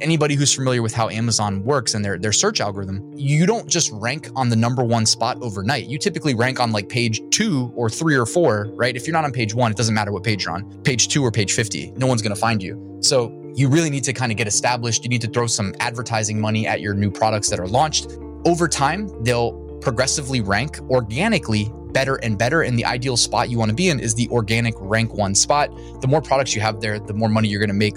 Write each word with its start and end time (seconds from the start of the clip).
anybody 0.00 0.34
who's 0.34 0.54
familiar 0.54 0.80
with 0.80 0.94
how 0.94 1.10
Amazon 1.10 1.62
works 1.62 1.94
and 1.94 2.02
their, 2.02 2.18
their 2.18 2.32
search 2.32 2.60
algorithm, 2.60 3.12
you 3.14 3.44
don't 3.44 3.68
just 3.68 3.90
rank 3.92 4.30
on 4.34 4.48
the 4.48 4.56
number 4.56 4.82
one 4.82 5.04
spot 5.04 5.36
overnight. 5.42 5.86
You 5.86 5.98
typically 5.98 6.34
rank 6.34 6.60
on 6.60 6.72
like 6.72 6.88
page 6.88 7.20
two 7.30 7.72
or 7.76 7.90
three 7.90 8.16
or 8.16 8.24
four, 8.24 8.70
right? 8.72 8.96
If 8.96 9.06
you're 9.06 9.12
not 9.12 9.24
on 9.24 9.32
page 9.32 9.54
one, 9.54 9.70
it 9.70 9.76
doesn't 9.76 9.94
matter 9.94 10.12
what 10.12 10.22
page 10.22 10.44
you're 10.44 10.54
on, 10.54 10.82
page 10.82 11.08
two 11.08 11.22
or 11.22 11.30
page 11.30 11.52
50, 11.52 11.92
no 11.96 12.06
one's 12.06 12.22
going 12.22 12.34
to 12.34 12.40
find 12.40 12.62
you. 12.62 12.98
So 13.02 13.30
you 13.54 13.68
really 13.68 13.90
need 13.90 14.04
to 14.04 14.12
kind 14.12 14.32
of 14.32 14.38
get 14.38 14.46
established. 14.46 15.02
You 15.04 15.10
need 15.10 15.20
to 15.22 15.28
throw 15.28 15.46
some 15.46 15.74
advertising 15.80 16.40
money 16.40 16.66
at 16.66 16.80
your 16.80 16.94
new 16.94 17.10
products 17.10 17.50
that 17.50 17.60
are 17.60 17.68
launched. 17.68 18.16
Over 18.44 18.68
time, 18.68 19.10
they'll 19.24 19.52
progressively 19.80 20.40
rank 20.40 20.80
organically 20.88 21.70
better 21.92 22.16
and 22.16 22.38
better. 22.38 22.62
And 22.62 22.78
the 22.78 22.84
ideal 22.84 23.16
spot 23.16 23.50
you 23.50 23.58
want 23.58 23.70
to 23.70 23.74
be 23.74 23.88
in 23.88 24.00
is 24.00 24.14
the 24.14 24.28
organic 24.30 24.74
rank 24.78 25.14
one 25.14 25.34
spot. 25.34 25.70
The 26.00 26.08
more 26.08 26.22
products 26.22 26.54
you 26.54 26.60
have 26.60 26.80
there, 26.80 26.98
the 26.98 27.14
more 27.14 27.28
money 27.28 27.48
you're 27.48 27.60
going 27.60 27.68
to 27.68 27.74
make. 27.74 27.96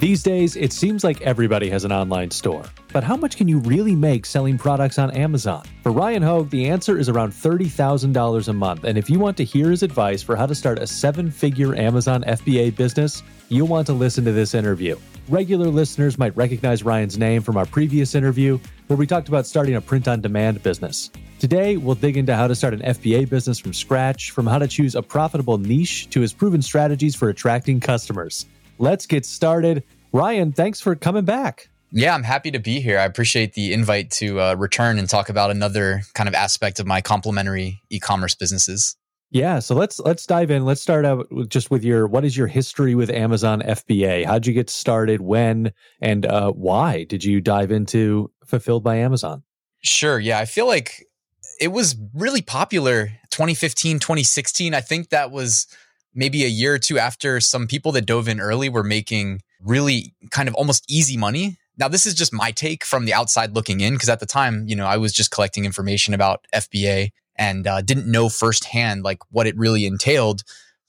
These 0.00 0.22
days, 0.22 0.56
it 0.56 0.72
seems 0.72 1.04
like 1.04 1.20
everybody 1.20 1.68
has 1.68 1.84
an 1.84 1.92
online 1.92 2.30
store. 2.30 2.64
But 2.90 3.04
how 3.04 3.18
much 3.18 3.36
can 3.36 3.48
you 3.48 3.58
really 3.58 3.94
make 3.94 4.24
selling 4.24 4.56
products 4.56 4.98
on 4.98 5.10
Amazon? 5.10 5.66
For 5.82 5.92
Ryan 5.92 6.22
Hogue, 6.22 6.48
the 6.48 6.70
answer 6.70 6.96
is 6.96 7.10
around 7.10 7.32
$30,000 7.32 8.48
a 8.48 8.52
month. 8.54 8.84
And 8.84 8.96
if 8.96 9.10
you 9.10 9.18
want 9.18 9.36
to 9.36 9.44
hear 9.44 9.70
his 9.70 9.82
advice 9.82 10.22
for 10.22 10.36
how 10.36 10.46
to 10.46 10.54
start 10.54 10.78
a 10.78 10.86
seven 10.86 11.30
figure 11.30 11.76
Amazon 11.76 12.24
FBA 12.26 12.76
business, 12.76 13.22
you'll 13.50 13.66
want 13.68 13.86
to 13.88 13.92
listen 13.92 14.24
to 14.24 14.32
this 14.32 14.54
interview. 14.54 14.96
Regular 15.28 15.66
listeners 15.66 16.16
might 16.16 16.34
recognize 16.34 16.82
Ryan's 16.82 17.18
name 17.18 17.42
from 17.42 17.58
our 17.58 17.66
previous 17.66 18.14
interview, 18.14 18.58
where 18.86 18.96
we 18.96 19.06
talked 19.06 19.28
about 19.28 19.46
starting 19.46 19.74
a 19.74 19.82
print 19.82 20.08
on 20.08 20.22
demand 20.22 20.62
business. 20.62 21.10
Today, 21.38 21.76
we'll 21.76 21.94
dig 21.94 22.16
into 22.16 22.34
how 22.34 22.48
to 22.48 22.54
start 22.54 22.72
an 22.72 22.80
FBA 22.80 23.28
business 23.28 23.58
from 23.58 23.74
scratch, 23.74 24.30
from 24.30 24.46
how 24.46 24.58
to 24.58 24.66
choose 24.66 24.94
a 24.94 25.02
profitable 25.02 25.58
niche 25.58 26.08
to 26.08 26.22
his 26.22 26.32
proven 26.32 26.62
strategies 26.62 27.14
for 27.14 27.28
attracting 27.28 27.80
customers 27.80 28.46
let's 28.80 29.06
get 29.06 29.24
started. 29.24 29.84
Ryan, 30.12 30.52
thanks 30.52 30.80
for 30.80 30.96
coming 30.96 31.24
back. 31.24 31.68
Yeah, 31.92 32.14
I'm 32.14 32.22
happy 32.22 32.50
to 32.52 32.58
be 32.58 32.80
here. 32.80 32.98
I 32.98 33.04
appreciate 33.04 33.54
the 33.54 33.72
invite 33.72 34.10
to 34.12 34.40
uh, 34.40 34.54
return 34.54 34.98
and 34.98 35.08
talk 35.08 35.28
about 35.28 35.50
another 35.50 36.02
kind 36.14 36.28
of 36.28 36.34
aspect 36.34 36.80
of 36.80 36.86
my 36.86 37.00
complementary 37.00 37.82
e-commerce 37.90 38.34
businesses. 38.34 38.96
Yeah, 39.32 39.60
so 39.60 39.76
let's 39.76 40.00
let's 40.00 40.26
dive 40.26 40.50
in. 40.50 40.64
Let's 40.64 40.80
start 40.80 41.04
out 41.04 41.30
with 41.30 41.48
just 41.48 41.70
with 41.70 41.84
your 41.84 42.08
what 42.08 42.24
is 42.24 42.36
your 42.36 42.48
history 42.48 42.96
with 42.96 43.10
Amazon 43.10 43.60
FBA? 43.60 44.24
How'd 44.24 44.44
you 44.44 44.52
get 44.52 44.68
started? 44.68 45.20
When 45.20 45.72
and 46.00 46.26
uh, 46.26 46.50
why 46.50 47.04
did 47.04 47.22
you 47.22 47.40
dive 47.40 47.70
into 47.70 48.32
Fulfilled 48.44 48.82
by 48.82 48.96
Amazon? 48.96 49.44
Sure. 49.82 50.18
Yeah, 50.18 50.40
I 50.40 50.46
feel 50.46 50.66
like 50.66 51.06
it 51.60 51.68
was 51.68 51.94
really 52.12 52.42
popular 52.42 53.06
2015, 53.30 54.00
2016. 54.00 54.74
I 54.74 54.80
think 54.80 55.10
that 55.10 55.30
was 55.30 55.68
maybe 56.14 56.44
a 56.44 56.48
year 56.48 56.74
or 56.74 56.78
two 56.78 56.98
after 56.98 57.40
some 57.40 57.66
people 57.66 57.92
that 57.92 58.06
dove 58.06 58.28
in 58.28 58.40
early 58.40 58.68
were 58.68 58.82
making 58.82 59.42
really 59.62 60.14
kind 60.30 60.48
of 60.48 60.54
almost 60.54 60.84
easy 60.88 61.16
money. 61.16 61.56
Now, 61.78 61.88
this 61.88 62.06
is 62.06 62.14
just 62.14 62.32
my 62.32 62.50
take 62.50 62.84
from 62.84 63.04
the 63.04 63.14
outside 63.14 63.54
looking 63.54 63.80
in, 63.80 63.94
because 63.94 64.08
at 64.08 64.20
the 64.20 64.26
time, 64.26 64.66
you 64.66 64.76
know, 64.76 64.86
I 64.86 64.96
was 64.96 65.12
just 65.12 65.30
collecting 65.30 65.64
information 65.64 66.12
about 66.12 66.46
FBA 66.54 67.10
and 67.36 67.66
uh, 67.66 67.80
didn't 67.80 68.10
know 68.10 68.28
firsthand 68.28 69.02
like 69.02 69.18
what 69.30 69.46
it 69.46 69.56
really 69.56 69.86
entailed. 69.86 70.42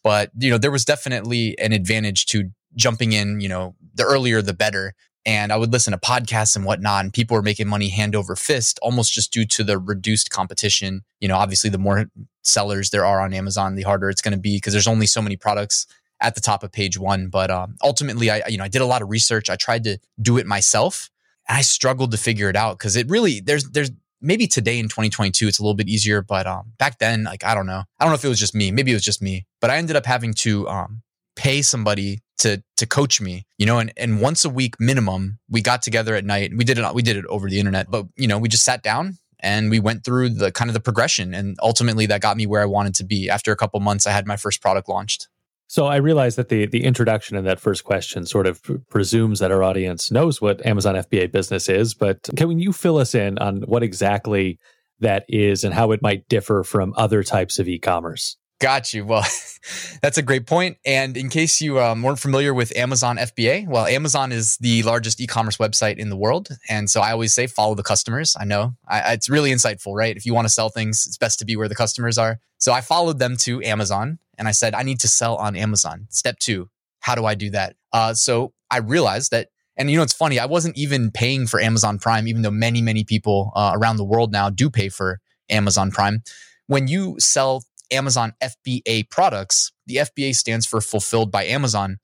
But, 0.03 0.31
you 0.38 0.50
know, 0.50 0.58
there 0.58 0.72
was 0.72 0.83
definitely 0.83 1.58
an 1.59 1.72
advantage 1.72 2.25
to 2.28 2.50
jumping 2.75 3.13
in, 3.13 3.39
you 3.39 3.47
know, 3.47 3.75
the 3.94 4.03
earlier 4.03 4.41
the 4.41 4.53
better 4.53 4.94
and 5.25 5.52
I 5.52 5.58
would 5.58 5.72
listen 5.72 5.91
to 5.91 6.00
podcasts 6.00 6.55
and 6.55 6.66
whatnot, 6.66 7.03
and 7.03 7.14
people 7.14 7.36
were 7.36 7.44
making 7.44 7.67
money 7.67 7.89
hand 7.89 8.16
over 8.16 8.36
fist 8.36 8.80
almost 8.81 9.14
just 9.14 9.31
due 9.31 9.45
to 9.45 9.63
the 9.63 9.78
reduced 9.78 10.31
competition. 10.31 11.03
You 11.19 11.28
know, 11.28 11.38
obviously, 11.38 11.69
the 11.69 11.78
more 11.78 12.09
sellers 12.44 12.89
there 12.89 13.05
are 13.05 13.22
on 13.22 13.33
Amazon, 13.33 13.75
the 13.75 13.83
harder 13.83 14.09
it's 14.09 14.22
going 14.22 14.33
to 14.33 14.39
be 14.39 14.58
because 14.58 14.73
there's 14.73 14.88
only 14.88 15.05
so 15.05 15.22
many 15.22 15.38
products 15.38 15.86
at 16.19 16.36
the 16.36 16.41
top 16.41 16.63
of 16.63 16.72
page 16.72 16.97
one. 16.97 17.28
But 17.28 17.52
um, 17.52 17.75
ultimately, 17.83 18.30
I 18.30 18.44
you 18.47 18.58
know 18.58 18.63
I 18.63 18.69
did 18.69 18.81
a 18.81 18.86
lot 18.86 19.02
of 19.02 19.09
research. 19.09 19.50
I 19.50 19.55
tried 19.55 19.83
to 19.83 20.00
do 20.22 20.38
it 20.38 20.47
myself, 20.47 21.09
and 21.47 21.58
I 21.58 21.61
struggled 21.61 22.11
to 22.11 22.17
figure 22.17 22.50
it 22.50 22.56
out 22.56 22.78
because 22.78 22.95
it 22.95 23.09
really 23.09 23.39
there's 23.41 23.69
there's 23.69 23.91
maybe 24.22 24.47
today 24.47 24.78
in 24.78 24.85
2022 24.85 25.47
it's 25.47 25.59
a 25.59 25.63
little 25.63 25.75
bit 25.75 25.89
easier, 25.89 26.22
but 26.22 26.47
um, 26.47 26.74
back 26.78 27.00
then 27.00 27.24
like 27.25 27.44
I 27.44 27.53
don't 27.53 27.68
know 27.68 27.84
I 28.00 28.03
don't 28.03 28.12
know 28.12 28.16
if 28.16 28.25
it 28.25 28.29
was 28.29 28.40
just 28.40 28.56
me, 28.56 28.72
maybe 28.72 28.91
it 28.91 28.95
was 28.95 29.03
just 29.03 29.22
me, 29.22 29.45
but 29.59 29.69
I 29.69 29.78
ended 29.78 29.95
up 29.95 30.06
having 30.06 30.34
to 30.35 30.68
um, 30.68 31.01
pay 31.36 31.62
somebody 31.62 32.19
to 32.40 32.62
to 32.75 32.86
coach 32.86 33.22
me 33.22 33.46
you 33.58 33.66
know 33.66 33.80
and 33.80 33.94
and 33.97 34.19
once 34.19 34.44
a 34.44 34.50
week 34.50 34.75
minimum 34.80 35.40
we 35.50 35.62
got 35.62 35.81
together 35.81 36.16
at 36.16 36.25
night. 36.25 36.52
We 36.56 36.64
did 36.64 36.78
it 36.78 36.94
we 36.94 37.02
did 37.02 37.18
it 37.18 37.25
over 37.28 37.50
the 37.50 37.59
internet 37.59 37.90
but 37.90 38.06
you 38.16 38.28
know 38.28 38.38
we 38.38 38.50
just 38.50 38.64
sat 38.66 38.84
down 38.84 39.18
and 39.42 39.69
we 39.69 39.80
went 39.80 40.03
through 40.03 40.30
the 40.30 40.52
kind 40.52 40.69
of 40.69 40.74
the 40.74 40.80
progression. 40.80 41.34
And 41.34 41.58
ultimately 41.62 42.06
that 42.08 42.22
got 42.22 42.38
me 42.38 42.46
where 42.46 42.62
i 42.62 42.66
wanted 42.66 42.96
to 42.96 43.03
be. 43.03 43.30
After 43.30 43.52
a 43.52 43.56
couple 43.56 43.80
months 43.80 44.08
i 44.08 44.12
had 44.12 44.28
my 44.28 44.38
first 44.38 44.62
product 44.62 44.88
launched. 44.90 45.28
So 45.68 45.86
I 45.86 45.97
realize 45.97 46.36
that 46.36 46.50
the 46.50 46.66
the 46.66 46.84
introduction 46.84 47.38
in 47.38 47.46
that 47.46 47.59
first 47.59 47.84
question 47.84 48.25
sort 48.25 48.46
of 48.46 48.62
presumes 48.90 49.40
that 49.40 49.52
our 49.52 49.63
audience 49.63 50.12
knows 50.12 50.42
what 50.42 50.66
Amazon 50.66 50.96
FBA 50.96 51.31
business 51.31 51.69
is, 51.69 51.94
but 51.94 52.30
can 52.36 52.59
you 52.59 52.74
fill 52.74 52.98
us 52.98 53.16
in 53.16 53.38
on 53.38 53.62
what 53.62 53.81
exactly 53.81 54.59
that 55.00 55.25
is 55.30 55.63
and 55.63 55.74
how 55.74 55.92
it 55.92 56.02
might 56.02 56.28
differ 56.28 56.63
from 56.63 56.94
other 56.98 57.24
types 57.24 57.58
of 57.58 57.69
e-commerce? 57.69 58.36
Got 58.61 58.94
you. 58.94 59.05
Well, 59.05 59.25
that's 60.03 60.19
a 60.19 60.22
great 60.22 60.45
point. 60.45 60.77
And 60.85 61.17
in 61.17 61.29
case 61.29 61.61
you 61.61 61.79
um, 61.79 62.03
weren't 62.03 62.19
familiar 62.19 62.53
with 62.53 62.75
Amazon 62.77 63.17
FBA, 63.17 63.67
well, 63.67 63.88
Amazon 63.88 64.31
is 64.31 64.55
the 64.57 64.83
largest 64.83 65.19
e-commerce 65.19 65.57
website 65.57 65.97
in 65.97 66.09
the 66.09 66.16
world, 66.16 66.49
and 66.69 66.88
so 66.88 67.01
I 67.01 67.11
always 67.11 67.33
say 67.33 67.47
follow 67.47 67.73
the 67.73 67.81
customers. 67.81 68.38
I 68.39 68.45
know 68.45 68.75
I, 68.88 69.13
it's 69.13 69.29
really 69.29 69.50
insightful, 69.50 69.95
right? 69.95 70.16
If 70.16 70.27
you 70.27 70.35
want 70.35 70.45
to 70.45 70.53
sell 70.53 70.69
things, 70.69 71.07
it's 71.07 71.17
best 71.17 71.39
to 71.39 71.45
be 71.45 71.55
where 71.55 71.67
the 71.67 71.75
customers 71.75 72.19
are. 72.19 72.39
So 72.59 72.71
I 72.71 72.81
followed 72.81 73.17
them 73.17 73.35
to 73.38 73.63
Amazon, 73.63 74.19
and 74.38 74.47
I 74.47 74.51
said 74.51 74.75
I 74.75 74.83
need 74.83 75.00
to 75.00 75.07
sell 75.07 75.38
on 75.38 75.55
Amazon. 75.55 76.05
Step 76.11 76.38
two, 76.38 76.69
how 77.00 77.16
do 77.16 77.25
I 77.25 77.33
do 77.33 77.50
that? 77.50 77.75
Uh, 77.91 78.13
so 78.13 78.53
I 78.69 78.77
realized 78.77 79.31
that 79.31 79.50
and 79.75 79.89
you 79.89 79.97
know, 79.97 80.03
it's 80.03 80.13
funny. 80.13 80.38
I 80.38 80.45
wasn't 80.45 80.77
even 80.77 81.09
paying 81.09 81.47
for 81.47 81.59
Amazon 81.59 81.97
Prime, 81.97 82.27
even 82.27 82.44
though 82.44 82.51
many, 82.51 82.83
many 82.83 83.03
people 83.03 83.51
uh, 83.55 83.71
around 83.73 83.97
the 83.97 84.03
world 84.03 84.31
now 84.31 84.51
do 84.51 84.69
pay 84.69 84.89
for 84.89 85.19
Amazon 85.50 85.89
Prime. 85.89 86.21
When 86.67 86.88
you 86.88 87.16
sell 87.17 87.63
Amazon 87.91 88.34
FBA 88.41 89.09
products. 89.09 89.72
The 89.85 89.97
FBA 89.97 90.35
stands 90.35 90.66
for 90.66 90.81
Fulfilled 90.81 91.31
by 91.31 91.46
Amazon. 91.46 91.97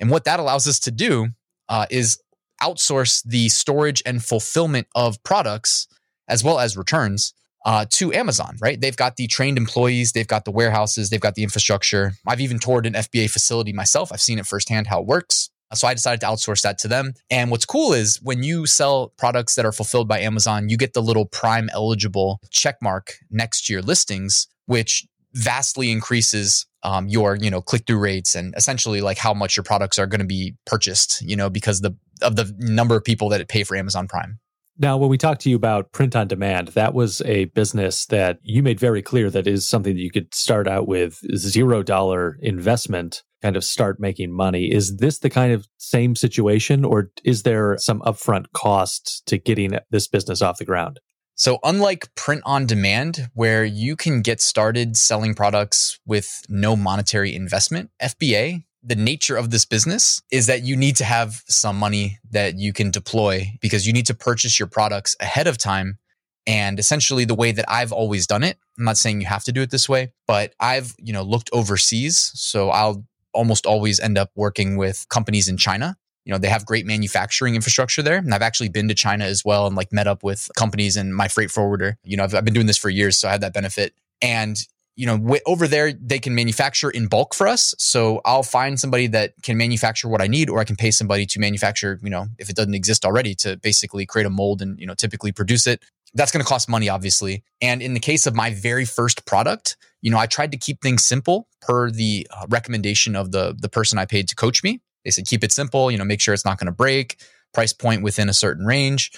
And 0.00 0.10
what 0.10 0.24
that 0.24 0.40
allows 0.40 0.66
us 0.66 0.78
to 0.80 0.90
do 0.90 1.28
uh, 1.68 1.86
is 1.90 2.20
outsource 2.62 3.22
the 3.24 3.48
storage 3.48 4.02
and 4.06 4.24
fulfillment 4.24 4.86
of 4.94 5.22
products 5.22 5.88
as 6.28 6.44
well 6.44 6.58
as 6.58 6.76
returns 6.76 7.34
uh, 7.64 7.86
to 7.90 8.12
Amazon, 8.12 8.56
right? 8.60 8.80
They've 8.80 8.96
got 8.96 9.16
the 9.16 9.26
trained 9.26 9.56
employees, 9.56 10.12
they've 10.12 10.26
got 10.26 10.44
the 10.44 10.50
warehouses, 10.50 11.10
they've 11.10 11.20
got 11.20 11.34
the 11.34 11.42
infrastructure. 11.42 12.14
I've 12.26 12.40
even 12.40 12.58
toured 12.58 12.86
an 12.86 12.94
FBA 12.94 13.30
facility 13.30 13.72
myself. 13.72 14.12
I've 14.12 14.20
seen 14.20 14.38
it 14.38 14.46
firsthand 14.46 14.86
how 14.88 15.00
it 15.00 15.06
works. 15.06 15.50
So 15.74 15.88
I 15.88 15.94
decided 15.94 16.20
to 16.20 16.26
outsource 16.26 16.62
that 16.62 16.78
to 16.78 16.88
them. 16.88 17.14
And 17.30 17.50
what's 17.50 17.64
cool 17.64 17.94
is 17.94 18.20
when 18.22 18.42
you 18.42 18.66
sell 18.66 19.12
products 19.16 19.54
that 19.54 19.64
are 19.64 19.72
fulfilled 19.72 20.06
by 20.06 20.20
Amazon, 20.20 20.68
you 20.68 20.76
get 20.76 20.92
the 20.92 21.02
little 21.02 21.24
prime 21.24 21.70
eligible 21.72 22.40
check 22.50 22.76
mark 22.82 23.14
next 23.30 23.66
to 23.66 23.72
your 23.72 23.80
listings, 23.80 24.48
which 24.66 25.06
vastly 25.34 25.90
increases 25.90 26.66
um, 26.82 27.08
your 27.08 27.36
you 27.36 27.50
know 27.50 27.62
click 27.62 27.84
through 27.86 27.98
rates 27.98 28.34
and 28.34 28.54
essentially 28.56 29.00
like 29.00 29.18
how 29.18 29.32
much 29.32 29.56
your 29.56 29.64
products 29.64 29.98
are 29.98 30.06
going 30.06 30.20
to 30.20 30.26
be 30.26 30.54
purchased 30.66 31.22
you 31.22 31.36
know 31.36 31.48
because 31.48 31.80
the 31.80 31.96
of 32.22 32.36
the 32.36 32.54
number 32.58 32.96
of 32.96 33.04
people 33.04 33.28
that 33.30 33.46
pay 33.48 33.64
for 33.64 33.76
Amazon 33.76 34.08
Prime. 34.08 34.38
Now, 34.78 34.96
when 34.96 35.10
we 35.10 35.18
talked 35.18 35.42
to 35.42 35.50
you 35.50 35.56
about 35.56 35.92
print 35.92 36.16
on 36.16 36.28
demand, 36.28 36.68
that 36.68 36.94
was 36.94 37.20
a 37.22 37.44
business 37.46 38.06
that 38.06 38.38
you 38.42 38.62
made 38.62 38.80
very 38.80 39.02
clear 39.02 39.28
that 39.30 39.46
is 39.46 39.68
something 39.68 39.94
that 39.94 40.02
you 40.02 40.10
could 40.10 40.34
start 40.34 40.66
out 40.66 40.88
with 40.88 41.20
zero 41.36 41.82
dollar 41.82 42.38
investment, 42.40 43.22
kind 43.42 43.54
of 43.54 43.64
start 43.64 44.00
making 44.00 44.32
money. 44.32 44.72
Is 44.72 44.96
this 44.96 45.18
the 45.18 45.28
kind 45.28 45.52
of 45.52 45.68
same 45.76 46.16
situation, 46.16 46.86
or 46.86 47.10
is 47.22 47.42
there 47.42 47.76
some 47.78 48.00
upfront 48.00 48.46
cost 48.54 49.22
to 49.26 49.36
getting 49.36 49.78
this 49.90 50.08
business 50.08 50.40
off 50.40 50.58
the 50.58 50.64
ground? 50.64 51.00
So, 51.34 51.58
unlike 51.64 52.14
print 52.14 52.42
on 52.44 52.66
demand, 52.66 53.30
where 53.34 53.64
you 53.64 53.96
can 53.96 54.20
get 54.20 54.40
started 54.40 54.96
selling 54.96 55.34
products 55.34 55.98
with 56.06 56.42
no 56.48 56.76
monetary 56.76 57.34
investment, 57.34 57.90
FBA, 58.02 58.64
the 58.82 58.96
nature 58.96 59.36
of 59.36 59.50
this 59.50 59.64
business 59.64 60.20
is 60.30 60.46
that 60.46 60.62
you 60.62 60.76
need 60.76 60.96
to 60.96 61.04
have 61.04 61.42
some 61.46 61.78
money 61.78 62.18
that 62.30 62.58
you 62.58 62.72
can 62.72 62.90
deploy 62.90 63.46
because 63.60 63.86
you 63.86 63.92
need 63.92 64.06
to 64.06 64.14
purchase 64.14 64.58
your 64.58 64.68
products 64.68 65.16
ahead 65.20 65.46
of 65.46 65.56
time. 65.56 65.98
And 66.46 66.78
essentially, 66.78 67.24
the 67.24 67.34
way 67.34 67.52
that 67.52 67.64
I've 67.68 67.92
always 67.92 68.26
done 68.26 68.42
it, 68.42 68.58
I'm 68.76 68.84
not 68.84 68.98
saying 68.98 69.20
you 69.20 69.26
have 69.26 69.44
to 69.44 69.52
do 69.52 69.62
it 69.62 69.70
this 69.70 69.88
way, 69.88 70.12
but 70.26 70.54
I've, 70.58 70.94
you 70.98 71.12
know, 71.12 71.22
looked 71.22 71.48
overseas. 71.52 72.32
So 72.34 72.70
I'll 72.70 73.04
almost 73.32 73.64
always 73.64 74.00
end 74.00 74.18
up 74.18 74.30
working 74.34 74.76
with 74.76 75.06
companies 75.08 75.48
in 75.48 75.56
China 75.56 75.96
you 76.24 76.32
know 76.32 76.38
they 76.38 76.48
have 76.48 76.64
great 76.64 76.86
manufacturing 76.86 77.54
infrastructure 77.54 78.02
there. 78.02 78.16
And 78.16 78.34
i've 78.34 78.42
actually 78.42 78.68
been 78.68 78.88
to 78.88 78.94
china 78.94 79.24
as 79.24 79.44
well 79.44 79.66
and 79.66 79.76
like 79.76 79.92
met 79.92 80.06
up 80.06 80.22
with 80.22 80.50
companies 80.56 80.96
and 80.96 81.14
my 81.14 81.28
freight 81.28 81.50
forwarder. 81.50 81.98
You 82.04 82.16
know 82.16 82.24
i've, 82.24 82.34
I've 82.34 82.44
been 82.44 82.54
doing 82.54 82.66
this 82.66 82.78
for 82.78 82.90
years 82.90 83.18
so 83.18 83.28
i 83.28 83.32
had 83.32 83.40
that 83.40 83.54
benefit. 83.54 83.94
And 84.20 84.56
you 84.94 85.06
know 85.06 85.16
w- 85.18 85.40
over 85.46 85.66
there 85.66 85.92
they 85.92 86.18
can 86.18 86.34
manufacture 86.34 86.90
in 86.90 87.08
bulk 87.08 87.34
for 87.34 87.48
us. 87.48 87.74
So 87.78 88.20
i'll 88.24 88.42
find 88.42 88.78
somebody 88.78 89.06
that 89.08 89.34
can 89.42 89.56
manufacture 89.56 90.08
what 90.08 90.22
i 90.22 90.26
need 90.26 90.50
or 90.50 90.60
i 90.60 90.64
can 90.64 90.76
pay 90.76 90.90
somebody 90.90 91.26
to 91.26 91.40
manufacture 91.40 91.98
you 92.02 92.10
know 92.10 92.26
if 92.38 92.48
it 92.48 92.56
doesn't 92.56 92.74
exist 92.74 93.04
already 93.04 93.34
to 93.36 93.56
basically 93.58 94.06
create 94.06 94.26
a 94.26 94.30
mold 94.30 94.62
and 94.62 94.78
you 94.78 94.86
know 94.86 94.94
typically 94.94 95.32
produce 95.32 95.66
it. 95.66 95.82
That's 96.14 96.30
going 96.30 96.44
to 96.44 96.48
cost 96.48 96.68
money 96.68 96.90
obviously. 96.90 97.42
And 97.62 97.80
in 97.80 97.94
the 97.94 98.00
case 98.00 98.26
of 98.26 98.34
my 98.34 98.52
very 98.52 98.84
first 98.84 99.24
product 99.24 99.76
you 100.02 100.10
know 100.10 100.18
i 100.18 100.26
tried 100.26 100.52
to 100.52 100.58
keep 100.58 100.82
things 100.82 101.04
simple 101.04 101.48
per 101.62 101.90
the 101.90 102.26
uh, 102.30 102.44
recommendation 102.48 103.16
of 103.16 103.32
the 103.32 103.56
the 103.58 103.68
person 103.68 103.98
i 103.98 104.04
paid 104.04 104.28
to 104.28 104.34
coach 104.34 104.62
me 104.62 104.80
They 105.04 105.10
said 105.10 105.26
keep 105.26 105.44
it 105.44 105.52
simple, 105.52 105.90
you 105.90 105.98
know, 105.98 106.04
make 106.04 106.20
sure 106.20 106.34
it's 106.34 106.44
not 106.44 106.58
going 106.58 106.66
to 106.66 106.72
break, 106.72 107.20
price 107.52 107.72
point 107.72 108.02
within 108.02 108.28
a 108.28 108.34
certain 108.34 108.66
range. 108.66 109.12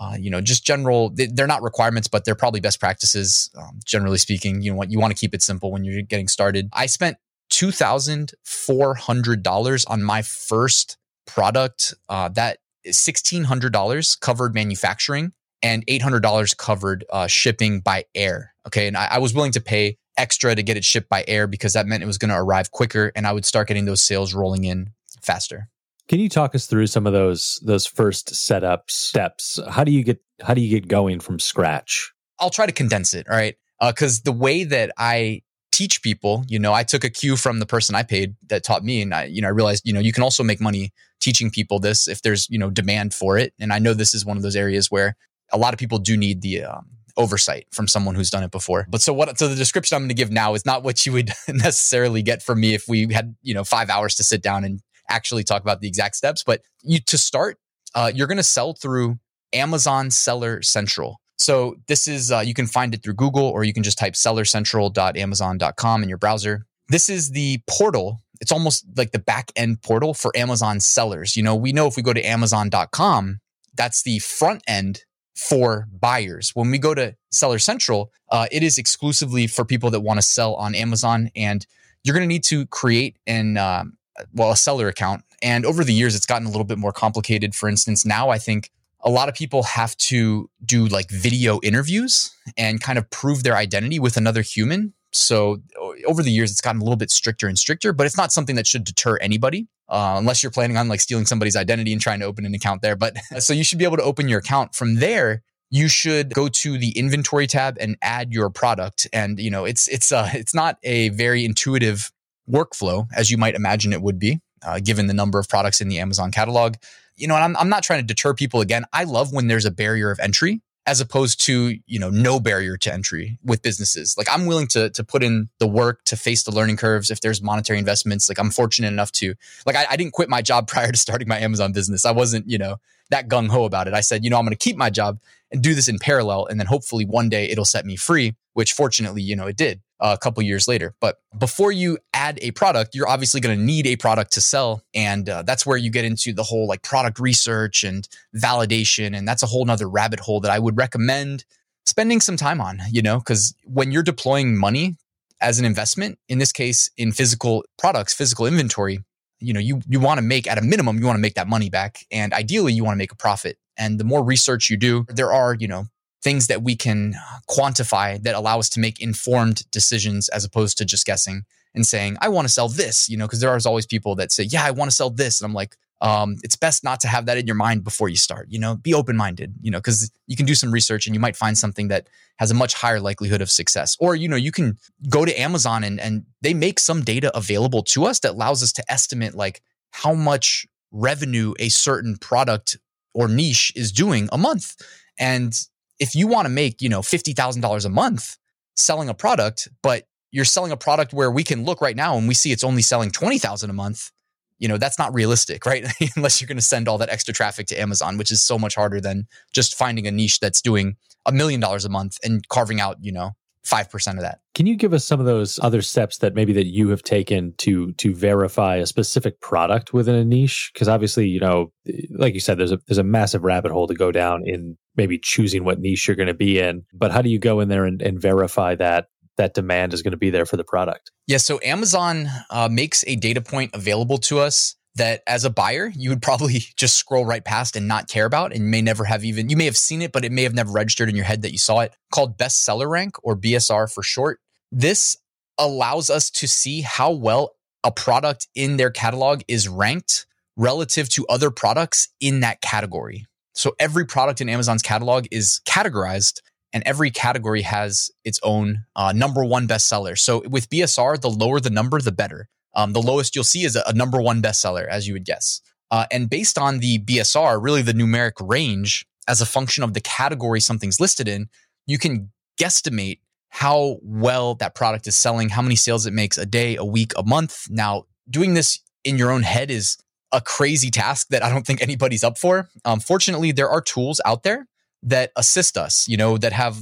Uh, 0.00 0.16
you 0.18 0.30
know, 0.30 0.40
just 0.40 0.64
general. 0.64 1.12
They're 1.12 1.48
not 1.48 1.62
requirements, 1.62 2.06
but 2.06 2.24
they're 2.24 2.36
probably 2.36 2.60
best 2.60 2.78
practices. 2.78 3.50
Um, 3.56 3.80
generally 3.84 4.18
speaking, 4.18 4.62
you 4.62 4.70
know 4.70 4.76
what 4.76 4.92
you 4.92 5.00
want 5.00 5.10
to 5.10 5.18
keep 5.18 5.34
it 5.34 5.42
simple 5.42 5.72
when 5.72 5.84
you're 5.84 6.02
getting 6.02 6.28
started. 6.28 6.68
I 6.72 6.86
spent 6.86 7.16
two 7.50 7.72
thousand 7.72 8.32
four 8.44 8.94
hundred 8.94 9.42
dollars 9.42 9.84
on 9.86 10.04
my 10.04 10.22
first 10.22 10.98
product. 11.26 11.94
Uh, 12.08 12.28
that 12.28 12.58
sixteen 12.86 13.42
hundred 13.44 13.72
dollars 13.72 14.14
covered 14.14 14.54
manufacturing 14.54 15.32
and 15.62 15.82
eight 15.88 16.02
hundred 16.02 16.20
dollars 16.20 16.54
covered 16.54 17.04
uh, 17.10 17.26
shipping 17.26 17.80
by 17.80 18.04
air. 18.14 18.54
Okay, 18.68 18.86
and 18.86 18.96
I, 18.96 19.08
I 19.12 19.18
was 19.18 19.34
willing 19.34 19.52
to 19.52 19.60
pay 19.60 19.98
extra 20.16 20.54
to 20.54 20.62
get 20.62 20.76
it 20.76 20.84
shipped 20.84 21.08
by 21.08 21.24
air 21.26 21.48
because 21.48 21.72
that 21.72 21.86
meant 21.86 22.04
it 22.04 22.06
was 22.06 22.18
going 22.18 22.30
to 22.30 22.38
arrive 22.38 22.70
quicker, 22.70 23.10
and 23.16 23.26
I 23.26 23.32
would 23.32 23.44
start 23.44 23.66
getting 23.66 23.84
those 23.84 24.02
sales 24.02 24.32
rolling 24.32 24.62
in 24.62 24.90
faster. 25.22 25.68
Can 26.08 26.20
you 26.20 26.28
talk 26.28 26.54
us 26.54 26.66
through 26.66 26.86
some 26.86 27.06
of 27.06 27.12
those 27.12 27.60
those 27.64 27.86
first 27.86 28.34
setup 28.34 28.90
steps? 28.90 29.60
How 29.68 29.84
do 29.84 29.92
you 29.92 30.02
get 30.02 30.20
how 30.42 30.54
do 30.54 30.60
you 30.60 30.70
get 30.70 30.88
going 30.88 31.20
from 31.20 31.38
scratch? 31.38 32.12
I'll 32.40 32.50
try 32.50 32.66
to 32.66 32.72
condense 32.72 33.14
it, 33.14 33.28
all 33.28 33.36
right? 33.36 33.56
Because 33.80 34.18
uh, 34.18 34.22
the 34.24 34.32
way 34.32 34.64
that 34.64 34.92
I 34.96 35.42
teach 35.72 36.02
people, 36.02 36.44
you 36.48 36.58
know, 36.58 36.72
I 36.72 36.82
took 36.82 37.04
a 37.04 37.10
cue 37.10 37.36
from 37.36 37.60
the 37.60 37.66
person 37.66 37.94
I 37.94 38.02
paid 38.02 38.34
that 38.48 38.64
taught 38.64 38.84
me, 38.84 39.02
and 39.02 39.14
I, 39.14 39.24
you 39.24 39.42
know, 39.42 39.48
I 39.48 39.52
realized, 39.52 39.82
you 39.86 39.92
know, 39.92 40.00
you 40.00 40.12
can 40.12 40.22
also 40.22 40.42
make 40.42 40.60
money 40.60 40.92
teaching 41.20 41.50
people 41.50 41.78
this 41.78 42.08
if 42.08 42.22
there's, 42.22 42.48
you 42.50 42.58
know, 42.58 42.70
demand 42.70 43.14
for 43.14 43.38
it. 43.38 43.52
And 43.60 43.72
I 43.72 43.78
know 43.78 43.94
this 43.94 44.14
is 44.14 44.24
one 44.24 44.36
of 44.36 44.42
those 44.42 44.56
areas 44.56 44.90
where 44.90 45.16
a 45.52 45.58
lot 45.58 45.72
of 45.72 45.78
people 45.78 45.98
do 45.98 46.16
need 46.16 46.42
the 46.42 46.64
um, 46.64 46.86
oversight 47.16 47.66
from 47.70 47.86
someone 47.86 48.14
who's 48.14 48.30
done 48.30 48.42
it 48.42 48.50
before. 48.50 48.86
But 48.88 49.02
so 49.02 49.12
what? 49.12 49.38
So 49.38 49.48
the 49.48 49.54
description 49.54 49.96
I'm 49.96 50.02
going 50.02 50.08
to 50.08 50.14
give 50.14 50.30
now 50.30 50.54
is 50.54 50.64
not 50.64 50.82
what 50.82 51.04
you 51.04 51.12
would 51.12 51.30
necessarily 51.48 52.22
get 52.22 52.42
from 52.42 52.60
me 52.60 52.74
if 52.74 52.88
we 52.88 53.12
had, 53.12 53.36
you 53.42 53.54
know, 53.54 53.64
five 53.64 53.90
hours 53.90 54.14
to 54.16 54.24
sit 54.24 54.42
down 54.42 54.64
and 54.64 54.80
actually 55.08 55.44
talk 55.44 55.62
about 55.62 55.80
the 55.80 55.88
exact 55.88 56.16
steps. 56.16 56.42
But 56.44 56.62
you 56.82 57.00
to 57.00 57.18
start, 57.18 57.58
uh, 57.94 58.10
you're 58.14 58.26
going 58.26 58.38
to 58.38 58.42
sell 58.42 58.74
through 58.74 59.18
Amazon 59.52 60.10
Seller 60.10 60.62
Central. 60.62 61.20
So 61.38 61.76
this 61.86 62.08
is 62.08 62.32
uh, 62.32 62.40
you 62.40 62.54
can 62.54 62.66
find 62.66 62.94
it 62.94 63.02
through 63.02 63.14
Google 63.14 63.44
or 63.44 63.64
you 63.64 63.72
can 63.72 63.82
just 63.82 63.98
type 63.98 64.14
sellercentral.amazon.com 64.14 66.02
in 66.02 66.08
your 66.08 66.18
browser. 66.18 66.66
This 66.88 67.08
is 67.08 67.30
the 67.30 67.60
portal. 67.66 68.20
It's 68.40 68.52
almost 68.52 68.86
like 68.96 69.12
the 69.12 69.18
back 69.18 69.52
end 69.56 69.82
portal 69.82 70.14
for 70.14 70.36
Amazon 70.36 70.80
sellers. 70.80 71.36
You 71.36 71.42
know, 71.42 71.54
we 71.54 71.72
know 71.72 71.86
if 71.86 71.96
we 71.96 72.02
go 72.02 72.12
to 72.12 72.26
amazon.com, 72.26 73.38
that's 73.76 74.02
the 74.02 74.18
front 74.20 74.62
end 74.66 75.02
for 75.36 75.86
buyers. 75.92 76.50
When 76.54 76.70
we 76.70 76.78
go 76.78 76.94
to 76.94 77.14
Seller 77.30 77.58
Central, 77.58 78.10
uh, 78.30 78.46
it 78.50 78.62
is 78.62 78.78
exclusively 78.78 79.46
for 79.46 79.64
people 79.64 79.90
that 79.90 80.00
want 80.00 80.18
to 80.18 80.26
sell 80.26 80.54
on 80.54 80.74
Amazon, 80.74 81.30
and 81.36 81.64
you're 82.02 82.14
going 82.14 82.28
to 82.28 82.32
need 82.32 82.44
to 82.44 82.66
create 82.66 83.18
an 83.26 83.56
um, 83.56 83.97
well, 84.32 84.50
a 84.50 84.56
seller 84.56 84.88
account. 84.88 85.24
And 85.42 85.64
over 85.64 85.84
the 85.84 85.92
years, 85.92 86.14
it's 86.14 86.26
gotten 86.26 86.46
a 86.46 86.50
little 86.50 86.64
bit 86.64 86.78
more 86.78 86.92
complicated. 86.92 87.54
For 87.54 87.68
instance, 87.68 88.04
now 88.04 88.30
I 88.30 88.38
think 88.38 88.70
a 89.02 89.10
lot 89.10 89.28
of 89.28 89.34
people 89.34 89.62
have 89.62 89.96
to 89.96 90.50
do 90.64 90.86
like 90.86 91.10
video 91.10 91.60
interviews 91.62 92.34
and 92.56 92.80
kind 92.80 92.98
of 92.98 93.08
prove 93.10 93.42
their 93.42 93.56
identity 93.56 93.98
with 93.98 94.16
another 94.16 94.42
human. 94.42 94.92
So 95.12 95.58
over 96.06 96.22
the 96.22 96.30
years, 96.30 96.50
it's 96.50 96.60
gotten 96.60 96.80
a 96.80 96.84
little 96.84 96.96
bit 96.96 97.10
stricter 97.10 97.46
and 97.46 97.58
stricter, 97.58 97.92
but 97.92 98.06
it's 98.06 98.16
not 98.16 98.32
something 98.32 98.56
that 98.56 98.66
should 98.66 98.84
deter 98.84 99.16
anybody. 99.18 99.68
Uh, 99.88 100.16
unless 100.18 100.42
you're 100.42 100.52
planning 100.52 100.76
on 100.76 100.86
like 100.86 101.00
stealing 101.00 101.24
somebody's 101.24 101.56
identity 101.56 101.92
and 101.92 102.00
trying 102.02 102.20
to 102.20 102.26
open 102.26 102.44
an 102.44 102.54
account 102.54 102.82
there. 102.82 102.94
But 102.94 103.16
so 103.38 103.54
you 103.54 103.64
should 103.64 103.78
be 103.78 103.84
able 103.84 103.96
to 103.96 104.02
open 104.02 104.28
your 104.28 104.40
account 104.40 104.74
from 104.74 104.96
there. 104.96 105.42
You 105.70 105.88
should 105.88 106.34
go 106.34 106.48
to 106.48 106.76
the 106.76 106.90
inventory 106.90 107.46
tab 107.46 107.78
and 107.80 107.96
add 108.02 108.32
your 108.32 108.50
product. 108.50 109.06
And 109.12 109.38
you 109.38 109.50
know, 109.50 109.64
it's 109.64 109.88
it's 109.88 110.12
uh 110.12 110.28
it's 110.34 110.54
not 110.54 110.76
a 110.82 111.08
very 111.10 111.44
intuitive 111.44 112.12
workflow 112.50 113.06
as 113.14 113.30
you 113.30 113.38
might 113.38 113.54
imagine 113.54 113.92
it 113.92 114.02
would 114.02 114.18
be, 114.18 114.40
uh, 114.64 114.80
given 114.80 115.06
the 115.06 115.14
number 115.14 115.38
of 115.38 115.48
products 115.48 115.80
in 115.80 115.88
the 115.88 115.98
Amazon 115.98 116.30
catalog. 116.30 116.76
You 117.16 117.26
know, 117.26 117.34
and 117.34 117.44
I'm, 117.44 117.56
I'm 117.56 117.68
not 117.68 117.82
trying 117.82 118.00
to 118.00 118.06
deter 118.06 118.34
people 118.34 118.60
again. 118.60 118.84
I 118.92 119.04
love 119.04 119.32
when 119.32 119.48
there's 119.48 119.64
a 119.64 119.70
barrier 119.70 120.10
of 120.10 120.20
entry 120.20 120.60
as 120.88 121.02
opposed 121.02 121.38
to 121.44 121.78
you 121.86 121.98
know 121.98 122.08
no 122.08 122.40
barrier 122.40 122.78
to 122.78 122.92
entry 122.92 123.38
with 123.44 123.60
businesses. 123.60 124.16
Like 124.16 124.26
i'm 124.32 124.46
willing 124.46 124.66
to 124.68 124.88
to 124.88 125.04
put 125.04 125.22
in 125.22 125.50
the 125.58 125.66
work 125.66 126.02
to 126.06 126.16
face 126.16 126.44
the 126.44 126.50
learning 126.50 126.78
curves 126.78 127.10
if 127.10 127.20
there's 127.20 127.42
monetary 127.42 127.78
investments. 127.78 128.28
Like 128.28 128.38
i'm 128.38 128.50
fortunate 128.50 128.88
enough 128.88 129.12
to 129.12 129.34
like 129.66 129.76
i, 129.76 129.84
I 129.90 129.96
didn't 129.96 130.14
quit 130.14 130.30
my 130.30 130.40
job 130.40 130.66
prior 130.72 130.90
to 130.90 130.96
starting 130.96 131.28
my 131.28 131.38
amazon 131.38 131.72
business. 131.72 132.06
I 132.06 132.12
wasn't 132.12 132.48
you 132.48 132.56
know 132.56 132.76
that 133.10 133.28
gung-ho 133.28 133.64
about 133.64 133.86
it. 133.86 133.92
I 133.92 134.00
said 134.00 134.24
you 134.24 134.30
know 134.30 134.38
i'm 134.38 134.46
going 134.46 134.56
to 134.56 134.64
keep 134.64 134.76
my 134.76 134.88
job 134.88 135.20
and 135.52 135.62
do 135.62 135.74
this 135.74 135.88
in 135.88 135.98
parallel 135.98 136.46
and 136.46 136.58
then 136.58 136.66
hopefully 136.66 137.04
one 137.04 137.28
day 137.28 137.50
it'll 137.50 137.66
set 137.66 137.84
me 137.84 137.96
free 137.96 138.34
which 138.54 138.72
fortunately 138.72 139.20
you 139.20 139.36
know 139.36 139.46
it 139.46 139.56
did 139.56 139.82
a 140.00 140.18
couple 140.18 140.42
years 140.42 140.68
later. 140.68 140.94
But 141.00 141.20
before 141.38 141.72
you 141.72 141.98
add 142.12 142.38
a 142.42 142.50
product, 142.52 142.94
you're 142.94 143.08
obviously 143.08 143.40
going 143.40 143.58
to 143.58 143.64
need 143.64 143.86
a 143.86 143.96
product 143.96 144.32
to 144.32 144.40
sell. 144.40 144.82
And 144.94 145.28
uh, 145.28 145.42
that's 145.42 145.66
where 145.66 145.76
you 145.76 145.90
get 145.90 146.04
into 146.04 146.32
the 146.32 146.42
whole 146.42 146.66
like 146.66 146.82
product 146.82 147.18
research 147.18 147.84
and 147.84 148.08
validation. 148.36 149.16
And 149.16 149.26
that's 149.26 149.42
a 149.42 149.46
whole 149.46 149.64
nother 149.64 149.88
rabbit 149.88 150.20
hole 150.20 150.40
that 150.40 150.50
I 150.50 150.58
would 150.58 150.76
recommend 150.76 151.44
spending 151.86 152.20
some 152.20 152.36
time 152.36 152.60
on, 152.60 152.80
you 152.90 153.02
know, 153.02 153.18
because 153.18 153.54
when 153.64 153.90
you're 153.90 154.02
deploying 154.02 154.56
money 154.56 154.96
as 155.40 155.58
an 155.58 155.64
investment, 155.64 156.18
in 156.28 156.38
this 156.38 156.52
case, 156.52 156.90
in 156.96 157.12
physical 157.12 157.64
products, 157.78 158.12
physical 158.12 158.46
inventory, 158.46 159.00
you 159.40 159.52
know, 159.52 159.60
you, 159.60 159.80
you 159.88 160.00
want 160.00 160.18
to 160.18 160.22
make 160.22 160.46
at 160.46 160.58
a 160.58 160.62
minimum, 160.62 160.98
you 160.98 161.06
want 161.06 161.16
to 161.16 161.20
make 161.20 161.34
that 161.34 161.48
money 161.48 161.70
back. 161.70 162.04
And 162.10 162.32
ideally, 162.32 162.72
you 162.72 162.84
want 162.84 162.94
to 162.94 162.98
make 162.98 163.12
a 163.12 163.16
profit. 163.16 163.56
And 163.76 163.98
the 163.98 164.04
more 164.04 164.22
research 164.22 164.68
you 164.68 164.76
do, 164.76 165.06
there 165.08 165.32
are, 165.32 165.54
you 165.54 165.68
know, 165.68 165.86
things 166.22 166.48
that 166.48 166.62
we 166.62 166.76
can 166.76 167.14
quantify 167.48 168.22
that 168.22 168.34
allow 168.34 168.58
us 168.58 168.68
to 168.70 168.80
make 168.80 169.00
informed 169.00 169.70
decisions 169.70 170.28
as 170.30 170.44
opposed 170.44 170.78
to 170.78 170.84
just 170.84 171.06
guessing 171.06 171.42
and 171.74 171.86
saying, 171.86 172.16
I 172.20 172.28
want 172.28 172.46
to 172.48 172.52
sell 172.52 172.68
this, 172.68 173.08
you 173.08 173.16
know, 173.16 173.26
because 173.26 173.40
there 173.40 173.50
are 173.50 173.58
always 173.66 173.86
people 173.86 174.14
that 174.16 174.32
say, 174.32 174.44
Yeah, 174.44 174.64
I 174.64 174.70
want 174.70 174.90
to 174.90 174.96
sell 174.96 175.10
this. 175.10 175.40
And 175.40 175.48
I'm 175.48 175.54
like, 175.54 175.76
um, 176.00 176.36
it's 176.42 176.56
best 176.56 176.84
not 176.84 177.00
to 177.00 177.08
have 177.08 177.26
that 177.26 177.38
in 177.38 177.46
your 177.46 177.56
mind 177.56 177.82
before 177.82 178.08
you 178.08 178.16
start, 178.16 178.46
you 178.50 178.58
know, 178.58 178.76
be 178.76 178.94
open 178.94 179.16
minded, 179.16 179.54
you 179.60 179.70
know, 179.70 179.78
because 179.78 180.10
you 180.26 180.36
can 180.36 180.46
do 180.46 180.54
some 180.54 180.70
research 180.70 181.06
and 181.06 181.14
you 181.14 181.20
might 181.20 181.36
find 181.36 181.58
something 181.58 181.88
that 181.88 182.08
has 182.38 182.50
a 182.50 182.54
much 182.54 182.74
higher 182.74 183.00
likelihood 183.00 183.40
of 183.40 183.50
success. 183.50 183.96
Or, 183.98 184.14
you 184.14 184.28
know, 184.28 184.36
you 184.36 184.52
can 184.52 184.78
go 185.08 185.24
to 185.24 185.40
Amazon 185.40 185.82
and, 185.82 185.98
and 185.98 186.24
they 186.40 186.54
make 186.54 186.78
some 186.78 187.02
data 187.02 187.36
available 187.36 187.82
to 187.84 188.04
us 188.04 188.20
that 188.20 188.32
allows 188.32 188.62
us 188.62 188.72
to 188.74 188.84
estimate 188.90 189.34
like 189.34 189.60
how 189.90 190.14
much 190.14 190.66
revenue 190.92 191.54
a 191.58 191.68
certain 191.68 192.16
product 192.16 192.78
or 193.12 193.26
niche 193.26 193.72
is 193.74 193.90
doing 193.90 194.28
a 194.30 194.38
month. 194.38 194.76
And 195.18 195.52
if 195.98 196.14
you 196.14 196.26
want 196.26 196.46
to 196.46 196.50
make, 196.50 196.80
you 196.80 196.88
know, 196.88 197.00
$50,000 197.00 197.84
a 197.84 197.88
month 197.88 198.36
selling 198.76 199.08
a 199.08 199.14
product, 199.14 199.68
but 199.82 200.04
you're 200.30 200.44
selling 200.44 200.72
a 200.72 200.76
product 200.76 201.12
where 201.12 201.30
we 201.30 201.42
can 201.42 201.64
look 201.64 201.80
right 201.80 201.96
now 201.96 202.16
and 202.16 202.28
we 202.28 202.34
see 202.34 202.52
it's 202.52 202.64
only 202.64 202.82
selling 202.82 203.10
20,000 203.10 203.70
a 203.70 203.72
month, 203.72 204.10
you 204.58 204.68
know, 204.68 204.76
that's 204.76 204.98
not 204.98 205.12
realistic, 205.14 205.64
right? 205.66 205.86
Unless 206.16 206.40
you're 206.40 206.48
going 206.48 206.58
to 206.58 206.62
send 206.62 206.88
all 206.88 206.98
that 206.98 207.08
extra 207.08 207.34
traffic 207.34 207.66
to 207.68 207.80
Amazon, 207.80 208.18
which 208.18 208.30
is 208.30 208.42
so 208.42 208.58
much 208.58 208.74
harder 208.74 209.00
than 209.00 209.26
just 209.52 209.76
finding 209.76 210.06
a 210.06 210.10
niche 210.10 210.40
that's 210.40 210.60
doing 210.60 210.96
a 211.26 211.32
million 211.32 211.60
dollars 211.60 211.84
a 211.84 211.88
month 211.88 212.18
and 212.22 212.46
carving 212.48 212.80
out, 212.80 212.98
you 213.00 213.12
know, 213.12 213.32
5% 213.68 214.14
of 214.14 214.20
that. 214.20 214.40
Can 214.54 214.66
you 214.66 214.76
give 214.76 214.92
us 214.92 215.04
some 215.04 215.20
of 215.20 215.26
those 215.26 215.60
other 215.62 215.82
steps 215.82 216.18
that 216.18 216.34
maybe 216.34 216.52
that 216.54 216.66
you 216.66 216.88
have 216.88 217.02
taken 217.02 217.54
to 217.58 217.92
to 217.94 218.14
verify 218.14 218.76
a 218.76 218.86
specific 218.86 219.40
product 219.40 219.92
within 219.92 220.14
a 220.14 220.24
niche 220.24 220.70
because 220.72 220.88
obviously, 220.88 221.28
you 221.28 221.38
know, 221.38 221.70
like 222.10 222.34
you 222.34 222.40
said 222.40 222.58
there's 222.58 222.72
a 222.72 222.78
there's 222.86 222.98
a 222.98 223.04
massive 223.04 223.44
rabbit 223.44 223.70
hole 223.70 223.86
to 223.86 223.94
go 223.94 224.10
down 224.10 224.42
in 224.46 224.78
maybe 224.98 225.18
choosing 225.18 225.64
what 225.64 225.80
niche 225.80 226.06
you're 226.06 226.16
going 226.16 226.26
to 226.26 226.34
be 226.34 226.58
in. 226.58 226.84
But 226.92 227.12
how 227.12 227.22
do 227.22 227.30
you 227.30 227.38
go 227.38 227.60
in 227.60 227.68
there 227.68 227.84
and, 227.84 228.02
and 228.02 228.20
verify 228.20 228.74
that 228.74 229.08
that 229.38 229.54
demand 229.54 229.94
is 229.94 230.02
going 230.02 230.12
to 230.12 230.18
be 230.18 230.30
there 230.30 230.44
for 230.44 230.56
the 230.58 230.64
product? 230.64 231.12
Yeah, 231.26 231.38
so 231.38 231.60
Amazon 231.64 232.26
uh, 232.50 232.68
makes 232.70 233.04
a 233.06 233.16
data 233.16 233.40
point 233.40 233.70
available 233.72 234.18
to 234.18 234.40
us 234.40 234.74
that 234.96 235.22
as 235.26 235.44
a 235.44 235.50
buyer, 235.50 235.90
you 235.94 236.10
would 236.10 236.20
probably 236.20 236.58
just 236.76 236.96
scroll 236.96 237.24
right 237.24 237.44
past 237.44 237.76
and 237.76 237.88
not 237.88 238.08
care 238.08 238.26
about 238.26 238.52
and 238.52 238.70
may 238.70 238.82
never 238.82 239.04
have 239.04 239.24
even, 239.24 239.48
you 239.48 239.56
may 239.56 239.64
have 239.64 239.76
seen 239.76 240.02
it, 240.02 240.12
but 240.12 240.24
it 240.24 240.32
may 240.32 240.42
have 240.42 240.54
never 240.54 240.72
registered 240.72 241.08
in 241.08 241.16
your 241.16 241.24
head 241.24 241.42
that 241.42 241.52
you 241.52 241.58
saw 241.58 241.80
it, 241.80 241.94
called 242.12 242.36
bestseller 242.36 242.90
rank 242.90 243.14
or 243.22 243.36
BSR 243.36 243.92
for 243.92 244.02
short. 244.02 244.40
This 244.70 245.16
allows 245.56 246.10
us 246.10 246.30
to 246.30 246.46
see 246.46 246.82
how 246.82 247.12
well 247.12 247.52
a 247.84 247.92
product 247.92 248.48
in 248.54 248.76
their 248.76 248.90
catalog 248.90 249.42
is 249.48 249.68
ranked 249.68 250.26
relative 250.56 251.08
to 251.08 251.24
other 251.28 251.50
products 251.50 252.08
in 252.20 252.40
that 252.40 252.60
category. 252.60 253.24
So 253.58 253.74
every 253.80 254.06
product 254.06 254.40
in 254.40 254.48
Amazon's 254.48 254.82
catalog 254.82 255.26
is 255.32 255.60
categorized 255.66 256.42
and 256.72 256.84
every 256.86 257.10
category 257.10 257.62
has 257.62 258.08
its 258.24 258.38
own 258.44 258.84
uh, 258.94 259.12
number 259.12 259.44
one 259.44 259.66
bestseller. 259.66 260.16
So 260.16 260.42
with 260.48 260.70
BSR, 260.70 261.20
the 261.20 261.28
lower 261.28 261.58
the 261.58 261.68
number, 261.68 262.00
the 262.00 262.12
better. 262.12 262.48
Um, 262.76 262.92
the 262.92 263.02
lowest 263.02 263.34
you'll 263.34 263.42
see 263.42 263.64
is 263.64 263.74
a, 263.74 263.82
a, 263.84 263.92
number 263.92 264.22
one 264.22 264.40
bestseller, 264.40 264.86
as 264.86 265.08
you 265.08 265.14
would 265.14 265.24
guess. 265.24 265.60
Uh, 265.90 266.06
and 266.12 266.30
based 266.30 266.56
on 266.56 266.78
the 266.78 267.00
BSR, 267.00 267.60
really 267.60 267.82
the 267.82 267.92
numeric 267.92 268.34
range 268.40 269.04
as 269.26 269.40
a 269.40 269.46
function 269.46 269.82
of 269.82 269.92
the 269.92 270.00
category 270.00 270.60
something's 270.60 271.00
listed 271.00 271.26
in, 271.26 271.48
you 271.84 271.98
can 271.98 272.30
guesstimate 272.60 273.18
how 273.48 273.98
well 274.02 274.54
that 274.56 274.76
product 274.76 275.08
is 275.08 275.16
selling, 275.16 275.48
how 275.48 275.62
many 275.62 275.74
sales 275.74 276.06
it 276.06 276.12
makes 276.12 276.38
a 276.38 276.46
day, 276.46 276.76
a 276.76 276.84
week, 276.84 277.12
a 277.16 277.24
month. 277.24 277.66
Now, 277.68 278.04
doing 278.30 278.54
this 278.54 278.78
in 279.02 279.18
your 279.18 279.32
own 279.32 279.42
head 279.42 279.68
is 279.68 279.96
a 280.32 280.40
crazy 280.40 280.90
task 280.90 281.28
that 281.28 281.42
I 281.42 281.50
don't 281.50 281.66
think 281.66 281.82
anybody's 281.82 282.24
up 282.24 282.38
for. 282.38 282.68
Um, 282.84 283.00
fortunately, 283.00 283.52
there 283.52 283.68
are 283.68 283.80
tools 283.80 284.20
out 284.24 284.42
there 284.42 284.66
that 285.02 285.32
assist 285.36 285.76
us, 285.76 286.06
you 286.08 286.16
know, 286.16 286.38
that 286.38 286.52
have 286.52 286.78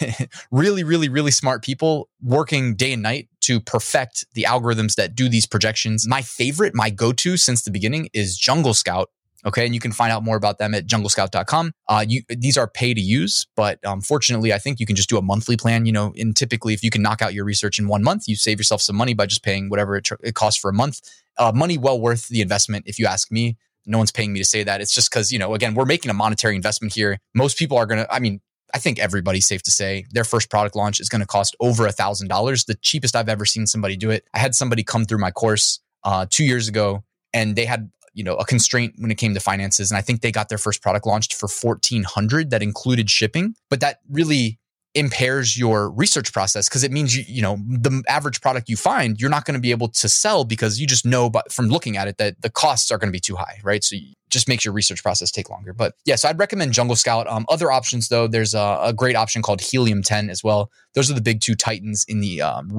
really, 0.50 0.84
really, 0.84 1.08
really 1.08 1.30
smart 1.30 1.62
people 1.62 2.08
working 2.22 2.74
day 2.74 2.92
and 2.92 3.02
night 3.02 3.28
to 3.42 3.60
perfect 3.60 4.26
the 4.34 4.44
algorithms 4.44 4.96
that 4.96 5.14
do 5.14 5.28
these 5.28 5.46
projections. 5.46 6.06
My 6.08 6.22
favorite, 6.22 6.74
my 6.74 6.90
go 6.90 7.12
to 7.12 7.36
since 7.36 7.62
the 7.62 7.70
beginning 7.70 8.08
is 8.12 8.36
Jungle 8.36 8.74
Scout. 8.74 9.10
Okay. 9.48 9.64
And 9.64 9.74
you 9.74 9.80
can 9.80 9.92
find 9.92 10.12
out 10.12 10.22
more 10.22 10.36
about 10.36 10.58
them 10.58 10.74
at 10.74 10.86
junglescout.com. 10.86 11.72
Uh, 11.88 12.04
you, 12.06 12.22
these 12.28 12.58
are 12.58 12.68
pay 12.68 12.92
to 12.92 13.00
use, 13.00 13.46
but 13.56 13.84
um, 13.84 14.02
fortunately, 14.02 14.52
I 14.52 14.58
think 14.58 14.78
you 14.78 14.84
can 14.84 14.94
just 14.94 15.08
do 15.08 15.16
a 15.16 15.22
monthly 15.22 15.56
plan. 15.56 15.86
You 15.86 15.92
know, 15.92 16.12
and 16.18 16.36
typically, 16.36 16.74
if 16.74 16.84
you 16.84 16.90
can 16.90 17.00
knock 17.00 17.22
out 17.22 17.32
your 17.32 17.46
research 17.46 17.78
in 17.78 17.88
one 17.88 18.02
month, 18.02 18.28
you 18.28 18.36
save 18.36 18.58
yourself 18.60 18.82
some 18.82 18.94
money 18.94 19.14
by 19.14 19.24
just 19.24 19.42
paying 19.42 19.70
whatever 19.70 19.96
it, 19.96 20.04
tr- 20.04 20.14
it 20.22 20.34
costs 20.34 20.60
for 20.60 20.68
a 20.68 20.74
month. 20.74 21.00
Uh, 21.38 21.50
money 21.54 21.78
well 21.78 21.98
worth 21.98 22.28
the 22.28 22.42
investment, 22.42 22.84
if 22.86 22.98
you 22.98 23.06
ask 23.06 23.32
me. 23.32 23.56
No 23.86 23.96
one's 23.96 24.12
paying 24.12 24.34
me 24.34 24.38
to 24.38 24.44
say 24.44 24.62
that. 24.64 24.82
It's 24.82 24.92
just 24.92 25.10
because, 25.10 25.32
you 25.32 25.38
know, 25.38 25.54
again, 25.54 25.72
we're 25.72 25.86
making 25.86 26.10
a 26.10 26.14
monetary 26.14 26.54
investment 26.54 26.92
here. 26.92 27.18
Most 27.34 27.56
people 27.56 27.78
are 27.78 27.86
going 27.86 28.04
to, 28.04 28.12
I 28.12 28.18
mean, 28.18 28.40
I 28.74 28.78
think 28.78 28.98
everybody's 28.98 29.46
safe 29.46 29.62
to 29.62 29.70
say 29.70 30.04
their 30.10 30.24
first 30.24 30.50
product 30.50 30.76
launch 30.76 31.00
is 31.00 31.08
going 31.08 31.22
to 31.22 31.26
cost 31.26 31.56
over 31.58 31.86
a 31.86 31.92
thousand 31.92 32.28
dollars. 32.28 32.64
The 32.64 32.74
cheapest 32.74 33.16
I've 33.16 33.30
ever 33.30 33.46
seen 33.46 33.66
somebody 33.66 33.96
do 33.96 34.10
it. 34.10 34.24
I 34.34 34.40
had 34.40 34.54
somebody 34.54 34.84
come 34.84 35.06
through 35.06 35.18
my 35.18 35.30
course 35.30 35.80
uh, 36.04 36.26
two 36.28 36.44
years 36.44 36.68
ago, 36.68 37.02
and 37.32 37.56
they 37.56 37.64
had 37.64 37.90
you 38.18 38.24
know 38.24 38.34
a 38.34 38.44
constraint 38.44 38.94
when 38.98 39.10
it 39.12 39.14
came 39.14 39.32
to 39.34 39.40
finances, 39.40 39.90
and 39.90 39.96
I 39.96 40.02
think 40.02 40.20
they 40.20 40.32
got 40.32 40.48
their 40.48 40.58
first 40.58 40.82
product 40.82 41.06
launched 41.06 41.32
for 41.32 41.46
fourteen 41.46 42.02
hundred. 42.02 42.50
That 42.50 42.62
included 42.62 43.08
shipping, 43.08 43.54
but 43.70 43.78
that 43.80 44.00
really 44.10 44.58
impairs 44.94 45.56
your 45.56 45.90
research 45.90 46.32
process 46.32 46.68
because 46.68 46.82
it 46.82 46.90
means 46.90 47.16
you 47.16 47.22
you 47.28 47.42
know 47.42 47.56
the 47.68 48.02
average 48.08 48.40
product 48.40 48.68
you 48.68 48.76
find 48.76 49.20
you're 49.20 49.30
not 49.30 49.44
going 49.44 49.54
to 49.54 49.60
be 49.60 49.70
able 49.70 49.86
to 49.86 50.08
sell 50.08 50.44
because 50.44 50.80
you 50.80 50.86
just 50.86 51.04
know 51.04 51.28
but 51.28 51.52
from 51.52 51.68
looking 51.68 51.96
at 51.96 52.08
it 52.08 52.16
that 52.16 52.40
the 52.40 52.48
costs 52.48 52.90
are 52.90 52.96
going 52.96 53.08
to 53.08 53.12
be 53.12 53.20
too 53.20 53.36
high 53.36 53.60
right? 53.62 53.84
So 53.84 53.96
you, 53.96 54.14
just 54.30 54.46
makes 54.46 54.62
your 54.62 54.74
research 54.74 55.02
process 55.02 55.30
take 55.30 55.48
longer. 55.48 55.72
But 55.72 55.94
yeah 56.04 56.16
so 56.16 56.28
i'd 56.28 56.38
recommend 56.38 56.72
jungle 56.72 56.96
scout. 56.96 57.26
Um, 57.28 57.46
other 57.48 57.70
options 57.70 58.08
though 58.08 58.26
there's 58.26 58.54
a, 58.54 58.78
a, 58.82 58.92
great 58.92 59.14
option 59.14 59.40
called 59.40 59.60
helium 59.60 60.02
10 60.02 60.30
as 60.30 60.42
well. 60.42 60.70
Those 60.94 61.10
are 61.10 61.14
the 61.14 61.20
big 61.20 61.40
two 61.40 61.54
titans 61.54 62.04
in 62.08 62.20
the 62.20 62.42
um, 62.42 62.70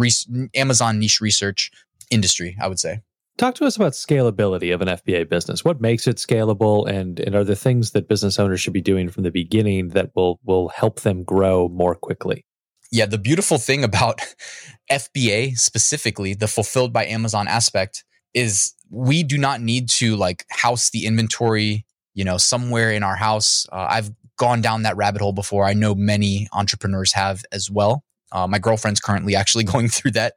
amazon 0.56 1.00
niche 1.00 1.22
research 1.22 1.72
industry 2.12 2.58
i 2.60 2.68
would 2.68 2.80
say 2.80 3.02
Talk 3.40 3.56
to 3.56 3.66
us 3.66 3.78
about 3.78 3.94
scalability 3.94 4.74
of 4.74 4.82
an 4.82 4.90
FBA 4.90 5.30
business. 5.30 5.64
What 5.64 5.80
makes 5.80 6.08
it 6.08 6.18
scalable, 6.18 6.86
and 6.86 7.22
and 7.22 7.34
are 7.36 7.46
there 7.46 7.56
things 7.56 7.92
that 7.92 8.10
business 8.10 8.38
owners 8.38 8.60
should 8.60 8.74
be 8.74 8.82
doing 8.82 9.08
from 9.08 9.24
the 9.24 9.32
beginning 9.32 9.90
that 9.90 10.12
will 10.14 10.42
will 10.44 10.68
help 10.68 11.00
them 11.00 11.24
grow 11.24 11.70
more 11.70 11.96
quickly? 11.96 12.46
Yeah, 12.92 13.06
the 13.06 13.18
beautiful 13.18 13.58
thing 13.58 13.86
about 13.86 14.20
FBA 14.92 15.58
specifically, 15.58 16.34
the 16.34 16.50
fulfilled 16.50 16.92
by 16.92 17.06
Amazon 17.06 17.48
aspect, 17.48 18.04
is 18.34 18.74
we 18.90 19.24
do 19.24 19.38
not 19.38 19.62
need 19.62 19.88
to 19.90 20.18
like 20.18 20.44
house 20.50 20.90
the 20.90 21.06
inventory, 21.06 21.86
you 22.14 22.26
know, 22.26 22.38
somewhere 22.38 22.92
in 22.92 23.04
our 23.04 23.16
house. 23.16 23.66
Uh, 23.72 23.88
I've 23.90 24.12
gone 24.38 24.60
down 24.60 24.84
that 24.84 24.98
rabbit 24.98 25.22
hole 25.22 25.32
before. 25.32 25.64
I 25.64 25.74
know 25.74 25.96
many 25.96 26.50
entrepreneurs 26.52 27.14
have 27.14 27.46
as 27.54 27.72
well. 27.72 28.04
Uh, 28.32 28.48
my 28.48 28.60
girlfriend's 28.60 29.00
currently 29.00 29.36
actually 29.36 29.64
going 29.74 29.90
through 29.90 30.12
that. 30.12 30.34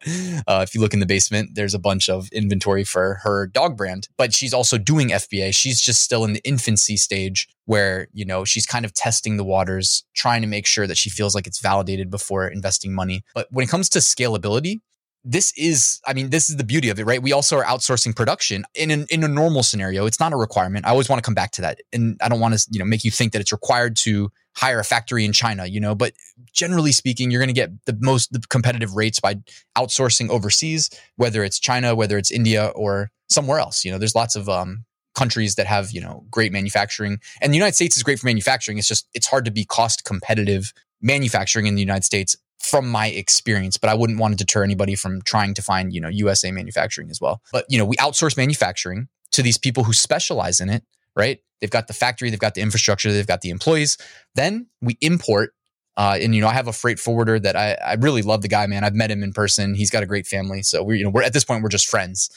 Uh, 0.46 0.60
if 0.62 0.74
you 0.74 0.80
look 0.80 0.94
in 0.94 1.00
the 1.00 1.06
basement, 1.06 1.50
there's 1.54 1.74
a 1.74 1.78
bunch 1.78 2.08
of 2.08 2.28
inventory 2.32 2.84
for 2.84 3.20
her 3.22 3.46
dog 3.46 3.76
brand, 3.76 4.08
but 4.16 4.34
she's 4.34 4.54
also 4.54 4.78
doing 4.78 5.08
FBA. 5.08 5.54
She's 5.54 5.80
just 5.80 6.02
still 6.02 6.24
in 6.24 6.32
the 6.32 6.42
infancy 6.44 6.96
stage 6.96 7.48
where, 7.64 8.08
you 8.12 8.24
know, 8.24 8.44
she's 8.44 8.66
kind 8.66 8.84
of 8.84 8.92
testing 8.92 9.36
the 9.36 9.44
waters, 9.44 10.04
trying 10.14 10.42
to 10.42 10.48
make 10.48 10.66
sure 10.66 10.86
that 10.86 10.98
she 10.98 11.10
feels 11.10 11.34
like 11.34 11.46
it's 11.46 11.60
validated 11.60 12.10
before 12.10 12.48
investing 12.48 12.94
money. 12.94 13.22
But 13.34 13.48
when 13.50 13.64
it 13.64 13.68
comes 13.68 13.88
to 13.90 14.00
scalability, 14.00 14.80
this 15.24 15.52
is 15.56 16.00
i 16.06 16.12
mean 16.12 16.30
this 16.30 16.50
is 16.50 16.56
the 16.56 16.64
beauty 16.64 16.88
of 16.88 16.98
it 16.98 17.06
right? 17.06 17.22
We 17.22 17.32
also 17.32 17.56
are 17.56 17.64
outsourcing 17.64 18.14
production 18.14 18.64
in 18.74 18.90
an, 18.90 19.06
in 19.10 19.22
a 19.22 19.28
normal 19.28 19.62
scenario. 19.62 20.06
It's 20.06 20.20
not 20.20 20.32
a 20.32 20.36
requirement. 20.36 20.86
I 20.86 20.90
always 20.90 21.08
want 21.08 21.22
to 21.22 21.26
come 21.26 21.34
back 21.34 21.52
to 21.52 21.62
that. 21.62 21.80
And 21.92 22.18
i 22.22 22.28
don't 22.28 22.40
want 22.40 22.58
to 22.58 22.66
you 22.70 22.78
know 22.78 22.84
make 22.84 23.04
you 23.04 23.10
think 23.10 23.32
that 23.32 23.40
it's 23.40 23.52
required 23.52 23.96
to 23.98 24.30
hire 24.56 24.80
a 24.80 24.84
factory 24.84 25.24
in 25.24 25.32
china 25.32 25.66
you 25.66 25.80
know? 25.80 25.94
But 25.94 26.12
generally 26.52 26.92
speaking 26.92 27.30
you're 27.30 27.40
going 27.40 27.48
to 27.48 27.54
get 27.54 27.70
the 27.86 27.96
most 28.00 28.32
the 28.32 28.40
competitive 28.48 28.94
rates 28.94 29.20
by 29.20 29.36
outsourcing 29.76 30.28
overseas 30.28 30.90
whether 31.16 31.44
it's 31.44 31.58
china 31.58 31.94
whether 31.94 32.18
it's 32.18 32.30
india 32.30 32.72
or 32.74 33.10
somewhere 33.28 33.58
else 33.58 33.84
you 33.84 33.92
know? 33.92 33.98
There's 33.98 34.14
lots 34.14 34.36
of 34.36 34.48
um, 34.48 34.84
countries 35.14 35.54
that 35.56 35.66
have 35.66 35.92
you 35.92 36.00
know 36.00 36.24
great 36.30 36.52
manufacturing. 36.52 37.18
And 37.40 37.52
the 37.52 37.56
united 37.56 37.74
states 37.74 37.96
is 37.96 38.02
great 38.02 38.18
for 38.18 38.26
manufacturing. 38.26 38.78
It's 38.78 38.88
just 38.88 39.06
it's 39.14 39.26
hard 39.26 39.44
to 39.44 39.50
be 39.50 39.64
cost 39.64 40.04
competitive 40.04 40.72
manufacturing 41.00 41.66
in 41.66 41.74
the 41.74 41.80
united 41.80 42.04
states 42.04 42.36
from 42.62 42.88
my 42.88 43.08
experience, 43.08 43.76
but 43.76 43.90
I 43.90 43.94
wouldn't 43.94 44.18
want 44.18 44.32
to 44.32 44.44
deter 44.44 44.62
anybody 44.62 44.94
from 44.94 45.20
trying 45.22 45.52
to 45.54 45.62
find, 45.62 45.92
you 45.92 46.00
know, 46.00 46.08
USA 46.08 46.52
manufacturing 46.52 47.10
as 47.10 47.20
well. 47.20 47.42
But, 47.52 47.66
you 47.68 47.76
know, 47.76 47.84
we 47.84 47.96
outsource 47.96 48.36
manufacturing 48.36 49.08
to 49.32 49.42
these 49.42 49.58
people 49.58 49.84
who 49.84 49.92
specialize 49.92 50.60
in 50.60 50.70
it, 50.70 50.84
right? 51.16 51.40
They've 51.60 51.70
got 51.70 51.88
the 51.88 51.92
factory, 51.92 52.30
they've 52.30 52.38
got 52.38 52.54
the 52.54 52.60
infrastructure, 52.60 53.12
they've 53.12 53.26
got 53.26 53.40
the 53.40 53.50
employees. 53.50 53.98
Then 54.36 54.68
we 54.80 54.96
import. 55.00 55.54
Uh, 55.96 56.18
and 56.20 56.34
you 56.34 56.40
know, 56.40 56.48
I 56.48 56.54
have 56.54 56.68
a 56.68 56.72
freight 56.72 56.98
forwarder 56.98 57.38
that 57.40 57.56
I, 57.56 57.74
I 57.74 57.94
really 57.94 58.22
love 58.22 58.42
the 58.42 58.48
guy, 58.48 58.66
man. 58.66 58.84
I've 58.84 58.94
met 58.94 59.10
him 59.10 59.22
in 59.22 59.32
person. 59.32 59.74
He's 59.74 59.90
got 59.90 60.02
a 60.02 60.06
great 60.06 60.26
family. 60.26 60.62
So 60.62 60.82
we're, 60.82 60.94
you 60.94 61.04
know, 61.04 61.10
we're 61.10 61.22
at 61.22 61.32
this 61.32 61.44
point, 61.44 61.62
we're 61.62 61.68
just 61.68 61.88
friends. 61.88 62.30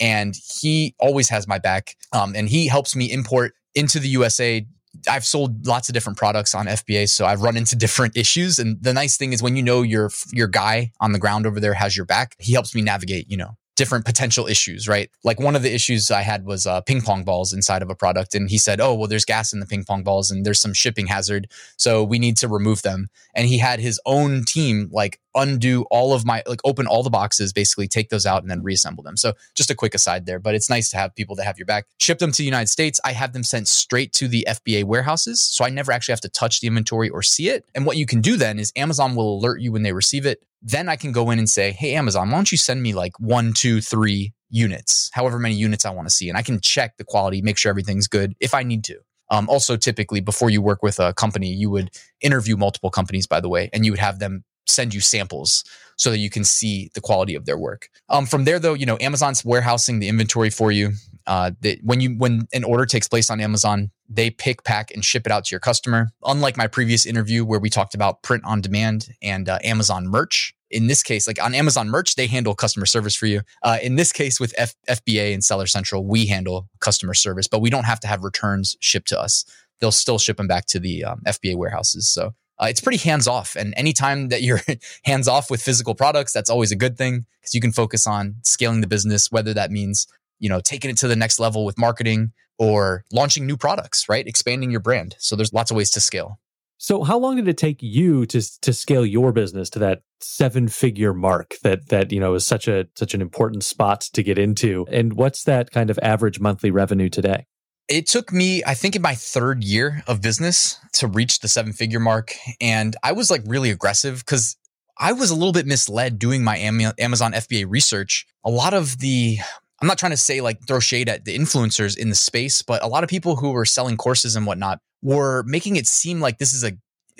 And 0.00 0.34
he 0.60 0.94
always 0.98 1.28
has 1.28 1.46
my 1.46 1.58
back. 1.58 1.96
Um, 2.12 2.34
and 2.34 2.48
he 2.48 2.68
helps 2.68 2.96
me 2.96 3.12
import 3.12 3.52
into 3.74 3.98
the 3.98 4.08
USA 4.08 4.64
I've 5.08 5.24
sold 5.24 5.66
lots 5.66 5.88
of 5.88 5.94
different 5.94 6.18
products 6.18 6.54
on 6.54 6.66
FBA, 6.66 7.08
so 7.08 7.26
I've 7.26 7.42
run 7.42 7.56
into 7.56 7.76
different 7.76 8.16
issues. 8.16 8.58
And 8.58 8.82
the 8.82 8.92
nice 8.92 9.16
thing 9.16 9.32
is 9.32 9.42
when 9.42 9.56
you 9.56 9.62
know 9.62 9.82
your 9.82 10.10
your 10.32 10.48
guy 10.48 10.92
on 11.00 11.12
the 11.12 11.18
ground 11.18 11.46
over 11.46 11.60
there 11.60 11.74
has 11.74 11.96
your 11.96 12.06
back, 12.06 12.36
he 12.38 12.52
helps 12.52 12.74
me 12.74 12.82
navigate, 12.82 13.30
you 13.30 13.36
know, 13.36 13.56
different 13.74 14.04
potential 14.04 14.46
issues, 14.46 14.86
right? 14.86 15.10
Like 15.24 15.40
one 15.40 15.56
of 15.56 15.62
the 15.62 15.74
issues 15.74 16.10
I 16.10 16.22
had 16.22 16.44
was 16.44 16.66
uh, 16.66 16.82
ping 16.82 17.00
pong 17.00 17.24
balls 17.24 17.52
inside 17.52 17.82
of 17.82 17.90
a 17.90 17.94
product. 17.94 18.34
And 18.34 18.50
he 18.50 18.58
said, 18.58 18.80
Oh, 18.80 18.94
well, 18.94 19.08
there's 19.08 19.24
gas 19.24 19.52
in 19.52 19.60
the 19.60 19.66
ping 19.66 19.84
pong 19.84 20.02
balls 20.02 20.30
and 20.30 20.44
there's 20.44 20.60
some 20.60 20.74
shipping 20.74 21.06
hazard. 21.06 21.48
So 21.76 22.04
we 22.04 22.18
need 22.18 22.36
to 22.38 22.48
remove 22.48 22.82
them. 22.82 23.08
And 23.34 23.48
he 23.48 23.58
had 23.58 23.80
his 23.80 24.00
own 24.04 24.44
team 24.44 24.88
like 24.92 25.20
undo 25.34 25.84
all 25.90 26.12
of 26.12 26.24
my, 26.24 26.42
like 26.46 26.60
open 26.64 26.86
all 26.86 27.02
the 27.02 27.10
boxes, 27.10 27.52
basically 27.52 27.88
take 27.88 28.10
those 28.10 28.26
out 28.26 28.42
and 28.42 28.50
then 28.50 28.62
reassemble 28.62 29.02
them. 29.02 29.16
So 29.16 29.34
just 29.54 29.70
a 29.70 29.74
quick 29.74 29.94
aside 29.94 30.26
there, 30.26 30.38
but 30.38 30.54
it's 30.54 30.70
nice 30.70 30.90
to 30.90 30.96
have 30.96 31.14
people 31.14 31.36
that 31.36 31.44
have 31.44 31.58
your 31.58 31.66
back. 31.66 31.86
Ship 32.00 32.18
them 32.18 32.32
to 32.32 32.38
the 32.38 32.44
United 32.44 32.68
States. 32.68 33.00
I 33.04 33.12
have 33.12 33.32
them 33.32 33.42
sent 33.42 33.68
straight 33.68 34.12
to 34.14 34.28
the 34.28 34.46
FBA 34.48 34.84
warehouses. 34.84 35.42
So 35.42 35.64
I 35.64 35.70
never 35.70 35.92
actually 35.92 36.12
have 36.12 36.20
to 36.22 36.28
touch 36.28 36.60
the 36.60 36.68
inventory 36.68 37.08
or 37.08 37.22
see 37.22 37.48
it. 37.48 37.64
And 37.74 37.86
what 37.86 37.96
you 37.96 38.06
can 38.06 38.20
do 38.20 38.36
then 38.36 38.58
is 38.58 38.72
Amazon 38.76 39.14
will 39.14 39.38
alert 39.38 39.60
you 39.60 39.72
when 39.72 39.82
they 39.82 39.92
receive 39.92 40.26
it 40.26 40.42
then 40.62 40.88
I 40.88 40.96
can 40.96 41.10
go 41.10 41.30
in 41.30 41.38
and 41.38 41.50
say, 41.50 41.72
hey, 41.72 41.94
Amazon, 41.94 42.30
why 42.30 42.38
don't 42.38 42.52
you 42.52 42.56
send 42.58 42.82
me 42.82 42.94
like 42.94 43.18
one, 43.18 43.52
two, 43.52 43.80
three 43.80 44.32
units, 44.48 45.10
however 45.12 45.38
many 45.38 45.56
units 45.56 45.84
I 45.84 45.90
want 45.90 46.08
to 46.08 46.14
see. 46.14 46.28
And 46.28 46.38
I 46.38 46.42
can 46.42 46.60
check 46.60 46.96
the 46.98 47.04
quality, 47.04 47.42
make 47.42 47.58
sure 47.58 47.70
everything's 47.70 48.06
good 48.06 48.34
if 48.38 48.54
I 48.54 48.62
need 48.62 48.84
to. 48.84 48.98
Um, 49.30 49.48
also, 49.48 49.76
typically, 49.76 50.20
before 50.20 50.50
you 50.50 50.60
work 50.60 50.82
with 50.82 51.00
a 51.00 51.14
company, 51.14 51.48
you 51.48 51.70
would 51.70 51.90
interview 52.20 52.56
multiple 52.56 52.90
companies, 52.90 53.26
by 53.26 53.40
the 53.40 53.48
way, 53.48 53.70
and 53.72 53.84
you 53.84 53.92
would 53.92 53.98
have 53.98 54.18
them 54.18 54.44
send 54.66 54.94
you 54.94 55.00
samples 55.00 55.64
so 55.96 56.10
that 56.10 56.18
you 56.18 56.30
can 56.30 56.44
see 56.44 56.90
the 56.94 57.00
quality 57.00 57.34
of 57.34 57.44
their 57.44 57.58
work. 57.58 57.88
Um, 58.08 58.26
from 58.26 58.44
there, 58.44 58.58
though, 58.58 58.74
you 58.74 58.86
know, 58.86 58.98
Amazon's 59.00 59.44
warehousing 59.44 60.00
the 60.00 60.08
inventory 60.08 60.50
for 60.50 60.72
you. 60.72 60.92
Uh, 61.28 61.52
that 61.60 61.78
when 61.84 62.00
you 62.00 62.16
when 62.16 62.48
an 62.52 62.64
order 62.64 62.84
takes 62.84 63.06
place 63.06 63.30
on 63.30 63.40
Amazon, 63.40 63.92
they 64.08 64.28
pick, 64.28 64.64
pack, 64.64 64.90
and 64.90 65.04
ship 65.04 65.24
it 65.24 65.30
out 65.30 65.44
to 65.44 65.52
your 65.52 65.60
customer. 65.60 66.08
Unlike 66.24 66.56
my 66.56 66.66
previous 66.66 67.06
interview 67.06 67.44
where 67.44 67.60
we 67.60 67.70
talked 67.70 67.94
about 67.94 68.22
print 68.24 68.42
on 68.44 68.60
demand 68.60 69.10
and 69.22 69.48
uh, 69.48 69.58
Amazon 69.62 70.08
merch, 70.08 70.52
in 70.72 70.88
this 70.88 71.02
case, 71.02 71.28
like 71.28 71.40
on 71.40 71.54
Amazon 71.54 71.88
merch, 71.88 72.16
they 72.16 72.26
handle 72.26 72.54
customer 72.54 72.86
service 72.86 73.14
for 73.14 73.26
you. 73.26 73.42
Uh, 73.62 73.78
in 73.80 73.94
this 73.94 74.10
case, 74.10 74.40
with 74.40 74.52
F- 74.56 74.74
FBA 74.88 75.32
and 75.32 75.44
Seller 75.44 75.66
Central, 75.66 76.04
we 76.04 76.26
handle 76.26 76.68
customer 76.80 77.14
service, 77.14 77.46
but 77.46 77.60
we 77.60 77.70
don't 77.70 77.84
have 77.84 78.00
to 78.00 78.08
have 78.08 78.24
returns 78.24 78.76
shipped 78.80 79.08
to 79.08 79.20
us. 79.20 79.44
They'll 79.80 79.92
still 79.92 80.18
ship 80.18 80.38
them 80.38 80.48
back 80.48 80.66
to 80.66 80.80
the 80.80 81.04
um, 81.04 81.20
FBA 81.26 81.56
warehouses. 81.56 82.08
So 82.08 82.34
uh, 82.60 82.66
it's 82.68 82.80
pretty 82.80 82.98
hands 82.98 83.26
off. 83.26 83.56
And 83.56 83.74
anytime 83.76 84.28
that 84.28 84.42
you're 84.42 84.60
hands 85.04 85.28
off 85.28 85.50
with 85.50 85.62
physical 85.62 85.94
products, 85.94 86.32
that's 86.32 86.50
always 86.50 86.72
a 86.72 86.76
good 86.76 86.96
thing 86.96 87.26
because 87.40 87.54
you 87.54 87.60
can 87.60 87.72
focus 87.72 88.06
on 88.06 88.36
scaling 88.42 88.80
the 88.80 88.86
business, 88.86 89.30
whether 89.30 89.54
that 89.54 89.70
means 89.70 90.06
you 90.38 90.48
know 90.48 90.60
taking 90.60 90.90
it 90.90 90.96
to 90.98 91.08
the 91.08 91.16
next 91.16 91.38
level 91.38 91.64
with 91.64 91.78
marketing 91.78 92.32
or 92.58 93.04
launching 93.12 93.46
new 93.46 93.56
products, 93.56 94.08
right? 94.08 94.26
Expanding 94.26 94.70
your 94.70 94.80
brand. 94.80 95.16
So 95.18 95.36
there's 95.36 95.52
lots 95.52 95.70
of 95.70 95.76
ways 95.76 95.90
to 95.92 96.00
scale. 96.00 96.38
So 96.78 97.04
how 97.04 97.16
long 97.16 97.36
did 97.36 97.46
it 97.46 97.58
take 97.58 97.80
you 97.80 98.26
to 98.26 98.60
to 98.60 98.72
scale 98.72 99.06
your 99.06 99.32
business 99.32 99.70
to 99.70 99.78
that 99.78 100.02
seven 100.20 100.66
figure 100.66 101.14
mark 101.14 101.54
that 101.62 101.88
that 101.90 102.10
you 102.10 102.20
know 102.20 102.34
is 102.34 102.46
such 102.46 102.66
a 102.66 102.88
such 102.96 103.14
an 103.14 103.20
important 103.20 103.64
spot 103.64 104.00
to 104.12 104.22
get 104.22 104.36
into? 104.38 104.84
And 104.90 105.12
what's 105.12 105.44
that 105.44 105.70
kind 105.70 105.90
of 105.90 105.98
average 106.02 106.40
monthly 106.40 106.70
revenue 106.72 107.08
today? 107.08 107.46
It 107.92 108.06
took 108.06 108.32
me, 108.32 108.62
I 108.66 108.72
think, 108.72 108.96
in 108.96 109.02
my 109.02 109.14
third 109.14 109.62
year 109.62 110.02
of 110.06 110.22
business 110.22 110.78
to 110.94 111.06
reach 111.06 111.40
the 111.40 111.46
seven 111.46 111.74
figure 111.74 112.00
mark. 112.00 112.34
And 112.58 112.96
I 113.02 113.12
was 113.12 113.30
like 113.30 113.42
really 113.44 113.68
aggressive 113.68 114.20
because 114.20 114.56
I 114.96 115.12
was 115.12 115.30
a 115.30 115.34
little 115.34 115.52
bit 115.52 115.66
misled 115.66 116.18
doing 116.18 116.42
my 116.42 116.56
Amazon 116.56 117.32
FBA 117.32 117.66
research. 117.68 118.26
A 118.46 118.50
lot 118.50 118.72
of 118.72 118.96
the 119.00 119.36
I'm 119.82 119.88
not 119.88 119.98
trying 119.98 120.12
to 120.12 120.16
say 120.16 120.40
like 120.40 120.66
throw 120.66 120.80
shade 120.80 121.10
at 121.10 121.26
the 121.26 121.36
influencers 121.36 121.98
in 121.98 122.08
the 122.08 122.14
space, 122.14 122.62
but 122.62 122.82
a 122.82 122.86
lot 122.86 123.04
of 123.04 123.10
people 123.10 123.36
who 123.36 123.50
were 123.50 123.66
selling 123.66 123.98
courses 123.98 124.36
and 124.36 124.46
whatnot 124.46 124.78
were 125.02 125.42
making 125.42 125.76
it 125.76 125.86
seem 125.86 126.18
like 126.18 126.38
this 126.38 126.54
is 126.54 126.64
a 126.64 126.72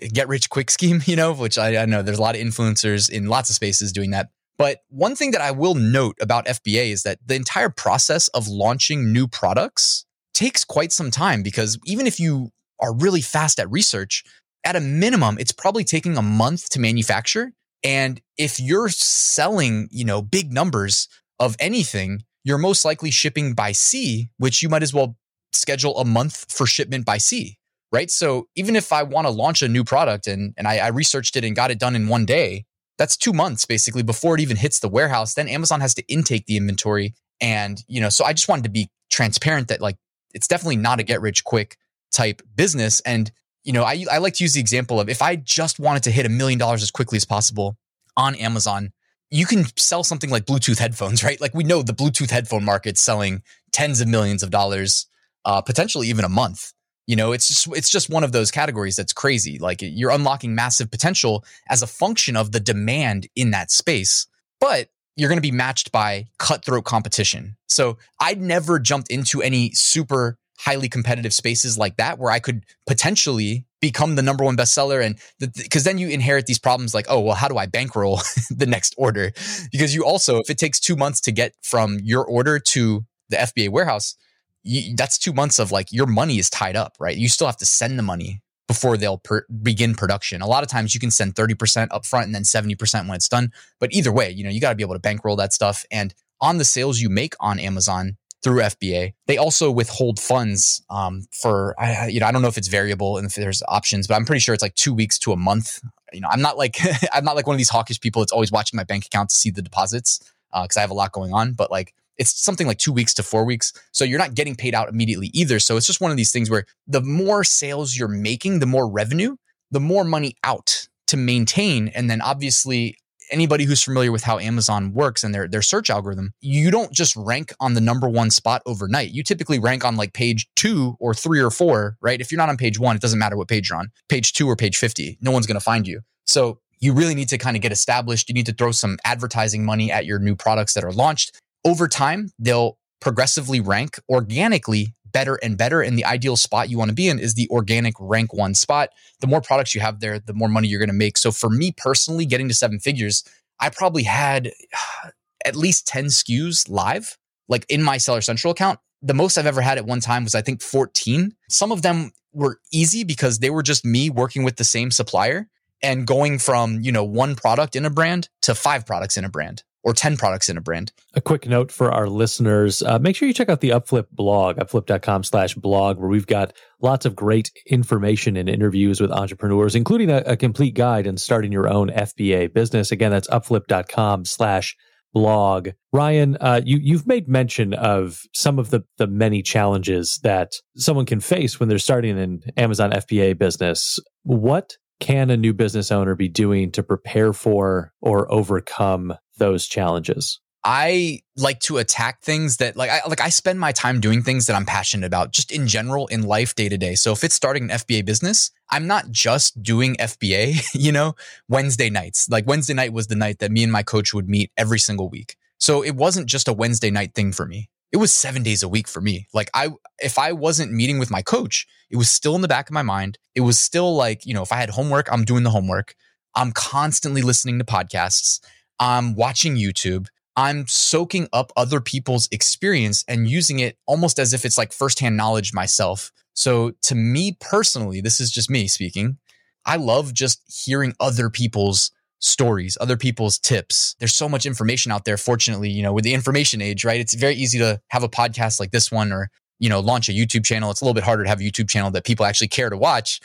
get 0.08 0.26
rich 0.26 0.48
quick 0.48 0.70
scheme, 0.70 1.02
you 1.06 1.16
know, 1.16 1.34
which 1.34 1.58
I, 1.58 1.82
I 1.82 1.84
know 1.84 2.00
there's 2.00 2.18
a 2.18 2.22
lot 2.22 2.34
of 2.34 2.40
influencers 2.40 3.10
in 3.10 3.26
lots 3.26 3.50
of 3.50 3.56
spaces 3.56 3.92
doing 3.92 4.12
that. 4.12 4.30
But 4.56 4.78
one 4.88 5.16
thing 5.16 5.32
that 5.32 5.42
I 5.42 5.50
will 5.50 5.74
note 5.74 6.16
about 6.18 6.46
FBA 6.46 6.92
is 6.92 7.02
that 7.02 7.18
the 7.26 7.34
entire 7.34 7.68
process 7.68 8.28
of 8.28 8.48
launching 8.48 9.12
new 9.12 9.28
products 9.28 10.06
takes 10.42 10.64
quite 10.64 10.90
some 10.90 11.10
time 11.10 11.42
because 11.44 11.78
even 11.84 12.04
if 12.04 12.18
you 12.18 12.50
are 12.80 12.92
really 12.92 13.20
fast 13.20 13.60
at 13.60 13.70
research, 13.70 14.24
at 14.64 14.74
a 14.74 14.80
minimum, 14.80 15.36
it's 15.38 15.52
probably 15.52 15.84
taking 15.84 16.16
a 16.16 16.22
month 16.22 16.68
to 16.70 16.80
manufacture 16.80 17.52
And 17.84 18.20
if 18.36 18.60
you're 18.60 18.88
selling, 18.88 19.88
you 19.90 20.04
know, 20.04 20.22
big 20.22 20.52
numbers 20.52 21.08
of 21.38 21.56
anything, 21.58 22.22
you're 22.44 22.58
most 22.58 22.84
likely 22.84 23.10
shipping 23.10 23.54
by 23.54 23.72
sea, 23.72 24.30
which 24.38 24.62
you 24.62 24.68
might 24.68 24.82
as 24.82 24.94
well 24.94 25.16
schedule 25.52 25.98
a 25.98 26.04
month 26.04 26.46
for 26.50 26.66
shipment 26.66 27.04
by 27.04 27.18
sea, 27.18 27.58
right? 27.90 28.10
So 28.10 28.48
even 28.54 28.76
if 28.76 28.92
I 28.92 29.02
want 29.02 29.26
to 29.26 29.32
launch 29.32 29.62
a 29.62 29.68
new 29.68 29.84
product 29.84 30.26
and, 30.26 30.54
and 30.56 30.66
I, 30.66 30.78
I 30.78 30.88
researched 30.88 31.36
it 31.36 31.44
and 31.44 31.56
got 31.56 31.70
it 31.70 31.78
done 31.78 31.96
in 31.96 32.08
one 32.08 32.24
day, 32.24 32.64
that's 32.98 33.16
two 33.16 33.32
months 33.32 33.64
basically 33.64 34.02
before 34.02 34.36
it 34.36 34.40
even 34.40 34.56
hits 34.56 34.80
the 34.80 34.88
warehouse. 34.88 35.34
Then 35.34 35.48
Amazon 35.48 35.80
has 35.80 35.94
to 35.94 36.06
intake 36.06 36.46
the 36.46 36.56
inventory. 36.56 37.14
And, 37.40 37.82
you 37.88 38.00
know, 38.00 38.08
so 38.08 38.24
I 38.24 38.32
just 38.32 38.48
wanted 38.48 38.64
to 38.64 38.70
be 38.70 38.88
transparent 39.10 39.68
that 39.68 39.80
like 39.80 39.96
it's 40.34 40.48
definitely 40.48 40.76
not 40.76 41.00
a 41.00 41.02
get 41.02 41.20
rich 41.20 41.44
quick 41.44 41.76
type 42.12 42.42
business. 42.54 43.00
And, 43.00 43.30
you 43.64 43.72
know, 43.72 43.84
I, 43.84 44.04
I 44.10 44.18
like 44.18 44.34
to 44.34 44.44
use 44.44 44.54
the 44.54 44.60
example 44.60 45.00
of 45.00 45.08
if 45.08 45.22
I 45.22 45.36
just 45.36 45.78
wanted 45.78 46.02
to 46.04 46.10
hit 46.10 46.26
a 46.26 46.28
million 46.28 46.58
dollars 46.58 46.82
as 46.82 46.90
quickly 46.90 47.16
as 47.16 47.24
possible 47.24 47.76
on 48.16 48.34
Amazon, 48.36 48.92
you 49.30 49.46
can 49.46 49.64
sell 49.78 50.04
something 50.04 50.30
like 50.30 50.44
Bluetooth 50.44 50.78
headphones, 50.78 51.24
right? 51.24 51.40
Like 51.40 51.54
we 51.54 51.64
know 51.64 51.82
the 51.82 51.94
Bluetooth 51.94 52.30
headphone 52.30 52.64
market's 52.64 53.00
selling 53.00 53.42
tens 53.72 54.00
of 54.00 54.08
millions 54.08 54.42
of 54.42 54.50
dollars, 54.50 55.06
uh, 55.44 55.62
potentially 55.62 56.08
even 56.08 56.24
a 56.24 56.28
month. 56.28 56.72
You 57.06 57.16
know, 57.16 57.32
it's 57.32 57.48
just 57.48 57.66
it's 57.76 57.90
just 57.90 58.10
one 58.10 58.22
of 58.22 58.32
those 58.32 58.50
categories 58.50 58.94
that's 58.94 59.12
crazy. 59.12 59.58
Like 59.58 59.78
you're 59.80 60.10
unlocking 60.10 60.54
massive 60.54 60.90
potential 60.90 61.44
as 61.68 61.82
a 61.82 61.86
function 61.86 62.36
of 62.36 62.52
the 62.52 62.60
demand 62.60 63.26
in 63.34 63.50
that 63.50 63.70
space, 63.70 64.26
but 64.60 64.88
you're 65.16 65.28
going 65.28 65.38
to 65.38 65.42
be 65.42 65.50
matched 65.50 65.92
by 65.92 66.26
cutthroat 66.38 66.84
competition. 66.84 67.56
So 67.68 67.98
I'd 68.20 68.40
never 68.40 68.78
jumped 68.78 69.10
into 69.10 69.42
any 69.42 69.72
super 69.72 70.38
highly 70.58 70.88
competitive 70.88 71.32
spaces 71.32 71.76
like 71.76 71.96
that 71.96 72.18
where 72.18 72.30
I 72.30 72.38
could 72.38 72.64
potentially 72.86 73.66
become 73.80 74.14
the 74.14 74.22
number 74.22 74.44
one 74.44 74.56
bestseller 74.56 75.04
and 75.04 75.18
because 75.40 75.82
the, 75.82 75.90
then 75.90 75.98
you 75.98 76.08
inherit 76.08 76.46
these 76.46 76.58
problems 76.58 76.94
like 76.94 77.04
oh 77.08 77.18
well 77.18 77.34
how 77.34 77.48
do 77.48 77.58
i 77.58 77.66
bankroll 77.66 78.20
the 78.50 78.66
next 78.66 78.94
order? 78.96 79.32
Because 79.72 79.92
you 79.92 80.04
also 80.04 80.36
if 80.38 80.48
it 80.48 80.58
takes 80.58 80.78
two 80.78 80.94
months 80.94 81.20
to 81.22 81.32
get 81.32 81.54
from 81.62 81.98
your 82.02 82.24
order 82.24 82.60
to 82.60 83.04
the 83.28 83.36
fba 83.38 83.70
warehouse 83.70 84.14
you, 84.62 84.94
that's 84.94 85.18
two 85.18 85.32
months 85.32 85.58
of 85.58 85.72
like 85.72 85.92
your 85.92 86.06
money 86.06 86.38
is 86.38 86.48
tied 86.48 86.76
up 86.76 86.94
right? 87.00 87.16
You 87.16 87.28
still 87.28 87.48
have 87.48 87.56
to 87.56 87.66
send 87.66 87.98
the 87.98 88.04
money 88.04 88.40
before 88.72 88.96
they'll 88.96 89.18
per, 89.18 89.44
begin 89.62 89.94
production 89.94 90.42
a 90.42 90.46
lot 90.46 90.62
of 90.62 90.68
times 90.68 90.94
you 90.94 91.00
can 91.00 91.10
send 91.10 91.34
30% 91.34 91.88
up 91.90 92.06
front 92.06 92.26
and 92.26 92.34
then 92.34 92.42
70% 92.42 93.06
when 93.06 93.16
it's 93.16 93.28
done 93.28 93.52
but 93.80 93.92
either 93.92 94.12
way 94.12 94.30
you 94.30 94.44
know 94.44 94.50
you 94.50 94.60
got 94.60 94.70
to 94.70 94.76
be 94.76 94.82
able 94.82 94.94
to 94.94 95.00
bankroll 95.00 95.36
that 95.36 95.52
stuff 95.52 95.84
and 95.90 96.14
on 96.40 96.58
the 96.58 96.64
sales 96.64 97.00
you 97.00 97.08
make 97.08 97.34
on 97.40 97.58
amazon 97.58 98.16
through 98.42 98.60
FBA. 98.60 99.14
They 99.26 99.38
also 99.38 99.70
withhold 99.70 100.18
funds 100.18 100.82
um, 100.90 101.26
for 101.32 101.74
I, 101.78 102.08
you 102.08 102.20
know 102.20 102.26
I 102.26 102.32
don't 102.32 102.42
know 102.42 102.48
if 102.48 102.58
it's 102.58 102.68
variable 102.68 103.16
and 103.16 103.26
if 103.26 103.34
there's 103.34 103.62
options, 103.68 104.06
but 104.06 104.14
I'm 104.14 104.24
pretty 104.24 104.40
sure 104.40 104.52
it's 104.52 104.62
like 104.62 104.74
two 104.74 104.92
weeks 104.92 105.18
to 105.20 105.32
a 105.32 105.36
month. 105.36 105.80
You 106.12 106.20
know, 106.20 106.28
I'm 106.30 106.42
not 106.42 106.58
like 106.58 106.76
I'm 107.12 107.24
not 107.24 107.36
like 107.36 107.46
one 107.46 107.54
of 107.54 107.58
these 107.58 107.70
hawkish 107.70 108.00
people 108.00 108.20
that's 108.20 108.32
always 108.32 108.52
watching 108.52 108.76
my 108.76 108.84
bank 108.84 109.06
account 109.06 109.30
to 109.30 109.36
see 109.36 109.50
the 109.50 109.62
deposits 109.62 110.18
because 110.52 110.76
uh, 110.76 110.80
I 110.80 110.82
have 110.82 110.90
a 110.90 110.94
lot 110.94 111.12
going 111.12 111.32
on. 111.32 111.52
But 111.52 111.70
like 111.70 111.94
it's 112.18 112.42
something 112.42 112.66
like 112.66 112.78
two 112.78 112.92
weeks 112.92 113.14
to 113.14 113.22
four 113.22 113.44
weeks, 113.44 113.72
so 113.92 114.04
you're 114.04 114.18
not 114.18 114.34
getting 114.34 114.54
paid 114.54 114.74
out 114.74 114.88
immediately 114.88 115.30
either. 115.32 115.58
So 115.58 115.76
it's 115.76 115.86
just 115.86 116.00
one 116.00 116.10
of 116.10 116.16
these 116.16 116.30
things 116.30 116.50
where 116.50 116.64
the 116.86 117.00
more 117.00 117.44
sales 117.44 117.96
you're 117.96 118.08
making, 118.08 118.58
the 118.58 118.66
more 118.66 118.90
revenue, 118.90 119.36
the 119.70 119.80
more 119.80 120.04
money 120.04 120.36
out 120.44 120.88
to 121.08 121.16
maintain, 121.16 121.88
and 121.88 122.08
then 122.08 122.20
obviously 122.20 122.96
anybody 123.30 123.64
who's 123.64 123.82
familiar 123.82 124.12
with 124.12 124.22
how 124.22 124.38
Amazon 124.38 124.92
works 124.92 125.24
and 125.24 125.34
their 125.34 125.48
their 125.48 125.62
search 125.62 125.90
algorithm, 125.90 126.32
you 126.40 126.70
don't 126.70 126.92
just 126.92 127.16
rank 127.16 127.52
on 127.58 127.74
the 127.74 127.80
number 127.80 128.08
one 128.08 128.30
spot 128.30 128.62
overnight. 128.66 129.10
You 129.10 129.22
typically 129.22 129.58
rank 129.58 129.84
on 129.84 129.96
like 129.96 130.12
page 130.12 130.48
two 130.54 130.96
or 131.00 131.14
three 131.14 131.40
or 131.40 131.50
four, 131.50 131.96
right? 132.00 132.20
If 132.20 132.30
you're 132.30 132.38
not 132.38 132.50
on 132.50 132.56
page 132.56 132.78
one, 132.78 132.94
it 132.94 133.02
doesn't 133.02 133.18
matter 133.18 133.36
what 133.36 133.48
page 133.48 133.70
you're 133.70 133.78
on. 133.78 133.90
Page 134.08 134.34
two 134.34 134.48
or 134.48 134.56
page 134.56 134.76
50, 134.76 135.18
no 135.20 135.30
one's 135.30 135.46
going 135.46 135.58
to 135.58 135.60
find 135.60 135.86
you. 135.86 136.00
So 136.26 136.58
you 136.82 136.92
really 136.92 137.14
need 137.14 137.28
to 137.28 137.38
kind 137.38 137.56
of 137.56 137.62
get 137.62 137.72
established. 137.72 138.28
You 138.28 138.34
need 138.34 138.46
to 138.46 138.52
throw 138.52 138.72
some 138.72 138.98
advertising 139.04 139.64
money 139.64 139.90
at 139.90 140.04
your 140.04 140.18
new 140.18 140.34
products 140.34 140.74
that 140.74 140.84
are 140.84 140.92
launched. 140.92 141.40
Over 141.64 141.88
time, 141.88 142.30
they'll 142.38 142.78
progressively 143.00 143.60
rank 143.60 143.98
organically 144.08 144.94
better 145.12 145.34
and 145.42 145.56
better. 145.56 145.82
And 145.82 145.96
the 145.96 146.04
ideal 146.04 146.36
spot 146.36 146.70
you 146.70 146.78
want 146.78 146.88
to 146.88 146.94
be 146.94 147.08
in 147.08 147.18
is 147.18 147.34
the 147.34 147.48
organic 147.50 147.94
rank 147.98 148.32
one 148.32 148.54
spot. 148.54 148.90
The 149.20 149.26
more 149.26 149.40
products 149.40 149.74
you 149.74 149.80
have 149.80 150.00
there, 150.00 150.18
the 150.18 150.34
more 150.34 150.48
money 150.48 150.68
you're 150.68 150.80
going 150.80 150.88
to 150.88 150.94
make. 150.94 151.18
So 151.18 151.30
for 151.30 151.50
me 151.50 151.72
personally, 151.76 152.26
getting 152.26 152.48
to 152.48 152.54
seven 152.54 152.80
figures, 152.80 153.22
I 153.60 153.68
probably 153.68 154.04
had 154.04 154.50
at 155.44 155.56
least 155.56 155.86
10 155.88 156.06
SKUs 156.06 156.68
live, 156.70 157.18
like 157.48 157.66
in 157.68 157.82
my 157.82 157.98
Seller 157.98 158.20
Central 158.20 158.52
account. 158.52 158.78
The 159.02 159.14
most 159.14 159.36
I've 159.36 159.46
ever 159.46 159.60
had 159.60 159.78
at 159.78 159.84
one 159.84 160.00
time 160.00 160.24
was, 160.24 160.34
I 160.34 160.42
think, 160.42 160.62
14. 160.62 161.34
Some 161.48 161.72
of 161.72 161.82
them 161.82 162.12
were 162.32 162.60
easy 162.72 163.02
because 163.02 163.40
they 163.40 163.50
were 163.50 163.62
just 163.62 163.84
me 163.84 164.08
working 164.08 164.44
with 164.44 164.56
the 164.56 164.64
same 164.64 164.92
supplier 164.92 165.48
and 165.82 166.06
going 166.06 166.38
from, 166.38 166.80
you 166.80 166.92
know, 166.92 167.02
one 167.02 167.34
product 167.34 167.74
in 167.74 167.84
a 167.84 167.90
brand 167.90 168.28
to 168.42 168.54
five 168.54 168.86
products 168.86 169.16
in 169.16 169.24
a 169.24 169.28
brand 169.28 169.64
or 169.82 169.92
10 169.92 170.16
products 170.16 170.48
in 170.48 170.56
a 170.56 170.60
brand. 170.60 170.92
A 171.14 171.20
quick 171.20 171.46
note 171.46 171.72
for 171.72 171.90
our 171.92 172.08
listeners 172.08 172.82
uh, 172.82 172.98
make 172.98 173.16
sure 173.16 173.26
you 173.26 173.34
check 173.34 173.48
out 173.48 173.60
the 173.60 173.70
Upflip 173.70 174.06
blog, 174.10 174.56
upflip.com 174.56 175.24
slash 175.24 175.54
blog, 175.54 175.98
where 175.98 176.08
we've 176.08 176.26
got 176.26 176.52
lots 176.80 177.06
of 177.06 177.16
great 177.16 177.50
information 177.66 178.36
and 178.36 178.48
interviews 178.48 179.00
with 179.00 179.10
entrepreneurs, 179.10 179.74
including 179.74 180.10
a, 180.10 180.22
a 180.26 180.36
complete 180.36 180.74
guide 180.74 181.06
in 181.06 181.16
starting 181.16 181.52
your 181.52 181.68
own 181.68 181.88
FBA 181.88 182.52
business. 182.52 182.92
Again, 182.92 183.10
that's 183.10 183.28
upflip.com 183.28 184.24
slash 184.24 184.76
blog. 185.12 185.70
Ryan, 185.92 186.36
uh, 186.40 186.60
you, 186.64 186.78
you've 186.82 187.06
made 187.06 187.28
mention 187.28 187.74
of 187.74 188.22
some 188.32 188.58
of 188.58 188.70
the, 188.70 188.82
the 188.98 189.06
many 189.06 189.42
challenges 189.42 190.18
that 190.22 190.52
someone 190.76 191.06
can 191.06 191.20
face 191.20 191.60
when 191.60 191.68
they're 191.68 191.78
starting 191.78 192.18
an 192.18 192.42
Amazon 192.56 192.92
FBA 192.92 193.38
business. 193.38 193.98
What 194.22 194.76
can 195.00 195.30
a 195.30 195.36
new 195.36 195.52
business 195.52 195.90
owner 195.90 196.14
be 196.14 196.28
doing 196.28 196.70
to 196.72 196.82
prepare 196.82 197.32
for 197.32 197.92
or 198.00 198.30
overcome 198.32 199.14
those 199.36 199.66
challenges? 199.66 200.40
I 200.64 201.20
like 201.36 201.58
to 201.60 201.78
attack 201.78 202.20
things 202.20 202.58
that 202.58 202.76
like 202.76 202.88
I 202.88 203.00
like 203.08 203.20
I 203.20 203.30
spend 203.30 203.58
my 203.58 203.72
time 203.72 203.98
doing 203.98 204.22
things 204.22 204.46
that 204.46 204.54
I'm 204.54 204.64
passionate 204.64 205.06
about 205.06 205.32
just 205.32 205.50
in 205.50 205.66
general 205.66 206.06
in 206.06 206.22
life 206.22 206.54
day 206.54 206.68
to 206.68 206.78
day. 206.78 206.94
So 206.94 207.10
if 207.12 207.24
it's 207.24 207.34
starting 207.34 207.64
an 207.64 207.70
FBA 207.70 208.04
business, 208.04 208.52
I'm 208.70 208.86
not 208.86 209.10
just 209.10 209.60
doing 209.62 209.96
FBA, 209.96 210.62
you 210.74 210.92
know, 210.92 211.14
Wednesday 211.48 211.90
nights. 211.90 212.28
Like 212.28 212.46
Wednesday 212.46 212.74
night 212.74 212.92
was 212.92 213.08
the 213.08 213.16
night 213.16 213.40
that 213.40 213.50
me 213.50 213.64
and 213.64 213.72
my 213.72 213.82
coach 213.82 214.14
would 214.14 214.28
meet 214.28 214.52
every 214.56 214.78
single 214.78 215.08
week. 215.08 215.36
So 215.58 215.82
it 215.82 215.96
wasn't 215.96 216.26
just 216.28 216.48
a 216.48 216.52
Wednesday 216.52 216.90
night 216.90 217.14
thing 217.14 217.32
for 217.32 217.46
me. 217.46 217.68
It 217.90 217.96
was 217.96 218.14
7 218.14 218.42
days 218.42 218.62
a 218.62 218.68
week 218.68 218.88
for 218.88 219.00
me. 219.00 219.26
Like 219.34 219.50
I 219.54 219.70
if 219.98 220.16
I 220.16 220.32
wasn't 220.32 220.72
meeting 220.72 221.00
with 221.00 221.10
my 221.10 221.22
coach, 221.22 221.66
it 221.90 221.96
was 221.96 222.08
still 222.08 222.36
in 222.36 222.40
the 222.40 222.48
back 222.48 222.68
of 222.68 222.74
my 222.74 222.82
mind. 222.82 223.18
It 223.34 223.40
was 223.40 223.58
still 223.58 223.96
like, 223.96 224.24
you 224.24 224.32
know, 224.32 224.42
if 224.42 224.52
I 224.52 224.56
had 224.56 224.70
homework, 224.70 225.08
I'm 225.10 225.24
doing 225.24 225.42
the 225.42 225.50
homework. 225.50 225.96
I'm 226.36 226.52
constantly 226.52 227.20
listening 227.20 227.58
to 227.58 227.64
podcasts. 227.64 228.40
I'm 228.78 229.14
watching 229.14 229.56
YouTube. 229.56 230.06
I'm 230.36 230.66
soaking 230.66 231.28
up 231.32 231.52
other 231.56 231.80
people's 231.80 232.28
experience 232.32 233.04
and 233.06 233.28
using 233.28 233.58
it 233.58 233.76
almost 233.86 234.18
as 234.18 234.32
if 234.32 234.44
it's 234.44 234.56
like 234.56 234.72
firsthand 234.72 235.16
knowledge 235.16 235.52
myself. 235.52 236.10
So 236.34 236.72
to 236.82 236.94
me 236.94 237.36
personally, 237.40 238.00
this 238.00 238.20
is 238.20 238.30
just 238.30 238.50
me 238.50 238.66
speaking. 238.66 239.18
I 239.66 239.76
love 239.76 240.14
just 240.14 240.40
hearing 240.64 240.94
other 240.98 241.28
people's 241.28 241.90
stories, 242.18 242.78
other 242.80 242.96
people's 242.96 243.38
tips. 243.38 243.94
There's 243.98 244.14
so 244.14 244.28
much 244.28 244.46
information 244.46 244.90
out 244.92 245.04
there. 245.04 245.16
Fortunately, 245.16 245.68
you 245.68 245.82
know, 245.82 245.92
with 245.92 246.04
the 246.04 246.14
information 246.14 246.62
age, 246.62 246.84
right? 246.84 247.00
It's 247.00 247.14
very 247.14 247.34
easy 247.34 247.58
to 247.58 247.80
have 247.88 248.02
a 248.02 248.08
podcast 248.08 248.58
like 248.58 248.70
this 248.70 248.90
one 248.90 249.12
or, 249.12 249.28
you 249.58 249.68
know, 249.68 249.80
launch 249.80 250.08
a 250.08 250.12
YouTube 250.12 250.44
channel. 250.44 250.70
It's 250.70 250.80
a 250.80 250.84
little 250.84 250.94
bit 250.94 251.04
harder 251.04 251.24
to 251.24 251.28
have 251.28 251.40
a 251.40 251.44
YouTube 251.44 251.68
channel 251.68 251.90
that 251.90 252.04
people 252.04 252.24
actually 252.24 252.48
care 252.48 252.70
to 252.70 252.76
watch. 252.76 253.20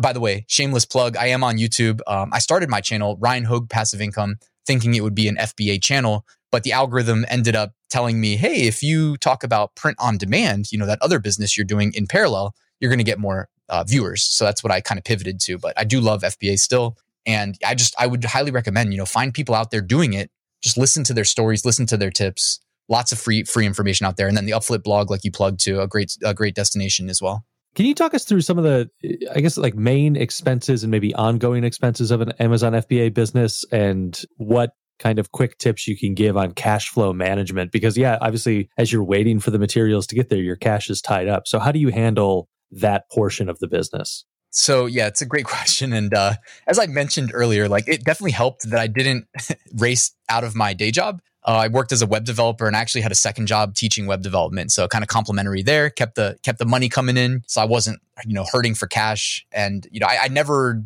By 0.00 0.12
the 0.12 0.20
way, 0.20 0.44
shameless 0.48 0.84
plug, 0.84 1.16
I 1.16 1.26
am 1.28 1.42
on 1.42 1.56
YouTube. 1.56 2.00
Um, 2.06 2.30
I 2.32 2.38
started 2.38 2.68
my 2.68 2.80
channel, 2.80 3.16
Ryan 3.20 3.44
Hogue 3.44 3.70
Passive 3.70 4.00
Income 4.00 4.36
thinking 4.66 4.94
it 4.94 5.02
would 5.02 5.14
be 5.14 5.28
an 5.28 5.36
FBA 5.36 5.82
channel, 5.82 6.26
but 6.52 6.62
the 6.62 6.72
algorithm 6.72 7.24
ended 7.28 7.56
up 7.56 7.72
telling 7.88 8.20
me, 8.20 8.36
hey, 8.36 8.66
if 8.66 8.82
you 8.82 9.16
talk 9.16 9.42
about 9.42 9.74
print 9.74 9.96
on 9.98 10.18
demand, 10.18 10.70
you 10.70 10.78
know, 10.78 10.84
that 10.84 10.98
other 11.00 11.18
business 11.18 11.56
you're 11.56 11.64
doing 11.64 11.92
in 11.94 12.06
parallel, 12.06 12.54
you're 12.78 12.90
going 12.90 12.98
to 12.98 13.04
get 13.04 13.18
more 13.18 13.48
uh, 13.70 13.82
viewers. 13.84 14.22
So 14.22 14.44
that's 14.44 14.62
what 14.62 14.70
I 14.70 14.80
kind 14.82 14.98
of 14.98 15.04
pivoted 15.04 15.40
to. 15.40 15.58
But 15.58 15.72
I 15.78 15.84
do 15.84 16.00
love 16.00 16.22
FBA 16.22 16.58
still. 16.58 16.98
And 17.26 17.56
I 17.66 17.74
just, 17.74 17.94
I 17.98 18.06
would 18.06 18.24
highly 18.24 18.50
recommend, 18.50 18.92
you 18.92 18.98
know, 18.98 19.06
find 19.06 19.32
people 19.32 19.54
out 19.54 19.70
there 19.70 19.80
doing 19.80 20.12
it. 20.12 20.30
Just 20.62 20.76
listen 20.76 21.02
to 21.04 21.14
their 21.14 21.24
stories, 21.24 21.64
listen 21.64 21.86
to 21.86 21.96
their 21.96 22.10
tips. 22.10 22.60
Lots 22.90 23.12
of 23.12 23.18
free 23.18 23.44
free 23.44 23.66
information 23.66 24.06
out 24.06 24.16
there, 24.16 24.28
and 24.28 24.36
then 24.36 24.46
the 24.46 24.52
Upflip 24.52 24.82
blog, 24.82 25.10
like 25.10 25.22
you 25.22 25.30
plugged 25.30 25.60
to, 25.60 25.82
a 25.82 25.86
great 25.86 26.16
a 26.24 26.32
great 26.32 26.54
destination 26.54 27.10
as 27.10 27.20
well. 27.20 27.44
Can 27.78 27.86
you 27.86 27.94
talk 27.94 28.12
us 28.12 28.24
through 28.24 28.40
some 28.40 28.58
of 28.58 28.64
the, 28.64 28.90
I 29.32 29.38
guess, 29.38 29.56
like 29.56 29.76
main 29.76 30.16
expenses 30.16 30.82
and 30.82 30.90
maybe 30.90 31.14
ongoing 31.14 31.62
expenses 31.62 32.10
of 32.10 32.20
an 32.20 32.32
Amazon 32.40 32.72
FBA 32.72 33.14
business 33.14 33.64
and 33.70 34.20
what 34.36 34.72
kind 34.98 35.20
of 35.20 35.30
quick 35.30 35.58
tips 35.58 35.86
you 35.86 35.96
can 35.96 36.14
give 36.14 36.36
on 36.36 36.54
cash 36.54 36.88
flow 36.88 37.12
management? 37.12 37.70
Because, 37.70 37.96
yeah, 37.96 38.18
obviously, 38.20 38.68
as 38.78 38.92
you're 38.92 39.04
waiting 39.04 39.38
for 39.38 39.52
the 39.52 39.60
materials 39.60 40.08
to 40.08 40.16
get 40.16 40.28
there, 40.28 40.40
your 40.40 40.56
cash 40.56 40.90
is 40.90 41.00
tied 41.00 41.28
up. 41.28 41.46
So, 41.46 41.60
how 41.60 41.70
do 41.70 41.78
you 41.78 41.90
handle 41.90 42.48
that 42.72 43.08
portion 43.12 43.48
of 43.48 43.60
the 43.60 43.68
business? 43.68 44.24
So 44.50 44.86
yeah, 44.86 45.06
it's 45.06 45.22
a 45.22 45.26
great 45.26 45.44
question, 45.46 45.92
and 45.92 46.12
uh, 46.12 46.32
as 46.66 46.80
I 46.80 46.86
mentioned 46.86 47.30
earlier, 47.32 47.68
like 47.68 47.86
it 47.86 48.02
definitely 48.02 48.32
helped 48.32 48.68
that 48.70 48.80
I 48.80 48.88
didn't 48.88 49.26
race 49.76 50.16
out 50.28 50.42
of 50.42 50.56
my 50.56 50.74
day 50.74 50.90
job. 50.90 51.20
Uh, 51.48 51.56
I 51.56 51.68
worked 51.68 51.92
as 51.92 52.02
a 52.02 52.06
web 52.06 52.26
developer 52.26 52.66
and 52.66 52.76
actually 52.76 53.00
had 53.00 53.10
a 53.10 53.14
second 53.16 53.46
job 53.46 53.74
teaching 53.74 54.06
web 54.06 54.22
development. 54.22 54.70
So 54.70 54.86
kind 54.86 55.02
of 55.02 55.08
complementary 55.08 55.62
there. 55.62 55.88
Kept 55.88 56.14
the 56.14 56.38
kept 56.42 56.58
the 56.58 56.66
money 56.66 56.90
coming 56.90 57.16
in, 57.16 57.42
so 57.46 57.62
I 57.62 57.64
wasn't 57.64 58.00
you 58.26 58.34
know 58.34 58.44
hurting 58.52 58.74
for 58.74 58.86
cash. 58.86 59.46
And 59.50 59.86
you 59.90 59.98
know 59.98 60.06
I, 60.06 60.24
I 60.24 60.28
never 60.28 60.82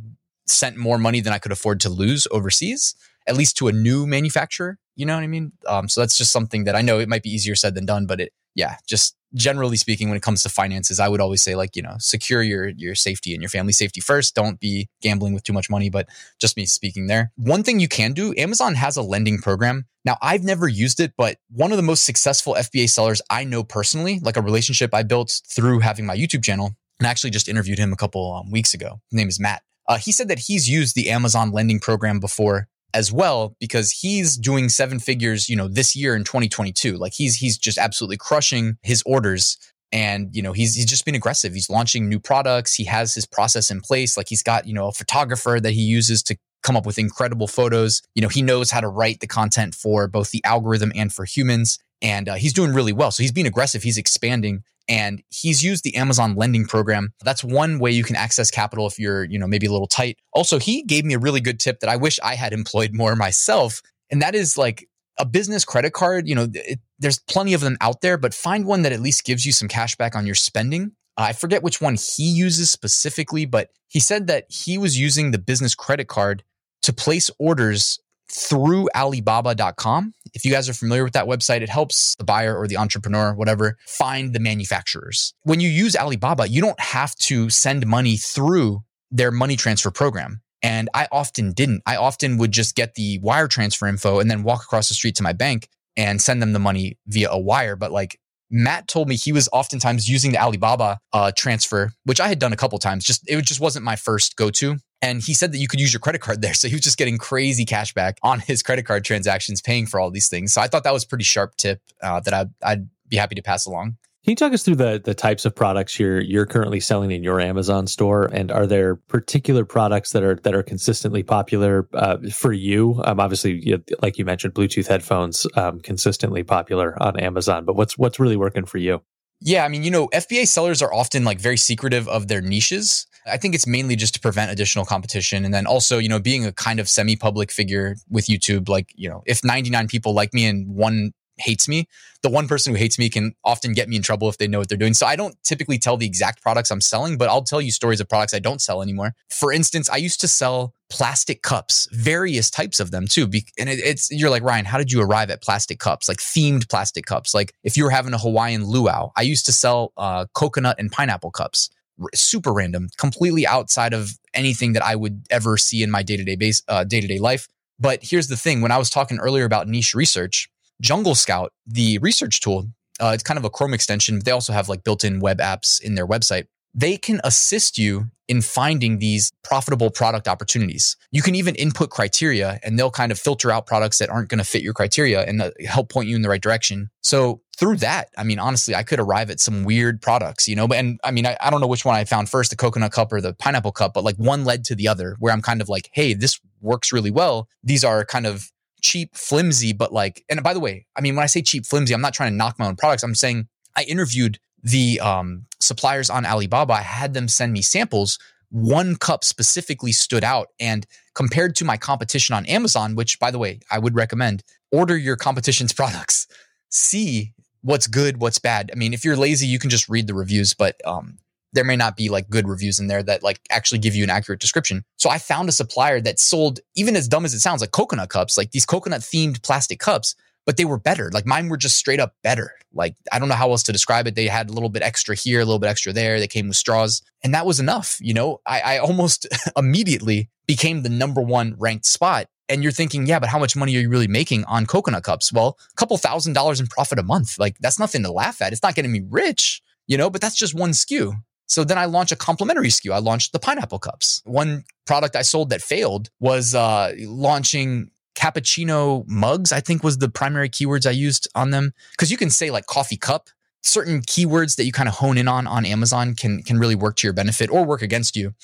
sent 0.46 0.76
more 0.76 0.98
money 0.98 1.20
than 1.20 1.32
I 1.32 1.38
could 1.38 1.50
afford 1.50 1.80
to 1.80 1.88
lose 1.88 2.28
overseas. 2.30 2.94
at 3.26 3.36
least 3.36 3.56
to 3.58 3.68
a 3.68 3.72
new 3.72 4.06
manufacturer. 4.06 4.78
You 4.96 5.06
know 5.06 5.14
what 5.14 5.24
I 5.24 5.26
mean? 5.26 5.52
Um, 5.66 5.88
so 5.88 6.00
that's 6.00 6.16
just 6.16 6.32
something 6.32 6.64
that 6.64 6.76
I 6.76 6.82
know 6.82 6.98
it 6.98 7.08
might 7.08 7.22
be 7.22 7.30
easier 7.30 7.54
said 7.54 7.74
than 7.74 7.86
done, 7.86 8.06
but 8.06 8.20
it, 8.20 8.32
yeah, 8.54 8.76
just 8.86 9.16
generally 9.34 9.76
speaking, 9.76 10.08
when 10.08 10.16
it 10.16 10.22
comes 10.22 10.42
to 10.42 10.48
finances, 10.48 11.00
I 11.00 11.08
would 11.08 11.20
always 11.20 11.42
say 11.42 11.54
like, 11.54 11.76
you 11.76 11.82
know, 11.82 11.96
secure 11.98 12.42
your, 12.42 12.68
your 12.68 12.94
safety 12.94 13.34
and 13.34 13.42
your 13.42 13.48
family 13.48 13.72
safety 13.72 14.00
first. 14.00 14.34
Don't 14.34 14.60
be 14.60 14.88
gambling 15.00 15.34
with 15.34 15.44
too 15.44 15.52
much 15.52 15.70
money, 15.70 15.90
but 15.90 16.08
just 16.40 16.56
me 16.56 16.66
speaking 16.66 17.06
there. 17.06 17.32
One 17.36 17.62
thing 17.62 17.80
you 17.80 17.88
can 17.88 18.12
do, 18.12 18.34
Amazon 18.36 18.74
has 18.74 18.96
a 18.96 19.02
lending 19.02 19.38
program. 19.38 19.86
Now 20.04 20.16
I've 20.20 20.42
never 20.42 20.68
used 20.68 21.00
it, 21.00 21.12
but 21.16 21.38
one 21.50 21.70
of 21.70 21.76
the 21.76 21.82
most 21.82 22.04
successful 22.04 22.54
FBA 22.54 22.90
sellers 22.90 23.22
I 23.30 23.44
know 23.44 23.62
personally, 23.62 24.20
like 24.20 24.36
a 24.36 24.42
relationship 24.42 24.94
I 24.94 25.02
built 25.02 25.40
through 25.48 25.80
having 25.80 26.06
my 26.06 26.16
YouTube 26.16 26.42
channel, 26.42 26.74
and 26.98 27.06
I 27.06 27.10
actually 27.10 27.30
just 27.30 27.48
interviewed 27.48 27.78
him 27.78 27.92
a 27.92 27.96
couple 27.96 28.32
um, 28.34 28.50
weeks 28.50 28.74
ago. 28.74 29.00
His 29.10 29.16
name 29.16 29.28
is 29.28 29.40
Matt. 29.40 29.62
Uh, 29.88 29.98
he 29.98 30.12
said 30.12 30.28
that 30.28 30.38
he's 30.38 30.68
used 30.68 30.94
the 30.94 31.10
Amazon 31.10 31.50
lending 31.50 31.80
program 31.80 32.20
before 32.20 32.68
as 32.94 33.12
well 33.12 33.56
because 33.60 33.90
he's 33.90 34.36
doing 34.36 34.68
seven 34.68 34.98
figures, 34.98 35.48
you 35.48 35.56
know, 35.56 35.68
this 35.68 35.96
year 35.96 36.14
in 36.14 36.24
2022. 36.24 36.96
Like 36.96 37.12
he's 37.14 37.36
he's 37.36 37.58
just 37.58 37.78
absolutely 37.78 38.16
crushing 38.16 38.76
his 38.82 39.02
orders 39.06 39.56
and 39.92 40.34
you 40.34 40.42
know 40.42 40.52
he's 40.52 40.74
he's 40.74 40.86
just 40.86 41.04
been 41.04 41.14
aggressive. 41.14 41.52
He's 41.52 41.70
launching 41.70 42.08
new 42.08 42.20
products. 42.20 42.74
He 42.74 42.84
has 42.84 43.14
his 43.14 43.26
process 43.26 43.70
in 43.70 43.80
place. 43.80 44.16
Like 44.16 44.28
he's 44.28 44.42
got, 44.42 44.66
you 44.66 44.74
know, 44.74 44.88
a 44.88 44.92
photographer 44.92 45.58
that 45.60 45.72
he 45.72 45.82
uses 45.82 46.22
to 46.24 46.36
come 46.62 46.76
up 46.76 46.86
with 46.86 46.98
incredible 46.98 47.48
photos. 47.48 48.02
You 48.14 48.22
know, 48.22 48.28
he 48.28 48.42
knows 48.42 48.70
how 48.70 48.80
to 48.80 48.88
write 48.88 49.20
the 49.20 49.26
content 49.26 49.74
for 49.74 50.06
both 50.06 50.30
the 50.30 50.44
algorithm 50.44 50.92
and 50.94 51.12
for 51.12 51.24
humans 51.24 51.78
and 52.02 52.28
uh, 52.28 52.34
he's 52.34 52.52
doing 52.52 52.72
really 52.74 52.92
well. 52.92 53.10
So 53.12 53.22
he's 53.22 53.32
being 53.32 53.46
aggressive. 53.46 53.82
He's 53.84 53.96
expanding 53.96 54.64
and 54.92 55.22
he's 55.30 55.62
used 55.62 55.84
the 55.84 55.96
Amazon 55.96 56.34
lending 56.34 56.66
program. 56.66 57.14
That's 57.24 57.42
one 57.42 57.78
way 57.78 57.92
you 57.92 58.04
can 58.04 58.14
access 58.14 58.50
capital 58.50 58.86
if 58.86 58.98
you're, 58.98 59.24
you 59.24 59.38
know, 59.38 59.46
maybe 59.46 59.66
a 59.66 59.72
little 59.72 59.86
tight. 59.86 60.18
Also, 60.34 60.58
he 60.58 60.82
gave 60.82 61.06
me 61.06 61.14
a 61.14 61.18
really 61.18 61.40
good 61.40 61.58
tip 61.58 61.80
that 61.80 61.88
I 61.88 61.96
wish 61.96 62.20
I 62.22 62.34
had 62.34 62.52
employed 62.60 62.92
more 62.92 63.16
myself, 63.16 63.80
and 64.10 64.20
that 64.20 64.34
is 64.34 64.58
like 64.58 64.86
a 65.18 65.24
business 65.24 65.64
credit 65.64 65.94
card. 65.94 66.28
You 66.28 66.34
know, 66.34 66.46
it, 66.52 66.78
there's 66.98 67.18
plenty 67.20 67.54
of 67.54 67.62
them 67.62 67.78
out 67.80 68.02
there, 68.02 68.18
but 68.18 68.34
find 68.34 68.66
one 68.66 68.82
that 68.82 68.92
at 68.92 69.00
least 69.00 69.24
gives 69.24 69.46
you 69.46 69.52
some 69.52 69.66
cash 69.66 69.96
back 69.96 70.14
on 70.14 70.26
your 70.26 70.34
spending. 70.34 70.92
I 71.16 71.32
forget 71.32 71.62
which 71.62 71.80
one 71.80 71.96
he 71.96 72.24
uses 72.24 72.70
specifically, 72.70 73.46
but 73.46 73.70
he 73.88 73.98
said 73.98 74.26
that 74.26 74.44
he 74.50 74.76
was 74.76 74.98
using 74.98 75.30
the 75.30 75.38
business 75.38 75.74
credit 75.74 76.06
card 76.06 76.44
to 76.82 76.92
place 76.92 77.30
orders 77.38 77.98
through 78.32 78.88
Alibaba.com. 78.96 80.14
If 80.34 80.44
you 80.44 80.50
guys 80.50 80.68
are 80.68 80.74
familiar 80.74 81.04
with 81.04 81.12
that 81.12 81.26
website, 81.26 81.60
it 81.60 81.68
helps 81.68 82.14
the 82.16 82.24
buyer 82.24 82.56
or 82.56 82.66
the 82.66 82.78
entrepreneur, 82.78 83.34
whatever, 83.34 83.76
find 83.86 84.32
the 84.32 84.40
manufacturers. 84.40 85.34
When 85.42 85.60
you 85.60 85.68
use 85.68 85.94
Alibaba, 85.94 86.48
you 86.48 86.62
don't 86.62 86.80
have 86.80 87.14
to 87.16 87.50
send 87.50 87.86
money 87.86 88.16
through 88.16 88.80
their 89.10 89.30
money 89.30 89.56
transfer 89.56 89.90
program. 89.90 90.40
And 90.62 90.88
I 90.94 91.08
often 91.12 91.52
didn't. 91.52 91.82
I 91.86 91.96
often 91.96 92.38
would 92.38 92.52
just 92.52 92.74
get 92.74 92.94
the 92.94 93.18
wire 93.18 93.48
transfer 93.48 93.86
info 93.86 94.20
and 94.20 94.30
then 94.30 94.42
walk 94.44 94.62
across 94.62 94.88
the 94.88 94.94
street 94.94 95.16
to 95.16 95.22
my 95.22 95.32
bank 95.32 95.68
and 95.96 96.22
send 96.22 96.40
them 96.40 96.52
the 96.52 96.58
money 96.58 96.98
via 97.06 97.28
a 97.30 97.38
wire. 97.38 97.76
But 97.76 97.92
like 97.92 98.18
Matt 98.50 98.86
told 98.86 99.08
me 99.08 99.16
he 99.16 99.32
was 99.32 99.48
oftentimes 99.52 100.08
using 100.08 100.32
the 100.32 100.38
Alibaba 100.38 100.98
uh, 101.12 101.32
transfer, 101.36 101.92
which 102.04 102.20
I 102.20 102.28
had 102.28 102.38
done 102.38 102.52
a 102.52 102.56
couple 102.56 102.78
times. 102.78 103.04
Just 103.04 103.28
it 103.28 103.42
just 103.44 103.60
wasn't 103.60 103.84
my 103.84 103.96
first 103.96 104.36
go 104.36 104.50
to. 104.50 104.76
And 105.02 105.20
he 105.20 105.34
said 105.34 105.52
that 105.52 105.58
you 105.58 105.68
could 105.68 105.80
use 105.80 105.92
your 105.92 106.00
credit 106.00 106.20
card 106.20 106.40
there. 106.40 106.52
So 106.62 106.68
he 106.68 106.74
was 106.76 106.82
just 106.82 106.96
getting 106.96 107.18
crazy 107.18 107.64
cash 107.64 107.92
back 107.92 108.18
on 108.22 108.38
his 108.38 108.62
credit 108.62 108.86
card 108.86 109.04
transactions, 109.04 109.60
paying 109.60 109.86
for 109.86 109.98
all 109.98 110.12
these 110.12 110.28
things. 110.28 110.52
So 110.52 110.60
I 110.60 110.68
thought 110.68 110.84
that 110.84 110.92
was 110.92 111.04
pretty 111.04 111.24
sharp 111.24 111.56
tip 111.56 111.80
uh, 112.00 112.20
that 112.20 112.32
I'd, 112.32 112.50
I'd 112.62 112.88
be 113.08 113.16
happy 113.16 113.34
to 113.34 113.42
pass 113.42 113.66
along. 113.66 113.96
Can 114.24 114.30
you 114.30 114.36
talk 114.36 114.52
us 114.52 114.62
through 114.62 114.76
the 114.76 115.00
the 115.04 115.14
types 115.14 115.44
of 115.44 115.52
products 115.52 115.98
you're 115.98 116.20
you're 116.20 116.46
currently 116.46 116.78
selling 116.78 117.10
in 117.10 117.24
your 117.24 117.40
Amazon 117.40 117.88
store, 117.88 118.26
and 118.26 118.52
are 118.52 118.68
there 118.68 118.94
particular 118.94 119.64
products 119.64 120.12
that 120.12 120.22
are 120.22 120.36
that 120.36 120.54
are 120.54 120.62
consistently 120.62 121.24
popular 121.24 121.88
uh, 121.94 122.18
for 122.32 122.52
you? 122.52 123.02
Um, 123.04 123.18
obviously, 123.18 123.82
like 124.00 124.18
you 124.18 124.24
mentioned, 124.24 124.54
Bluetooth 124.54 124.86
headphones 124.86 125.44
um, 125.56 125.80
consistently 125.80 126.44
popular 126.44 127.02
on 127.02 127.18
Amazon, 127.18 127.64
but 127.64 127.74
what's 127.74 127.98
what's 127.98 128.20
really 128.20 128.36
working 128.36 128.64
for 128.64 128.78
you? 128.78 129.02
Yeah, 129.40 129.64
I 129.64 129.68
mean, 129.68 129.82
you 129.82 129.90
know, 129.90 130.06
FBA 130.08 130.46
sellers 130.46 130.82
are 130.82 130.94
often 130.94 131.24
like 131.24 131.40
very 131.40 131.56
secretive 131.56 132.06
of 132.06 132.28
their 132.28 132.40
niches. 132.40 133.08
I 133.26 133.36
think 133.36 133.54
it's 133.54 133.66
mainly 133.66 133.96
just 133.96 134.14
to 134.14 134.20
prevent 134.20 134.50
additional 134.50 134.84
competition. 134.84 135.44
And 135.44 135.54
then 135.54 135.66
also, 135.66 135.98
you 135.98 136.08
know, 136.08 136.18
being 136.18 136.44
a 136.44 136.52
kind 136.52 136.80
of 136.80 136.88
semi 136.88 137.16
public 137.16 137.50
figure 137.52 137.96
with 138.10 138.26
YouTube, 138.26 138.68
like, 138.68 138.92
you 138.94 139.08
know, 139.08 139.22
if 139.26 139.44
99 139.44 139.88
people 139.88 140.14
like 140.14 140.34
me 140.34 140.46
and 140.46 140.74
one 140.74 141.12
hates 141.38 141.68
me, 141.68 141.86
the 142.22 142.28
one 142.28 142.46
person 142.46 142.72
who 142.72 142.78
hates 142.78 142.98
me 142.98 143.08
can 143.08 143.34
often 143.44 143.72
get 143.72 143.88
me 143.88 143.96
in 143.96 144.02
trouble 144.02 144.28
if 144.28 144.38
they 144.38 144.46
know 144.46 144.58
what 144.58 144.68
they're 144.68 144.78
doing. 144.78 144.94
So 144.94 145.06
I 145.06 145.16
don't 145.16 145.36
typically 145.42 145.78
tell 145.78 145.96
the 145.96 146.06
exact 146.06 146.42
products 146.42 146.70
I'm 146.70 146.80
selling, 146.80 147.18
but 147.18 147.28
I'll 147.28 147.42
tell 147.42 147.60
you 147.60 147.70
stories 147.70 148.00
of 148.00 148.08
products 148.08 148.34
I 148.34 148.38
don't 148.38 148.60
sell 148.60 148.82
anymore. 148.82 149.14
For 149.30 149.52
instance, 149.52 149.88
I 149.90 149.96
used 149.96 150.20
to 150.20 150.28
sell 150.28 150.74
plastic 150.90 151.42
cups, 151.42 151.88
various 151.92 152.50
types 152.50 152.78
of 152.78 152.90
them 152.90 153.06
too. 153.06 153.24
And 153.58 153.68
it's, 153.68 154.10
you're 154.10 154.30
like, 154.30 154.42
Ryan, 154.42 154.66
how 154.66 154.78
did 154.78 154.92
you 154.92 155.00
arrive 155.00 155.30
at 155.30 155.42
plastic 155.42 155.78
cups? 155.78 156.08
Like 156.08 156.18
themed 156.18 156.68
plastic 156.68 157.06
cups. 157.06 157.34
Like 157.34 157.54
if 157.64 157.76
you 157.76 157.84
were 157.84 157.90
having 157.90 158.12
a 158.12 158.18
Hawaiian 158.18 158.64
luau, 158.64 159.10
I 159.16 159.22
used 159.22 159.46
to 159.46 159.52
sell 159.52 159.92
uh, 159.96 160.26
coconut 160.34 160.76
and 160.78 160.92
pineapple 160.92 161.30
cups. 161.30 161.70
Super 162.14 162.52
random, 162.52 162.88
completely 162.96 163.46
outside 163.46 163.92
of 163.92 164.18
anything 164.34 164.74
that 164.74 164.82
I 164.82 164.94
would 164.94 165.26
ever 165.30 165.56
see 165.56 165.82
in 165.82 165.90
my 165.90 166.02
day 166.02 166.16
to 166.16 166.24
day 166.24 166.36
base, 166.36 166.62
day 166.86 167.00
to 167.00 167.06
day 167.06 167.18
life. 167.18 167.48
But 167.80 168.00
here's 168.02 168.28
the 168.28 168.36
thing: 168.36 168.60
when 168.60 168.70
I 168.70 168.78
was 168.78 168.90
talking 168.90 169.18
earlier 169.18 169.44
about 169.44 169.66
niche 169.66 169.94
research, 169.94 170.48
Jungle 170.80 171.14
Scout, 171.14 171.52
the 171.66 171.98
research 171.98 172.40
tool, 172.40 172.68
uh, 173.00 173.10
it's 173.14 173.24
kind 173.24 173.38
of 173.38 173.44
a 173.44 173.50
Chrome 173.50 173.74
extension. 173.74 174.18
But 174.18 174.24
they 174.24 174.30
also 174.30 174.52
have 174.52 174.68
like 174.68 174.84
built 174.84 175.02
in 175.02 175.18
web 175.18 175.38
apps 175.38 175.82
in 175.82 175.96
their 175.96 176.06
website. 176.06 176.46
They 176.74 176.96
can 176.96 177.20
assist 177.24 177.76
you 177.76 178.11
in 178.28 178.40
finding 178.40 178.98
these 178.98 179.32
profitable 179.42 179.90
product 179.90 180.28
opportunities. 180.28 180.96
You 181.10 181.22
can 181.22 181.34
even 181.34 181.54
input 181.56 181.90
criteria 181.90 182.60
and 182.62 182.78
they'll 182.78 182.90
kind 182.90 183.12
of 183.12 183.18
filter 183.18 183.50
out 183.50 183.66
products 183.66 183.98
that 183.98 184.08
aren't 184.08 184.28
going 184.28 184.38
to 184.38 184.44
fit 184.44 184.62
your 184.62 184.72
criteria 184.72 185.24
and 185.24 185.42
uh, 185.42 185.50
help 185.66 185.90
point 185.90 186.08
you 186.08 186.16
in 186.16 186.22
the 186.22 186.28
right 186.28 186.40
direction. 186.40 186.90
So 187.02 187.42
through 187.56 187.76
that, 187.78 188.08
I 188.16 188.24
mean, 188.24 188.38
honestly, 188.38 188.74
I 188.74 188.84
could 188.84 189.00
arrive 189.00 189.30
at 189.30 189.40
some 189.40 189.64
weird 189.64 190.00
products, 190.00 190.48
you 190.48 190.56
know, 190.56 190.66
and 190.66 190.98
I 191.04 191.10
mean, 191.10 191.26
I, 191.26 191.36
I 191.40 191.50
don't 191.50 191.60
know 191.60 191.66
which 191.66 191.84
one 191.84 191.96
I 191.96 192.04
found 192.04 192.28
first, 192.28 192.50
the 192.50 192.56
coconut 192.56 192.92
cup 192.92 193.12
or 193.12 193.20
the 193.20 193.34
pineapple 193.34 193.72
cup, 193.72 193.94
but 193.94 194.04
like 194.04 194.16
one 194.16 194.44
led 194.44 194.64
to 194.64 194.74
the 194.74 194.88
other 194.88 195.16
where 195.18 195.32
I'm 195.32 195.42
kind 195.42 195.60
of 195.60 195.68
like, 195.68 195.90
Hey, 195.92 196.14
this 196.14 196.40
works 196.60 196.92
really 196.92 197.10
well. 197.10 197.48
These 197.62 197.84
are 197.84 198.04
kind 198.04 198.26
of 198.26 198.50
cheap, 198.82 199.14
flimsy, 199.14 199.72
but 199.72 199.92
like, 199.92 200.24
and 200.28 200.42
by 200.42 200.54
the 200.54 200.60
way, 200.60 200.86
I 200.96 201.00
mean, 201.00 201.16
when 201.16 201.22
I 201.22 201.26
say 201.26 201.42
cheap, 201.42 201.66
flimsy, 201.66 201.94
I'm 201.94 202.00
not 202.00 202.14
trying 202.14 202.32
to 202.32 202.36
knock 202.36 202.58
my 202.58 202.66
own 202.66 202.76
products. 202.76 203.02
I'm 203.02 203.14
saying 203.14 203.48
I 203.76 203.82
interviewed 203.84 204.38
the 204.62 205.00
um, 205.00 205.46
suppliers 205.60 206.10
on 206.10 206.26
Alibaba. 206.26 206.74
I 206.74 206.82
had 206.82 207.14
them 207.14 207.28
send 207.28 207.52
me 207.52 207.62
samples. 207.62 208.18
One 208.50 208.96
cup 208.96 209.24
specifically 209.24 209.92
stood 209.92 210.24
out. 210.24 210.48
And 210.60 210.86
compared 211.14 211.56
to 211.56 211.64
my 211.64 211.76
competition 211.76 212.34
on 212.34 212.46
Amazon, 212.46 212.94
which 212.94 213.18
by 213.18 213.30
the 213.30 213.38
way, 213.38 213.60
I 213.70 213.78
would 213.78 213.94
recommend, 213.94 214.42
order 214.70 214.96
your 214.96 215.16
competition's 215.16 215.72
products. 215.72 216.26
See 216.68 217.32
what's 217.62 217.86
good, 217.86 218.20
what's 218.20 218.38
bad. 218.38 218.70
I 218.72 218.76
mean, 218.76 218.92
if 218.92 219.04
you're 219.04 219.16
lazy, 219.16 219.46
you 219.46 219.58
can 219.58 219.70
just 219.70 219.88
read 219.88 220.06
the 220.06 220.14
reviews, 220.14 220.52
but 220.54 220.76
um, 220.84 221.18
there 221.52 221.64
may 221.64 221.76
not 221.76 221.96
be 221.96 222.08
like 222.08 222.28
good 222.28 222.48
reviews 222.48 222.80
in 222.80 222.88
there 222.88 223.02
that 223.02 223.22
like 223.22 223.40
actually 223.50 223.78
give 223.78 223.94
you 223.94 224.04
an 224.04 224.10
accurate 224.10 224.40
description. 224.40 224.84
So 224.96 225.10
I 225.10 225.18
found 225.18 225.48
a 225.48 225.52
supplier 225.52 226.00
that 226.00 226.18
sold, 226.18 226.60
even 226.74 226.96
as 226.96 227.08
dumb 227.08 227.24
as 227.24 227.34
it 227.34 227.40
sounds, 227.40 227.60
like 227.60 227.70
coconut 227.70 228.08
cups, 228.08 228.36
like 228.36 228.50
these 228.50 228.66
coconut 228.66 229.02
themed 229.02 229.42
plastic 229.42 229.78
cups, 229.78 230.16
but 230.44 230.56
they 230.56 230.64
were 230.64 230.78
better. 230.78 231.10
Like 231.12 231.26
mine 231.26 231.48
were 231.48 231.56
just 231.56 231.76
straight 231.76 232.00
up 232.00 232.14
better. 232.22 232.52
Like 232.72 232.96
I 233.12 233.18
don't 233.18 233.28
know 233.28 233.34
how 233.34 233.50
else 233.50 233.62
to 233.64 233.72
describe 233.72 234.06
it. 234.06 234.14
They 234.14 234.26
had 234.26 234.50
a 234.50 234.52
little 234.52 234.68
bit 234.68 234.82
extra 234.82 235.14
here, 235.14 235.40
a 235.40 235.44
little 235.44 235.58
bit 235.58 235.68
extra 235.68 235.92
there. 235.92 236.18
They 236.18 236.28
came 236.28 236.48
with 236.48 236.56
straws, 236.56 237.02
and 237.22 237.34
that 237.34 237.46
was 237.46 237.60
enough. 237.60 237.98
You 238.00 238.14
know, 238.14 238.40
I, 238.46 238.60
I 238.60 238.78
almost 238.78 239.26
immediately 239.56 240.30
became 240.46 240.82
the 240.82 240.88
number 240.88 241.20
one 241.20 241.54
ranked 241.58 241.86
spot. 241.86 242.26
And 242.48 242.62
you're 242.62 242.72
thinking, 242.72 243.06
yeah, 243.06 243.18
but 243.18 243.30
how 243.30 243.38
much 243.38 243.56
money 243.56 243.74
are 243.76 243.80
you 243.80 243.88
really 243.88 244.08
making 244.08 244.44
on 244.44 244.66
coconut 244.66 245.04
cups? 245.04 245.32
Well, 245.32 245.56
a 245.72 245.74
couple 245.76 245.96
thousand 245.96 246.34
dollars 246.34 246.60
in 246.60 246.66
profit 246.66 246.98
a 246.98 247.02
month. 247.02 247.38
Like 247.38 247.56
that's 247.58 247.78
nothing 247.78 248.02
to 248.02 248.12
laugh 248.12 248.42
at. 248.42 248.52
It's 248.52 248.62
not 248.62 248.74
getting 248.74 248.92
me 248.92 249.02
rich, 249.08 249.62
you 249.86 249.96
know, 249.96 250.10
but 250.10 250.20
that's 250.20 250.36
just 250.36 250.54
one 250.54 250.70
SKU. 250.70 251.14
So 251.46 251.64
then 251.64 251.78
I 251.78 251.84
launched 251.84 252.12
a 252.12 252.16
complementary 252.16 252.68
SKU. 252.68 252.92
I 252.92 252.98
launched 252.98 253.32
the 253.32 253.38
pineapple 253.38 253.78
cups. 253.78 254.22
One 254.24 254.64
product 254.86 255.16
I 255.16 255.22
sold 255.22 255.50
that 255.50 255.60
failed 255.60 256.08
was 256.18 256.54
uh, 256.54 256.92
launching 256.98 257.90
cappuccino 258.14 259.06
mugs, 259.06 259.52
I 259.52 259.60
think 259.60 259.82
was 259.82 259.98
the 259.98 260.08
primary 260.08 260.48
keywords 260.48 260.86
I 260.86 260.90
used 260.90 261.28
on 261.34 261.50
them. 261.50 261.72
Because 261.92 262.10
you 262.10 262.16
can 262.16 262.30
say 262.30 262.50
like 262.50 262.66
coffee 262.66 262.96
cup. 262.96 263.28
Certain 263.64 264.00
keywords 264.00 264.56
that 264.56 264.64
you 264.64 264.72
kind 264.72 264.88
of 264.88 264.96
hone 264.96 265.16
in 265.16 265.28
on 265.28 265.46
on 265.46 265.64
Amazon 265.64 266.16
can 266.16 266.42
can 266.42 266.58
really 266.58 266.74
work 266.74 266.96
to 266.96 267.06
your 267.06 267.14
benefit 267.14 267.48
or 267.48 267.64
work 267.64 267.80
against 267.80 268.16
you. 268.16 268.34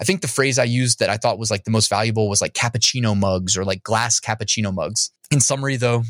I 0.00 0.04
think 0.04 0.22
the 0.22 0.28
phrase 0.28 0.58
I 0.58 0.64
used 0.64 0.98
that 1.00 1.10
I 1.10 1.18
thought 1.18 1.38
was 1.38 1.50
like 1.50 1.64
the 1.64 1.70
most 1.70 1.90
valuable 1.90 2.26
was 2.26 2.40
like 2.40 2.54
cappuccino 2.54 3.14
mugs 3.14 3.54
or 3.54 3.66
like 3.66 3.82
glass 3.82 4.18
cappuccino 4.18 4.72
mugs. 4.72 5.10
In 5.30 5.40
summary, 5.40 5.76
though, 5.76 6.04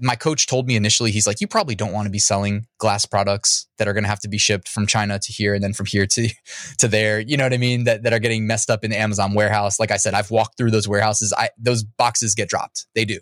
my 0.00 0.16
coach 0.16 0.46
told 0.46 0.66
me 0.66 0.76
initially, 0.76 1.10
he's 1.10 1.26
like, 1.26 1.40
you 1.40 1.46
probably 1.46 1.74
don't 1.74 1.92
want 1.92 2.06
to 2.06 2.10
be 2.10 2.18
selling 2.18 2.66
glass 2.78 3.06
products 3.06 3.66
that 3.78 3.88
are 3.88 3.92
going 3.92 4.04
to 4.04 4.08
have 4.08 4.20
to 4.20 4.28
be 4.28 4.38
shipped 4.38 4.68
from 4.68 4.86
China 4.86 5.18
to 5.18 5.32
here 5.32 5.54
and 5.54 5.62
then 5.62 5.72
from 5.72 5.86
here 5.86 6.06
to, 6.06 6.28
to 6.78 6.88
there. 6.88 7.20
You 7.20 7.36
know 7.36 7.44
what 7.44 7.52
I 7.52 7.58
mean? 7.58 7.84
That, 7.84 8.02
that 8.02 8.12
are 8.12 8.18
getting 8.18 8.46
messed 8.46 8.70
up 8.70 8.84
in 8.84 8.90
the 8.90 8.98
Amazon 8.98 9.34
warehouse. 9.34 9.80
Like 9.80 9.90
I 9.90 9.96
said, 9.96 10.14
I've 10.14 10.30
walked 10.30 10.56
through 10.56 10.70
those 10.70 10.88
warehouses. 10.88 11.32
I, 11.36 11.50
those 11.58 11.82
boxes 11.82 12.34
get 12.34 12.48
dropped. 12.48 12.86
They 12.94 13.04
do. 13.04 13.20